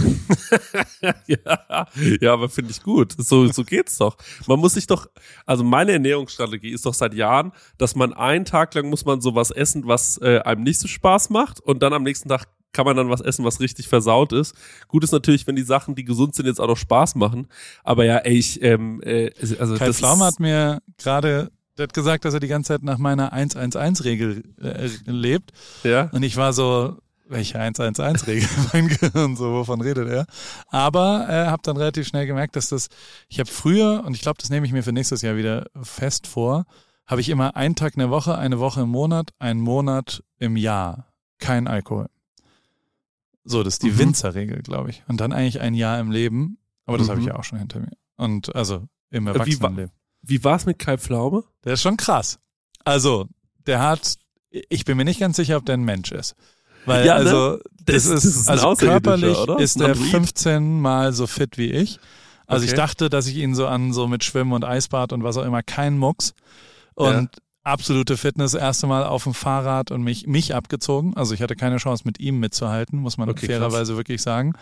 ja, 1.27 1.87
ja, 2.21 2.33
aber 2.33 2.49
finde 2.49 2.71
ich 2.71 2.83
gut. 2.83 3.15
So, 3.19 3.47
so 3.53 3.63
geht's 3.63 3.99
doch. 3.99 4.17
Man 4.47 4.59
muss 4.59 4.75
sich 4.75 4.87
doch, 4.87 5.07
also 5.45 5.63
meine 5.65 5.93
Ernährungsstrategie 5.93 6.71
ist 6.71 6.87
doch 6.87 6.95
seit 6.95 7.13
Jahren, 7.13 7.53
dass 7.77 7.95
man 7.95 8.15
einen 8.15 8.47
Tag 8.47 8.73
lang 8.75 8.89
muss 8.89 9.05
man 9.05 9.21
sowas 9.21 9.51
essen, 9.51 9.87
was 9.87 10.19
äh, 10.23 10.41
einem 10.41 10.63
nicht 10.63 10.81
so 10.81 10.89
Spaß 10.89 11.29
macht 11.29 11.61
und 11.61 11.83
dann 11.83 11.93
am 11.93 12.03
nächsten 12.03 12.31
Tag 12.31 12.49
kann 12.73 12.85
man 12.85 12.97
dann 12.97 13.11
was 13.11 13.21
essen, 13.23 13.45
was 13.45 13.61
richtig 13.61 13.89
versaut 13.89 14.33
ist. 14.33 14.55
Gut 14.89 15.03
ist 15.03 15.13
natürlich, 15.13 15.47
wenn 15.47 15.57
die 15.57 15.63
Sachen, 15.63 15.95
die 15.95 16.05
gesund 16.05 16.35
sind, 16.35 16.47
jetzt 16.47 16.61
auch 16.61 16.69
noch 16.69 16.77
Spaß 16.77 17.15
machen. 17.15 17.49
Aber 17.85 18.05
ja, 18.05 18.19
ey, 18.19 18.37
ich, 18.37 18.63
ähm, 18.63 19.01
äh, 19.03 19.31
also 19.59 19.77
Kai 19.77 19.87
das 19.87 19.99
Pflaume 19.99 20.25
hat 20.25 20.41
mir 20.41 20.83
gerade 20.99 21.51
der 21.79 21.85
hat 21.85 21.95
gesagt, 21.95 22.25
dass 22.25 22.35
er 22.35 22.41
die 22.41 22.49
ganze 22.49 22.69
Zeit 22.69 22.83
nach 22.83 22.99
meiner 22.99 23.33
111-Regel 23.35 24.43
äh, 24.63 24.89
lebt. 25.11 25.53
ja, 25.85 26.09
Und 26.13 26.23
ich 26.23 26.37
war 26.37 26.53
so, 26.53 26.99
welche 27.29 27.59
111-Regel? 27.59 28.49
mein 28.73 28.89
Gehirn, 28.89 29.37
so, 29.37 29.53
wovon 29.53 29.81
redet 29.81 30.09
er? 30.09 30.27
Aber 30.69 31.27
äh, 31.29 31.47
habe 31.47 31.63
dann 31.65 31.77
relativ 31.77 32.07
schnell 32.07 32.27
gemerkt, 32.27 32.57
dass 32.57 32.69
das, 32.69 32.89
ich 33.29 33.39
habe 33.41 33.51
früher, 33.51 34.03
und 34.07 34.15
ich 34.15 34.23
glaube, 34.23 34.39
das 34.41 34.51
nehme 34.51 34.67
ich 34.67 34.73
mir 34.73 34.83
für 34.83 34.93
nächstes 34.93 35.23
Jahr 35.23 35.37
wieder 35.37 35.67
fest 35.83 36.27
vor, 36.27 36.65
habe 37.07 37.21
ich 37.21 37.29
immer 37.29 37.55
einen 37.57 37.75
Tag 37.77 37.95
in 37.95 38.01
der 38.01 38.11
Woche, 38.11 38.37
eine 38.37 38.59
Woche 38.59 38.81
im 38.83 38.89
Monat, 38.89 39.31
einen 39.39 39.61
Monat 39.61 40.23
im 40.39 40.57
Jahr. 40.57 41.07
Kein 41.39 41.69
Alkohol. 41.69 42.07
So, 43.45 43.63
das 43.63 43.75
ist 43.75 43.83
die 43.85 43.91
Mhm. 43.91 43.99
Winzerregel, 43.99 44.63
glaube 44.63 44.91
ich. 44.91 45.05
Und 45.07 45.21
dann 45.21 45.33
eigentlich 45.33 45.61
ein 45.61 45.75
Jahr 45.75 46.01
im 46.01 46.11
Leben. 46.11 46.59
Aber 46.85 46.99
das 46.99 47.09
habe 47.09 47.21
ich 47.21 47.27
Mhm. 47.27 47.33
ja 47.33 47.37
auch 47.39 47.45
schon 47.45 47.59
hinter 47.59 47.79
mir. 47.81 47.93
Und 48.17 48.55
also 48.57 48.89
im 49.11 49.27
Wie 49.27 49.57
wie 50.27 50.43
war's 50.45 50.67
mit 50.67 50.79
Kai 50.79 50.99
Pflaume? 50.99 51.45
Der 51.65 51.75
ist 51.75 51.83
schon 51.83 51.97
krass. 51.97 52.39
Also, 52.85 53.27
der 53.67 53.81
hat, 53.83 54.15
ich 54.51 54.85
bin 54.85 54.97
mir 54.97 55.05
nicht 55.05 55.21
ganz 55.21 55.37
sicher, 55.37 55.57
ob 55.57 55.67
der 55.67 55.75
ein 55.77 55.85
Mensch 55.85 56.13
ist. 56.13 56.35
Weil, 56.85 57.05
Ja, 57.07 57.15
ne? 57.15 57.21
also, 57.21 57.59
das, 57.85 58.05
Das- 58.05 58.07
ist, 58.07 58.25
das 58.25 58.37
ist 58.37 58.49
also 58.49 58.75
körperlich 58.75 59.37
oder? 59.39 59.59
ist 59.59 59.79
der 59.81 59.89
Android? 59.89 60.11
15 60.11 60.81
mal 60.81 61.13
so 61.13 61.27
fit 61.27 61.59
wie 61.59 61.71
ich. 61.71 61.99
Also 62.49 62.65
ich 62.65 62.71
Okay. 62.71 62.77
dachte, 62.77 63.11
dass 63.11 63.27
ich 63.27 63.37
ihn 63.37 63.55
so 63.57 63.67
an 63.67 63.93
so 63.93 64.07
mit 64.07 64.23
Schwimmen 64.23 64.53
und 64.53 64.65
Eisbad 64.65 65.13
und 65.13 65.25
was 65.25 65.37
auch 65.37 65.45
immer 65.45 65.63
kein 65.65 65.99
Mucks 65.99 66.33
und 66.95 67.29
absolute 67.65 68.17
Fitness 68.17 68.55
erste 68.55 68.87
Mal 68.87 69.05
auf 69.05 69.25
dem 69.25 69.35
Fahrrad 69.35 69.91
und 69.91 70.03
mich 70.05 70.29
mich 70.29 70.55
abgezogen. 70.55 71.17
Also 71.17 71.35
ich 71.35 71.43
hatte 71.43 71.57
keine 71.57 71.79
Chance 71.79 72.05
mit 72.07 72.21
ihm 72.21 72.39
mitzuhalten, 72.39 73.01
muss 73.01 73.19
man 73.19 73.29
Okay, 73.29 73.47
fairerweise 73.47 73.97
wirklich 73.97 74.23
sagen. 74.23 74.55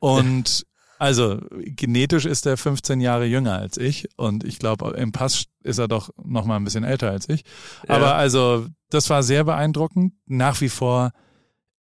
Und 0.00 0.66
also 1.00 1.40
genetisch 1.50 2.26
ist 2.26 2.44
er 2.44 2.58
15 2.58 3.00
Jahre 3.00 3.24
jünger 3.24 3.54
als 3.54 3.78
ich 3.78 4.08
und 4.16 4.44
ich 4.44 4.58
glaube 4.58 4.90
im 4.98 5.12
Pass 5.12 5.46
ist 5.62 5.78
er 5.78 5.88
doch 5.88 6.10
noch 6.22 6.44
mal 6.44 6.56
ein 6.56 6.64
bisschen 6.64 6.84
älter 6.84 7.10
als 7.10 7.26
ich. 7.30 7.42
Ja. 7.88 7.96
Aber 7.96 8.16
also 8.16 8.66
das 8.90 9.08
war 9.08 9.22
sehr 9.22 9.44
beeindruckend. 9.44 10.12
Nach 10.26 10.60
wie 10.60 10.68
vor 10.68 11.12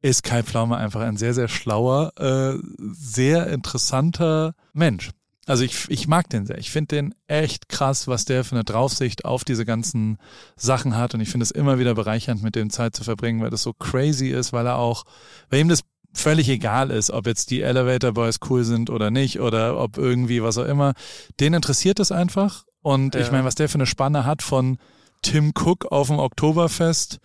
ist 0.01 0.24
Kai 0.24 0.41
Pflaume 0.41 0.78
einfach 0.78 1.01
ein 1.01 1.17
sehr, 1.17 1.34
sehr 1.34 1.49
schlauer, 1.49 2.13
äh, 2.17 2.57
sehr 2.80 3.47
interessanter 3.47 4.55
Mensch. 4.72 5.09
Also 5.45 5.65
ich, 5.65 5.89
ich 5.89 6.07
mag 6.07 6.30
den 6.30 6.45
sehr. 6.45 6.57
Ich 6.57 6.72
finde 6.72 6.95
den 6.95 7.15
echt 7.28 7.67
krass, 7.67 8.07
was 8.07 8.24
der 8.24 8.45
für 8.45 8.55
eine 8.55 8.63
Draufsicht 8.63 9.26
auf 9.26 9.43
diese 9.43 9.65
ganzen 9.65 10.17
Sachen 10.55 10.95
hat. 10.95 11.13
Und 11.13 11.20
ich 11.20 11.30
finde 11.30 11.43
es 11.43 11.51
immer 11.51 11.78
wieder 11.78 11.93
bereichernd, 11.93 12.41
mit 12.41 12.55
dem 12.55 12.70
Zeit 12.70 12.95
zu 12.95 13.03
verbringen, 13.03 13.41
weil 13.41 13.49
das 13.49 13.63
so 13.63 13.74
crazy 13.74 14.30
ist, 14.30 14.53
weil 14.53 14.65
er 14.65 14.78
auch, 14.78 15.03
weil 15.49 15.59
ihm 15.59 15.67
das 15.67 15.82
völlig 16.14 16.49
egal 16.49 16.91
ist, 16.91 17.12
ob 17.12 17.28
jetzt 17.28 17.51
die 17.51 17.62
Elevator 17.62 18.12
Boys 18.14 18.39
cool 18.49 18.64
sind 18.64 18.89
oder 18.89 19.12
nicht 19.12 19.39
oder 19.39 19.80
ob 19.80 19.97
irgendwie 19.97 20.41
was 20.43 20.57
auch 20.57 20.66
immer. 20.66 20.93
Den 21.39 21.53
interessiert 21.53 21.99
es 21.99 22.12
einfach. 22.12 22.66
Und 22.82 23.16
ich 23.16 23.28
Ja. 23.28 23.32
meine, 23.34 23.45
was 23.45 23.55
der 23.55 23.70
für 23.70 23.76
eine 23.76 23.86
Spanne 23.86 24.26
hat 24.26 24.41
von 24.41 24.78
Tim 25.22 25.51
Cook 25.55 25.86
auf 25.91 26.07
dem 26.07 26.20
Oktoberfest 26.20 27.20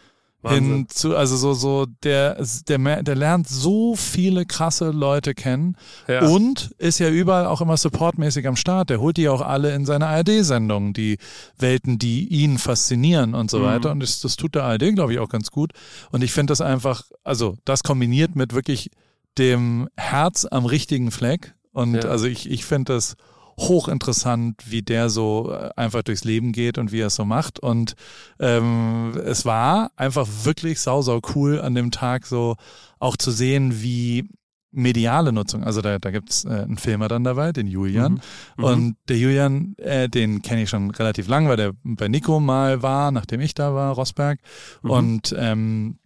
hin 0.47 0.71
Wahnsinn. 0.71 0.87
zu, 0.89 1.17
also 1.17 1.37
so, 1.37 1.55
so, 1.55 1.87
der, 2.03 2.43
der, 2.69 3.03
der 3.03 3.15
lernt 3.15 3.49
so 3.49 3.97
viele 3.97 4.45
krasse 4.47 4.91
Leute 4.91 5.35
kennen 5.35 5.77
Ja. 6.09 6.27
und 6.29 6.71
ist 6.79 6.99
ja 6.99 7.09
überall 7.09 7.47
auch 7.47 7.61
immer 7.61 7.77
supportmäßig 7.77 8.47
am 8.47 8.57
Start. 8.57 8.91
Der 8.91 9.01
holt 9.01 9.17
die 9.17 9.29
auch 9.29 9.41
alle 9.41 9.75
in 9.75 9.87
seine 9.87 10.07
ARD-Sendungen, 10.07 10.93
die 10.93 11.19
Welten, 11.59 11.99
die 11.99 12.27
ihn 12.29 12.59
faszinieren 12.59 13.35
und 13.35 13.51
so 13.51 13.59
Mhm. 13.61 13.65
weiter. 13.65 13.91
Und 13.93 14.01
das, 14.01 14.21
das 14.21 14.37
tut 14.37 14.55
der 14.55 14.65
ARD, 14.65 14.95
glaube 14.95 15.13
ich, 15.13 15.19
auch 15.19 15.29
ganz 15.29 15.51
gut. 15.51 15.73
Und 16.11 16.23
ich 16.23 16.33
finde 16.33 16.51
das 16.53 16.61
einfach, 16.61 17.05
also 17.23 17.57
das 17.65 17.83
kombiniert 17.83 18.37
mit 18.37 18.55
wirklich 18.55 18.91
dem 19.39 19.89
Herz 19.97 20.45
am 20.51 20.67
richtigen 20.67 21.11
Fleck. 21.11 21.55
Und 21.73 21.95
Ja. 21.95 22.11
also 22.11 22.27
ich, 22.27 22.49
ich 22.51 22.65
finde 22.65 22.93
das 22.95 23.17
hochinteressant, 23.59 24.71
wie 24.71 24.83
der 24.83 25.09
so 25.09 25.53
äh, 25.53 25.71
einfach 25.77 26.03
durchs 26.03 26.25
Leben 26.25 26.53
geht 26.53 26.79
und 26.79 26.93
wie 26.93 27.01
er 27.01 27.09
es 27.09 27.15
so 27.15 27.25
macht. 27.25 27.61
Und 27.61 27.95
ähm, 28.41 29.13
es 29.25 29.45
war 29.45 29.91
einfach 29.97 30.27
wirklich 30.45 30.81
sau, 30.81 31.03
sau 31.03 31.21
cool 31.35 31.61
an 31.61 31.75
dem 31.75 31.91
Tag 31.91 32.27
so 32.27 32.57
auch 32.99 33.17
zu 33.17 33.31
sehen, 33.31 33.83
wie 33.83 34.29
mediale 34.75 35.33
Nutzung, 35.33 35.63
also 35.63 35.81
da, 35.81 35.99
da 35.99 36.11
gibt's 36.11 36.45
äh, 36.45 36.49
einen 36.49 36.79
Filmer 36.79 37.09
dann 37.09 37.25
dabei, 37.25 37.53
den 37.53 37.67
Julian. 37.67 38.21
Mhm. 38.57 38.65
Und 38.65 38.97
der 39.09 39.19
Julian, 39.19 39.75
äh, 39.79 40.09
den 40.09 40.43
kenne 40.43 40.63
ich 40.63 40.71
schon 40.71 40.91
relativ 40.91 41.29
lang, 41.29 41.49
weil 41.49 41.57
der 41.57 41.73
bei 41.85 42.09
Nico 42.09 42.41
mal 42.41 42.83
war, 42.83 43.13
nachdem 43.13 43.41
ich 43.41 43.55
da 43.55 43.75
war, 43.75 43.95
Rosberg. 43.95 44.41
Mhm. 44.83 44.91
Und 44.91 45.35
ähm, 45.39 45.99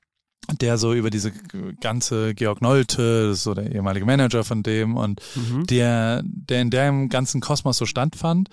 der 0.60 0.78
so 0.78 0.94
über 0.94 1.10
diese 1.10 1.32
ganze 1.80 2.34
Georg 2.34 2.62
Nolte, 2.62 3.34
so 3.34 3.54
der 3.54 3.70
ehemalige 3.74 4.06
Manager 4.06 4.44
von 4.44 4.62
dem 4.62 4.96
und 4.96 5.20
Mhm. 5.34 5.66
der, 5.66 6.22
der 6.24 6.62
in 6.62 6.70
dem 6.70 7.08
ganzen 7.08 7.40
Kosmos 7.40 7.76
so 7.76 7.86
standfand 7.86 8.48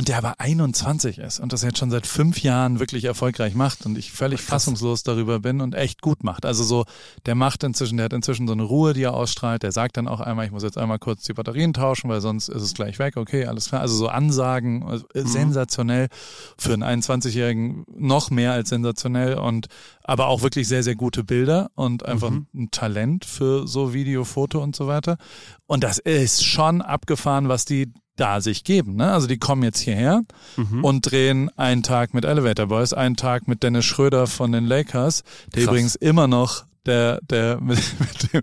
und 0.00 0.08
der 0.08 0.16
aber 0.16 0.40
21 0.40 1.18
ist 1.18 1.40
und 1.40 1.52
das 1.52 1.62
jetzt 1.62 1.76
schon 1.76 1.90
seit 1.90 2.06
fünf 2.06 2.42
Jahren 2.42 2.80
wirklich 2.80 3.04
erfolgreich 3.04 3.54
macht 3.54 3.84
und 3.84 3.98
ich 3.98 4.12
völlig 4.12 4.40
Krass. 4.40 4.48
fassungslos 4.64 5.02
darüber 5.02 5.40
bin 5.40 5.60
und 5.60 5.74
echt 5.74 6.00
gut 6.00 6.24
macht. 6.24 6.46
Also 6.46 6.64
so, 6.64 6.86
der 7.26 7.34
macht 7.34 7.62
inzwischen, 7.64 7.98
der 7.98 8.04
hat 8.06 8.14
inzwischen 8.14 8.46
so 8.46 8.54
eine 8.54 8.62
Ruhe, 8.62 8.94
die 8.94 9.02
er 9.02 9.12
ausstrahlt. 9.12 9.62
Der 9.62 9.72
sagt 9.72 9.98
dann 9.98 10.08
auch 10.08 10.20
einmal, 10.20 10.46
ich 10.46 10.52
muss 10.52 10.62
jetzt 10.62 10.78
einmal 10.78 10.98
kurz 10.98 11.24
die 11.24 11.34
Batterien 11.34 11.74
tauschen, 11.74 12.08
weil 12.08 12.22
sonst 12.22 12.48
ist 12.48 12.62
es 12.62 12.72
gleich 12.72 12.98
weg. 12.98 13.18
Okay, 13.18 13.44
alles 13.44 13.68
klar. 13.68 13.82
Also 13.82 13.94
so 13.94 14.08
Ansagen, 14.08 14.84
also 14.88 15.04
äh, 15.12 15.20
sensationell 15.22 16.08
für 16.56 16.72
einen 16.72 17.02
21-Jährigen 17.02 17.84
noch 17.94 18.30
mehr 18.30 18.52
als 18.52 18.70
sensationell 18.70 19.34
und 19.34 19.66
aber 20.02 20.28
auch 20.28 20.40
wirklich 20.40 20.66
sehr, 20.66 20.82
sehr 20.82 20.96
gute 20.96 21.24
Bilder 21.24 21.70
und 21.74 22.06
einfach 22.06 22.30
Mhm. 22.30 22.46
ein 22.54 22.70
Talent 22.70 23.26
für 23.26 23.68
so 23.68 23.92
Video, 23.92 24.24
Foto 24.24 24.62
und 24.62 24.74
so 24.74 24.86
weiter. 24.86 25.18
Und 25.66 25.84
das 25.84 25.98
ist 25.98 26.42
schon 26.42 26.80
abgefahren, 26.80 27.50
was 27.50 27.66
die 27.66 27.92
da 28.20 28.40
sich 28.40 28.64
geben. 28.64 28.96
Ne? 28.96 29.10
Also 29.12 29.26
die 29.26 29.38
kommen 29.38 29.62
jetzt 29.62 29.80
hierher 29.80 30.22
Mhm. 30.56 30.84
und 30.84 31.10
drehen 31.10 31.50
einen 31.58 31.82
Tag 31.82 32.12
mit 32.14 32.24
Elevator 32.24 32.66
Boys, 32.66 32.92
einen 32.92 33.16
Tag 33.16 33.48
mit 33.48 33.62
Dennis 33.62 33.84
Schröder 33.86 34.26
von 34.26 34.52
den 34.52 34.66
Lakers, 34.66 35.22
der 35.54 35.62
Krass. 35.64 35.70
übrigens 35.72 35.94
immer 35.94 36.26
noch 36.28 36.64
der, 36.86 37.20
der 37.22 37.60
mit, 37.60 37.78
mit 38.00 38.32
dem, 38.32 38.42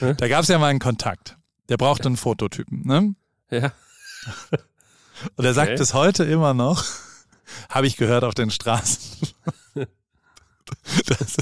Hä? 0.00 0.14
da 0.16 0.28
gab 0.28 0.42
es 0.42 0.48
ja 0.48 0.58
mal 0.58 0.68
einen 0.68 0.78
Kontakt. 0.78 1.36
Der 1.68 1.76
brauchte 1.76 2.06
einen 2.06 2.16
Fototypen, 2.16 2.86
ne? 2.86 3.14
ja. 3.50 3.72
Und 5.36 5.44
er 5.44 5.52
sagt 5.54 5.70
Okay. 5.70 5.78
bis 5.78 5.94
heute 5.94 6.24
immer 6.24 6.54
noch, 6.54 6.84
habe 7.70 7.86
ich 7.86 7.96
gehört 7.96 8.24
auf 8.24 8.34
den 8.34 8.50
Straßen. 8.50 9.28
das, 11.06 11.36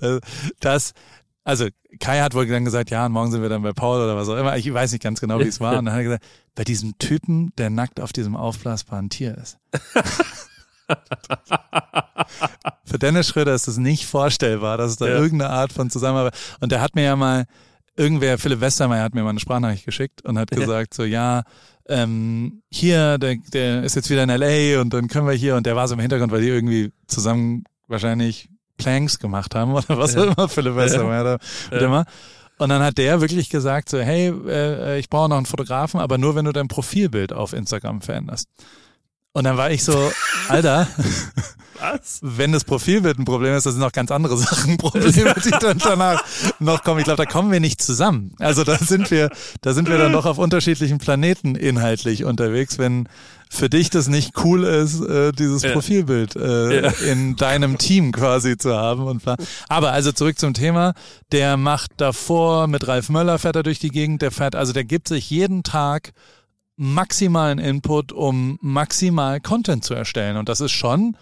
das, 0.00 0.20
das, 0.60 0.92
also 1.46 1.68
Kai 2.00 2.20
hat 2.20 2.34
wohl 2.34 2.44
dann 2.48 2.64
gesagt, 2.64 2.90
ja, 2.90 3.06
und 3.06 3.12
morgen 3.12 3.30
sind 3.30 3.40
wir 3.40 3.48
dann 3.48 3.62
bei 3.62 3.72
Paul 3.72 4.02
oder 4.02 4.16
was 4.16 4.28
auch 4.28 4.36
immer. 4.36 4.56
Ich 4.56 4.72
weiß 4.72 4.90
nicht 4.90 5.02
ganz 5.02 5.20
genau, 5.20 5.38
wie 5.38 5.44
es 5.44 5.60
war. 5.60 5.78
Und 5.78 5.84
dann 5.86 5.94
hat 5.94 6.00
er 6.00 6.04
gesagt, 6.04 6.24
bei 6.56 6.64
diesem 6.64 6.98
Typen, 6.98 7.52
der 7.56 7.70
nackt 7.70 8.00
auf 8.00 8.12
diesem 8.12 8.34
aufblasbaren 8.34 9.10
Tier 9.10 9.38
ist. 9.38 9.56
Für 12.84 12.98
Dennis 12.98 13.28
Schröder 13.28 13.54
ist 13.54 13.68
es 13.68 13.76
nicht 13.76 14.06
vorstellbar, 14.06 14.76
dass 14.76 14.90
es 14.92 14.96
da 14.96 15.06
Ja. 15.06 15.16
irgendeine 15.18 15.50
Art 15.50 15.72
von 15.72 15.88
Zusammenarbeit. 15.88 16.34
Und 16.60 16.72
der 16.72 16.80
hat 16.80 16.94
mir 16.96 17.04
ja 17.04 17.14
mal, 17.16 17.44
irgendwer, 17.96 18.38
Philipp 18.38 18.60
Westermeier 18.60 19.04
hat 19.04 19.14
mir 19.14 19.22
mal 19.22 19.30
eine 19.30 19.40
Sprachnachricht 19.40 19.84
geschickt 19.86 20.22
und 20.24 20.38
hat 20.38 20.50
gesagt, 20.50 20.94
so 20.94 21.04
ja, 21.04 21.42
ähm, 21.88 22.62
hier, 22.70 23.18
der, 23.18 23.36
der 23.52 23.84
ist 23.84 23.94
jetzt 23.94 24.10
wieder 24.10 24.24
in 24.24 24.30
LA 24.30 24.80
und 24.80 24.92
dann 24.92 25.06
können 25.08 25.26
wir 25.28 25.34
hier, 25.34 25.54
und 25.56 25.64
der 25.66 25.76
war 25.76 25.86
so 25.86 25.94
im 25.94 26.00
Hintergrund, 26.00 26.32
weil 26.32 26.42
die 26.42 26.48
irgendwie 26.48 26.92
zusammen 27.06 27.62
wahrscheinlich 27.86 28.48
Planks 28.76 29.18
gemacht 29.18 29.54
haben 29.54 29.72
oder 29.74 29.98
was 29.98 30.14
Ja. 30.14 30.22
auch 30.22 30.36
immer, 30.36 30.48
Philipp 30.48 30.76
Westermeier 30.76 31.38
Ja. 31.70 31.78
immer. 31.78 32.04
Und 32.58 32.70
dann 32.70 32.82
hat 32.82 32.96
der 32.96 33.20
wirklich 33.20 33.50
gesagt 33.50 33.90
so, 33.90 33.98
hey, 33.98 34.28
äh, 34.48 34.98
ich 34.98 35.10
brauche 35.10 35.28
noch 35.28 35.36
einen 35.36 35.44
Fotografen, 35.46 36.00
aber 36.00 36.16
nur 36.16 36.34
wenn 36.36 36.46
du 36.46 36.52
dein 36.52 36.68
Profilbild 36.68 37.32
auf 37.34 37.52
Instagram 37.52 38.00
veränderst. 38.00 38.48
Und 39.32 39.44
dann 39.44 39.58
war 39.58 39.70
ich 39.70 39.84
so, 39.84 40.10
Alter, 40.48 40.88
Was? 41.78 42.20
wenn 42.22 42.52
das 42.52 42.64
Profilbild 42.64 43.18
ein 43.18 43.26
Problem 43.26 43.54
ist, 43.54 43.66
das 43.66 43.74
sind 43.74 43.82
noch 43.82 43.92
ganz 43.92 44.10
andere 44.10 44.38
Sachen 44.38 44.78
Probleme, 44.78 45.34
die 45.44 45.50
dann 45.60 45.76
danach 45.76 46.24
noch 46.58 46.82
kommen. 46.82 47.00
Ich 47.00 47.04
glaube, 47.04 47.22
da 47.22 47.30
kommen 47.30 47.52
wir 47.52 47.60
nicht 47.60 47.82
zusammen. 47.82 48.32
Also 48.38 48.64
da 48.64 48.78
sind 48.78 49.10
wir, 49.10 49.28
da 49.60 49.74
sind 49.74 49.90
wir 49.90 49.98
dann 49.98 50.12
doch 50.12 50.24
auf 50.24 50.38
unterschiedlichen 50.38 50.96
Planeten 50.96 51.54
inhaltlich 51.54 52.24
unterwegs, 52.24 52.78
wenn 52.78 53.06
für 53.50 53.68
dich 53.70 53.90
das 53.90 54.08
nicht 54.08 54.32
cool 54.44 54.64
ist, 54.64 55.00
äh, 55.00 55.32
dieses 55.32 55.62
Ja. 55.62 55.72
Profilbild 55.72 56.36
äh, 56.36 56.82
Ja. 56.82 56.90
in 57.10 57.36
deinem 57.36 57.78
Team 57.78 58.12
quasi 58.12 58.56
zu 58.58 58.74
haben. 58.76 59.04
Und. 59.06 59.22
Aber 59.68 59.92
also 59.92 60.12
zurück 60.12 60.38
zum 60.38 60.52
Thema. 60.54 60.94
Der 61.32 61.56
macht 61.56 61.92
davor 61.96 62.66
mit 62.66 62.86
Ralf 62.88 63.08
Möller 63.08 63.38
fährt 63.38 63.56
er 63.56 63.62
durch 63.62 63.78
die 63.78 63.90
Gegend. 63.90 64.22
Der 64.22 64.30
fährt, 64.30 64.54
also 64.54 64.72
der 64.72 64.84
gibt 64.84 65.08
sich 65.08 65.30
jeden 65.30 65.62
Tag 65.62 66.12
maximalen 66.76 67.58
Input, 67.58 68.12
um 68.12 68.58
maximal 68.60 69.40
Content 69.40 69.84
zu 69.84 69.94
erstellen. 69.94 70.36
Und 70.36 70.48
das 70.48 70.60
ist 70.60 70.72
schon 70.72 71.16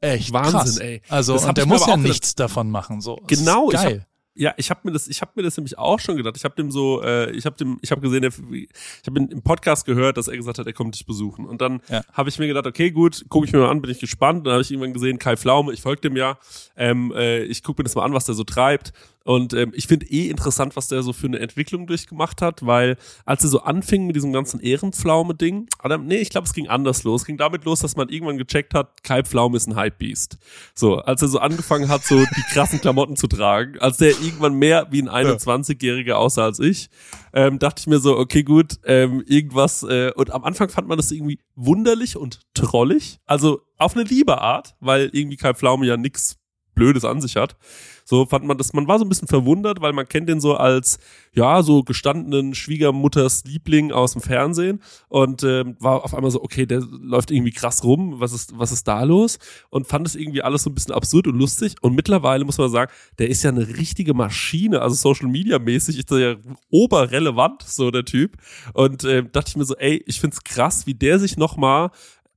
echt 0.00 0.32
Wahnsinn, 0.32 0.52
krass. 0.52 0.76
ey. 0.78 1.02
Also 1.08 1.34
Das 1.34 1.44
und 1.44 1.58
der 1.58 1.66
muss 1.66 1.86
ja 1.86 1.96
nichts 1.96 2.34
davon 2.34 2.70
machen. 2.70 3.00
So, 3.00 3.20
Genau, 3.26 3.68
geil. 3.68 4.06
Ja, 4.36 4.52
ich 4.56 4.68
habe 4.70 4.80
mir 4.82 4.90
das, 4.92 5.06
ich 5.06 5.20
habe 5.20 5.30
mir 5.36 5.42
das 5.44 5.56
nämlich 5.56 5.78
auch 5.78 6.00
schon 6.00 6.16
gedacht. 6.16 6.36
Ich 6.36 6.44
habe 6.44 6.56
dem 6.56 6.72
so, 6.72 7.02
äh, 7.02 7.30
ich 7.30 7.46
habe 7.46 7.56
dem, 7.56 7.78
ich 7.82 7.90
habe 7.92 8.00
gesehen, 8.00 8.22
der, 8.22 8.32
ich 8.50 9.06
habe 9.06 9.18
im 9.20 9.42
Podcast 9.42 9.86
gehört, 9.86 10.16
dass 10.16 10.26
er 10.26 10.36
gesagt 10.36 10.58
hat, 10.58 10.66
er 10.66 10.72
kommt 10.72 10.96
dich 10.96 11.06
besuchen. 11.06 11.46
Und 11.46 11.60
dann 11.60 11.80
Ja. 11.88 12.02
habe 12.12 12.28
ich 12.28 12.38
mir 12.40 12.48
gedacht, 12.48 12.66
okay, 12.66 12.90
gut, 12.90 13.24
gucke 13.28 13.46
ich 13.46 13.52
mir 13.52 13.60
mal 13.60 13.70
an, 13.70 13.80
bin 13.80 13.90
ich 13.92 14.00
gespannt. 14.00 14.38
Und 14.38 14.44
dann 14.46 14.54
habe 14.54 14.62
ich 14.62 14.70
irgendwann 14.72 14.92
gesehen, 14.92 15.18
Kai 15.20 15.36
Pflaume, 15.36 15.72
ich 15.72 15.82
folge 15.82 16.00
dem 16.00 16.16
ja. 16.16 16.36
Ähm, 16.76 17.12
äh, 17.14 17.44
ich 17.44 17.62
gucke 17.62 17.80
mir 17.80 17.84
das 17.84 17.94
mal 17.94 18.02
an, 18.04 18.12
was 18.12 18.24
der 18.24 18.34
so 18.34 18.42
treibt. 18.42 18.92
Und 19.24 19.54
ähm, 19.54 19.72
ich 19.74 19.86
finde 19.86 20.06
eh 20.06 20.28
interessant, 20.28 20.76
was 20.76 20.88
der 20.88 21.02
so 21.02 21.12
für 21.12 21.26
eine 21.26 21.40
Entwicklung 21.40 21.86
durchgemacht 21.86 22.42
hat, 22.42 22.64
weil 22.64 22.96
als 23.24 23.42
er 23.42 23.48
so 23.48 23.62
anfing 23.62 24.06
mit 24.06 24.16
diesem 24.16 24.32
ganzen 24.32 24.60
Ehrenpflaume-Ding, 24.60 25.66
nee, 26.00 26.16
ich 26.16 26.30
glaube, 26.30 26.46
es 26.46 26.52
ging 26.52 26.68
anders 26.68 27.04
los. 27.04 27.22
Es 27.22 27.26
ging 27.26 27.38
damit 27.38 27.64
los, 27.64 27.80
dass 27.80 27.96
man 27.96 28.10
irgendwann 28.10 28.36
gecheckt 28.36 28.74
hat, 28.74 29.02
Kai 29.02 29.22
Pflaume 29.22 29.56
ist 29.56 29.66
ein 29.66 29.76
Hypebeast. 29.76 30.36
So, 30.74 30.96
als 30.96 31.22
er 31.22 31.28
so 31.28 31.38
angefangen 31.38 31.88
hat, 31.88 32.04
so 32.04 32.16
die 32.16 32.42
krassen 32.52 32.80
Klamotten 32.80 33.16
zu 33.16 33.26
tragen, 33.26 33.78
als 33.78 33.96
der 33.96 34.10
irgendwann 34.10 34.54
mehr 34.54 34.88
wie 34.90 35.02
ein 35.02 35.08
21-Jähriger 35.08 36.12
aussah 36.14 36.44
als 36.44 36.60
ich, 36.60 36.90
ähm, 37.32 37.58
dachte 37.58 37.80
ich 37.80 37.86
mir 37.86 38.00
so, 38.00 38.18
okay, 38.18 38.42
gut, 38.42 38.78
ähm, 38.84 39.24
irgendwas, 39.26 39.82
äh, 39.84 40.12
und 40.14 40.32
am 40.32 40.44
Anfang 40.44 40.68
fand 40.68 40.86
man 40.86 40.98
das 40.98 41.10
irgendwie 41.10 41.38
wunderlich 41.54 42.16
und 42.16 42.40
trollig, 42.52 43.18
also 43.24 43.62
auf 43.78 43.96
eine 43.96 44.04
liebe 44.04 44.40
Art, 44.40 44.74
weil 44.80 45.08
irgendwie 45.12 45.36
Kai 45.36 45.54
Pflaume 45.54 45.86
ja 45.86 45.96
nix 45.96 46.36
Blödes 46.74 47.04
an 47.04 47.20
sich 47.20 47.36
hat. 47.36 47.56
So 48.04 48.26
fand 48.26 48.44
man 48.44 48.58
das, 48.58 48.72
man 48.74 48.86
war 48.86 48.98
so 48.98 49.04
ein 49.04 49.08
bisschen 49.08 49.28
verwundert, 49.28 49.80
weil 49.80 49.94
man 49.94 50.06
kennt 50.06 50.28
den 50.28 50.40
so 50.40 50.54
als, 50.54 50.98
ja, 51.32 51.62
so 51.62 51.82
gestandenen 51.82 52.54
Schwiegermutters 52.54 53.44
Liebling 53.44 53.92
aus 53.92 54.12
dem 54.12 54.20
Fernsehen 54.20 54.82
und 55.08 55.42
ähm, 55.42 55.76
war 55.80 56.04
auf 56.04 56.14
einmal 56.14 56.30
so, 56.30 56.42
okay, 56.42 56.66
der 56.66 56.80
läuft 56.80 57.30
irgendwie 57.30 57.50
krass 57.50 57.82
rum, 57.82 58.20
was 58.20 58.32
ist, 58.32 58.58
was 58.58 58.72
ist 58.72 58.86
da 58.86 59.02
los? 59.04 59.38
Und 59.70 59.86
fand 59.86 60.06
es 60.06 60.16
irgendwie 60.16 60.42
alles 60.42 60.64
so 60.64 60.70
ein 60.70 60.74
bisschen 60.74 60.94
absurd 60.94 61.26
und 61.26 61.38
lustig 61.38 61.76
und 61.80 61.94
mittlerweile 61.94 62.44
muss 62.44 62.58
man 62.58 62.70
sagen, 62.70 62.92
der 63.18 63.30
ist 63.30 63.42
ja 63.42 63.50
eine 63.50 63.66
richtige 63.66 64.12
Maschine, 64.12 64.82
also 64.82 64.94
Social 64.94 65.28
Media 65.28 65.58
mäßig 65.58 65.98
ist 65.98 66.10
er 66.12 66.18
ja 66.18 66.36
oberrelevant, 66.70 67.62
so 67.62 67.90
der 67.90 68.04
Typ 68.04 68.36
und 68.74 69.04
äh, 69.04 69.24
dachte 69.24 69.48
ich 69.48 69.56
mir 69.56 69.64
so, 69.64 69.76
ey, 69.76 70.02
ich 70.06 70.20
find's 70.20 70.44
krass, 70.44 70.86
wie 70.86 70.94
der 70.94 71.18
sich 71.18 71.38
nochmal 71.38 71.90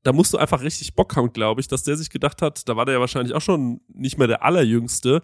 da 0.04 0.14
musst 0.14 0.34
du 0.34 0.38
einfach 0.38 0.62
richtig 0.62 0.95
Bock 0.95 1.16
haben, 1.16 1.34
glaube 1.34 1.62
ich, 1.62 1.68
dass 1.68 1.84
der 1.84 1.98
sich 1.98 2.10
gedacht 2.10 2.41
hat, 2.41 2.68
da 2.70 2.76
war 2.76 2.86
der 2.86 2.95
ja 2.95 3.00
wahrscheinlich 3.00 3.34
auch 3.34 3.41
schon 3.41 3.82
nicht 3.93 4.18
mehr 4.18 4.28
der 4.28 4.43
Allerjüngste. 4.43 5.22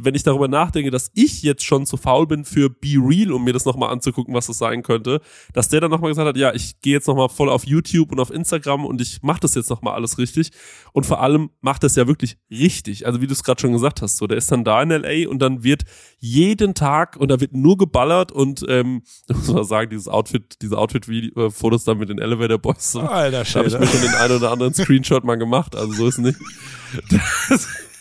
Wenn 0.00 0.14
ich 0.14 0.22
darüber 0.22 0.48
nachdenke, 0.48 0.90
dass 0.90 1.10
ich 1.14 1.42
jetzt 1.42 1.64
schon 1.64 1.86
zu 1.86 1.96
faul 1.96 2.26
bin 2.26 2.44
für 2.44 2.70
Be 2.70 2.96
Real, 2.96 3.32
um 3.32 3.44
mir 3.44 3.52
das 3.52 3.64
nochmal 3.64 3.90
anzugucken, 3.90 4.34
was 4.34 4.46
das 4.46 4.58
sein 4.58 4.82
könnte, 4.82 5.20
dass 5.52 5.68
der 5.68 5.80
dann 5.80 5.90
nochmal 5.90 6.10
gesagt 6.10 6.28
hat, 6.28 6.36
ja, 6.36 6.54
ich 6.54 6.80
gehe 6.80 6.94
jetzt 6.94 7.08
nochmal 7.08 7.28
voll 7.28 7.50
auf 7.50 7.66
YouTube 7.66 8.12
und 8.12 8.20
auf 8.20 8.30
Instagram 8.30 8.84
und 8.84 9.00
ich 9.00 9.22
mache 9.22 9.40
das 9.40 9.54
jetzt 9.54 9.70
nochmal 9.70 9.94
alles 9.94 10.18
richtig. 10.18 10.50
Und 10.92 11.04
vor 11.04 11.20
allem 11.20 11.50
macht 11.60 11.82
das 11.82 11.96
ja 11.96 12.06
wirklich 12.06 12.38
richtig. 12.50 13.06
Also 13.06 13.20
wie 13.20 13.26
du 13.26 13.32
es 13.32 13.44
gerade 13.44 13.60
schon 13.60 13.72
gesagt 13.72 14.02
hast, 14.02 14.16
so 14.16 14.26
der 14.26 14.38
ist 14.38 14.50
dann 14.50 14.64
da 14.64 14.82
in 14.82 14.90
LA 14.90 15.28
und 15.28 15.40
dann 15.40 15.62
wird 15.62 15.82
jeden 16.24 16.74
Tag 16.74 17.16
und 17.16 17.32
da 17.32 17.40
wird 17.40 17.52
nur 17.52 17.76
geballert 17.76 18.30
und 18.30 18.64
ähm, 18.68 19.02
muss 19.28 19.48
man 19.48 19.64
sagen, 19.64 19.90
dieses 19.90 20.06
Outfit, 20.06 20.62
diese 20.62 20.78
Outfit-Fotos 20.78 21.82
dann 21.82 21.98
mit 21.98 22.10
den 22.10 22.18
Elevator 22.18 22.58
Boys. 22.58 22.92
So, 22.92 23.00
Alter 23.00 23.42
da 23.42 23.58
habe 23.58 23.66
ich 23.66 23.78
mir 23.78 23.86
schon 23.88 24.00
den 24.02 24.14
einen 24.14 24.36
oder 24.36 24.52
anderen 24.52 24.72
Screenshot 24.74 25.24
mal 25.24 25.34
gemacht, 25.34 25.74
also 25.74 25.92
so 25.92 26.06
ist 26.06 26.18
nicht. 26.18 26.38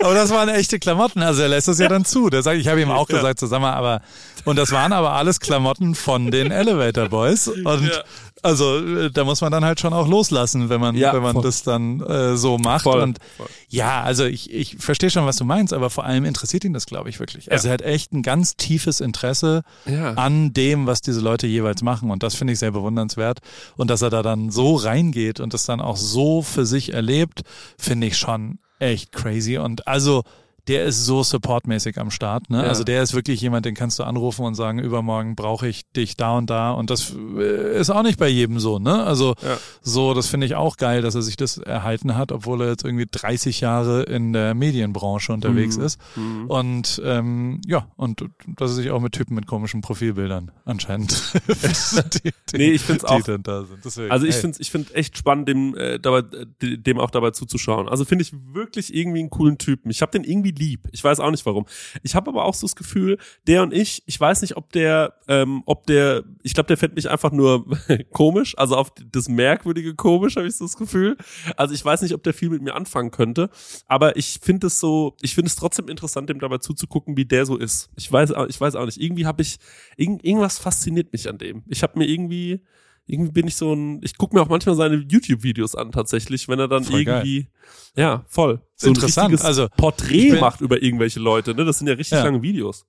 Aber 0.00 0.14
das 0.14 0.30
waren 0.30 0.48
echte 0.48 0.78
Klamotten. 0.78 1.22
Also 1.22 1.42
er 1.42 1.48
lässt 1.48 1.68
es 1.68 1.78
ja 1.78 1.88
dann 1.88 2.04
zu. 2.04 2.28
Der 2.30 2.42
sagt, 2.42 2.58
ich 2.58 2.68
habe 2.68 2.80
ihm 2.82 2.90
auch 2.90 3.08
Ja. 3.08 3.16
gesagt, 3.16 3.38
zusammen, 3.40 3.64
aber 3.66 4.02
und 4.44 4.56
das 4.56 4.70
waren 4.72 4.92
aber 4.92 5.12
alles 5.12 5.40
Klamotten 5.40 5.94
von 5.94 6.30
den 6.30 6.50
Elevator 6.50 7.08
Boys. 7.08 7.48
Und 7.48 7.64
Ja. 7.86 8.02
also 8.42 8.78
äh, 8.78 9.10
da 9.10 9.24
muss 9.24 9.40
man 9.40 9.50
dann 9.50 9.64
halt 9.64 9.80
schon 9.80 9.92
auch 9.92 10.06
loslassen, 10.06 10.68
wenn 10.68 10.80
man, 10.80 10.94
Ja, 10.94 11.12
wenn 11.14 11.22
man 11.22 11.32
voll. 11.34 11.42
das 11.42 11.62
dann 11.62 12.00
äh, 12.02 12.36
so 12.36 12.58
macht. 12.58 12.82
Voll, 12.82 13.00
und 13.00 13.18
voll. 13.36 13.46
ja, 13.68 14.02
also 14.02 14.24
ich, 14.24 14.52
ich 14.52 14.76
verstehe 14.78 15.10
schon, 15.10 15.24
was 15.26 15.36
du 15.36 15.44
meinst, 15.44 15.72
aber 15.72 15.88
vor 15.90 16.04
allem 16.04 16.24
interessiert 16.26 16.64
ihn 16.64 16.72
das, 16.74 16.86
glaube 16.86 17.08
ich, 17.08 17.18
wirklich. 17.18 17.50
Also 17.50 17.68
er 17.68 17.74
hat 17.74 17.82
echt 17.82 18.12
ein 18.12 18.22
ganz 18.22 18.56
tiefes 18.56 19.00
Interesse 19.00 19.62
Ja. 19.86 20.12
an 20.14 20.52
dem, 20.52 20.86
was 20.86 21.00
diese 21.00 21.20
Leute 21.20 21.46
jeweils 21.46 21.82
machen. 21.82 22.10
Und 22.10 22.22
das 22.22 22.34
finde 22.34 22.52
ich 22.52 22.58
sehr 22.58 22.70
bewundernswert. 22.72 23.40
Und 23.76 23.88
dass 23.90 24.02
er 24.02 24.10
da 24.10 24.22
dann 24.22 24.50
so 24.50 24.74
reingeht 24.76 25.40
und 25.40 25.54
das 25.54 25.64
dann 25.64 25.80
auch 25.80 25.96
so 25.96 26.42
für 26.42 26.66
sich 26.66 26.92
erlebt, 26.92 27.42
finde 27.78 28.06
ich 28.08 28.18
schon 28.18 28.58
echt 28.78 29.12
crazy. 29.12 29.56
Und 29.58 29.86
also, 29.86 30.24
der 30.68 30.84
ist 30.84 31.04
so 31.06 31.22
supportmäßig 31.22 31.98
am 31.98 32.10
Start. 32.10 32.50
Ne? 32.50 32.58
Ja. 32.62 32.68
Also 32.68 32.84
der 32.84 33.02
ist 33.02 33.14
wirklich 33.14 33.40
jemand, 33.40 33.66
den 33.66 33.74
kannst 33.74 33.98
du 33.98 34.04
anrufen 34.04 34.44
und 34.44 34.54
sagen, 34.54 34.78
übermorgen 34.78 35.36
brauche 35.36 35.68
ich 35.68 35.82
dich 35.92 36.16
da 36.16 36.36
und 36.36 36.50
da. 36.50 36.72
Und 36.72 36.90
das 36.90 37.12
äh, 37.38 37.78
ist 37.80 37.90
auch 37.90 38.02
nicht 38.02 38.18
bei 38.18 38.28
jedem 38.28 38.58
so. 38.58 38.78
Ne? 38.78 39.04
Also 39.04 39.34
Ja. 39.42 39.58
so, 39.82 40.14
das 40.14 40.26
finde 40.26 40.46
ich 40.46 40.54
auch 40.54 40.76
geil, 40.76 41.02
dass 41.02 41.14
er 41.14 41.22
sich 41.22 41.36
das 41.36 41.58
erhalten 41.58 42.16
hat, 42.16 42.32
obwohl 42.32 42.60
er 42.62 42.68
jetzt 42.70 42.84
irgendwie 42.84 43.06
30 43.10 43.60
Jahre 43.60 44.02
in 44.04 44.32
der 44.32 44.54
Medienbranche 44.54 45.32
unterwegs 45.32 45.76
Mhm. 45.78 45.84
ist. 45.84 46.00
Mhm. 46.16 46.46
Und 46.48 47.02
ähm, 47.04 47.60
ja, 47.66 47.88
und 47.96 48.24
dass 48.56 48.70
er 48.72 48.74
sich 48.76 48.90
auch 48.90 49.00
mit 49.00 49.12
Typen 49.12 49.34
mit 49.34 49.46
komischen 49.46 49.80
Profilbildern 49.82 50.50
anscheinend 50.64 51.32
die, 52.24 52.32
die, 52.52 52.56
Nee, 52.56 52.70
ich 52.72 52.82
find's 52.82 53.04
die 53.04 53.08
auch- 53.10 53.22
dann 53.22 53.42
da 53.42 53.64
sind. 53.64 53.84
Deswegen, 53.84 54.10
Also 54.10 54.26
ich 54.26 54.34
ey. 54.34 54.40
finde 54.40 54.56
ich 54.60 54.70
find 54.70 54.94
echt 54.94 55.16
spannend, 55.16 55.48
dem, 55.48 55.74
äh, 55.76 55.98
dabei, 55.98 56.22
dem 56.62 56.98
auch 56.98 57.10
dabei 57.10 57.30
zuzuschauen. 57.30 57.88
Also 57.88 58.04
finde 58.04 58.22
ich 58.22 58.32
wirklich 58.52 58.94
irgendwie 58.94 59.20
einen 59.20 59.30
coolen 59.30 59.58
Typen. 59.58 59.90
Ich 59.90 60.02
habe 60.02 60.12
den 60.12 60.24
irgendwie 60.24 60.52
lieb. 60.56 60.88
Ich 60.92 61.02
weiß 61.02 61.20
auch 61.20 61.30
nicht 61.30 61.46
warum. 61.46 61.66
Ich 62.02 62.14
habe 62.14 62.30
aber 62.30 62.44
auch 62.44 62.54
so 62.54 62.66
das 62.66 62.76
Gefühl, 62.76 63.18
der 63.46 63.62
und 63.62 63.72
ich, 63.72 64.02
ich 64.06 64.18
weiß 64.18 64.42
nicht, 64.42 64.56
ob 64.56 64.72
der, 64.72 65.14
ähm, 65.28 65.62
ob 65.66 65.86
der, 65.86 66.24
ich 66.42 66.54
glaube, 66.54 66.66
der 66.68 66.76
fände 66.76 66.96
mich 66.96 67.08
einfach 67.08 67.32
nur 67.32 67.66
komisch, 68.12 68.56
also 68.58 68.76
auf 68.76 68.92
das 69.12 69.28
merkwürdige 69.28 69.94
komisch, 69.94 70.36
habe 70.36 70.46
ich 70.46 70.56
so 70.56 70.64
das 70.64 70.76
Gefühl. 70.76 71.16
Also 71.56 71.74
ich 71.74 71.84
weiß 71.84 72.02
nicht, 72.02 72.14
ob 72.14 72.22
der 72.22 72.34
viel 72.34 72.50
mit 72.50 72.62
mir 72.62 72.74
anfangen 72.74 73.10
könnte, 73.10 73.50
aber 73.86 74.16
ich 74.16 74.38
finde 74.42 74.68
es 74.68 74.80
so, 74.80 75.16
ich 75.22 75.34
finde 75.34 75.48
es 75.48 75.56
trotzdem 75.56 75.88
interessant, 75.88 76.28
dem 76.28 76.40
dabei 76.40 76.58
zuzugucken, 76.58 77.16
wie 77.16 77.24
der 77.24 77.46
so 77.46 77.56
ist. 77.56 77.90
Ich 77.96 78.10
weiß, 78.10 78.32
ich 78.48 78.60
weiß 78.60 78.74
auch 78.76 78.86
nicht. 78.86 79.00
Irgendwie 79.00 79.26
habe 79.26 79.42
ich, 79.42 79.58
irgend, 79.96 80.24
irgendwas 80.24 80.58
fasziniert 80.58 81.12
mich 81.12 81.28
an 81.28 81.38
dem. 81.38 81.62
Ich 81.68 81.82
habe 81.82 81.98
mir 81.98 82.06
irgendwie, 82.06 82.62
irgendwie 83.06 83.32
bin 83.32 83.46
ich 83.46 83.56
so 83.56 83.72
ein, 83.72 84.00
ich 84.02 84.16
gucke 84.18 84.34
mir 84.34 84.42
auch 84.42 84.48
manchmal 84.48 84.74
seine 84.76 84.96
YouTube-Videos 84.96 85.74
an 85.74 85.92
tatsächlich, 85.92 86.48
wenn 86.48 86.58
er 86.58 86.68
dann 86.68 86.84
Voll 86.84 87.04
geil. 87.04 87.16
irgendwie, 87.18 87.48
ja, 87.96 88.24
voll, 88.26 88.60
so 88.74 88.88
Interessant. 88.88 89.26
ein 89.26 89.30
richtiges 89.32 89.44
Also, 89.46 89.68
Porträt 89.76 90.30
bin- 90.32 90.40
macht 90.40 90.60
über 90.60 90.82
irgendwelche 90.82 91.20
Leute, 91.20 91.54
ne? 91.54 91.64
Das 91.64 91.78
sind 91.78 91.86
ja 91.86 91.94
richtig 91.94 92.18
Ja. 92.18 92.24
lange 92.24 92.42
Videos. 92.42 92.84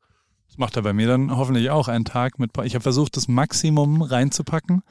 Das 0.47 0.57
macht 0.57 0.76
er 0.76 0.82
bei 0.82 0.93
mir 0.93 1.07
dann 1.07 1.36
hoffentlich 1.36 1.70
auch 1.70 1.88
einen 1.88 2.05
Tag 2.05 2.39
mit. 2.39 2.51
Ich 2.63 2.74
habe 2.74 2.82
versucht, 2.82 3.15
das 3.18 3.28
Maximum 3.28 4.01
reinzupacken, 4.01 4.82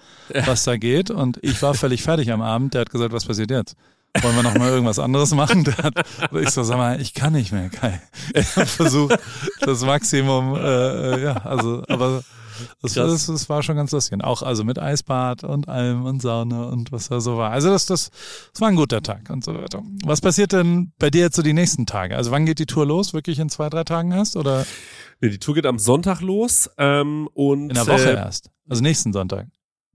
was 0.45 0.65
da 0.65 0.77
geht. 0.77 1.11
Und 1.11 1.39
ich 1.43 1.61
war 1.63 1.75
völlig 1.75 2.03
fertig 2.03 2.31
am 2.31 2.43
Abend. 2.43 2.75
Der 2.75 2.83
hat 2.83 2.91
gesagt, 2.91 3.13
was 3.13 3.25
passiert 3.25 3.51
jetzt? 3.51 3.75
Wollen 4.23 4.37
wir 4.37 4.43
noch 4.43 4.55
mal 4.57 4.69
irgendwas 4.71 4.99
anderes 4.99 5.35
machen? 5.35 5.65
Der 5.65 5.77
hat, 5.79 5.95
ich 6.41 6.51
so, 6.51 6.63
sag 6.63 6.77
mal, 6.77 7.01
ich 7.01 7.15
kann 7.15 7.33
nicht 7.33 7.53
mehr, 7.53 7.69
Kai. 7.71 8.01
Ich 8.35 8.55
habe 8.57 8.67
versucht, 8.67 9.19
das 9.61 9.83
Maximum, 9.83 10.55
äh, 10.57 10.61
äh, 11.17 11.23
ja, 11.25 11.33
also, 11.39 11.83
aber 11.89 12.23
das, 12.83 12.95
das, 12.95 13.27
das 13.27 13.49
war 13.49 13.63
schon 13.63 13.77
ganz 13.77 13.93
lustig. 13.93 14.15
Und 14.15 14.23
auch 14.23 14.43
also 14.43 14.65
mit 14.65 14.79
Eisbad 14.79 15.45
und 15.45 15.69
allem 15.69 16.05
und 16.05 16.23
Sauna 16.23 16.65
und 16.65 16.93
was 16.93 17.09
da 17.09 17.21
so 17.21 17.37
war. 17.37 17.51
Also 17.51 17.71
das, 17.71 17.87
das, 17.87 18.11
das 18.53 18.61
war 18.61 18.69
ein 18.69 18.77
guter 18.77 19.03
Tag 19.03 19.31
und 19.31 19.45
so 19.45 19.55
weiter. 19.55 19.83
Was 20.05 20.21
passiert 20.21 20.53
denn 20.53 20.93
bei 20.99 21.11
dir 21.11 21.23
jetzt 21.23 21.37
so 21.37 21.43
die 21.43 21.53
nächsten 21.53 21.87
Tage? 21.87 22.17
Also 22.17 22.31
wann 22.31 22.47
geht 22.47 22.59
die 22.59 22.67
Tour 22.67 22.87
los? 22.87 23.15
Wirklich 23.15 23.39
in 23.39 23.49
zwei, 23.49 23.69
drei 23.69 23.85
Tagen 23.85 24.13
erst? 24.13 24.37
Oder 24.37 24.67
Nee, 25.21 25.31
die 25.31 25.39
Tour 25.39 25.55
geht 25.55 25.67
am 25.67 25.79
Sonntag 25.79 26.21
los 26.21 26.71
ähm, 26.79 27.29
und 27.33 27.71
in 27.71 27.75
der 27.75 27.87
Woche 27.87 28.11
äh, 28.11 28.17
erst? 28.17 28.51
Also 28.69 28.83
nächsten 28.83 29.13
Sonntag. 29.13 29.49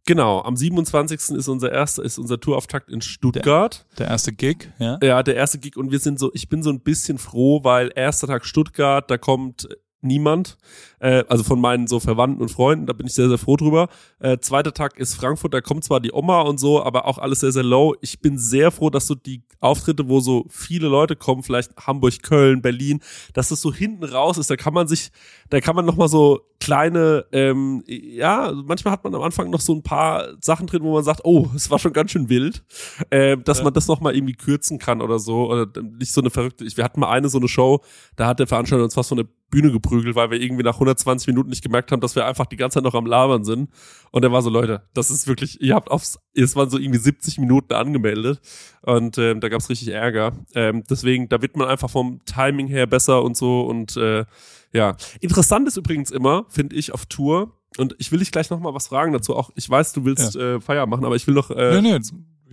Genau, 0.08 0.42
am 0.42 0.58
27. 0.58 1.38
ist 1.38 1.48
unser 1.48 1.72
erster, 1.72 2.04
ist 2.04 2.18
unser 2.18 2.40
Tourauftakt 2.40 2.90
in 2.90 3.02
Stuttgart. 3.02 3.86
Der 4.00 4.08
erste 4.08 4.34
Gig, 4.34 4.72
ja. 4.80 4.98
Ja, 5.04 5.22
der 5.22 5.36
erste 5.36 5.60
Gig 5.60 5.78
und 5.78 5.92
wir 5.92 6.00
sind 6.00 6.20
so, 6.20 6.32
ich 6.34 6.50
bin 6.50 6.64
so 6.64 6.72
ein 6.72 6.82
bisschen 6.82 7.20
froh, 7.20 7.64
weil 7.64 7.92
erster 7.96 8.26
Tag 8.26 8.46
Stuttgart, 8.46 9.10
da 9.12 9.20
kommt 9.20 9.70
niemand. 10.02 10.58
Äh, 11.00 11.24
also 11.28 11.44
von 11.44 11.60
meinen 11.60 11.88
so 11.88 12.00
Verwandten 12.00 12.42
und 12.42 12.50
Freunden, 12.50 12.86
da 12.86 12.94
bin 12.94 13.08
ich 13.08 13.14
sehr, 13.14 13.30
sehr 13.30 13.38
froh 13.38 13.58
drüber. 13.58 13.90
Äh, 14.20 14.38
zweiter 14.40 14.74
Tag 14.74 14.98
ist 14.98 15.16
Frankfurt, 15.16 15.54
da 15.54 15.62
kommt 15.62 15.84
zwar 15.84 16.00
die 16.00 16.12
Oma 16.12 16.42
und 16.42 16.60
so, 16.60 16.84
aber 16.84 17.06
auch 17.06 17.18
alles 17.18 17.40
sehr, 17.40 17.52
sehr 17.52 17.64
low. 17.64 17.96
Ich 18.02 18.20
bin 18.22 18.38
sehr 18.38 18.72
froh, 18.72 18.90
dass 18.90 19.08
so 19.08 19.16
die 19.16 19.44
Auftritte, 19.60 20.10
wo 20.10 20.20
so 20.20 20.46
viele 20.50 20.88
Leute 20.88 21.16
kommen, 21.16 21.44
vielleicht 21.44 21.76
Hamburg, 21.78 22.24
Köln, 22.24 22.62
Berlin, 22.62 23.00
dass 23.34 23.50
das 23.50 23.62
so 23.62 23.74
hinten 23.74 24.04
raus 24.04 24.38
ist, 24.38 24.50
da 24.50 24.56
kann 24.56 24.74
man 24.74 24.88
sich, 24.88 25.12
da 25.50 25.62
kann 25.62 25.76
man 25.76 25.86
nochmal 25.86 26.08
so 26.08 26.42
kleine, 26.60 27.26
ähm, 27.32 27.84
ja, 27.88 28.54
manchmal 28.66 28.94
hat 28.94 29.04
man 29.04 29.16
am 29.16 29.22
Anfang 29.24 29.50
noch 29.50 29.62
so 29.62 29.74
ein 29.74 29.84
paar 29.84 30.30
Sachen 30.40 30.68
drin, 30.68 30.84
wo 30.84 30.94
man 30.94 31.04
sagt, 31.04 31.22
oh, 31.24 31.50
es 31.56 31.70
war 31.70 31.80
schon 31.80 31.94
ganz 31.94 32.12
schön 32.12 32.30
wild, 32.30 32.64
äh, 33.10 33.38
dass 33.38 33.60
ja. 33.60 33.64
man 33.66 33.74
das 33.74 33.88
nochmal 33.88 34.16
irgendwie 34.16 34.36
kürzen 34.36 34.78
kann 34.78 35.02
oder 35.02 35.20
so, 35.20 35.52
oder 35.52 35.68
nicht 35.82 36.14
so 36.14 36.22
eine 36.22 36.30
verrückte, 36.30 36.66
wir 36.76 36.84
hatten 36.84 37.00
mal 37.00 37.10
eine 37.10 37.30
so 37.30 37.40
eine 37.40 37.48
Show, 37.48 37.82
da 38.16 38.28
hat 38.28 38.40
der 38.40 38.48
Veranstalter 38.48 38.84
uns 38.84 38.94
fast 38.94 39.10
so 39.10 39.16
eine 39.16 39.28
Bühne 39.52 39.72
geprügelt, 39.72 40.16
weil 40.16 40.32
wir 40.32 40.42
irgendwie 40.42 40.64
nach 40.64 40.76
120 40.76 41.28
Minuten 41.28 41.50
nicht 41.50 41.62
gemerkt 41.62 41.92
haben, 41.92 42.00
dass 42.02 42.16
wir 42.16 42.26
einfach 42.26 42.48
die 42.48 42.58
ganze 42.58 42.76
Zeit 42.76 42.84
noch 42.84 42.96
am 42.96 43.06
Labern 43.06 43.44
sind. 43.44 43.70
Und 44.10 44.24
er 44.24 44.32
war 44.32 44.42
so, 44.42 44.50
Leute, 44.50 44.82
das 44.94 45.12
ist 45.12 45.28
wirklich, 45.28 45.62
ihr 45.62 45.76
habt 45.76 45.92
aufs, 45.92 46.20
es 46.34 46.56
waren 46.56 46.70
so 46.70 46.80
irgendwie 46.80 47.00
70 47.00 47.38
Minuten 47.38 47.74
angemeldet 47.74 48.42
und 48.82 49.18
ähm, 49.18 49.40
da 49.42 49.50
gab's 49.50 49.70
richtig 49.70 49.90
Ärger. 49.90 50.34
Ähm, 50.56 50.84
deswegen, 50.90 51.30
da 51.30 51.42
wird 51.42 51.56
man 51.56 51.68
einfach 51.68 51.90
vom 51.90 52.22
Timing 52.26 52.68
her 52.68 52.88
besser 52.88 53.22
und 53.24 53.38
so 53.38 53.62
und 53.62 53.96
äh, 53.98 54.26
ja. 54.74 54.96
Interessant 55.20 55.68
ist 55.68 55.78
übrigens 55.78 56.12
immer, 56.12 56.46
finde 56.50 56.78
ich, 56.78 56.94
auf 56.94 57.06
Tour, 57.06 57.52
und 57.78 57.96
ich 58.00 58.12
will 58.12 58.20
dich 58.20 58.32
gleich 58.32 58.50
noch 58.50 58.60
mal 58.60 58.74
was 58.74 58.88
fragen 58.88 59.14
dazu. 59.14 59.36
Auch 59.36 59.50
ich 59.56 59.70
weiß, 59.70 59.94
du 59.94 60.04
willst 60.04 60.36
ja. 60.36 60.56
äh, 60.56 60.62
Feier 60.62 60.86
machen, 60.88 61.06
aber 61.06 61.16
ich 61.16 61.26
will 61.28 61.34
noch 61.34 61.52
äh, 61.52 61.82
nee, 61.82 61.98
nee, 61.98 62.00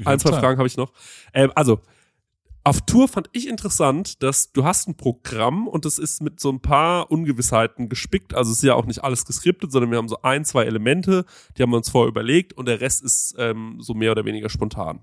ein, 0.05 0.21
zwei 0.21 0.31
Fragen 0.31 0.59
habe 0.59 0.69
ich 0.69 0.77
noch. 0.77 0.93
Ähm, 1.35 1.51
also 1.55 1.81
auf 2.69 2.83
Tour 2.83 3.09
fand 3.09 3.31
ich 3.33 3.49
interessant, 3.49 4.23
dass 4.23 4.53
du 4.53 4.63
hast 4.63 4.89
ein 4.89 4.97
Programm 4.99 5.67
und 5.67 5.87
es 5.87 5.99
ist 5.99 6.21
mit 6.21 6.39
so 6.39 6.51
ein 6.51 6.61
paar 6.61 7.11
Ungewissheiten 7.11 7.89
gespickt. 7.89 8.35
Also 8.35 8.51
es 8.51 8.59
ist 8.59 8.63
ja 8.63 8.75
auch 8.75 8.85
nicht 8.85 9.03
alles 9.03 9.25
geskriptet, 9.25 9.73
sondern 9.73 9.91
wir 9.91 9.97
haben 9.97 10.09
so 10.09 10.21
ein, 10.21 10.45
zwei 10.45 10.65
Elemente, 10.65 11.25
die 11.57 11.63
haben 11.63 11.71
wir 11.71 11.79
uns 11.79 11.89
vorher 11.89 12.11
überlegt 12.11 12.53
und 12.53 12.69
der 12.69 12.83
Rest 12.83 13.03
ist 13.03 13.35
ähm, 13.39 13.79
so 13.81 13.95
mehr 13.95 14.13
oder 14.13 14.27
weniger 14.27 14.51
spontan. 14.51 15.01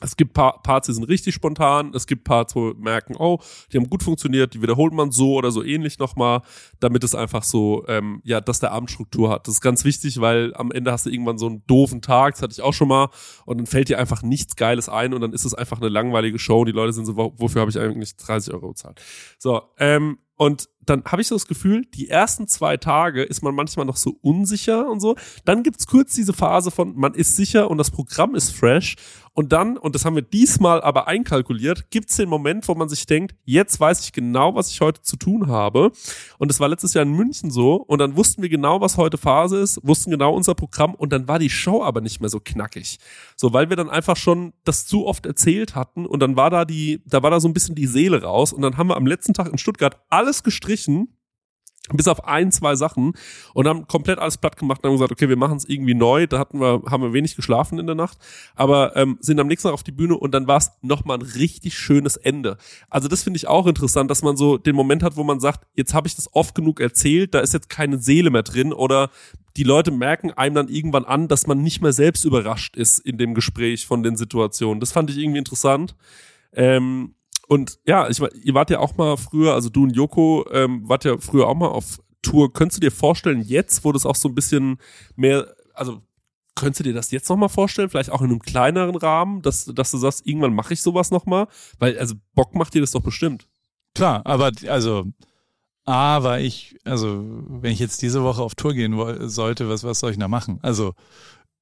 Es 0.00 0.16
gibt 0.16 0.34
paar 0.34 0.62
Parts, 0.62 0.86
die 0.86 0.92
sind 0.92 1.04
richtig 1.04 1.34
spontan. 1.34 1.92
Es 1.94 2.06
gibt 2.06 2.24
Parts, 2.24 2.54
wo 2.54 2.68
wir 2.68 2.74
merken, 2.74 3.16
oh, 3.18 3.38
die 3.72 3.78
haben 3.78 3.88
gut 3.88 4.02
funktioniert, 4.02 4.54
die 4.54 4.62
wiederholt 4.62 4.92
man 4.92 5.10
so 5.10 5.34
oder 5.34 5.50
so 5.50 5.62
ähnlich 5.62 5.98
nochmal, 5.98 6.42
damit 6.80 7.04
es 7.04 7.14
einfach 7.14 7.42
so, 7.42 7.84
ähm, 7.88 8.20
ja, 8.24 8.40
dass 8.40 8.60
der 8.60 8.72
Abend 8.72 8.90
Struktur 8.90 9.30
hat. 9.30 9.46
Das 9.46 9.54
ist 9.54 9.60
ganz 9.60 9.84
wichtig, 9.84 10.20
weil 10.20 10.54
am 10.54 10.70
Ende 10.72 10.92
hast 10.92 11.06
du 11.06 11.10
irgendwann 11.10 11.38
so 11.38 11.46
einen 11.46 11.62
doofen 11.66 12.02
Tag, 12.02 12.34
das 12.34 12.42
hatte 12.42 12.52
ich 12.52 12.62
auch 12.62 12.74
schon 12.74 12.88
mal, 12.88 13.08
und 13.44 13.58
dann 13.58 13.66
fällt 13.66 13.88
dir 13.88 13.98
einfach 13.98 14.22
nichts 14.22 14.56
Geiles 14.56 14.88
ein 14.88 15.14
und 15.14 15.20
dann 15.20 15.32
ist 15.32 15.44
es 15.44 15.54
einfach 15.54 15.80
eine 15.80 15.88
langweilige 15.88 16.38
Show 16.38 16.60
und 16.60 16.66
die 16.66 16.72
Leute 16.72 16.92
sind 16.92 17.06
so, 17.06 17.16
wofür 17.16 17.60
habe 17.60 17.70
ich 17.70 17.78
eigentlich 17.78 18.16
30 18.16 18.54
Euro 18.54 18.68
bezahlt? 18.68 19.00
So, 19.38 19.62
ähm, 19.78 20.18
und 20.38 20.68
dann 20.86 21.04
habe 21.04 21.20
ich 21.20 21.28
so 21.28 21.34
das 21.34 21.46
Gefühl, 21.46 21.84
die 21.94 22.08
ersten 22.08 22.46
zwei 22.46 22.76
Tage 22.76 23.24
ist 23.24 23.42
man 23.42 23.54
manchmal 23.54 23.84
noch 23.84 23.96
so 23.96 24.16
unsicher 24.22 24.88
und 24.88 25.00
so. 25.00 25.16
Dann 25.44 25.64
gibt's 25.64 25.86
kurz 25.86 26.14
diese 26.14 26.32
Phase 26.32 26.70
von, 26.70 26.96
man 26.96 27.14
ist 27.14 27.36
sicher 27.36 27.68
und 27.68 27.76
das 27.76 27.90
Programm 27.90 28.36
ist 28.36 28.50
fresh. 28.50 28.94
Und 29.38 29.52
dann, 29.52 29.76
und 29.76 29.94
das 29.94 30.04
haben 30.04 30.16
wir 30.16 30.22
diesmal 30.22 30.82
aber 30.82 31.06
einkalkuliert, 31.06 31.92
gibt's 31.92 32.16
den 32.16 32.28
Moment, 32.28 32.66
wo 32.66 32.74
man 32.74 32.88
sich 32.88 33.06
denkt, 33.06 33.36
jetzt 33.44 33.78
weiß 33.78 34.00
ich 34.00 34.12
genau, 34.12 34.56
was 34.56 34.72
ich 34.72 34.80
heute 34.80 35.00
zu 35.02 35.16
tun 35.16 35.46
habe. 35.46 35.92
Und 36.38 36.50
das 36.50 36.58
war 36.58 36.66
letztes 36.66 36.92
Jahr 36.92 37.04
in 37.04 37.12
München 37.12 37.52
so. 37.52 37.76
Und 37.76 38.00
dann 38.00 38.16
wussten 38.16 38.42
wir 38.42 38.48
genau, 38.48 38.80
was 38.80 38.96
heute 38.96 39.16
Phase 39.16 39.60
ist, 39.60 39.78
wussten 39.84 40.10
genau 40.10 40.34
unser 40.34 40.56
Programm. 40.56 40.92
Und 40.92 41.12
dann 41.12 41.28
war 41.28 41.38
die 41.38 41.50
Show 41.50 41.84
aber 41.84 42.00
nicht 42.00 42.20
mehr 42.20 42.30
so 42.30 42.40
knackig. 42.40 42.98
So, 43.36 43.52
weil 43.52 43.68
wir 43.68 43.76
dann 43.76 43.90
einfach 43.90 44.16
schon 44.16 44.54
das 44.64 44.86
zu 44.86 45.06
oft 45.06 45.24
erzählt 45.24 45.76
hatten. 45.76 46.04
Und 46.04 46.18
dann 46.18 46.34
war 46.34 46.50
da 46.50 46.64
die, 46.64 47.04
da 47.06 47.22
war 47.22 47.30
da 47.30 47.38
so 47.38 47.46
ein 47.46 47.54
bisschen 47.54 47.76
die 47.76 47.86
Seele 47.86 48.24
raus. 48.24 48.52
Und 48.52 48.62
dann 48.62 48.76
haben 48.76 48.88
wir 48.88 48.96
am 48.96 49.06
letzten 49.06 49.34
Tag 49.34 49.46
in 49.52 49.58
Stuttgart 49.58 50.00
alles 50.08 50.42
gestrichen 50.42 51.16
bis 51.94 52.08
auf 52.08 52.24
ein, 52.24 52.52
zwei 52.52 52.76
Sachen 52.76 53.12
und 53.54 53.66
haben 53.66 53.86
komplett 53.86 54.18
alles 54.18 54.36
platt 54.38 54.56
gemacht 54.56 54.82
und 54.82 54.88
haben 54.88 54.96
gesagt, 54.96 55.12
okay, 55.12 55.28
wir 55.28 55.36
machen 55.36 55.56
es 55.56 55.68
irgendwie 55.68 55.94
neu. 55.94 56.26
Da 56.26 56.38
hatten 56.38 56.60
wir, 56.60 56.82
haben 56.90 57.02
wir 57.02 57.12
wenig 57.12 57.36
geschlafen 57.36 57.78
in 57.78 57.86
der 57.86 57.94
Nacht, 57.94 58.18
aber 58.54 58.96
ähm, 58.96 59.18
sind 59.20 59.40
am 59.40 59.46
nächsten 59.46 59.68
Tag 59.68 59.74
auf 59.74 59.82
die 59.82 59.92
Bühne 59.92 60.16
und 60.16 60.32
dann 60.32 60.46
war 60.46 60.58
es 60.58 60.70
nochmal 60.82 61.18
ein 61.18 61.22
richtig 61.22 61.78
schönes 61.78 62.16
Ende. 62.16 62.56
Also 62.90 63.08
das 63.08 63.22
finde 63.22 63.38
ich 63.38 63.48
auch 63.48 63.66
interessant, 63.66 64.10
dass 64.10 64.22
man 64.22 64.36
so 64.36 64.58
den 64.58 64.76
Moment 64.76 65.02
hat, 65.02 65.16
wo 65.16 65.24
man 65.24 65.40
sagt, 65.40 65.66
jetzt 65.74 65.94
habe 65.94 66.06
ich 66.08 66.16
das 66.16 66.34
oft 66.34 66.54
genug 66.54 66.80
erzählt, 66.80 67.34
da 67.34 67.40
ist 67.40 67.54
jetzt 67.54 67.68
keine 67.68 67.98
Seele 67.98 68.30
mehr 68.30 68.42
drin 68.42 68.72
oder 68.72 69.10
die 69.56 69.64
Leute 69.64 69.90
merken 69.90 70.30
einem 70.32 70.54
dann 70.54 70.68
irgendwann 70.68 71.04
an, 71.04 71.26
dass 71.26 71.48
man 71.48 71.62
nicht 71.62 71.82
mehr 71.82 71.92
selbst 71.92 72.24
überrascht 72.24 72.76
ist 72.76 73.00
in 73.00 73.18
dem 73.18 73.34
Gespräch 73.34 73.86
von 73.86 74.04
den 74.04 74.16
Situationen. 74.16 74.78
Das 74.78 74.92
fand 74.92 75.10
ich 75.10 75.18
irgendwie 75.18 75.38
interessant. 75.38 75.96
Ähm, 76.52 77.14
und 77.48 77.80
ja, 77.86 78.08
ich, 78.08 78.20
ihr 78.20 78.54
wart 78.54 78.70
ja 78.70 78.78
auch 78.78 78.96
mal 78.96 79.16
früher, 79.16 79.54
also 79.54 79.70
du 79.70 79.84
und 79.84 79.96
Joko, 79.96 80.46
ähm, 80.52 80.86
wart 80.86 81.04
ja 81.04 81.16
früher 81.18 81.48
auch 81.48 81.54
mal 81.54 81.68
auf 81.68 81.98
Tour. 82.20 82.52
Könntest 82.52 82.76
du 82.76 82.86
dir 82.86 82.92
vorstellen, 82.92 83.40
jetzt, 83.40 83.84
wo 83.84 83.92
das 83.92 84.04
auch 84.04 84.16
so 84.16 84.28
ein 84.28 84.34
bisschen 84.34 84.76
mehr, 85.16 85.54
also 85.72 86.02
könntest 86.54 86.80
du 86.80 86.84
dir 86.84 86.92
das 86.92 87.10
jetzt 87.10 87.28
nochmal 87.30 87.48
vorstellen, 87.48 87.88
vielleicht 87.88 88.10
auch 88.10 88.20
in 88.20 88.30
einem 88.30 88.40
kleineren 88.40 88.96
Rahmen, 88.96 89.40
dass, 89.40 89.64
dass 89.64 89.90
du 89.90 89.96
sagst, 89.96 90.26
irgendwann 90.26 90.54
mache 90.54 90.74
ich 90.74 90.82
sowas 90.82 91.10
nochmal? 91.10 91.48
Weil, 91.78 91.98
also 91.98 92.16
Bock 92.34 92.54
macht 92.54 92.74
dir 92.74 92.82
das 92.82 92.90
doch 92.90 93.02
bestimmt. 93.02 93.48
Klar, 93.94 94.26
aber 94.26 94.52
also 94.68 95.06
A 95.86 96.22
war 96.22 96.40
ich, 96.40 96.76
also 96.84 97.24
wenn 97.48 97.72
ich 97.72 97.78
jetzt 97.78 98.02
diese 98.02 98.22
Woche 98.22 98.42
auf 98.42 98.54
Tour 98.54 98.74
gehen 98.74 98.94
sollte, 99.30 99.70
was, 99.70 99.84
was 99.84 100.00
soll 100.00 100.10
ich 100.10 100.18
da 100.18 100.28
machen? 100.28 100.58
Also 100.60 100.92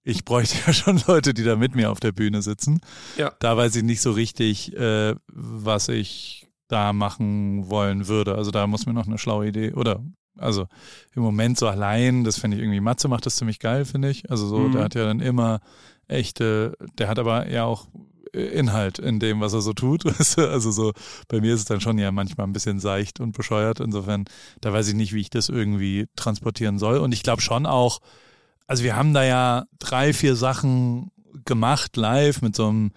ich 0.06 0.24
bräuchte 0.24 0.56
ja 0.66 0.72
schon 0.72 1.02
Leute, 1.08 1.34
die 1.34 1.42
da 1.42 1.56
mit 1.56 1.74
mir 1.74 1.90
auf 1.90 1.98
der 1.98 2.12
Bühne 2.12 2.40
sitzen. 2.40 2.80
Ja. 3.16 3.32
Da 3.40 3.56
weiß 3.56 3.74
ich 3.74 3.82
nicht 3.82 4.00
so 4.00 4.12
richtig, 4.12 4.74
äh, 4.76 5.16
was 5.26 5.88
ich 5.88 6.46
da 6.68 6.92
machen 6.92 7.68
wollen 7.68 8.06
würde. 8.06 8.36
Also 8.36 8.52
da 8.52 8.68
muss 8.68 8.86
mir 8.86 8.94
noch 8.94 9.08
eine 9.08 9.18
schlaue 9.18 9.48
Idee 9.48 9.72
oder 9.72 10.04
also 10.38 10.68
im 11.14 11.22
Moment 11.22 11.58
so 11.58 11.66
allein, 11.66 12.22
das 12.22 12.38
finde 12.38 12.56
ich 12.56 12.62
irgendwie, 12.62 12.80
Matze 12.80 13.08
macht 13.08 13.26
das 13.26 13.36
ziemlich 13.36 13.58
geil, 13.58 13.84
finde 13.84 14.10
ich. 14.10 14.30
Also 14.30 14.46
so, 14.46 14.58
mhm. 14.58 14.72
der 14.72 14.84
hat 14.84 14.94
ja 14.94 15.04
dann 15.04 15.20
immer 15.20 15.60
echte, 16.06 16.76
der 16.98 17.08
hat 17.08 17.18
aber 17.18 17.50
ja 17.50 17.64
auch 17.64 17.88
Inhalt 18.32 18.98
in 19.00 19.18
dem, 19.18 19.40
was 19.40 19.54
er 19.54 19.60
so 19.60 19.72
tut. 19.72 20.04
Also 20.36 20.70
so, 20.70 20.92
bei 21.26 21.40
mir 21.40 21.54
ist 21.54 21.60
es 21.60 21.66
dann 21.66 21.80
schon 21.80 21.98
ja 21.98 22.12
manchmal 22.12 22.46
ein 22.46 22.52
bisschen 22.52 22.78
seicht 22.78 23.18
und 23.18 23.32
bescheuert. 23.32 23.80
Insofern, 23.80 24.26
da 24.60 24.72
weiß 24.72 24.86
ich 24.88 24.94
nicht, 24.94 25.14
wie 25.14 25.20
ich 25.20 25.30
das 25.30 25.48
irgendwie 25.48 26.06
transportieren 26.14 26.78
soll. 26.78 26.98
Und 26.98 27.12
ich 27.12 27.24
glaube 27.24 27.40
schon 27.40 27.66
auch, 27.66 28.00
also 28.66 28.82
wir 28.84 28.96
haben 28.96 29.14
da 29.14 29.24
ja 29.24 29.64
drei, 29.78 30.12
vier 30.12 30.36
Sachen 30.36 31.10
gemacht 31.44 31.96
live 31.96 32.42
mit 32.42 32.56
so 32.56 32.68
einem 32.68 32.90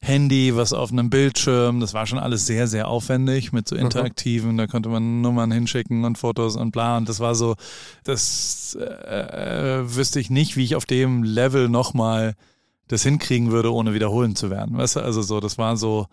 Handy, 0.00 0.56
was 0.56 0.72
auf 0.72 0.90
einem 0.90 1.10
Bildschirm, 1.10 1.78
das 1.78 1.94
war 1.94 2.06
schon 2.06 2.18
alles 2.18 2.46
sehr, 2.46 2.66
sehr 2.66 2.88
aufwendig 2.88 3.52
mit 3.52 3.68
so 3.68 3.76
mhm. 3.76 3.82
interaktiven, 3.82 4.52
mhm. 4.52 4.58
da 4.58 4.66
konnte 4.66 4.88
man 4.88 5.20
Nummern 5.20 5.52
hinschicken 5.52 6.04
und 6.04 6.18
Fotos 6.18 6.56
und 6.56 6.72
bla 6.72 6.96
und 6.96 7.08
das 7.08 7.20
war 7.20 7.34
so, 7.34 7.54
das 8.02 8.76
äh, 8.80 9.80
äh, 9.80 9.94
wüsste 9.94 10.18
ich 10.18 10.30
nicht, 10.30 10.56
wie 10.56 10.64
ich 10.64 10.74
auf 10.74 10.86
dem 10.86 11.22
Level 11.22 11.68
nochmal 11.68 12.34
das 12.88 13.04
hinkriegen 13.04 13.52
würde, 13.52 13.72
ohne 13.72 13.94
wiederholen 13.94 14.34
zu 14.34 14.50
werden. 14.50 14.76
Weißt 14.76 14.96
du, 14.96 15.00
also 15.00 15.22
so, 15.22 15.38
das 15.38 15.56
war 15.56 15.76
so, 15.76 16.08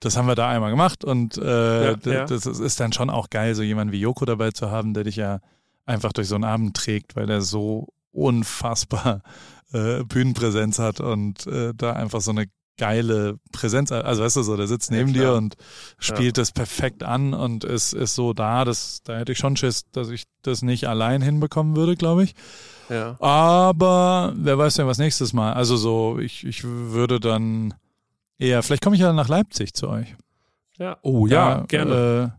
das 0.00 0.16
haben 0.16 0.26
wir 0.26 0.34
da 0.34 0.48
einmal 0.48 0.70
gemacht 0.70 1.04
und 1.04 1.38
äh, 1.38 1.92
ja, 1.92 1.98
ja. 2.04 2.24
das 2.24 2.44
ist 2.46 2.80
dann 2.80 2.92
schon 2.92 3.08
auch 3.08 3.30
geil, 3.30 3.54
so 3.54 3.62
jemanden 3.62 3.92
wie 3.92 4.00
Joko 4.00 4.24
dabei 4.24 4.50
zu 4.50 4.70
haben, 4.70 4.94
der 4.94 5.04
dich 5.04 5.16
ja 5.16 5.38
einfach 5.86 6.12
durch 6.12 6.26
so 6.26 6.34
einen 6.34 6.44
Abend 6.44 6.76
trägt, 6.76 7.14
weil 7.14 7.26
der 7.26 7.40
so 7.40 7.88
unfassbar 8.12 9.22
äh, 9.72 10.04
Bühnenpräsenz 10.04 10.78
hat 10.78 11.00
und 11.00 11.46
äh, 11.46 11.72
da 11.74 11.92
einfach 11.94 12.20
so 12.20 12.30
eine 12.30 12.46
geile 12.78 13.38
Präsenz, 13.52 13.92
also 13.92 14.22
weißt 14.22 14.36
du 14.36 14.42
so, 14.42 14.56
der 14.56 14.66
sitzt 14.66 14.90
neben 14.90 15.08
ja, 15.08 15.14
dir 15.14 15.32
und 15.34 15.56
spielt 15.98 16.36
ja. 16.36 16.42
das 16.42 16.52
perfekt 16.52 17.02
an 17.02 17.34
und 17.34 17.64
ist, 17.64 17.92
ist 17.92 18.14
so 18.14 18.32
da, 18.32 18.64
das, 18.64 19.02
da 19.04 19.18
hätte 19.18 19.32
ich 19.32 19.38
schon 19.38 19.56
Schiss, 19.56 19.84
dass 19.92 20.08
ich 20.08 20.24
das 20.42 20.62
nicht 20.62 20.88
allein 20.88 21.22
hinbekommen 21.22 21.76
würde, 21.76 21.96
glaube 21.96 22.24
ich. 22.24 22.34
Ja. 22.88 23.16
Aber 23.20 24.32
wer 24.36 24.58
weiß 24.58 24.74
denn 24.74 24.86
was 24.86 24.98
nächstes 24.98 25.32
Mal. 25.32 25.52
Also 25.52 25.76
so, 25.76 26.18
ich, 26.18 26.44
ich 26.46 26.64
würde 26.64 27.20
dann 27.20 27.74
eher, 28.38 28.62
vielleicht 28.62 28.82
komme 28.82 28.96
ich 28.96 29.02
ja 29.02 29.12
nach 29.12 29.28
Leipzig 29.28 29.74
zu 29.74 29.88
euch. 29.88 30.16
Ja, 30.78 30.96
oh 31.02 31.26
ja, 31.26 31.58
da, 31.58 31.64
gerne. 31.66 32.38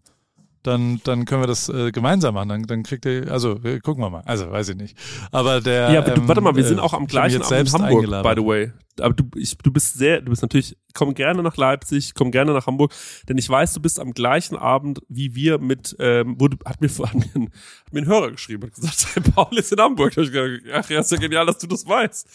Äh, 0.64 0.70
dann, 0.70 1.02
dann 1.04 1.26
können 1.26 1.42
wir 1.42 1.48
das 1.48 1.70
äh, 1.70 1.92
gemeinsam 1.92 2.34
machen. 2.36 2.50
Dann, 2.50 2.64
dann 2.64 2.84
kriegt 2.84 3.06
ihr, 3.06 3.32
also 3.32 3.60
äh, 3.64 3.80
gucken 3.80 4.04
wir 4.04 4.10
mal. 4.10 4.24
Also 4.26 4.50
weiß 4.50 4.70
ich 4.70 4.76
nicht. 4.76 4.98
Aber 5.32 5.62
der. 5.62 5.92
Ja, 5.92 6.08
ähm, 6.08 6.28
warte 6.28 6.42
mal, 6.42 6.56
wir 6.56 6.64
sind 6.64 6.80
auch 6.80 6.94
am 6.94 7.08
gleichen 7.08 7.42
Abend 7.42 7.68
in 7.68 7.74
Hamburg, 7.74 7.92
eingeladen. 7.92 8.36
by 8.36 8.42
the 8.42 8.48
way. 8.48 8.72
Aber 9.00 9.14
du, 9.14 9.24
ich, 9.36 9.58
du 9.58 9.72
bist 9.72 9.96
sehr, 9.96 10.22
du 10.22 10.30
bist 10.30 10.44
natürlich, 10.44 10.78
komm 10.94 11.16
gerne 11.16 11.42
nach 11.42 11.58
Leipzig, 11.58 12.14
komm 12.14 12.30
gerne 12.30 12.54
nach 12.54 12.68
Hamburg, 12.68 12.94
denn 13.28 13.40
ich 13.40 13.50
weiß, 13.50 13.74
du 13.74 13.82
bist 13.82 14.00
am 14.00 14.14
gleichen 14.14 14.56
Abend 14.56 15.02
wie 15.10 15.34
wir 15.34 15.58
mit, 15.58 15.96
ähm, 16.00 16.40
wurde, 16.40 16.58
hat 16.64 16.80
mir, 16.80 16.90
hat 17.00 17.16
mir, 17.16 17.26
ein, 17.34 17.50
hat 17.86 17.94
mir 17.94 18.02
ein 18.02 18.06
Hörer 18.06 18.32
geschrieben, 18.32 18.68
hat 18.68 18.76
gesagt, 18.76 19.08
hey, 19.16 19.24
Paul 19.34 19.58
ist 19.58 19.72
in 19.72 19.80
Hamburg. 19.80 20.14
Da 20.14 20.22
hab 20.22 20.28
ich 20.28 20.32
gedacht, 20.32 20.62
ach 20.74 20.90
ja, 20.90 21.00
ist 21.00 21.12
ja 21.12 21.18
genial, 21.18 21.46
dass 21.46 21.58
du 21.58 21.68
das 21.68 21.88
weißt. 21.88 22.28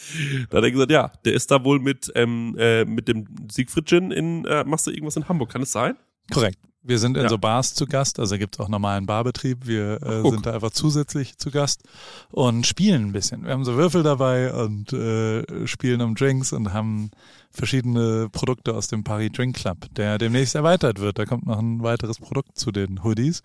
Da 0.50 0.58
hat 0.58 0.64
er 0.64 0.70
gesagt, 0.70 0.90
ja, 0.90 1.12
der 1.24 1.34
ist 1.34 1.50
da 1.50 1.62
wohl 1.62 1.78
mit, 1.78 2.10
ähm, 2.16 2.56
äh, 2.58 2.84
mit 2.84 3.06
dem 3.06 3.26
Siegfried 3.50 3.86
Gin 3.86 4.10
in, 4.10 4.44
äh, 4.44 4.64
machst 4.64 4.86
du 4.86 4.90
irgendwas 4.90 5.16
in 5.16 5.28
Hamburg, 5.28 5.50
kann 5.50 5.62
es 5.62 5.70
sein? 5.70 5.96
Korrekt. 6.32 6.58
Wir 6.82 6.98
sind 6.98 7.16
in 7.16 7.24
ja. 7.24 7.28
so 7.28 7.36
Bars 7.36 7.74
zu 7.74 7.86
Gast, 7.86 8.18
also 8.18 8.38
gibt 8.38 8.54
es 8.54 8.60
auch 8.60 8.68
normalen 8.68 9.04
Barbetrieb. 9.04 9.66
Wir 9.66 10.00
äh, 10.02 10.22
sind 10.22 10.46
da 10.46 10.54
einfach 10.54 10.70
zusätzlich 10.70 11.36
zu 11.36 11.50
Gast 11.50 11.82
und 12.30 12.66
spielen 12.66 13.06
ein 13.06 13.12
bisschen. 13.12 13.44
Wir 13.44 13.52
haben 13.52 13.64
so 13.64 13.76
Würfel 13.76 14.02
dabei 14.02 14.52
und 14.54 14.92
äh, 14.92 15.66
spielen 15.66 16.00
um 16.00 16.14
Drinks 16.14 16.52
und 16.52 16.72
haben 16.72 17.10
verschiedene 17.59 18.28
Produkte 18.30 18.74
aus 18.74 18.88
dem 18.88 19.04
Paris 19.04 19.30
Drink 19.32 19.56
Club, 19.56 19.78
der 19.96 20.16
demnächst 20.18 20.54
erweitert 20.54 21.00
wird. 21.00 21.18
Da 21.18 21.26
kommt 21.26 21.46
noch 21.46 21.59
ein 21.59 21.82
weiteres 21.82 22.18
Produkt 22.18 22.59
zu 22.59 22.70
den 22.72 23.04
Hoodies. 23.04 23.42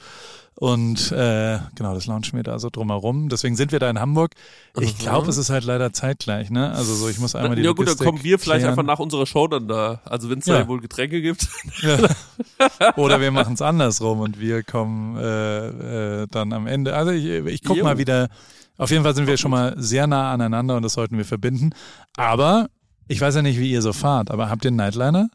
Und 0.56 1.12
äh, 1.12 1.58
genau, 1.76 1.96
das 1.96 2.06
launchen 2.06 2.38
wir 2.38 2.44
da 2.44 2.60
so 2.60 2.70
drumherum. 2.70 3.28
Deswegen 3.28 3.56
sind 3.56 3.72
wir 3.72 3.80
da 3.80 3.90
in 3.90 4.00
Hamburg. 4.00 4.32
Ich 4.80 4.94
Mhm. 4.94 4.98
glaube, 5.00 5.30
es 5.30 5.38
ist 5.38 5.50
halt 5.50 5.64
leider 5.66 5.92
zeitgleich, 5.94 6.52
ne? 6.52 6.72
Also 6.72 6.94
so, 6.94 7.10
ich 7.10 7.18
muss 7.18 7.34
einmal 7.36 7.56
die 7.56 7.64
ja 7.64 7.72
gut, 7.72 7.80
dann 7.80 7.86
Logistik 7.88 8.06
kommen 8.08 8.24
wir 8.24 8.38
vielleicht 8.40 8.60
klären. 8.60 8.70
einfach 8.80 8.84
nach 8.86 9.00
unserer 9.00 9.26
Show 9.26 9.48
dann 9.48 9.68
da. 9.68 10.02
Also 10.06 10.30
wenn 10.30 10.40
es 10.40 10.46
Ja. 10.46 10.60
da 10.60 10.68
wohl 10.68 10.80
Getränke 10.80 11.22
gibt. 11.22 11.48
Ja. 11.82 11.98
Oder 12.98 13.20
wir 13.20 13.32
machen 13.32 13.56
es 13.56 13.62
andersrum 13.62 14.20
und 14.20 14.40
wir 14.40 14.64
kommen 14.64 15.18
äh, 15.18 16.22
äh, 16.22 16.28
dann 16.30 16.54
am 16.54 16.68
Ende. 16.68 16.96
Also 16.96 17.12
ich, 17.12 17.26
ich 17.26 17.64
guck 17.64 17.78
Jo. 17.78 17.84
mal 17.84 17.98
wieder. 17.98 18.30
Auf 18.78 18.90
jeden 18.92 19.04
Fall 19.04 19.16
sind 19.16 19.28
wir 19.28 19.38
schon 19.38 19.52
mal 19.52 19.74
sehr 19.78 20.08
nah 20.08 20.32
aneinander 20.32 20.76
und 20.78 20.84
das 20.84 20.94
sollten 20.94 21.18
wir 21.18 21.26
verbinden. 21.26 21.72
Aber 22.16 22.70
ich 23.08 23.20
weiß 23.22 23.36
ja 23.36 23.42
nicht, 23.42 23.60
wie 23.60 23.72
ihr 23.72 23.82
so 23.82 23.94
fahrt, 23.94 24.32
aber 24.32 24.50
habt 24.50 24.66
ihr 24.66 24.70
einen 24.70 24.78
Nightliner? 24.78 25.30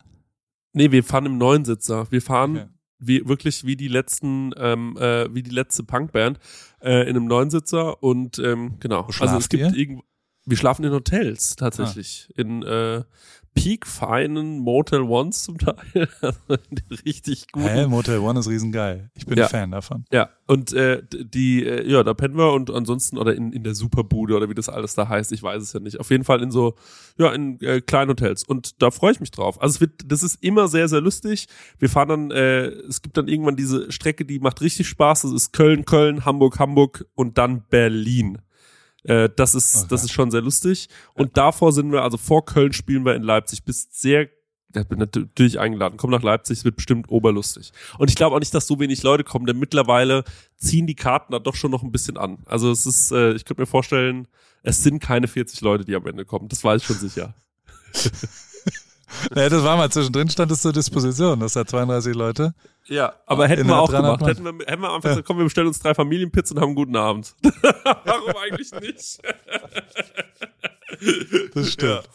Nee, 0.73 0.91
wir 0.91 1.03
fahren 1.05 1.27
im 1.27 1.39
Neunsitzer. 1.39 2.11
Wir 2.11 2.23
fahren 2.23 2.57
Okay. 2.57 2.67
wie 2.99 3.29
wirklich 3.29 3.65
wie 3.65 3.77
die 3.77 3.89
letzten, 3.89 4.53
ähm, 4.57 4.97
äh, 4.99 5.33
wie 5.35 5.43
die 5.43 5.51
letzte 5.51 5.83
Punkband 5.83 6.39
äh, 6.83 7.03
in 7.03 7.17
einem 7.17 7.27
Neunsitzer 7.27 8.03
und 8.03 8.39
ähm, 8.39 8.77
genau. 8.81 9.03
Wo 9.09 9.23
also 9.23 9.25
es 9.37 9.45
schlaft 9.47 9.51
gibt 9.51 9.77
ihr? 9.77 10.01
Wir 10.49 10.57
schlafen 10.57 10.85
in 10.85 10.93
Hotels 10.93 11.57
tatsächlich. 11.57 12.29
In 12.37 12.63
äh, 12.63 13.03
peak 13.55 13.87
feinen 13.87 14.59
Motel 14.61 15.03
Ones 15.03 15.43
zum 15.43 15.59
Teil. 15.59 15.77
Also 16.21 16.39
richtig 17.05 17.51
guten. 17.53 17.67
Hä, 17.67 17.87
Motel 17.87 18.19
One 18.19 18.39
ist 18.41 18.49
riesengeil. 18.49 19.11
Ich 19.15 19.27
bin 19.27 19.37
Ja. 19.39 19.49
Fan 19.49 19.71
davon. 19.71 20.05
Ja, 20.13 20.31
und 20.47 20.73
äh, 20.73 21.03
die, 21.13 21.65
äh, 21.65 21.89
ja, 21.91 22.03
da 22.03 22.15
pennen 22.15 22.37
wir 22.37 22.53
und 22.53 22.71
ansonsten, 22.71 23.19
oder 23.19 23.35
in, 23.35 23.53
in 23.53 23.65
der 23.65 23.75
Superbude 23.75 24.37
oder 24.37 24.49
wie 24.49 24.55
das 24.55 24.69
alles 24.69 24.95
da 24.95 25.09
heißt, 25.09 25.33
ich 25.33 25.43
weiß 25.43 25.63
es 25.63 25.73
ja 25.73 25.81
nicht. 25.81 26.01
Auf 26.01 26.11
jeden 26.11 26.25
Fall 26.25 26.43
in 26.43 26.51
so, 26.51 26.75
ja, 27.19 27.33
in 27.33 27.61
äh, 27.61 27.81
kleinen 27.81 28.11
Hotels. 28.11 28.45
Und 28.45 28.81
da 28.83 28.91
freue 28.91 29.13
ich 29.13 29.21
mich 29.21 29.31
drauf. 29.31 29.61
Also 29.61 29.77
es 29.77 29.81
wird, 29.81 29.93
das 30.07 30.23
ist 30.23 30.43
immer 30.43 30.69
sehr, 30.69 30.89
sehr 30.89 31.01
lustig. 31.01 31.49
Wir 31.79 31.89
fahren 31.89 32.09
dann, 32.09 32.31
äh, 32.31 32.67
es 32.67 33.03
gibt 33.03 33.17
dann 33.17 33.29
irgendwann 33.29 33.57
diese 33.57 33.91
Strecke, 33.91 34.25
die 34.25 34.39
macht 34.39 34.61
richtig 34.61 34.89
Spaß. 34.89 35.23
Das 35.23 35.33
ist 35.33 35.53
Köln, 35.53 35.85
Köln, 35.85 36.25
Hamburg, 36.25 36.59
Hamburg 36.59 37.07
und 37.15 37.39
dann 37.39 37.65
Berlin. 37.69 38.39
Äh, 39.05 39.29
das 39.35 39.55
ist, 39.55 39.77
Okay. 39.77 39.87
das 39.91 40.05
ist 40.05 40.13
schon 40.13 40.31
sehr 40.31 40.43
lustig. 40.43 40.89
Und 41.15 41.37
davor 41.37 41.73
sind 41.73 41.93
wir, 41.93 42.03
also 42.03 42.17
vor 42.17 42.45
Köln 42.45 42.73
spielen 42.73 43.05
wir 43.05 43.15
in 43.15 43.23
Leipzig. 43.23 43.65
Bist 43.65 44.01
sehr 44.01 44.29
ich 44.75 44.85
bin 44.87 44.99
natürlich 44.99 45.59
eingeladen. 45.59 45.97
Komm 45.97 46.11
nach 46.11 46.23
Leipzig, 46.23 46.59
es 46.59 46.65
wird 46.65 46.77
bestimmt 46.77 47.09
oberlustig. 47.09 47.73
Und 47.97 48.11
ich 48.11 48.17
glaube 48.17 48.37
auch 48.37 48.41
nicht, 48.41 48.53
dass 48.53 48.67
so 48.67 48.79
wenig 48.79 49.03
Leute 49.03 49.25
kommen, 49.25 49.47
denn 49.47 49.59
mittlerweile 49.59 50.25
ziehen 50.57 50.87
die 50.87 50.95
Karten 50.95 51.33
da 51.33 51.39
doch 51.39 51.55
schon 51.55 51.71
noch 51.71 51.83
ein 51.83 51.91
bisschen 51.91 52.19
an. 52.19 52.41
Also 52.45 52.71
es 52.71 52.85
ist, 52.85 53.11
äh, 53.11 53.33
ich 53.33 53.47
könnte 53.47 53.63
mir 53.63 53.67
vorstellen, 53.67 54.29
es 54.63 54.83
sind 54.83 55.01
keine 55.01 55.27
40 55.27 55.63
Leute, 55.63 55.87
die 55.87 55.97
am 55.97 56.07
Ende 56.07 56.27
kommen. 56.27 56.49
Das 56.49 56.63
weiß 56.63 56.83
ich 56.83 56.87
schon 56.87 56.97
sicher. 56.97 57.35
Nee, 59.35 59.49
das 59.49 59.63
war 59.65 59.77
mal 59.77 59.91
zwischendrin, 59.91 60.29
stand 60.29 60.53
es 60.53 60.61
zur 60.63 60.73
Disposition. 60.73 61.41
Das 61.41 61.57
hat 61.57 61.71
32 61.71 62.15
Leute. 62.15 62.55
Ja, 62.89 63.13
aber 63.27 63.47
hätten 63.49 63.67
wir 63.67 63.79
auch 63.79 63.91
300 63.91 64.19
gemacht. 64.19 64.31
Hätten 64.31 64.45
wir, 64.45 64.67
hätten 64.67 64.83
wir 64.83 64.93
einfach 64.95 65.09
gesagt, 65.11 65.27
komm, 65.27 65.37
wir 65.39 65.45
bestellen 65.45 65.69
uns 65.69 65.79
drei 65.79 65.95
Familienpizzen 65.95 66.57
und 66.57 66.63
haben 66.63 66.69
einen 66.71 66.77
guten 66.77 66.97
Abend. 66.97 67.35
Warum 68.05 68.33
eigentlich 68.37 68.71
nicht? 68.81 69.19
Das 71.55 71.73
stimmt. 71.73 72.09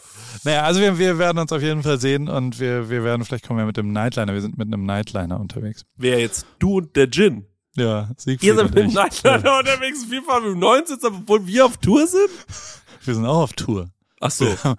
Naja, 0.43 0.63
also 0.63 0.81
wir, 0.81 0.97
wir 0.97 1.17
werden 1.19 1.37
uns 1.37 1.51
auf 1.51 1.61
jeden 1.61 1.83
Fall 1.83 1.99
sehen 1.99 2.27
und 2.27 2.59
wir, 2.59 2.89
wir 2.89 3.03
werden, 3.03 3.23
vielleicht 3.23 3.47
kommen 3.47 3.59
wir 3.59 3.65
mit 3.65 3.77
dem 3.77 3.91
Nightliner. 3.91 4.33
Wir 4.33 4.41
sind 4.41 4.57
mit 4.57 4.67
einem 4.67 4.85
Nightliner 4.85 5.39
unterwegs. 5.39 5.85
Wer 5.95 6.19
jetzt? 6.19 6.45
Du 6.59 6.77
und 6.77 6.95
der 6.95 7.09
Gin. 7.09 7.45
Ja, 7.75 8.09
Siegfried 8.17 8.47
Ihr 8.47 8.55
seid 8.55 8.65
und 8.65 8.75
mit 8.75 8.83
dem. 8.85 8.93
Nightliner 8.93 9.59
unterwegs, 9.59 10.05
wir 10.09 10.21
fahren 10.23 10.43
mit 10.43 10.53
dem 10.53 10.59
Neunsitzer, 10.59 11.07
obwohl 11.09 11.45
wir 11.47 11.65
auf 11.65 11.77
Tour 11.77 12.05
sind? 12.07 12.29
Wir 13.05 13.15
sind 13.15 13.25
auch 13.25 13.41
auf 13.43 13.53
Tour. 13.53 13.89
Ach 14.21 14.31
so. 14.31 14.47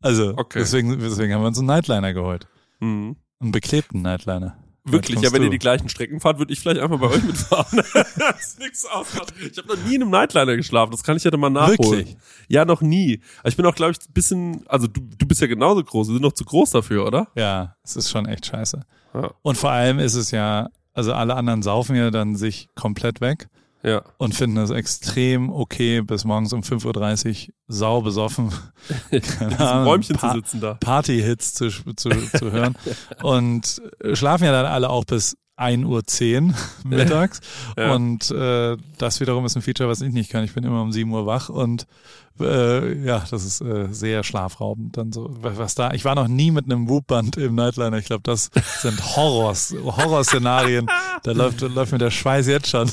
Also, 0.00 0.34
Okay. 0.36 0.60
deswegen, 0.60 1.00
deswegen 1.00 1.34
haben 1.34 1.40
wir 1.40 1.48
uns 1.48 1.58
einen 1.58 1.66
Nightliner 1.66 2.12
geholt. 2.12 2.46
Mhm. 2.78 3.16
Einen 3.40 3.50
beklebten 3.50 4.02
Nightliner. 4.02 4.56
Wirklich, 4.88 5.20
ja, 5.20 5.32
wenn 5.32 5.42
ihr 5.42 5.46
du. 5.46 5.52
die 5.52 5.58
gleichen 5.58 5.88
Strecken 5.88 6.20
fahrt, 6.20 6.38
würde 6.38 6.52
ich 6.52 6.60
vielleicht 6.60 6.80
einfach 6.80 6.98
bei 6.98 7.08
euch 7.08 7.22
mitfahren. 7.22 7.66
das 7.92 8.40
ist 8.40 8.60
nix 8.60 8.84
ausmacht. 8.86 9.34
Ich 9.40 9.58
habe 9.58 9.68
noch 9.68 9.84
nie 9.84 9.96
in 9.96 10.02
einem 10.02 10.10
Nightliner 10.10 10.56
geschlafen, 10.56 10.92
das 10.92 11.02
kann 11.02 11.16
ich 11.16 11.24
ja 11.24 11.30
dann 11.30 11.40
mal 11.40 11.50
nachholen. 11.50 11.78
Wirklich? 11.78 12.16
Ja, 12.48 12.64
noch 12.64 12.80
nie. 12.80 13.20
Aber 13.40 13.48
Ich 13.48 13.56
bin 13.56 13.66
auch, 13.66 13.74
glaube 13.74 13.92
ich, 13.92 13.98
ein 13.98 14.12
bisschen, 14.12 14.64
also 14.68 14.86
du, 14.86 15.00
du 15.00 15.26
bist 15.26 15.40
ja 15.40 15.46
genauso 15.46 15.82
groß, 15.82 16.08
wir 16.08 16.14
sind 16.14 16.22
noch 16.22 16.32
zu 16.32 16.44
groß 16.44 16.70
dafür, 16.70 17.06
oder? 17.06 17.28
Ja, 17.34 17.76
es 17.82 17.96
ist 17.96 18.10
schon 18.10 18.26
echt 18.26 18.46
scheiße. 18.46 18.80
Ja. 19.14 19.30
Und 19.42 19.58
vor 19.58 19.70
allem 19.70 19.98
ist 19.98 20.14
es 20.14 20.30
ja, 20.30 20.68
also 20.94 21.12
alle 21.12 21.34
anderen 21.34 21.62
saufen 21.62 21.96
ja 21.96 22.10
dann 22.10 22.36
sich 22.36 22.68
komplett 22.74 23.20
weg 23.20 23.48
Ja. 23.86 24.02
und 24.18 24.34
finden 24.34 24.56
es 24.56 24.70
extrem 24.70 25.48
okay, 25.50 26.00
bis 26.02 26.24
morgens 26.24 26.52
um 26.52 26.62
5.30 26.62 27.48
Uhr 27.48 27.54
sau 27.68 28.00
besoffen. 28.02 28.52
In 29.12 29.20
diesem 29.20 29.84
Räumchen 29.84 30.16
Pa- 30.16 30.30
zu 30.32 30.38
sitzen 30.38 30.60
da. 30.60 30.74
Partyhits 30.74 31.54
zu, 31.54 31.68
zu, 31.70 32.10
zu 32.10 32.50
hören. 32.50 32.74
Und 33.22 33.80
äh, 34.00 34.16
schlafen 34.16 34.44
ja 34.44 34.50
dann 34.52 34.66
alle 34.66 34.90
auch 34.90 35.04
bis 35.04 35.36
1.10 35.56 36.48
Uhr 36.48 36.54
mittags. 36.84 37.40
Ja. 37.78 37.94
Und 37.94 38.30
äh, 38.30 38.76
das 38.98 39.20
wiederum 39.20 39.44
ist 39.44 39.56
ein 39.56 39.62
Feature, 39.62 39.88
was 39.88 40.00
ich 40.00 40.12
nicht 40.12 40.30
kann. 40.30 40.44
Ich 40.44 40.54
bin 40.54 40.64
immer 40.64 40.82
um 40.82 40.92
7 40.92 41.10
Uhr 41.12 41.26
wach 41.26 41.48
und 41.48 41.86
äh, 42.40 43.02
ja, 43.02 43.24
das 43.30 43.44
ist 43.44 43.60
äh, 43.62 43.88
sehr 43.90 44.22
schlafraubend. 44.22 44.96
Dann 44.96 45.12
so, 45.12 45.28
was 45.40 45.74
da. 45.74 45.92
Ich 45.92 46.04
war 46.04 46.14
noch 46.14 46.28
nie 46.28 46.50
mit 46.50 46.64
einem 46.66 46.88
Whoop-Band 46.88 47.36
im 47.38 47.54
Nightliner. 47.54 47.96
Ich 47.98 48.06
glaube, 48.06 48.22
das 48.24 48.50
sind 48.80 49.16
Horrors, 49.16 49.74
Horrorszenarien. 49.84 50.86
Da 51.22 51.32
läuft, 51.32 51.62
läuft 51.62 51.92
mir 51.92 51.98
der 51.98 52.10
Schweiß 52.10 52.46
jetzt 52.46 52.68
schon. 52.68 52.88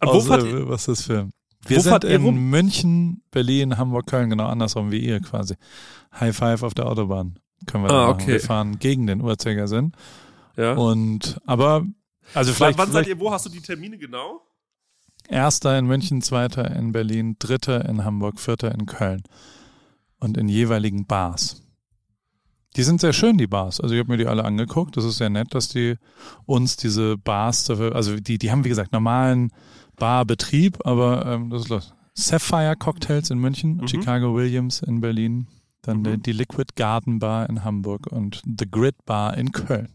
aus, 0.00 0.26
fahrt 0.26 0.42
äh, 0.44 0.68
was 0.68 0.88
ist 0.88 0.88
das 0.88 1.02
für? 1.06 1.28
Wir 1.66 1.80
sind 1.80 2.02
in 2.04 2.24
rum? 2.24 2.50
München, 2.50 3.22
Berlin, 3.30 3.76
Hamburg, 3.76 4.06
Köln, 4.06 4.30
genau 4.30 4.46
andersrum 4.46 4.90
wie 4.90 4.98
ihr 4.98 5.20
quasi. 5.20 5.54
High 6.18 6.34
Five 6.34 6.62
auf 6.62 6.72
der 6.74 6.86
Autobahn 6.86 7.38
können 7.66 7.84
wir 7.84 7.88
da 7.88 7.94
Ah, 8.04 8.06
machen. 8.08 8.22
okay. 8.22 8.32
Wir 8.32 8.40
fahren 8.40 8.78
gegen 8.78 9.06
den 9.06 9.20
Uhrzeigersinn. 9.20 9.92
Ja. 10.58 10.74
Und 10.74 11.40
aber 11.46 11.86
also 12.34 12.50
Wann, 12.50 12.56
vielleicht, 12.56 12.78
wann 12.78 12.86
seid 12.92 13.04
vielleicht 13.06 13.08
ihr, 13.18 13.20
wo 13.24 13.30
hast 13.32 13.46
du 13.46 13.50
die 13.50 13.60
Termine 13.62 13.96
genau? 13.96 14.42
erster 15.28 15.78
in 15.78 15.86
München, 15.86 16.20
zweiter 16.22 16.70
in 16.74 16.92
Berlin, 16.92 17.36
dritter 17.38 17.84
in 17.88 18.04
Hamburg, 18.04 18.40
vierter 18.40 18.72
in 18.72 18.86
Köln 18.86 19.22
und 20.20 20.36
in 20.38 20.48
jeweiligen 20.48 21.06
Bars. 21.06 21.62
Die 22.76 22.82
sind 22.82 23.00
sehr 23.00 23.12
schön, 23.12 23.36
die 23.38 23.46
Bars. 23.46 23.80
Also 23.80 23.94
ich 23.94 24.00
habe 24.00 24.10
mir 24.10 24.18
die 24.18 24.26
alle 24.26 24.44
angeguckt. 24.44 24.96
Das 24.96 25.04
ist 25.04 25.16
sehr 25.18 25.30
nett, 25.30 25.54
dass 25.54 25.68
die 25.68 25.96
uns 26.46 26.76
diese 26.76 27.16
Bars, 27.18 27.64
dafür, 27.64 27.94
also 27.94 28.16
die, 28.20 28.38
die 28.38 28.50
haben 28.50 28.64
wie 28.64 28.68
gesagt 28.68 28.92
normalen 28.92 29.50
Barbetrieb, 29.96 30.78
aber 30.86 31.26
ähm, 31.26 31.50
das 31.50 31.62
ist 31.62 31.68
los. 31.68 31.94
Sapphire 32.14 32.76
Cocktails 32.76 33.30
in 33.30 33.38
München, 33.38 33.76
Mhm. 33.78 33.88
Chicago 33.88 34.34
Williams 34.34 34.80
in 34.82 35.00
Berlin, 35.00 35.46
dann 35.82 35.98
Mhm. 35.98 36.04
die, 36.04 36.22
die 36.22 36.32
Liquid 36.32 36.72
Garden 36.76 37.18
Bar 37.18 37.48
in 37.50 37.64
Hamburg 37.64 38.06
und 38.10 38.42
The 38.44 38.66
Grid 38.70 39.04
Bar 39.06 39.36
in 39.36 39.52
Köln. 39.52 39.88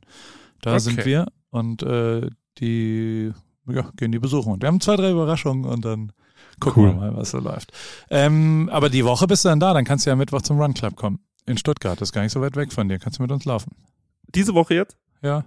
Da 0.63 0.71
Okay. 0.71 0.79
sind 0.79 1.05
wir 1.05 1.27
und 1.51 1.83
äh, 1.83 2.29
die 2.59 3.31
ja, 3.67 3.89
gehen 3.95 4.11
die 4.11 4.19
besuchen. 4.19 4.53
Und 4.53 4.61
wir 4.61 4.67
haben 4.67 4.81
zwei, 4.81 4.95
drei 4.95 5.11
Überraschungen 5.11 5.65
und 5.65 5.85
dann 5.85 6.11
gucken 6.59 6.83
Cool. 6.83 6.89
wir 6.89 6.95
mal, 6.95 7.15
was 7.15 7.31
so 7.31 7.39
läuft. 7.39 7.71
Ähm, 8.09 8.69
aber 8.71 8.89
die 8.89 9.05
Woche 9.05 9.27
bist 9.27 9.45
du 9.45 9.49
dann 9.49 9.59
da, 9.59 9.73
dann 9.73 9.85
kannst 9.85 10.05
du 10.05 10.09
ja 10.09 10.15
Mittwoch 10.15 10.41
zum 10.41 10.59
Run 10.59 10.73
Club 10.73 10.95
kommen. 10.95 11.19
In 11.45 11.57
Stuttgart, 11.57 11.99
das 11.99 12.09
ist 12.09 12.13
gar 12.13 12.21
nicht 12.23 12.31
so 12.31 12.41
weit 12.41 12.55
weg 12.55 12.71
von 12.71 12.87
dir. 12.87 12.99
Kannst 12.99 13.19
du 13.19 13.23
mit 13.23 13.31
uns 13.31 13.45
laufen? 13.45 13.71
Diese 14.33 14.53
Woche 14.53 14.75
jetzt? 14.75 14.97
Ja. 15.21 15.43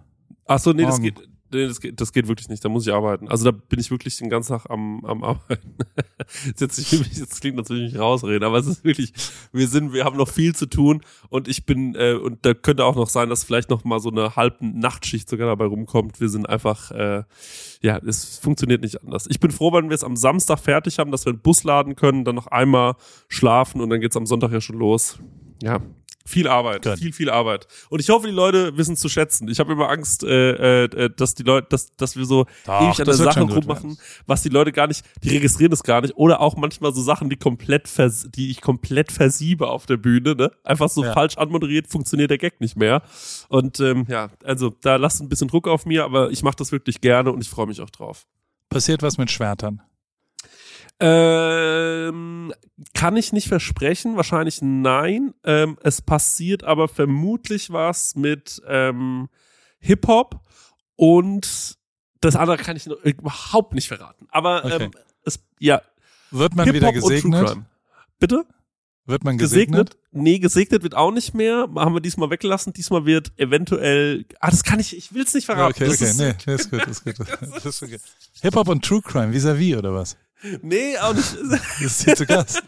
Ach 0.47 0.59
so, 0.59 0.73
nee, 0.73 0.83
das 0.83 0.93
Morgen. 0.99 1.03
geht, 1.05 1.29
nee, 1.57 1.67
das 1.67 1.81
geht, 1.81 2.01
das 2.01 2.13
geht 2.13 2.29
wirklich 2.29 2.49
nicht. 2.49 2.65
Da 2.65 2.69
muss 2.69 2.87
ich 2.87 2.93
arbeiten. 2.93 3.29
Also 3.29 3.45
da 3.45 3.51
bin 3.51 3.79
ich 3.79 3.91
wirklich 3.91 4.17
den 4.19 4.31
ganzen 4.31 4.53
Tag 4.53 4.71
am, 4.71 5.05
am 5.05 5.25
Arbeiten. 5.25 5.77
mich, 7.01 7.19
jetzt 7.19 7.41
klingt 7.41 7.57
natürlich 7.57 7.93
nicht 7.93 8.01
rausreden, 8.01 8.45
aber 8.45 8.59
es 8.59 8.67
ist 8.67 8.85
wirklich, 8.85 9.13
wir 9.53 9.67
sind, 9.69 9.93
wir 9.93 10.05
haben 10.05 10.17
noch 10.17 10.29
viel 10.29 10.55
zu 10.55 10.67
tun 10.67 11.01
und 11.29 11.49
ich 11.49 11.67
bin, 11.67 11.95
äh, 11.95 12.15
und 12.15 12.45
da 12.45 12.55
könnte 12.55 12.85
auch 12.85 12.97
noch 12.97 13.09
sein, 13.09 13.29
dass 13.29 13.45
vielleicht 13.45 13.71
noch 13.71 13.85
mal 13.85 14.01
so 14.01 14.11
eine 14.11 14.37
halbe 14.37 14.67
Nachtschicht 14.67 15.29
sogar 15.29 15.49
dabei 15.49 15.67
rumkommt. 15.67 16.21
Wir 16.21 16.29
sind 16.29 16.49
einfach, 16.49 16.91
äh, 16.91 17.25
ja, 17.81 17.99
es 17.99 18.39
funktioniert 18.39 18.83
nicht 18.83 19.03
anders. 19.03 19.27
Ich 19.29 19.41
bin 19.41 19.51
froh, 19.51 19.73
wenn 19.73 19.89
wir 19.89 19.95
es 19.95 20.05
am 20.05 20.17
Samstag 20.17 20.59
fertig 20.59 20.99
haben, 20.99 21.11
dass 21.11 21.25
wir 21.25 21.33
einen 21.33 21.43
Bus 21.43 21.65
laden 21.65 21.97
können, 21.97 22.25
dann 22.25 22.35
noch 22.35 22.49
einmal 22.49 22.95
schlafen 23.29 23.81
und 23.81 23.91
dann 23.91 24.01
geht's 24.01 24.17
am 24.17 24.27
Sonntag 24.27 24.53
ja 24.53 24.61
schon 24.61 24.79
los. 24.79 25.19
Ja, 25.63 25.81
viel 26.27 26.49
Arbeit, 26.49 26.83
Gut. 26.83 26.99
viel, 26.99 27.13
viel 27.13 27.31
Arbeit. 27.31 27.67
Und 27.89 28.01
ich 28.01 28.11
hoffe, 28.11 28.27
die 28.27 28.33
Leute 28.33 28.77
wissen 28.77 28.97
zu 28.97 29.09
schätzen. 29.09 29.49
Ich 29.49 29.59
habe 29.61 29.73
immer 29.73 29.89
Angst, 29.89 30.25
äh, 30.25 30.85
äh, 30.85 31.11
dass 31.17 31.35
die 31.35 31.43
Leute, 31.45 31.69
dass, 31.71 31.95
dass 31.97 32.17
wir 32.17 32.25
so 32.27 32.45
Doch, 32.67 32.81
ewig 32.83 32.99
an 33.01 33.05
der 33.07 33.15
Sache 33.15 33.41
rummachen, 33.43 33.97
was 34.27 34.43
die 34.43 34.49
Leute 34.49 34.73
gar 34.73 34.87
nicht, 34.89 35.05
die 35.23 35.31
registrieren 35.31 35.71
das 35.71 35.83
gar 35.83 36.01
nicht. 36.03 36.17
Oder 36.17 36.41
auch 36.41 36.57
manchmal 36.57 36.93
so 36.93 37.03
Sachen, 37.03 37.31
die 37.31 37.37
komplett 37.37 37.89
vers 37.89 38.29
die 38.35 38.51
ich 38.51 38.61
komplett 38.61 39.13
versiebe 39.13 39.69
auf 39.69 39.87
der 39.87 39.97
Bühne, 39.97 40.35
ne? 40.35 40.51
Einfach 40.65 40.89
so 40.89 41.05
Ja. 41.05 41.13
falsch 41.13 41.37
anmoderiert, 41.39 41.87
funktioniert 41.87 42.31
der 42.31 42.39
Gag 42.39 42.61
nicht 42.61 42.77
mehr. 42.77 43.03
Und 43.49 43.81
ähm, 43.81 44.05
ja, 44.09 44.31
also 44.45 44.75
da 44.83 44.97
lasst 44.97 45.21
ein 45.23 45.29
bisschen 45.29 45.49
Druck 45.49 45.69
auf 45.69 45.87
mir, 45.87 46.05
aber 46.05 46.31
ich 46.31 46.43
mache 46.43 46.57
das 46.57 46.73
wirklich 46.73 47.01
gerne 47.01 47.31
und 47.33 47.41
ich 47.41 47.49
freue 47.49 47.67
mich 47.67 47.81
auch 47.81 47.91
drauf. 47.91 48.27
Passiert 48.69 49.03
was 49.03 49.17
mit 49.17 49.31
Schwertern? 49.31 49.81
Ähm, 50.99 52.53
kann 52.95 53.17
ich 53.17 53.33
nicht 53.33 53.49
versprechen, 53.49 54.17
wahrscheinlich 54.17 54.61
nein. 54.63 55.35
Ähm, 55.45 55.79
es 55.83 56.01
passiert 56.03 56.65
aber 56.65 56.89
vermutlich 56.89 57.71
was 57.71 58.15
mit 58.17 58.63
ähm, 58.67 59.29
Hip-Hop 59.79 60.41
und 60.97 61.77
das 62.21 62.37
andere 62.37 62.57
kann 62.57 62.77
ich 62.77 62.87
überhaupt 62.87 63.75
nicht 63.75 63.89
verraten. 63.89 64.27
Aber 64.31 64.65
Okay. 64.65 64.85
ähm, 64.85 64.91
es, 65.25 65.39
ja, 65.59 65.83
Wird 66.31 66.57
man 66.57 66.73
wieder 66.73 66.93
gesegnet? 66.93 67.57
Bitte? 68.19 68.45
Wird 69.05 69.23
man 69.23 69.39
gesegnet? 69.39 69.91
gesegnet? 69.91 70.03
Nee, 70.11 70.39
gesegnet 70.41 70.83
wird 70.83 70.95
auch 70.97 71.13
nicht 71.13 71.33
mehr. 71.35 71.69
Haben 71.77 71.95
wir 71.95 72.01
diesmal 72.01 72.31
weggelassen. 72.31 72.73
Diesmal 72.73 73.07
wird 73.07 73.31
eventuell. 73.39 74.25
Ah, 74.41 74.51
das 74.51 74.65
kann 74.65 74.81
ich. 74.81 74.97
Ich 74.97 75.13
will 75.15 75.23
es 75.23 75.33
nicht 75.35 75.47
Ja, 75.47 75.55
verraten. 75.55 75.75
okay, 75.75 75.85
das 75.87 75.95
okay, 75.97 76.11
ist, 76.11 76.19
nee, 76.19 76.35
nee, 76.47 76.55
ist 76.55 76.71
gut, 76.71 76.87
ist 76.87 77.05
gut. 77.05 77.15
Okay. 77.83 77.99
Hip-Hop 78.43 78.69
und 78.69 78.85
True 78.85 79.03
Crime, 79.03 79.33
vis-à-vis 79.33 79.77
oder 79.77 79.95
was? 79.95 80.17
Nee, 80.63 80.97
auch 80.99 81.15
nicht. 81.15 81.37
Das 81.51 81.81
ist 81.81 82.05
hier 82.05 82.17
zu 82.17 82.27
Gast. 82.27 82.63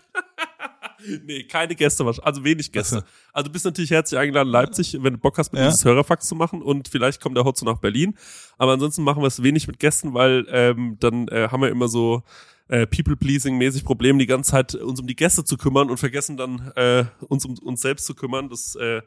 nee, 1.25 1.45
keine 1.45 1.75
Gäste 1.75 2.05
wahrscheinlich. 2.05 2.27
Also 2.27 2.45
wenig 2.45 2.73
Gäste. 2.73 3.05
Also 3.33 3.47
du 3.49 3.53
bist 3.53 3.65
natürlich 3.65 3.91
herzlich 3.91 4.19
eingeladen, 4.19 4.49
Leipzig, 4.49 4.97
wenn 5.01 5.15
du 5.15 5.19
Bock 5.19 5.39
hast, 5.39 5.53
mit 5.53 5.61
Ja. 5.61 5.69
dieses 5.69 5.85
Hörerfax 5.85 6.27
zu 6.29 6.35
machen 6.35 6.63
und 6.63 6.89
vielleicht 6.89 7.21
kommt 7.21 7.37
der 7.37 7.45
Hotzo 7.45 7.65
nach 7.65 7.79
Berlin. 7.79 8.15
Aber 8.59 8.73
ansonsten 8.73 9.03
machen 9.05 9.23
wir 9.23 9.29
es 9.29 9.43
wenig 9.43 9.67
mit 9.67 9.79
Gästen, 9.79 10.15
weil 10.15 10.47
ähm, 10.51 10.97
dann 11.01 11.29
äh, 11.29 11.49
haben 11.51 11.63
wir 11.63 11.69
immer 11.69 11.89
so 11.89 12.23
äh, 12.69 12.87
People-Pleasing-mäßig 12.87 13.85
Probleme, 13.85 14.19
die 14.19 14.27
ganze 14.27 14.51
Zeit 14.51 14.75
uns 14.75 15.01
um 15.01 15.07
die 15.07 15.17
Gäste 15.17 15.45
zu 15.45 15.57
kümmern 15.57 15.89
und 15.91 15.97
vergessen 15.99 16.37
dann 16.37 16.71
äh, 16.77 17.05
uns 17.29 17.45
um 17.47 17.57
uns 17.59 17.81
selbst 17.81 18.05
zu 18.05 18.15
kümmern. 18.15 18.49
Das 18.51 18.75
äh, 18.75 19.01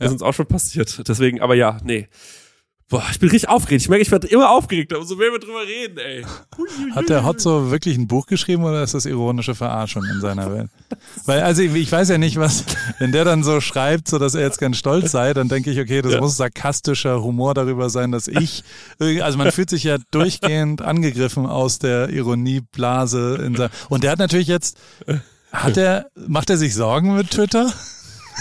ist 0.00 0.10
uns 0.12 0.22
auch 0.22 0.32
schon 0.34 0.46
passiert. 0.46 1.06
Deswegen, 1.06 1.40
aber 1.40 1.54
ja, 1.54 1.78
nee. 1.84 2.08
Boah, 2.90 3.02
ich 3.10 3.18
bin 3.18 3.30
richtig 3.30 3.48
aufgeregt. 3.48 3.82
Ich 3.82 3.88
merke, 3.88 4.02
ich 4.02 4.10
werde 4.10 4.26
immer 4.28 4.50
aufgeregter, 4.50 4.98
umso 4.98 5.16
mehr 5.16 5.32
wir 5.32 5.38
drüber 5.38 5.62
reden, 5.66 5.96
ey. 5.98 6.24
Hat 6.94 7.08
der 7.08 7.24
Hotzo 7.24 7.70
wirklich 7.70 7.96
ein 7.96 8.06
Buch 8.06 8.26
geschrieben 8.26 8.62
oder 8.62 8.82
ist 8.82 8.92
das 8.92 9.06
ironische 9.06 9.54
Verarschung 9.54 10.04
in 10.04 10.20
seiner 10.20 10.52
Welt? 10.52 10.68
Weil, 11.24 11.40
also 11.42 11.62
ich 11.62 11.74
ich 11.74 11.90
weiß 11.90 12.10
ja 12.10 12.18
nicht, 12.18 12.36
was, 12.36 12.64
wenn 12.98 13.10
der 13.10 13.24
dann 13.24 13.42
so 13.42 13.62
schreibt, 13.62 14.08
so 14.08 14.18
dass 14.18 14.34
er 14.34 14.42
jetzt 14.42 14.58
ganz 14.60 14.76
stolz 14.76 15.12
sei, 15.12 15.32
dann 15.32 15.48
denke 15.48 15.70
ich, 15.70 15.80
okay, 15.80 16.02
das 16.02 16.12
Ja. 16.12 16.20
muss 16.20 16.36
sarkastischer 16.36 17.22
Humor 17.22 17.54
darüber 17.54 17.88
sein, 17.88 18.12
dass 18.12 18.28
ich, 18.28 18.62
also 18.98 19.38
man 19.38 19.50
fühlt 19.50 19.70
sich 19.70 19.84
ja 19.84 19.96
durchgehend 20.10 20.82
angegriffen 20.82 21.46
aus 21.46 21.78
der 21.78 22.10
Ironieblase 22.10 23.36
in 23.46 23.56
sein, 23.56 23.70
und 23.88 24.04
der 24.04 24.12
hat 24.12 24.18
natürlich 24.18 24.48
jetzt, 24.48 24.76
hat 25.52 25.78
er, 25.78 26.10
macht 26.28 26.50
er 26.50 26.58
sich 26.58 26.74
Sorgen 26.74 27.16
mit 27.16 27.30
Twitter? 27.30 27.72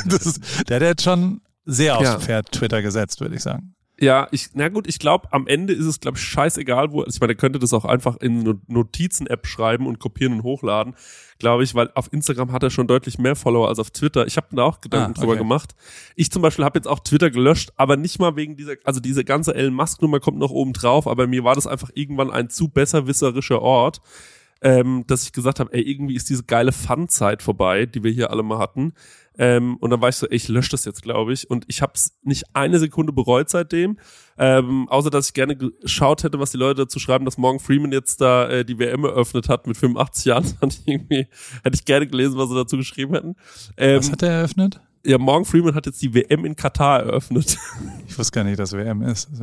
Das 0.05 0.25
ist, 0.25 0.41
der 0.67 0.77
hat 0.77 0.81
jetzt 0.83 1.03
schon 1.03 1.39
sehr 1.65 1.97
aufs 1.97 2.09
Ja. 2.09 2.19
Pferd 2.19 2.51
Twitter 2.51 2.81
gesetzt, 2.81 3.21
würde 3.21 3.35
ich 3.35 3.41
sagen. 3.43 3.72
Ja, 3.99 4.27
ich, 4.31 4.49
na 4.55 4.69
gut, 4.69 4.87
ich 4.87 4.97
glaube, 4.97 5.31
am 5.31 5.45
Ende 5.45 5.71
ist 5.71 5.85
es, 5.85 5.99
glaube 5.99 6.17
ich, 6.17 6.23
scheißegal, 6.23 6.91
wo, 6.91 7.01
also 7.01 7.15
ich 7.15 7.21
meine, 7.21 7.33
er 7.33 7.37
könnte 7.37 7.59
das 7.59 7.73
auch 7.73 7.85
einfach 7.85 8.17
in 8.17 8.39
eine 8.39 8.59
Notizen-App 8.67 9.45
schreiben 9.45 9.85
und 9.85 9.99
kopieren 9.99 10.33
und 10.33 10.43
hochladen, 10.43 10.95
glaube 11.37 11.63
ich, 11.63 11.75
weil 11.75 11.91
auf 11.93 12.11
Instagram 12.11 12.51
hat 12.51 12.63
er 12.63 12.71
schon 12.71 12.87
deutlich 12.87 13.19
mehr 13.19 13.35
Follower 13.35 13.67
als 13.67 13.77
auf 13.77 13.91
Twitter. 13.91 14.25
Ich 14.25 14.35
habe 14.35 14.47
da 14.51 14.63
auch 14.63 14.81
Gedanken 14.81 15.11
Ah, 15.11 15.19
drüber 15.19 15.33
okay. 15.33 15.41
gemacht. 15.43 15.75
Ich 16.15 16.31
zum 16.31 16.41
Beispiel 16.41 16.65
habe 16.65 16.79
jetzt 16.79 16.87
auch 16.87 17.01
Twitter 17.01 17.29
gelöscht, 17.29 17.71
aber 17.75 17.95
nicht 17.95 18.17
mal 18.17 18.35
wegen 18.35 18.57
dieser, 18.57 18.73
also 18.83 18.99
diese 18.99 19.23
ganze 19.23 19.53
Elon 19.53 19.75
Musk-Nummer 19.75 20.19
kommt 20.19 20.39
noch 20.39 20.51
oben 20.51 20.73
drauf, 20.73 21.05
aber 21.07 21.27
mir 21.27 21.43
war 21.43 21.53
das 21.53 21.67
einfach 21.67 21.91
irgendwann 21.93 22.31
ein 22.31 22.49
zu 22.49 22.69
besserwisserischer 22.69 23.61
Ort, 23.61 24.01
ähm, 24.61 25.03
dass 25.05 25.23
ich 25.23 25.33
gesagt 25.33 25.59
habe, 25.59 25.71
ey, 25.71 25.81
irgendwie 25.81 26.15
ist 26.15 26.29
diese 26.29 26.43
geile 26.45 26.71
Fun-Zeit 26.71 27.43
vorbei, 27.43 27.85
die 27.85 28.03
wir 28.03 28.11
hier 28.11 28.31
alle 28.31 28.41
mal 28.43 28.57
hatten. 28.57 28.93
Ähm, 29.37 29.77
und 29.77 29.89
dann 29.89 30.01
war 30.01 30.09
ich 30.09 30.15
so, 30.15 30.27
ey, 30.27 30.35
ich 30.35 30.47
lösche 30.47 30.71
das 30.71 30.85
jetzt, 30.85 31.01
glaube 31.01 31.33
ich. 31.33 31.49
Und 31.49 31.65
ich 31.67 31.81
habe 31.81 31.93
es 31.95 32.17
nicht 32.21 32.43
eine 32.53 32.79
Sekunde 32.79 33.13
bereut 33.13 33.49
seitdem. 33.49 33.97
Ähm, 34.37 34.87
außer 34.89 35.09
dass 35.09 35.27
ich 35.27 35.33
gerne 35.33 35.55
geschaut 35.55 36.23
hätte, 36.23 36.39
was 36.39 36.51
die 36.51 36.57
Leute 36.57 36.83
dazu 36.83 36.99
schreiben, 36.99 37.25
dass 37.25 37.37
Morgan 37.37 37.59
Freeman 37.59 37.91
jetzt 37.91 38.21
da 38.21 38.49
äh, 38.49 38.65
die 38.65 38.79
WM 38.79 39.03
eröffnet 39.05 39.49
hat 39.49 39.67
mit 39.67 39.77
85 39.77 40.25
Jahren. 40.25 40.43
Das 40.53 40.53
fand 40.53 40.73
ich 40.73 40.87
irgendwie, 40.87 41.27
hätte 41.63 41.75
ich 41.75 41.85
gerne 41.85 42.07
gelesen, 42.07 42.37
was 42.37 42.49
sie 42.49 42.55
dazu 42.55 42.77
geschrieben 42.77 43.13
hätten. 43.13 43.35
Ähm, 43.77 43.99
Was 43.99 44.11
hat 44.11 44.23
er 44.23 44.31
eröffnet? 44.31 44.79
ja, 45.05 45.17
Morgan 45.17 45.45
Freeman 45.45 45.75
hat 45.75 45.85
jetzt 45.85 46.01
die 46.01 46.13
WM 46.13 46.45
in 46.45 46.55
Katar 46.55 47.01
eröffnet. 47.01 47.57
Ich 48.07 48.17
wusste 48.17 48.31
gar 48.31 48.43
nicht, 48.43 48.59
dass 48.59 48.73
WM 48.73 49.01
ist. 49.01 49.29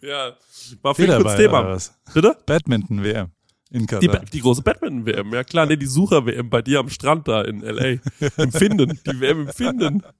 Ja, 0.00 0.32
war 0.82 0.98
ihn 0.98 1.06
kurz 1.08 1.36
Thema. 1.36 1.78
Bitte? 2.14 2.36
Badminton 2.46 3.02
WM 3.02 3.30
in 3.70 3.80
Die, 3.80 3.86
Katar. 3.86 4.20
Ba- 4.20 4.24
die 4.32 4.40
große 4.40 4.62
Batman-WM, 4.62 5.32
ja 5.32 5.44
klar, 5.44 5.66
nee, 5.66 5.76
die 5.76 5.86
Sucher-WM 5.86 6.50
bei 6.50 6.62
dir 6.62 6.80
am 6.80 6.88
Strand 6.88 7.28
da 7.28 7.42
in 7.42 7.62
L.A. 7.62 7.98
Im 8.42 8.52
Finden, 8.52 8.98
die 9.06 9.20
WM 9.20 9.42
im 9.42 9.48
Finden. 9.48 10.02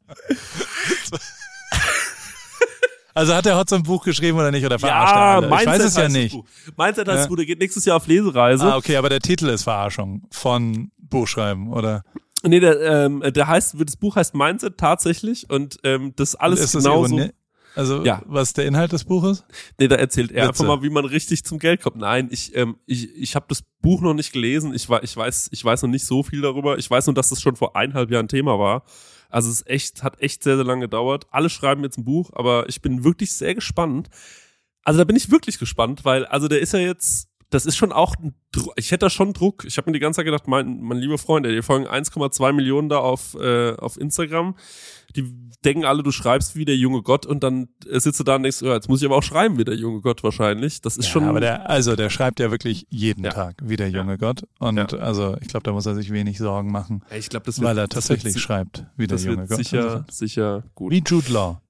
Also 3.12 3.34
hat 3.34 3.44
der 3.44 3.58
Hotz 3.58 3.72
ein 3.72 3.82
Buch 3.82 4.04
geschrieben 4.04 4.38
oder 4.38 4.52
nicht? 4.52 4.64
Oder 4.64 4.78
verarscht 4.78 5.12
er 5.14 5.18
Ja, 5.18 5.34
alle? 5.38 5.46
Ich 5.46 5.50
Mindset 5.50 5.66
weiß 5.68 5.84
es 5.84 5.96
ja 5.96 6.02
das 6.04 6.12
nicht. 6.12 6.34
Mindset 6.76 6.78
heißt 6.78 6.96
Ja. 7.08 7.14
das 7.16 7.28
Buch, 7.28 7.36
der 7.36 7.44
geht 7.44 7.58
nächstes 7.58 7.84
Jahr 7.84 7.96
auf 7.96 8.06
Lesereise. 8.06 8.64
Ah, 8.72 8.76
okay, 8.76 8.96
aber 8.96 9.08
der 9.08 9.18
Titel 9.20 9.48
ist 9.48 9.64
Verarschung 9.64 10.28
von 10.30 10.92
Buchschreiben, 10.96 11.72
oder? 11.72 12.04
Nee, 12.44 12.60
der, 12.60 12.80
ähm, 12.80 13.22
der 13.34 13.48
heißt, 13.48 13.74
das 13.84 13.96
Buch 13.96 14.14
heißt 14.16 14.34
Mindset 14.36 14.78
tatsächlich 14.78 15.50
und 15.50 15.76
ähm, 15.82 16.12
das 16.16 16.36
alles 16.36 16.60
ist 16.60 16.74
das 16.76 16.84
genauso. 16.84 17.16
Ironie? 17.16 17.32
Also, 17.76 18.04
Ja. 18.04 18.22
was 18.26 18.52
der 18.52 18.66
Inhalt 18.66 18.92
des 18.92 19.04
Buches? 19.04 19.44
Nee, 19.78 19.88
da 19.88 19.96
erzählt 19.96 20.32
er 20.32 20.48
Witze. 20.48 20.64
einfach 20.64 20.76
mal, 20.76 20.82
wie 20.82 20.90
man 20.90 21.04
richtig 21.04 21.44
zum 21.44 21.58
Geld 21.58 21.80
kommt. 21.82 21.96
Nein, 21.96 22.28
ich, 22.30 22.54
ähm, 22.56 22.76
ich, 22.86 23.14
ich 23.16 23.34
habe 23.36 23.46
das 23.48 23.62
Buch 23.80 24.00
noch 24.00 24.14
nicht 24.14 24.32
gelesen. 24.32 24.74
Ich, 24.74 24.88
wei- 24.88 25.00
ich 25.02 25.16
weiß, 25.16 25.48
ich 25.52 25.64
weiß 25.64 25.82
noch 25.82 25.88
nicht 25.90 26.04
so 26.04 26.22
viel 26.22 26.40
darüber. 26.40 26.78
Ich 26.78 26.90
weiß 26.90 27.06
nur, 27.06 27.14
dass 27.14 27.28
das 27.28 27.40
schon 27.40 27.56
vor 27.56 27.76
eineinhalb 27.76 28.10
Jahren 28.10 28.28
Thema 28.28 28.58
war. 28.58 28.84
Also 29.28 29.48
es 29.50 29.60
ist 29.60 29.70
echt, 29.70 30.02
hat 30.02 30.20
echt 30.20 30.42
sehr, 30.42 30.56
sehr 30.56 30.64
lange 30.64 30.82
gedauert. 30.82 31.26
Alle 31.30 31.48
schreiben 31.48 31.84
jetzt 31.84 31.96
ein 31.98 32.04
Buch, 32.04 32.30
aber 32.34 32.68
ich 32.68 32.82
bin 32.82 33.04
wirklich 33.04 33.32
sehr 33.32 33.54
gespannt. 33.54 34.08
Also 34.82 34.98
da 34.98 35.04
bin 35.04 35.14
ich 35.14 35.30
wirklich 35.30 35.58
gespannt, 35.58 36.04
weil, 36.04 36.26
also 36.26 36.48
der 36.48 36.58
ist 36.60 36.72
ja 36.72 36.80
jetzt, 36.80 37.28
das 37.50 37.66
ist 37.66 37.76
schon 37.76 37.90
auch, 37.92 38.14
ich 38.76 38.92
hätte 38.92 39.06
da 39.06 39.10
schon 39.10 39.32
Druck. 39.32 39.64
Ich 39.66 39.76
habe 39.76 39.90
mir 39.90 39.92
die 39.94 39.98
ganze 39.98 40.18
Zeit 40.18 40.24
gedacht, 40.24 40.46
mein, 40.46 40.80
mein 40.80 40.98
lieber 40.98 41.18
Freund, 41.18 41.44
die 41.46 41.62
folgen 41.62 41.86
1,2 41.88 42.52
Millionen 42.52 42.88
da 42.88 42.98
auf, 42.98 43.34
äh, 43.34 43.72
auf 43.76 43.96
Instagram. 43.98 44.54
Die 45.16 45.24
denken 45.64 45.84
alle, 45.84 46.04
du 46.04 46.12
schreibst 46.12 46.54
wie 46.54 46.64
der 46.64 46.76
junge 46.76 47.02
Gott 47.02 47.26
und 47.26 47.42
dann 47.42 47.68
sitzt 47.84 48.20
du 48.20 48.24
da 48.24 48.36
und 48.36 48.44
denkst, 48.44 48.62
ja, 48.62 48.74
jetzt 48.74 48.88
muss 48.88 49.00
ich 49.02 49.06
aber 49.06 49.16
auch 49.16 49.24
schreiben 49.24 49.58
wie 49.58 49.64
der 49.64 49.74
junge 49.74 50.00
Gott 50.00 50.22
wahrscheinlich. 50.22 50.80
Das 50.80 50.96
ist 50.96 51.06
ja, 51.06 51.10
schon. 51.10 51.24
aber 51.24 51.40
der, 51.40 51.68
also 51.68 51.96
der 51.96 52.08
schreibt 52.10 52.38
ja 52.38 52.52
wirklich 52.52 52.86
jeden 52.88 53.24
Ja. 53.24 53.32
Tag, 53.32 53.56
wie 53.64 53.74
der 53.76 53.90
junge 53.90 54.16
Gott. 54.16 54.44
Und 54.60 54.76
Ja. 54.76 54.86
also 55.00 55.36
ich 55.40 55.48
glaube, 55.48 55.64
da 55.64 55.72
muss 55.72 55.86
er 55.86 55.96
sich 55.96 56.12
wenig 56.12 56.38
Sorgen 56.38 56.70
machen, 56.70 57.04
ich 57.10 57.28
glaube, 57.28 57.46
das 57.46 57.58
wird, 57.58 57.68
weil 57.68 57.78
er 57.78 57.88
tatsächlich 57.88 58.34
wird, 58.34 58.42
schreibt, 58.44 58.84
wie 58.96 59.08
der 59.08 59.18
junge 59.18 59.38
wird 59.38 59.48
Gott. 59.48 59.58
sicher, 59.58 59.82
Also, 59.82 60.04
sicher 60.08 60.62
gut. 60.76 60.92
wie 60.92 61.02
Jude 61.04 61.32
Law 61.32 61.60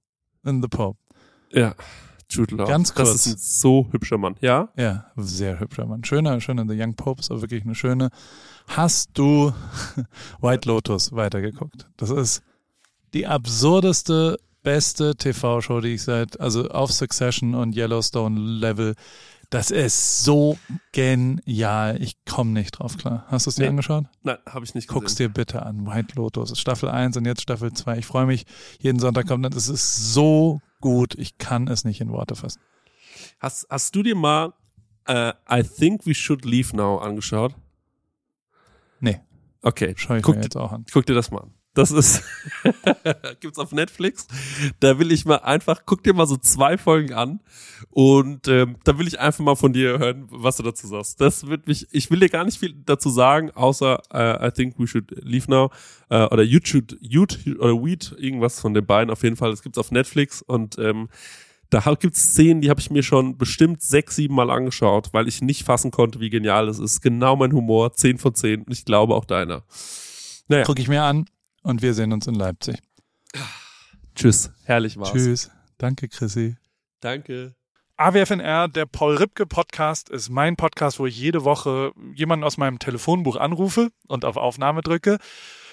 in 0.44 0.60
The 0.60 0.68
Pope. 0.68 0.98
Ja, 1.52 1.74
Jude 2.30 2.56
Law. 2.56 2.66
Ganz 2.66 2.94
kurz. 2.94 3.12
Das 3.12 3.26
ist 3.26 3.32
ein 3.34 3.38
so 3.38 3.88
hübscher 3.90 4.18
Mann. 4.18 4.36
Ja? 4.40 4.68
Ja, 4.76 5.06
sehr 5.16 5.60
hübscher 5.60 5.86
Mann. 5.86 6.04
Schöner, 6.04 6.40
schöner 6.40 6.64
The 6.68 6.80
Young 6.80 6.94
Pope 6.94 7.20
ist 7.20 7.30
auch 7.30 7.40
wirklich 7.40 7.64
eine 7.64 7.74
schöne. 7.74 8.10
Hast 8.68 9.10
du 9.14 9.52
White 10.40 10.68
Lotus 10.68 11.12
weitergeguckt? 11.12 11.88
Das 11.96 12.10
ist 12.10 12.42
die 13.12 13.26
absurdeste, 13.26 14.38
beste 14.62 15.16
TV-Show, 15.16 15.80
die 15.80 15.94
ich 15.94 16.02
seit, 16.02 16.38
also 16.40 16.68
auf 16.68 16.92
Succession 16.92 17.54
und 17.54 17.76
Yellowstone 17.76 18.38
Level. 18.38 18.94
Das 19.50 19.70
ist 19.72 20.22
so 20.24 20.56
genial. 20.92 22.00
Ich 22.00 22.24
komme 22.24 22.52
nicht 22.52 22.70
drauf 22.72 22.96
klar. 22.96 23.24
Hast 23.28 23.46
du 23.46 23.50
es 23.50 23.56
dir 23.56 23.62
Nee. 23.62 23.68
angeschaut? 23.70 24.04
Nein, 24.22 24.38
habe 24.48 24.64
ich 24.64 24.74
nicht 24.76 24.86
Guck's 24.88 25.12
gesehen. 25.14 25.28
dir 25.28 25.34
bitte 25.34 25.62
an. 25.66 25.86
White 25.86 26.14
Lotus. 26.14 26.56
Staffel 26.58 26.88
1 26.88 27.16
und 27.16 27.24
jetzt 27.24 27.42
Staffel 27.42 27.72
2. 27.72 27.98
Ich 27.98 28.06
freue 28.06 28.26
mich. 28.26 28.46
Jeden 28.78 29.00
Sonntag 29.00 29.26
kommt 29.26 29.44
das. 29.44 29.56
Es 29.56 29.68
ist 29.68 30.12
so 30.14 30.60
gut. 30.80 31.14
Ich 31.16 31.36
kann 31.38 31.66
es 31.66 31.84
nicht 31.84 32.00
in 32.00 32.10
Worte 32.10 32.36
fassen. 32.36 32.60
Hast, 33.40 33.66
hast 33.68 33.94
du 33.96 34.04
dir 34.04 34.14
mal 34.14 34.52
äh, 35.06 35.32
I 35.50 35.62
Think 35.64 36.06
We 36.06 36.14
Should 36.14 36.44
Leave 36.44 36.76
Now 36.76 36.98
angeschaut? 36.98 37.54
Nee, 39.00 39.20
Okay, 39.62 39.94
schaue 39.96 40.18
ich 40.18 40.22
guck, 40.22 40.36
mir 40.36 40.42
jetzt 40.42 40.56
auch 40.56 40.72
an. 40.72 40.86
guck 40.92 41.04
dir 41.06 41.14
das 41.14 41.30
mal 41.30 41.40
an. 41.42 41.54
Das 41.74 41.92
ist, 41.92 42.24
gibt's 43.40 43.58
auf 43.58 43.70
Netflix. 43.70 44.26
Da 44.80 44.98
will 44.98 45.12
ich 45.12 45.24
mal 45.24 45.36
einfach, 45.36 45.82
guck 45.86 46.02
dir 46.02 46.12
mal 46.14 46.26
so 46.26 46.36
zwei 46.36 46.76
Folgen 46.76 47.12
an 47.12 47.40
und 47.90 48.48
ähm, 48.48 48.76
da 48.82 48.98
will 48.98 49.06
ich 49.06 49.20
einfach 49.20 49.44
mal 49.44 49.54
von 49.54 49.72
dir 49.72 49.98
hören, 49.98 50.26
was 50.30 50.56
du 50.56 50.64
dazu 50.64 50.88
sagst. 50.88 51.20
Das 51.20 51.46
wird 51.46 51.68
mich, 51.68 51.86
ich 51.92 52.10
will 52.10 52.18
dir 52.18 52.28
gar 52.28 52.44
nicht 52.44 52.58
viel 52.58 52.74
dazu 52.84 53.08
sagen, 53.08 53.52
außer 53.52 54.02
äh, 54.12 54.48
I 54.48 54.50
think 54.50 54.80
we 54.80 54.88
should 54.88 55.12
leave 55.24 55.48
now 55.48 55.70
äh, 56.08 56.24
oder 56.24 56.42
you 56.42 56.58
should, 56.62 56.98
you 57.00 57.24
oder 57.60 57.74
weed, 57.74 58.16
irgendwas 58.18 58.58
von 58.58 58.74
den 58.74 58.84
beiden 58.84 59.10
auf 59.10 59.22
jeden 59.22 59.36
Fall. 59.36 59.50
Das 59.50 59.62
gibt's 59.62 59.78
auf 59.78 59.92
Netflix 59.92 60.42
und 60.42 60.76
ähm, 60.78 61.08
da 61.70 61.94
gibt's 61.94 62.32
Szenen, 62.32 62.62
die 62.62 62.70
habe 62.70 62.80
ich 62.80 62.90
mir 62.90 63.04
schon 63.04 63.38
bestimmt 63.38 63.80
sechs, 63.80 64.16
sieben 64.16 64.34
Mal 64.34 64.50
angeschaut, 64.50 65.10
weil 65.12 65.28
ich 65.28 65.40
nicht 65.40 65.62
fassen 65.62 65.92
konnte, 65.92 66.18
wie 66.18 66.30
genial 66.30 66.66
das 66.66 66.80
ist. 66.80 67.00
Genau 67.00 67.36
mein 67.36 67.52
Humor, 67.52 67.92
zehn 67.92 68.18
von 68.18 68.34
zehn 68.34 68.62
und 68.62 68.72
ich 68.72 68.84
glaube 68.84 69.14
auch 69.14 69.24
deiner. 69.24 69.62
Naja, 70.48 70.64
Gucke 70.64 70.82
ich 70.82 70.88
mir 70.88 71.04
an 71.04 71.26
und 71.62 71.82
wir 71.82 71.94
sehen 71.94 72.12
uns 72.12 72.26
in 72.26 72.34
Leipzig. 72.34 72.76
tschüss, 74.14 74.50
herrlich 74.64 74.98
war's. 74.98 75.12
Tschüss. 75.12 75.50
Danke, 75.78 76.08
Chrissy. 76.08 76.56
Danke. 77.00 77.54
AWFNR, 77.96 78.68
der 78.68 78.86
Paul 78.86 79.16
Ripke 79.16 79.46
Podcast, 79.46 80.08
ist 80.08 80.30
mein 80.30 80.56
Podcast, 80.56 80.98
wo 80.98 81.06
ich 81.06 81.18
jede 81.18 81.44
Woche 81.44 81.92
jemanden 82.14 82.44
aus 82.44 82.56
meinem 82.56 82.78
Telefonbuch 82.78 83.36
anrufe 83.36 83.90
und 84.08 84.24
auf 84.24 84.36
Aufnahme 84.36 84.80
drücke. 84.80 85.18